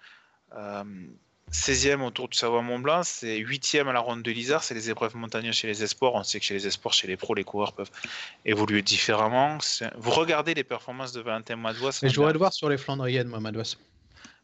16e 1.53 2.01
autour 2.01 2.29
du 2.29 2.39
Savoie-Mont-Blanc, 2.39 3.03
c'est 3.03 3.39
8e 3.39 3.87
à 3.87 3.93
la 3.93 4.01
ronde 4.01 4.23
de 4.23 4.31
l'Isère, 4.31 4.63
c'est 4.63 4.73
les 4.73 4.89
épreuves 4.89 5.15
montagneuses 5.17 5.55
chez 5.55 5.67
les 5.67 5.83
espoirs. 5.83 6.15
On 6.15 6.23
sait 6.23 6.41
que 6.41 6.47
chez 6.47 6.55
les 6.55 6.67
espoirs, 6.67 6.95
chez 6.95 7.07
les 7.07 7.19
pros, 7.19 7.35
les 7.35 7.45
coureurs 7.45 7.75
peuvent 7.75 7.91
évoluer 8.47 8.81
différemment. 8.81 9.59
Vous 9.97 10.11
regardez 10.13 10.55
les 10.55 10.65
performances 10.65 11.13
de 11.13 11.21
Valentin 11.21 11.57
Madouas. 11.57 12.01
Mais 12.03 12.09
je 12.09 12.17
voudrais 12.17 12.33
le 12.33 12.39
voir 12.39 12.55
sur 12.55 12.71
les 12.71 12.79
Flandriennes, 12.79 13.29
moi, 13.29 13.41
Madouas. 13.41 13.77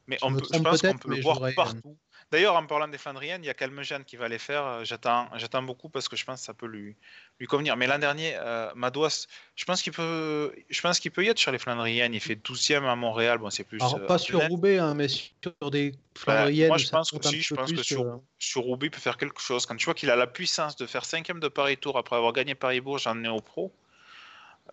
Mais 0.06 0.18
on 0.20 0.34
peut, 0.34 0.42
je 0.52 0.58
pense 0.58 0.82
qu'on 0.82 0.98
peut 0.98 1.14
le 1.14 1.22
voir 1.22 1.40
partout. 1.56 1.96
D'ailleurs, 2.30 2.56
en 2.56 2.66
parlant 2.66 2.88
des 2.88 2.98
Flandriennes, 2.98 3.42
il 3.42 3.46
y 3.46 3.50
a 3.50 3.54
Calmejane 3.54 4.04
qui 4.04 4.16
va 4.16 4.28
les 4.28 4.38
faire. 4.38 4.66
Euh, 4.66 4.84
j'attends, 4.84 5.28
j'attends 5.36 5.62
beaucoup 5.62 5.88
parce 5.88 6.08
que 6.08 6.16
je 6.16 6.26
pense 6.26 6.40
que 6.40 6.46
ça 6.46 6.52
peut 6.52 6.66
lui, 6.66 6.94
lui 7.40 7.46
convenir. 7.46 7.74
Mais 7.78 7.86
l'an 7.86 7.98
dernier, 7.98 8.34
euh, 8.36 8.70
Madouas, 8.74 9.26
je 9.56 9.64
pense 9.64 9.80
qu'il 9.80 9.94
peut, 9.94 10.52
je 10.68 10.80
pense 10.82 11.00
qu'il 11.00 11.10
peut 11.10 11.24
y 11.24 11.28
être 11.28 11.38
sur 11.38 11.52
les 11.52 11.58
Flandriennes. 11.58 12.12
Il 12.12 12.20
fait 12.20 12.34
12e 12.34 12.84
à 12.84 12.96
Montréal. 12.96 13.38
Bon, 13.38 13.48
c'est 13.48 13.64
plus. 13.64 13.80
Alors, 13.80 14.04
pas 14.06 14.16
euh, 14.16 14.18
sur 14.18 14.46
Roubaix, 14.46 14.76
hein, 14.76 14.94
mais 14.94 15.08
sur 15.08 15.70
des 15.70 15.94
Flandriennes. 16.14 16.68
moi, 16.68 16.76
je 16.76 16.88
pense 16.90 17.10
que 17.10 17.26
si, 17.26 17.40
je 17.40 17.54
pense 17.54 17.72
que 17.72 17.82
sur, 17.82 18.20
sur, 18.38 18.60
Roubaix, 18.62 18.88
il 18.88 18.90
peut 18.90 19.00
faire 19.00 19.16
quelque 19.16 19.40
chose. 19.40 19.64
Quand 19.64 19.76
tu 19.76 19.86
vois 19.86 19.94
qu'il 19.94 20.10
a 20.10 20.16
la 20.16 20.26
puissance 20.26 20.76
de 20.76 20.84
faire 20.84 21.04
5e 21.04 21.38
de 21.38 21.48
Paris-Tour 21.48 21.96
après 21.96 22.16
avoir 22.16 22.34
gagné 22.34 22.54
Paris-Bourg 22.54 23.00
en 23.06 23.14
néo-pro. 23.14 23.72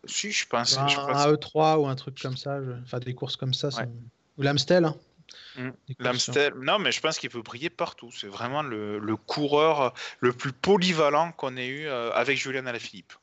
Si, 0.03 0.34
je 0.34 0.45
pense. 0.45 0.78
Un, 0.78 0.88
un 0.88 1.32
E3 1.32 1.78
ou 1.78 1.88
un 1.88 1.95
truc 1.95 2.22
comme 2.22 2.36
ça. 2.36 2.60
Enfin, 2.84 2.99
des 2.99 3.14
courses 3.14 3.38
comme 3.38 3.53
ça. 3.53 3.70
Ou 4.38 4.41
l'Amstel. 4.41 4.84
Hein. 4.84 4.95
Mm. 5.56 5.70
L'Amstel, 6.00 6.54
non, 6.56 6.80
mais 6.80 6.92
je 6.92 7.00
pense 7.02 7.18
qu'il 7.18 7.30
peut 7.30 7.42
briller 7.42 7.70
partout. 7.70 8.12
C'est 8.12 8.28
vraiment 8.28 8.62
le, 8.62 9.16
coureur 9.16 9.94
le 10.20 10.34
plus 10.34 10.52
polyvalent 10.52 11.32
qu'on 11.32 11.58
ait 11.58 11.68
eu 11.68 11.88
euh, 11.88 12.12
avec 12.14 12.38
Julien 12.38 12.66
Alaphilippe. 12.66 13.14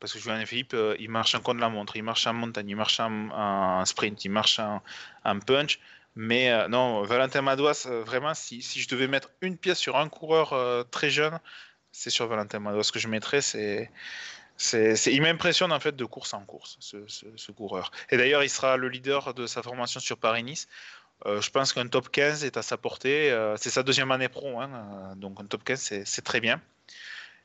Parce 0.00 0.12
que 0.12 0.18
Julien 0.18 0.36
Alaphilippe, 0.36 0.74
euh, 0.74 0.96
il 0.98 1.10
marche 1.10 1.34
en 1.34 1.40
contre 1.40 1.60
la 1.60 1.68
montre, 1.68 1.96
il 1.96 2.02
marche 2.02 2.26
en 2.26 2.32
montagne, 2.32 2.68
il 2.68 2.76
marche 2.76 3.00
en, 3.00 3.84
sprint, 3.84 4.24
il 4.24 4.30
marche 4.30 4.60
en, 4.60 5.38
punch. 5.40 5.80
Mais 6.14 6.50
euh, 6.50 6.68
non, 6.68 7.02
Valentin 7.02 7.42
Madouas, 7.42 7.86
vraiment, 8.04 8.34
si, 8.34 8.60
je 8.60 8.88
devais 8.88 9.08
mettre 9.08 9.30
une 9.40 9.56
pièce 9.56 9.78
sur 9.78 9.96
un 9.96 10.08
coureur 10.08 10.86
très 10.90 11.10
jeune, 11.10 11.38
c'est 11.92 12.10
sur 12.10 12.26
Valentin 12.26 12.60
Madouas. 12.60 12.84
Ce 12.84 12.92
que 12.92 12.98
je 12.98 13.08
mettrais, 13.08 13.40
c'est. 13.40 13.90
C'est, 14.60 14.96
il 15.06 15.22
m'impressionne 15.22 15.70
en 15.70 15.78
fait 15.78 15.94
de 15.94 16.04
course 16.04 16.34
en 16.34 16.44
course, 16.44 16.78
ce, 16.80 17.52
coureur. 17.52 17.92
Et 18.10 18.16
d'ailleurs, 18.16 18.42
il 18.42 18.50
sera 18.50 18.76
le 18.76 18.88
leader 18.88 19.32
de 19.32 19.46
sa 19.46 19.62
formation 19.62 20.00
sur 20.00 20.18
Paris-Nice. 20.18 20.66
Euh, 21.26 21.40
je 21.40 21.50
pense 21.50 21.72
qu'un 21.72 21.86
top 21.86 22.10
15 22.10 22.44
est 22.44 22.56
à 22.56 22.62
sa 22.62 22.76
portée. 22.76 23.30
Euh, 23.30 23.56
c'est 23.56 23.70
sa 23.70 23.84
deuxième 23.84 24.10
année 24.10 24.28
pro, 24.28 24.60
hein, 24.60 24.70
euh, 24.72 25.14
donc 25.14 25.40
un 25.40 25.44
top 25.44 25.62
15, 25.62 26.02
c'est 26.04 26.22
très 26.22 26.40
bien. 26.40 26.60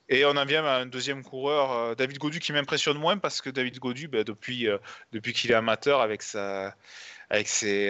Et 0.10 0.26
on 0.26 0.32
en 0.32 0.46
vient 0.46 0.66
à 0.66 0.80
un 0.80 0.86
deuxième 0.88 1.24
coureur, 1.24 1.96
David 1.96 2.18
Godu, 2.18 2.40
qui 2.40 2.52
m'impressionne 2.52 2.98
moins 2.98 3.18
parce 3.18 3.42
que 3.42 3.50
David 3.52 3.80
Godu, 3.80 4.08
ben, 4.08 4.24
depuis, 4.24 4.68
depuis 5.12 5.34
qu'il 5.34 5.52
est 5.52 5.56
amateur, 5.56 6.02
avec 6.02 6.22
sa, 6.24 6.76
avec 7.30 7.48
ses, 7.48 7.90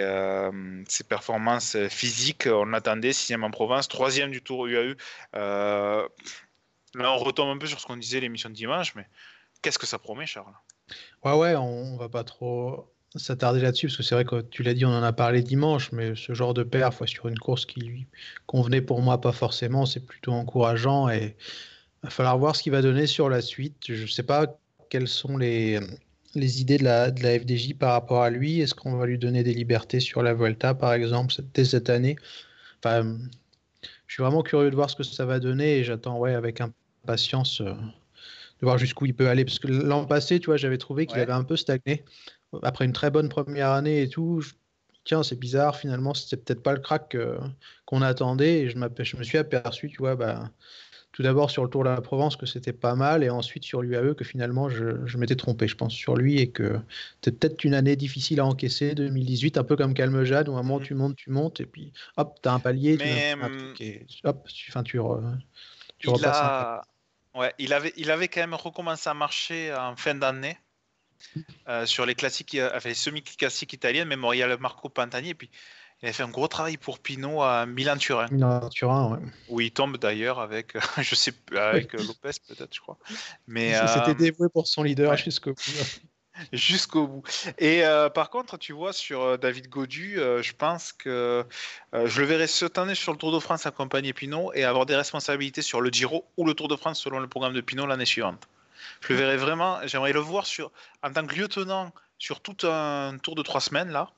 performances 1.10 1.76
physiques. 1.88 2.48
On 2.52 2.72
attendait 2.74 3.14
sixième 3.14 3.44
en 3.44 3.52
province, 3.52 3.88
troisième 3.88 4.32
du 4.32 4.42
Tour 4.44 4.68
UAE. 4.68 4.96
Là, 6.96 7.12
on 7.14 7.18
retombe 7.18 7.50
un 7.50 7.58
peu 7.58 7.68
sur 7.68 7.80
ce 7.80 7.86
qu'on 7.86 7.98
disait 7.98 8.20
l'émission 8.20 8.50
de 8.50 8.56
dimanche, 8.56 8.96
mais 8.96 9.08
qu'est-ce 9.62 9.80
que 9.80 9.88
ça 9.88 10.00
promet, 10.00 10.26
Charles? 10.26 10.54
Ouais, 11.24 11.34
ouais, 11.34 11.56
on, 11.56 11.98
va 11.98 12.10
pas 12.10 12.24
trop 12.24 12.92
s'attarder 13.16 13.62
là-dessus, 13.62 13.88
parce 13.88 13.98
que 13.98 14.04
c'est 14.04 14.16
vrai 14.16 14.26
que 14.26 14.42
tu 14.42 14.64
l'as 14.64 14.74
dit, 14.74 14.86
on 14.86 14.90
en 14.90 15.04
a 15.04 15.14
parlé 15.14 15.42
dimanche, 15.42 15.92
mais 15.92 16.16
ce 16.16 16.34
genre 16.34 16.54
de 16.54 16.64
perf 16.64 17.06
sur 17.06 17.28
une 17.28 17.38
course 17.38 17.66
qui 17.66 17.80
lui 17.82 18.08
convenait 18.48 18.82
pour 18.82 19.02
moi 19.02 19.22
pas 19.22 19.32
forcément, 19.32 19.86
c'est 19.86 20.06
plutôt 20.06 20.32
encourageant 20.32 21.10
et 21.10 21.36
il 22.04 22.08
va 22.08 22.10
falloir 22.10 22.38
voir 22.38 22.56
ce 22.56 22.64
qu'il 22.64 22.72
va 22.72 22.82
donner 22.82 23.08
sur 23.08 23.30
la 23.30 23.42
suite. 23.42 23.76
Je 23.88 24.06
sais 24.08 24.24
pas 24.24 24.58
quelles 24.90 25.08
sont 25.08 25.38
les, 25.38 25.80
les 26.36 26.62
idées 26.62 26.78
de 26.78 26.84
la, 26.84 27.12
de 27.12 27.22
la 27.24 27.40
FDJ 27.40 27.76
par 27.76 27.94
rapport 27.94 28.24
à 28.24 28.30
lui. 28.30 28.60
Est-ce 28.60 28.74
qu'on 28.74 28.98
va 28.98 29.06
lui 29.06 29.18
donner 29.18 29.44
des 29.44 29.54
libertés 29.54 30.00
sur 30.00 30.24
la 30.24 30.34
Volta, 30.34 30.74
par 30.74 30.94
exemple, 30.94 31.34
dès 31.54 31.66
cette 31.66 31.90
année? 31.90 32.18
Je 32.84 34.14
suis 34.14 34.22
vraiment 34.22 34.44
curieux 34.44 34.70
de 34.70 34.76
voir 34.76 34.90
ce 34.90 34.96
que 34.96 35.04
ça 35.04 35.26
va 35.26 35.40
donner 35.40 35.78
et 35.78 35.84
j'attends 35.84 36.18
ouais, 36.18 36.34
avec 36.34 36.62
impatience 37.04 37.62
euh, 37.62 37.74
de 37.74 38.66
voir 38.66 38.78
jusqu'où 38.78 39.06
il 39.06 39.14
peut 39.14 39.30
aller. 39.30 39.46
Parce 39.46 39.60
que 39.60 39.68
l'an 39.68 40.06
passé, 40.06 40.40
tu 40.40 40.48
vois, 40.48 40.58
j'avais 40.58 40.78
trouvé 40.78 41.06
qu'il 41.06 41.20
avait 41.20 41.34
un 41.34 41.44
peu 41.44 41.56
stagné 41.56 42.04
après 42.62 42.86
une 42.86 42.94
très 42.94 43.10
bonne 43.10 43.30
première 43.30 43.70
année 43.70 44.04
et 44.04 44.10
tout, 44.10 44.44
tiens, 45.06 45.24
c'est 45.24 45.40
bizarre, 45.40 45.76
finalement, 45.76 46.14
c'était 46.14 46.38
peut-être 46.38 46.62
pas 46.62 46.74
le 46.74 46.80
crack 46.80 47.18
qu'on 47.86 48.02
attendait. 48.02 48.62
Et 48.62 48.70
je, 48.70 48.78
je, 49.04 49.18
me 49.18 49.24
suis 49.24 49.38
aperçu, 49.38 49.90
tu 49.90 49.98
vois, 49.98 50.16
bah, 50.16 50.52
tout 51.14 51.22
d'abord 51.22 51.52
sur 51.52 51.64
le 51.64 51.70
Tour 51.70 51.84
de 51.84 51.90
la 51.90 52.02
Provence 52.02 52.36
que 52.36 52.46
c'était 52.46 52.74
pas 52.74 52.96
mal, 52.96 53.24
et 53.24 53.30
ensuite 53.30 53.64
sur 53.64 53.82
l'UAE 53.82 54.16
que 54.16 54.24
finalement 54.24 54.68
je, 54.68 55.06
je 55.06 55.18
m'étais 55.18 55.36
trompé, 55.36 55.68
je 55.68 55.76
pense, 55.76 55.94
sur 55.94 56.16
lui, 56.16 56.40
et 56.40 56.50
que 56.50 56.80
c'était 57.24 57.38
peut-être 57.38 57.64
une 57.64 57.76
année 57.76 57.96
difficile 57.96 58.40
à 58.40 58.46
encaisser, 58.46 58.96
2018, 58.96 59.58
un 59.58 59.64
peu 59.64 59.76
comme 59.76 59.94
Calmejade, 59.94 60.50
où 60.50 60.56
à 60.56 60.60
un 60.60 60.64
moment 60.64 60.80
mmh. 60.80 60.84
tu 60.84 60.96
montes, 60.96 61.16
tu 61.16 61.30
montes, 61.30 61.60
et 61.60 61.66
puis 61.66 61.94
hop, 62.18 62.40
t'as 62.42 62.54
un 62.54 62.60
palier, 62.60 62.98
Mais, 62.98 63.34
tu 63.36 63.44
un 63.44 63.50
truc, 63.50 63.82
et 63.82 64.08
hop, 64.24 64.48
tu, 64.48 64.72
fin, 64.72 64.84
tu, 64.84 65.00
tu 66.00 66.10
repasses. 66.10 66.82
Ouais, 67.36 67.54
il 67.58 67.74
avait, 67.74 67.94
il 67.98 68.12
avait 68.12 68.28
quand 68.28 68.42
même 68.42 68.54
recommencé 68.54 69.10
à 69.10 69.14
marcher 69.14 69.74
en 69.74 69.96
fin 69.96 70.16
d'année. 70.16 70.58
Euh, 71.70 71.86
sur 71.86 72.06
les 72.06 72.16
classiques, 72.16 72.58
enfin, 72.76 72.90
les 72.90 72.96
semi-classiques 72.96 73.74
italiennes, 73.74 74.08
Memorial 74.08 74.58
Marco 74.60 74.90
Pantani, 74.90 75.30
et 75.30 75.34
puis 75.34 75.50
il 76.02 76.10
a 76.10 76.14
fait 76.14 76.24
un 76.24 76.30
gros 76.30 76.50
travail 76.50 76.76
pour 76.76 77.00
Pinot 77.00 77.42
à 77.42 77.66
Milan-Turin. 77.66 78.28
Milan-Turin, 78.30 79.14
ouais. 79.14 79.20
Où 79.48 79.62
il 79.62 79.72
tombe 79.72 79.98
d'ailleurs 79.98 80.40
avec, 80.40 80.74
je 81.02 81.16
sais, 81.16 81.32
avec 81.56 81.96
euh, 81.96 82.00
Lopez 82.00 82.32
peut-être, 82.46 82.76
je 82.76 82.82
crois. 82.82 82.98
Mais 83.48 83.74
c'était 83.88 84.12
euh, 84.12 84.14
dévoué 84.14 84.50
pour 84.50 84.68
son 84.68 84.84
leader 84.84 85.16
jusqu'au 85.16 85.52
bout. 85.52 85.62
Jusqu'au 86.52 87.08
bout. 87.08 87.24
Et 87.60 87.84
par 88.14 88.30
contre, 88.30 88.58
tu 88.58 88.74
vois, 88.74 88.94
sur 88.94 89.38
David 89.38 89.70
Godu, 89.70 90.16
je 90.18 90.54
pense 90.54 90.92
que 90.94 91.46
je 91.94 92.22
le 92.22 92.26
verrai 92.26 92.48
cette 92.48 92.78
année 92.78 92.96
sur 92.96 93.12
le 93.12 93.18
Tour 93.18 93.32
de 93.32 93.40
France 93.40 93.66
accompagner 93.66 94.14
Pinot 94.14 94.52
et 94.54 94.64
avoir 94.64 94.86
des 94.86 94.96
responsabilités 94.96 95.62
sur 95.62 95.82
le 95.82 95.90
Giro 95.90 96.26
ou 96.38 96.46
le 96.46 96.54
Tour 96.54 96.68
de 96.68 96.76
France 96.76 97.00
selon 97.00 97.20
le 97.20 97.28
programme 97.28 97.54
de 97.54 97.62
Pinot 97.62 97.86
l'année 97.86 98.06
suivante. 98.06 98.48
Je 99.02 99.14
le 99.14 99.20
verrais 99.20 99.38
vraiment, 99.38 99.80
j'aimerais 99.86 100.14
le 100.14 100.20
voir 100.20 100.46
sur, 100.46 100.72
en 101.04 101.12
tant 101.12 101.26
que 101.26 101.36
lieutenant 101.36 101.92
sur 102.18 102.40
tout 102.40 102.56
un 102.68 103.18
tour 103.22 103.36
de 103.36 103.42
trois 103.42 103.62
semaines, 103.62 103.90
là, 103.90 104.10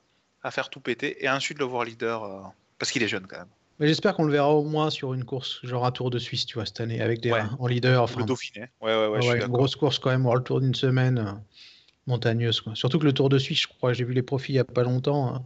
à 0.42 0.50
faire 0.50 0.70
tout 0.70 0.80
péter, 0.80 1.24
et 1.24 1.28
ensuite 1.28 1.58
le 1.58 1.64
voir 1.64 1.84
leader, 1.84 2.24
euh, 2.24 2.40
parce 2.78 2.92
qu'il 2.92 3.02
est 3.02 3.08
jeune 3.08 3.26
quand 3.26 3.38
même. 3.38 3.48
Mais 3.78 3.88
j'espère 3.88 4.14
qu'on 4.14 4.24
le 4.24 4.32
verra 4.32 4.54
au 4.54 4.64
moins 4.64 4.90
sur 4.90 5.12
une 5.12 5.24
course, 5.24 5.58
genre 5.64 5.84
un 5.84 5.90
tour 5.90 6.10
de 6.10 6.18
Suisse, 6.18 6.46
tu 6.46 6.54
vois, 6.54 6.66
cette 6.66 6.80
année, 6.80 7.00
avec 7.00 7.20
des 7.20 7.32
en 7.32 7.66
leader. 7.66 8.02
Enfin, 8.02 8.20
le 8.20 8.26
Dauphiné. 8.26 8.68
Ouais, 8.80 8.96
ouais, 8.96 9.06
ouais. 9.08 9.28
ouais 9.28 9.40
une 9.40 9.48
grosse 9.48 9.76
course 9.76 9.98
quand 9.98 10.10
même, 10.10 10.22
voir 10.22 10.36
le 10.36 10.42
tour 10.42 10.60
d'une 10.60 10.74
semaine 10.74 11.18
euh, 11.18 11.32
montagneuse. 12.06 12.60
Quoi. 12.60 12.74
Surtout 12.74 12.98
que 12.98 13.04
le 13.04 13.12
Tour 13.12 13.28
de 13.28 13.38
Suisse, 13.38 13.62
je 13.62 13.68
crois, 13.68 13.92
j'ai 13.92 14.04
vu 14.04 14.12
les 14.12 14.22
profils 14.22 14.54
il 14.54 14.58
n'y 14.58 14.60
a 14.60 14.64
pas 14.64 14.82
longtemps. 14.82 15.34
Hein. 15.34 15.44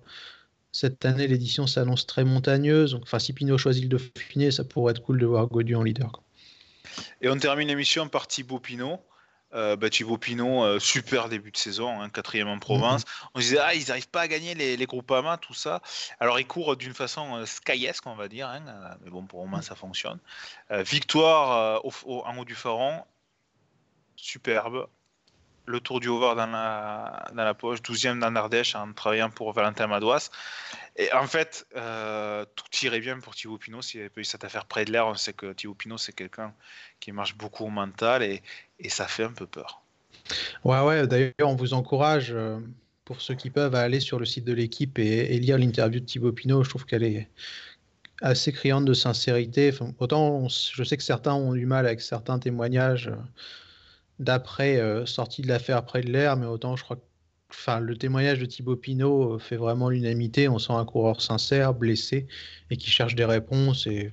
Cette 0.73 1.05
année, 1.05 1.27
l'édition 1.27 1.67
s'annonce 1.67 2.07
très 2.07 2.25
montagneuse. 2.25 2.99
Enfin, 3.03 3.19
si 3.19 3.33
Pinot 3.33 3.59
choisit 3.59 3.83
le 3.85 3.89
Dauphiné, 3.89 4.51
ça 4.51 4.65
pourrait 4.65 4.93
être 4.93 5.03
cool 5.03 5.19
de 5.19 5.27
voir 5.27 5.47
Godu 5.47 5.75
en 5.75 5.83
leader. 5.83 6.13
Quoi. 6.13 6.23
Et 7.21 7.29
on 7.29 7.37
termine 7.37 7.69
l'émission 7.69 8.09
par 8.09 8.27
Thibaut 8.27 8.61
Pinot. 8.61 9.01
Euh, 9.53 9.75
bah, 9.75 9.91
Thibaut 9.91 10.17
Pinot, 10.17 10.63
euh, 10.63 10.79
super 10.79 11.29
début 11.29 11.51
de 11.51 11.57
saison, 11.57 12.01
hein, 12.01 12.09
quatrième 12.09 12.47
en 12.47 12.61
province. 12.61 13.03
Mhm. 13.03 13.29
On 13.35 13.41
disait, 13.41 13.59
ah, 13.59 13.75
ils 13.75 13.89
n'arrivent 13.89 14.09
pas 14.09 14.21
à 14.21 14.29
gagner 14.29 14.55
les, 14.55 14.77
les 14.77 14.87
groupes 14.87 15.11
AMA, 15.11 15.39
tout 15.39 15.55
ça. 15.55 15.83
Alors, 16.21 16.39
ils 16.39 16.47
courent 16.47 16.77
d'une 16.77 16.95
façon 16.95 17.35
euh, 17.35 17.47
skyesque, 17.47 18.07
on 18.07 18.15
va 18.15 18.29
dire, 18.29 18.49
hein, 18.49 18.63
euh, 18.69 18.95
mais 19.03 19.11
bon, 19.11 19.27
pour 19.27 19.43
le 19.43 19.51
moment, 19.51 19.63
ça 19.63 19.75
fonctionne. 19.75 20.21
victoire 20.71 21.83
en 21.85 22.39
haut 22.39 22.45
du 22.45 22.55
Faron, 22.55 23.03
superbe. 24.15 24.87
Le 25.67 25.81
tour 25.81 26.01
du 26.01 26.09
Hover 26.09 26.35
dans 26.37 26.47
la, 26.47 27.27
dans 27.35 27.45
la 27.45 27.55
poche, 27.55 27.81
12e 27.81 28.19
dans 28.19 28.31
l'Ardèche 28.31 28.75
en 28.75 28.93
travaillant 28.93 29.31
pour 29.31 29.53
Valentin 29.53 29.87
Madouas. 29.87 30.31
Et 30.97 31.13
en 31.13 31.27
fait, 31.27 31.67
tout 31.75 32.85
irait 32.85 33.01
bien 33.01 33.21
pour 33.21 33.35
Thibaut 33.35 33.59
Pinot 33.59 33.83
s'il 33.83 34.01
avait 34.01 34.09
pas 34.09 34.21
eu 34.21 34.25
cette 34.25 34.45
affaire 34.45 34.67
près 34.67 34.85
de 34.85 34.93
l'air. 34.93 35.07
On 35.07 35.15
sait 35.15 35.33
que 35.33 35.53
Thibaut 35.53 35.75
Pinot, 35.75 35.99
c'est 35.99 36.13
quelqu'un 36.13 36.53
qui 36.99 37.13
marche 37.13 37.37
beaucoup 37.37 37.65
au 37.65 37.71
mental 37.71 38.23
et, 38.23 38.43
et 38.81 38.89
ça 38.89 39.07
fait 39.07 39.25
un 39.25 39.33
peu 39.33 39.47
peur. 39.47 39.81
Ouais, 40.65 40.81
ouais, 40.81 41.07
d'ailleurs, 41.07 41.35
on 41.41 41.57
vous 41.57 41.75
encourage, 41.75 42.33
euh, 42.33 42.59
pour 43.05 43.21
ceux 43.21 43.35
qui 43.35 43.51
peuvent, 43.51 43.75
à 43.75 43.81
aller 43.81 44.01
sur 44.01 44.19
le 44.19 44.25
site 44.25 44.45
de 44.45 44.53
l'équipe 44.53 44.99
et, 44.99 45.39
lire 45.39 45.59
l'interview 45.59 46.01
de 46.01 46.05
Thibaut 46.05 46.33
Pinot. 46.33 46.63
Je 46.65 46.71
trouve 46.71 46.87
qu'elle 46.87 47.03
est 47.03 47.29
assez 48.23 48.53
criante 48.53 48.85
de 48.85 48.93
sincérité. 48.93 49.73
autant 49.99 50.47
je 50.49 50.85
sais 50.85 50.97
que 50.97 51.03
certains 51.03 51.35
ont 51.35 51.55
du 51.55 51.65
mal 51.65 51.87
avec 51.87 52.03
certains 52.03 52.39
témoignages 52.39 53.09
euh, 53.09 53.17
d'après 54.21 54.77
euh, 54.77 55.07
sortie 55.07 55.43
de 55.43 55.49
l'affaire 55.49 55.85
près 55.85 56.03
de 56.03 56.13
l'air, 56.13 56.37
mais 56.37 56.47
autant 56.47 56.77
je 56.77 56.85
crois 56.85 56.97
que 56.97 57.03
enfin, 57.51 57.81
le 57.81 57.97
témoignage 57.97 58.39
de 58.39 58.47
Thibaut 58.47 58.77
Pinot 58.77 59.39
fait 59.41 59.57
vraiment 59.57 59.89
l'unanimité. 59.91 60.49
On 60.49 60.59
sent 60.61 60.73
un 60.73 60.85
coureur 60.85 61.21
sincère, 61.21 61.75
blessé, 61.75 62.29
et 62.71 62.77
qui 62.77 62.91
cherche 62.91 63.17
des 63.17 63.25
réponses. 63.25 63.89
Et 63.89 64.13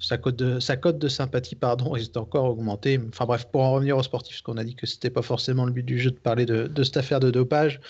sa 0.00 0.18
cote 0.18 0.36
de, 0.36 0.58
sa 0.58 0.76
cote 0.76 0.98
de 0.98 1.08
sympathie 1.08 1.54
pardon, 1.54 1.94
est 1.96 2.16
encore 2.16 2.46
augmentée. 2.46 2.98
Enfin 3.08 3.26
bref, 3.26 3.46
pour 3.52 3.62
en 3.62 3.72
revenir 3.72 3.96
aux 3.96 4.02
sportifs, 4.02 4.36
parce 4.36 4.42
qu'on 4.42 4.56
a 4.56 4.64
dit 4.64 4.74
que 4.74 4.86
c'était 4.86 5.10
pas 5.10 5.22
forcément 5.22 5.66
le 5.66 5.72
but 5.72 5.84
du 5.84 6.00
jeu 6.00 6.10
de 6.10 6.18
parler 6.18 6.46
de, 6.46 6.66
de 6.66 6.82
cette 6.82 6.96
affaire 6.96 7.20
de 7.20 7.30
dopage. 7.30 7.80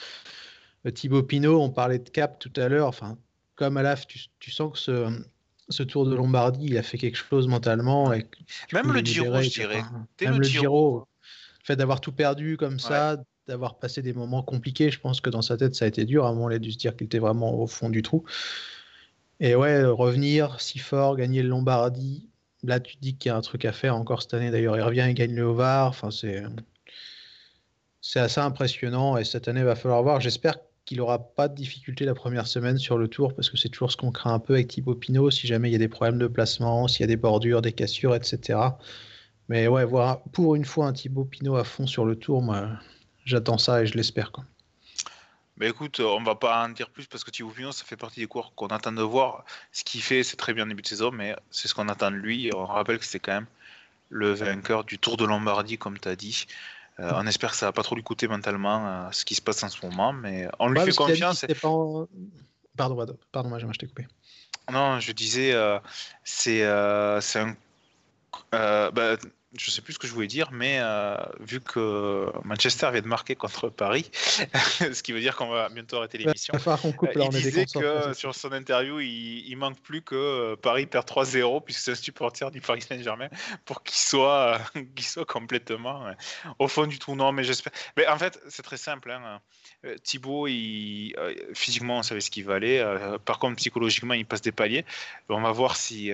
Euh, 0.86 0.90
Thibaut 0.90 1.22
Pinot, 1.22 1.62
on 1.62 1.70
parlait 1.70 1.98
de 1.98 2.08
cap 2.10 2.38
tout 2.38 2.52
à 2.56 2.68
l'heure. 2.68 2.88
Enfin, 2.88 3.16
comme 3.54 3.76
Alaf, 3.76 4.06
tu, 4.06 4.18
tu 4.38 4.50
sens 4.50 4.72
que 4.72 4.78
ce, 4.78 5.22
ce 5.70 5.82
Tour 5.82 6.06
de 6.06 6.14
Lombardie, 6.14 6.66
il 6.66 6.78
a 6.78 6.82
fait 6.82 6.98
quelque 6.98 7.16
chose 7.16 7.48
mentalement. 7.48 8.12
Et 8.12 8.26
même 8.72 8.92
le 8.92 9.00
Giro, 9.00 9.40
je 9.42 9.48
dirais. 9.48 9.82
Même 10.20 10.38
le, 10.38 10.44
Giro. 10.44 11.07
Fait 11.68 11.76
d'avoir 11.76 12.00
tout 12.00 12.12
perdu 12.12 12.56
comme 12.56 12.80
ça, 12.80 13.22
d'avoir 13.46 13.78
passé 13.78 14.00
des 14.00 14.14
moments 14.14 14.42
compliqués, 14.42 14.90
je 14.90 14.98
pense 14.98 15.20
que 15.20 15.28
dans 15.28 15.42
sa 15.42 15.56
tête, 15.58 15.74
ça 15.74 15.84
a 15.84 15.88
été 15.88 16.06
dur. 16.06 16.24
À 16.24 16.30
un 16.30 16.32
moment, 16.32 16.50
il 16.50 16.56
a 16.56 16.58
dû 16.58 16.72
se 16.72 16.78
dire 16.78 16.96
qu'il 16.96 17.04
était 17.04 17.18
vraiment 17.18 17.54
au 17.60 17.66
fond 17.66 17.90
du 17.90 18.02
trou. 18.02 18.24
Et 19.40 19.54
ouais, 19.54 19.84
revenir 19.84 20.60
si 20.60 20.78
fort, 20.78 21.16
gagner 21.16 21.42
le 21.42 21.50
Lombardie. 21.50 22.28
Là, 22.64 22.80
tu 22.80 22.96
te 22.96 23.00
dis 23.00 23.16
qu'il 23.16 23.28
y 23.28 23.32
a 23.32 23.36
un 23.36 23.42
truc 23.42 23.66
à 23.66 23.72
faire 23.72 23.94
encore 23.94 24.22
cette 24.22 24.34
année. 24.34 24.50
D'ailleurs, 24.50 24.76
il 24.76 24.82
revient 24.82 25.06
et 25.08 25.14
gagne 25.14 25.34
le 25.34 25.42
Hovar. 25.42 25.88
Enfin, 25.88 26.10
c'est, 26.10 26.42
c'est 28.00 28.20
assez 28.20 28.40
impressionnant. 28.40 29.18
Et 29.18 29.24
cette 29.24 29.46
année, 29.46 29.60
il 29.60 29.66
va 29.66 29.76
falloir 29.76 30.02
voir. 30.02 30.20
J'espère 30.20 30.56
qu'il 30.86 30.98
n'aura 30.98 31.18
pas 31.18 31.48
de 31.48 31.54
difficulté 31.54 32.06
la 32.06 32.14
première 32.14 32.46
semaine 32.46 32.78
sur 32.78 32.96
le 32.96 33.08
tour, 33.08 33.34
parce 33.34 33.50
que 33.50 33.58
c'est 33.58 33.68
toujours 33.68 33.92
ce 33.92 33.98
qu'on 33.98 34.10
craint 34.10 34.32
un 34.32 34.38
peu 34.38 34.54
avec 34.54 34.68
Thibaut 34.68 34.94
Pinot, 34.94 35.30
si 35.30 35.46
jamais 35.46 35.68
il 35.68 35.72
y 35.72 35.76
a 35.76 35.78
des 35.78 35.88
problèmes 35.88 36.18
de 36.18 36.28
placement, 36.28 36.88
s'il 36.88 37.02
y 37.02 37.04
a 37.04 37.08
des 37.08 37.16
bordures, 37.16 37.60
des 37.60 37.72
cassures, 37.72 38.14
etc. 38.14 38.58
Mais 39.48 39.66
ouais, 39.68 39.84
voir 39.84 40.20
pour 40.32 40.54
une 40.54 40.64
fois 40.64 40.86
un 40.86 40.92
Thibaut 40.92 41.24
Pinot 41.24 41.56
à 41.56 41.64
fond 41.64 41.86
sur 41.86 42.04
le 42.04 42.16
tour, 42.16 42.42
moi, 42.42 42.68
j'attends 43.24 43.58
ça 43.58 43.82
et 43.82 43.86
je 43.86 43.94
l'espère. 43.94 44.32
Quoi. 44.32 44.44
Mais 45.56 45.68
écoute, 45.68 46.00
on 46.00 46.22
va 46.22 46.34
pas 46.34 46.64
en 46.64 46.68
dire 46.68 46.90
plus 46.90 47.06
parce 47.06 47.24
que 47.24 47.30
Thibaut 47.30 47.50
Pinot, 47.50 47.72
ça 47.72 47.84
fait 47.84 47.96
partie 47.96 48.20
des 48.20 48.26
cours 48.26 48.54
qu'on 48.54 48.68
attend 48.68 48.92
de 48.92 49.02
voir. 49.02 49.44
Ce 49.72 49.84
qu'il 49.84 50.02
fait, 50.02 50.22
c'est 50.22 50.36
très 50.36 50.54
bien 50.54 50.66
début 50.66 50.82
de 50.82 50.86
saison, 50.86 51.10
mais 51.10 51.34
c'est 51.50 51.66
ce 51.66 51.74
qu'on 51.74 51.88
attend 51.88 52.10
de 52.10 52.16
lui. 52.16 52.50
on 52.54 52.66
rappelle 52.66 52.98
que 52.98 53.04
c'est 53.04 53.18
quand 53.18 53.32
même 53.32 53.46
le 54.10 54.32
vainqueur 54.32 54.84
du 54.84 54.98
Tour 54.98 55.16
de 55.16 55.24
Lombardie, 55.24 55.78
comme 55.78 55.98
tu 55.98 56.08
as 56.08 56.16
dit. 56.16 56.46
Euh, 57.00 57.12
on 57.14 57.26
espère 57.26 57.52
que 57.52 57.56
ça 57.56 57.66
va 57.66 57.72
pas 57.72 57.82
trop 57.82 57.94
lui 57.94 58.02
coûter 58.02 58.26
mentalement 58.26 58.86
euh, 58.86 59.08
ce 59.12 59.24
qui 59.24 59.34
se 59.36 59.42
passe 59.42 59.62
en 59.62 59.68
ce 59.68 59.84
moment, 59.86 60.12
mais 60.12 60.48
on 60.58 60.68
lui 60.68 60.80
fait 60.80 60.94
confiance. 60.94 61.44
Pardon, 62.76 63.06
pardon, 63.32 63.48
moi, 63.48 63.58
je 63.58 63.78
t'ai 63.78 63.86
coupé. 63.86 64.06
Non, 64.70 65.00
je 65.00 65.12
disais, 65.12 65.52
euh, 65.52 65.78
c'est 66.24 66.64
un. 66.64 67.56
Bah, 68.52 69.16
je 69.56 69.70
sais 69.70 69.80
plus 69.80 69.94
ce 69.94 69.98
que 69.98 70.06
je 70.06 70.12
voulais 70.12 70.26
dire, 70.26 70.50
mais 70.52 70.78
euh, 70.78 71.16
vu 71.40 71.60
que 71.60 72.30
Manchester 72.44 72.90
vient 72.92 73.00
de 73.00 73.06
marquer 73.06 73.34
contre 73.34 73.70
Paris, 73.70 74.10
ce 74.12 75.02
qui 75.02 75.12
veut 75.12 75.20
dire 75.20 75.36
qu'on 75.36 75.48
va 75.48 75.70
bientôt 75.70 75.96
arrêter 75.96 76.18
l'émission, 76.18 76.52
il 76.54 77.28
disait 77.30 77.64
que 77.64 78.12
sur 78.12 78.34
son 78.34 78.52
interview, 78.52 79.00
il, 79.00 79.48
il, 79.48 79.56
manque 79.56 79.80
plus 79.80 80.02
que 80.02 80.14
euh, 80.14 80.56
Paris 80.56 80.84
perd 80.84 81.08
3-0, 81.08 81.64
puisque 81.64 81.80
c'est 81.80 81.92
un 81.92 81.94
supporter 81.94 82.50
du 82.50 82.60
Paris 82.60 82.82
Saint-Germain, 82.82 83.28
pour 83.64 83.82
qu'il 83.82 83.96
soit, 83.96 84.60
complètement 85.26 86.06
euh, 86.06 86.12
au 86.58 86.68
fond 86.68 86.86
du 86.86 86.98
tournoi. 86.98 87.32
Mais 87.32 87.44
j'espère. 87.44 87.72
Mais 87.96 88.06
en 88.06 88.18
fait, 88.18 88.38
c'est 88.48 88.62
très 88.62 88.76
simple. 88.76 89.10
Hein. 89.10 89.40
Thibaut, 90.02 90.46
il, 90.46 91.14
physiquement, 91.54 91.98
on 91.98 92.02
savait 92.02 92.20
ce 92.20 92.30
qu'il 92.30 92.44
valait. 92.44 92.84
par 93.24 93.38
contre, 93.38 93.56
psychologiquement, 93.56 94.14
il 94.14 94.26
passe 94.26 94.42
des 94.42 94.52
paliers. 94.52 94.84
On 95.30 95.40
va 95.40 95.52
voir 95.52 95.76
si, 95.76 96.10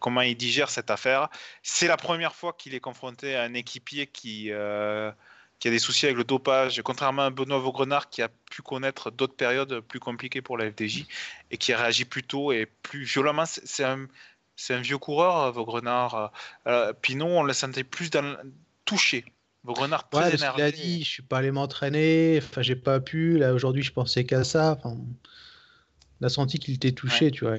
comment 0.00 0.22
il 0.22 0.36
digère 0.36 0.70
cette 0.70 0.90
affaire. 0.90 1.28
C'est 1.62 1.88
la 1.88 1.96
première 1.96 2.34
fois 2.34 2.52
qu'il 2.52 2.74
est 2.74 2.78
confronté 2.88 3.34
à 3.36 3.42
un 3.42 3.54
équipier 3.54 4.06
qui, 4.06 4.50
euh, 4.50 5.10
qui 5.58 5.68
a 5.68 5.70
des 5.70 5.78
soucis 5.78 6.06
avec 6.06 6.16
le 6.16 6.24
dopage, 6.24 6.80
contrairement 6.82 7.22
à 7.22 7.30
Benoît 7.30 7.58
Vaugrenard 7.58 8.08
qui 8.08 8.22
a 8.22 8.28
pu 8.50 8.62
connaître 8.62 9.10
d'autres 9.10 9.34
périodes 9.34 9.80
plus 9.80 10.00
compliquées 10.00 10.40
pour 10.40 10.56
la 10.56 10.70
FDJ 10.70 11.06
et 11.50 11.58
qui 11.58 11.72
a 11.72 11.78
réagi 11.78 12.04
plus 12.04 12.22
tôt 12.22 12.52
et 12.52 12.66
plus 12.82 13.04
violemment. 13.04 13.44
C'est 13.46 13.84
un, 13.84 14.06
un, 14.70 14.80
vieux 14.80 14.98
coureur, 14.98 15.52
Vaugrenard. 15.52 16.32
Euh, 16.66 16.92
Pinot, 16.94 17.26
on 17.26 17.42
le 17.42 17.52
sentait 17.52 17.84
plus 17.84 18.10
dans, 18.10 18.36
touché. 18.84 19.24
Vaugrenard 19.64 20.08
très 20.08 20.30
ouais, 20.30 20.34
énervé. 20.34 20.62
Il 20.62 20.64
a 20.64 20.72
dit, 20.72 21.04
je 21.04 21.08
suis 21.08 21.22
pas 21.22 21.38
allé 21.38 21.50
m'entraîner, 21.50 22.40
enfin 22.42 22.62
j'ai 22.62 22.76
pas 22.76 23.00
pu. 23.00 23.36
Là 23.36 23.52
aujourd'hui, 23.52 23.82
je 23.82 23.92
pensais 23.92 24.24
qu'à 24.24 24.44
ça. 24.44 24.78
Enfin, 24.78 24.96
on 26.20 26.26
a 26.26 26.28
senti 26.30 26.58
qu'il 26.58 26.74
était 26.74 26.92
touché, 26.92 27.30
tu 27.30 27.44
vois. 27.44 27.58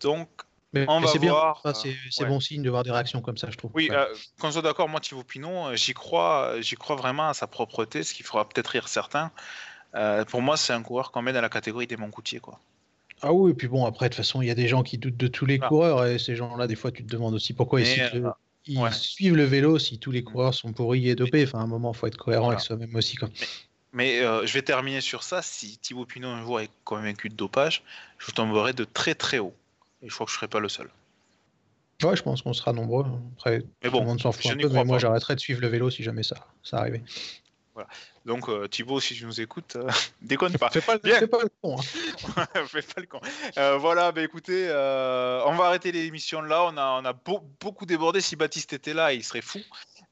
Donc, 0.00 0.28
mais, 0.72 0.86
c'est 1.06 1.18
bien, 1.18 1.34
c'est 2.10 2.24
bon 2.24 2.40
signe 2.40 2.62
de 2.62 2.70
voir 2.70 2.82
des 2.82 2.90
réactions 2.90 3.20
comme 3.20 3.36
ça, 3.36 3.50
je 3.50 3.56
trouve. 3.56 3.70
Oui, 3.74 3.88
euh, 3.90 4.06
quand 4.40 4.48
je 4.48 4.54
suis 4.54 4.62
d'accord, 4.62 4.88
moi, 4.88 5.00
Thibaut 5.00 5.22
Pinot, 5.22 5.66
euh, 5.66 5.76
j'y 5.76 5.92
crois, 5.92 6.60
j'y 6.60 6.76
crois 6.76 6.96
vraiment 6.96 7.28
à 7.28 7.34
sa 7.34 7.46
propreté, 7.46 8.02
ce 8.02 8.14
qui 8.14 8.22
fera 8.22 8.48
peut-être 8.48 8.68
rire 8.68 8.88
certains. 8.88 9.30
Euh, 9.94 10.24
pour 10.24 10.40
moi, 10.40 10.56
c'est 10.56 10.72
un 10.72 10.82
coureur 10.82 11.12
qu'on 11.12 11.20
met 11.20 11.34
dans 11.34 11.42
la 11.42 11.50
catégorie 11.50 11.86
des 11.86 11.98
Moncoutiers, 11.98 12.40
quoi. 12.40 12.58
Ah 13.20 13.32
oui, 13.32 13.50
et 13.50 13.54
puis 13.54 13.68
bon, 13.68 13.84
après, 13.84 14.08
de 14.08 14.14
toute 14.14 14.24
façon, 14.24 14.40
il 14.40 14.48
y 14.48 14.50
a 14.50 14.54
des 14.54 14.66
gens 14.66 14.82
qui 14.82 14.96
doutent 14.96 15.16
de 15.16 15.28
tous 15.28 15.44
les 15.44 15.58
ah. 15.60 15.68
coureurs, 15.68 16.06
et 16.06 16.18
ces 16.18 16.34
gens-là, 16.36 16.66
des 16.66 16.74
fois, 16.74 16.90
tu 16.90 17.04
te 17.04 17.12
demandes 17.12 17.34
aussi 17.34 17.52
pourquoi 17.52 17.82
ils, 17.82 18.92
suivent 18.92 19.36
le 19.36 19.44
vélo 19.44 19.78
si 19.78 19.98
tous 19.98 20.10
les 20.10 20.24
coureurs 20.24 20.54
sont 20.54 20.72
pourris 20.72 21.10
et 21.10 21.14
dopés. 21.14 21.44
Enfin, 21.44 21.58
à 21.58 21.62
un 21.62 21.66
moment, 21.66 21.92
il 21.92 21.98
faut 21.98 22.06
être 22.06 22.16
cohérent 22.16 22.48
avec 22.48 22.60
soi-même 22.60 22.94
aussi. 22.96 23.16
Quoi. 23.16 23.28
Mais, 23.92 24.20
je 24.20 24.52
vais 24.54 24.62
terminer 24.62 25.02
sur 25.02 25.22
ça. 25.22 25.42
Si 25.42 25.76
Thibaut 25.76 26.06
Pinot 26.06 26.28
un 26.28 26.42
jour 26.42 26.60
est 26.60 26.70
convaincu 26.84 27.28
de 27.28 27.34
dopage, 27.34 27.84
je 28.18 28.32
tomberai 28.32 28.72
de 28.72 28.84
très 28.84 29.14
très 29.14 29.38
haut. 29.38 29.54
Et 30.02 30.08
je 30.08 30.14
crois 30.14 30.26
que 30.26 30.32
je 30.32 30.36
ne 30.36 30.38
serai 30.38 30.48
pas 30.48 30.60
le 30.60 30.68
seul. 30.68 30.88
Ouais, 32.02 32.16
je 32.16 32.22
pense 32.22 32.42
qu'on 32.42 32.52
sera 32.52 32.72
nombreux. 32.72 33.06
Après, 33.36 33.62
mais 33.82 33.90
bon, 33.90 33.98
tout 33.98 34.02
le 34.02 34.08
monde 34.08 34.20
s'en 34.20 34.32
fout 34.32 34.46
un 34.50 34.56
peu, 34.56 34.68
mais 34.68 34.84
moi 34.84 34.98
j'arrêterai 34.98 35.36
de 35.36 35.40
suivre 35.40 35.60
le 35.60 35.68
vélo 35.68 35.90
si 35.90 36.02
jamais 36.02 36.24
ça, 36.24 36.36
ça 36.62 36.78
arrivait. 36.78 37.02
Voilà. 37.74 37.88
Donc 38.26 38.48
euh, 38.48 38.68
Thibaut, 38.68 39.00
si 39.00 39.14
tu 39.14 39.24
nous 39.24 39.40
écoutes, 39.40 39.76
euh, 39.76 39.88
déconne 40.22 40.52
pas. 40.58 40.68
fais, 40.70 40.80
pas 40.80 40.98
Bien. 40.98 41.18
fais 41.18 41.26
pas 41.26 41.42
le 41.42 41.50
con. 41.62 41.76
Hein. 41.78 42.46
fais 42.66 42.82
pas 42.82 43.00
le 43.00 43.06
con. 43.06 43.20
Euh, 43.56 43.78
voilà, 43.78 44.12
bah, 44.12 44.22
écoutez, 44.22 44.66
on 44.68 45.54
va 45.54 45.64
arrêter 45.66 45.92
l'émission 45.92 46.42
là. 46.42 46.64
On 46.64 46.76
a, 46.76 47.00
on 47.00 47.04
a 47.04 47.12
beaucoup 47.60 47.86
débordé. 47.86 48.20
Si 48.20 48.36
Baptiste 48.36 48.72
était 48.72 48.94
là, 48.94 49.12
il 49.12 49.24
serait 49.24 49.40
fou. 49.40 49.60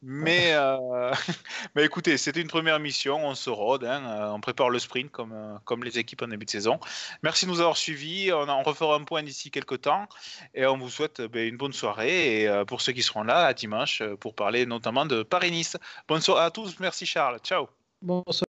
Mais, 0.02 0.52
euh, 0.54 1.12
mais 1.74 1.84
écoutez, 1.84 2.16
c'était 2.16 2.40
une 2.40 2.48
première 2.48 2.80
mission, 2.80 3.26
on 3.26 3.34
se 3.34 3.50
rôde, 3.50 3.84
hein, 3.84 4.02
euh, 4.06 4.30
on 4.30 4.40
prépare 4.40 4.70
le 4.70 4.78
sprint 4.78 5.10
comme, 5.10 5.32
euh, 5.32 5.58
comme 5.64 5.84
les 5.84 5.98
équipes 5.98 6.22
en 6.22 6.28
début 6.28 6.46
de 6.46 6.50
saison. 6.50 6.80
Merci 7.22 7.44
de 7.44 7.50
nous 7.50 7.60
avoir 7.60 7.76
suivis, 7.76 8.32
on, 8.32 8.62
refera 8.62 8.94
un 8.94 9.04
point 9.04 9.22
d'ici 9.22 9.50
quelques 9.50 9.82
temps 9.82 10.08
et 10.54 10.64
on 10.64 10.78
vous 10.78 10.88
souhaite 10.88 11.20
ben, 11.20 11.46
une 11.46 11.56
bonne 11.56 11.72
soirée 11.72 12.42
et 12.42 12.64
pour 12.66 12.80
ceux 12.80 12.92
qui 12.92 13.02
seront 13.02 13.24
là 13.24 13.46
à 13.46 13.54
dimanche 13.54 14.02
pour 14.20 14.34
parler 14.34 14.64
notamment 14.64 15.04
de 15.04 15.22
Paris-Nice. 15.22 15.76
Bonne 16.08 16.20
soirée 16.20 16.44
à 16.44 16.50
tous, 16.50 16.78
merci 16.80 17.04
Charles, 17.04 17.38
ciao. 17.40 17.68
Bonsoir. 18.00 18.46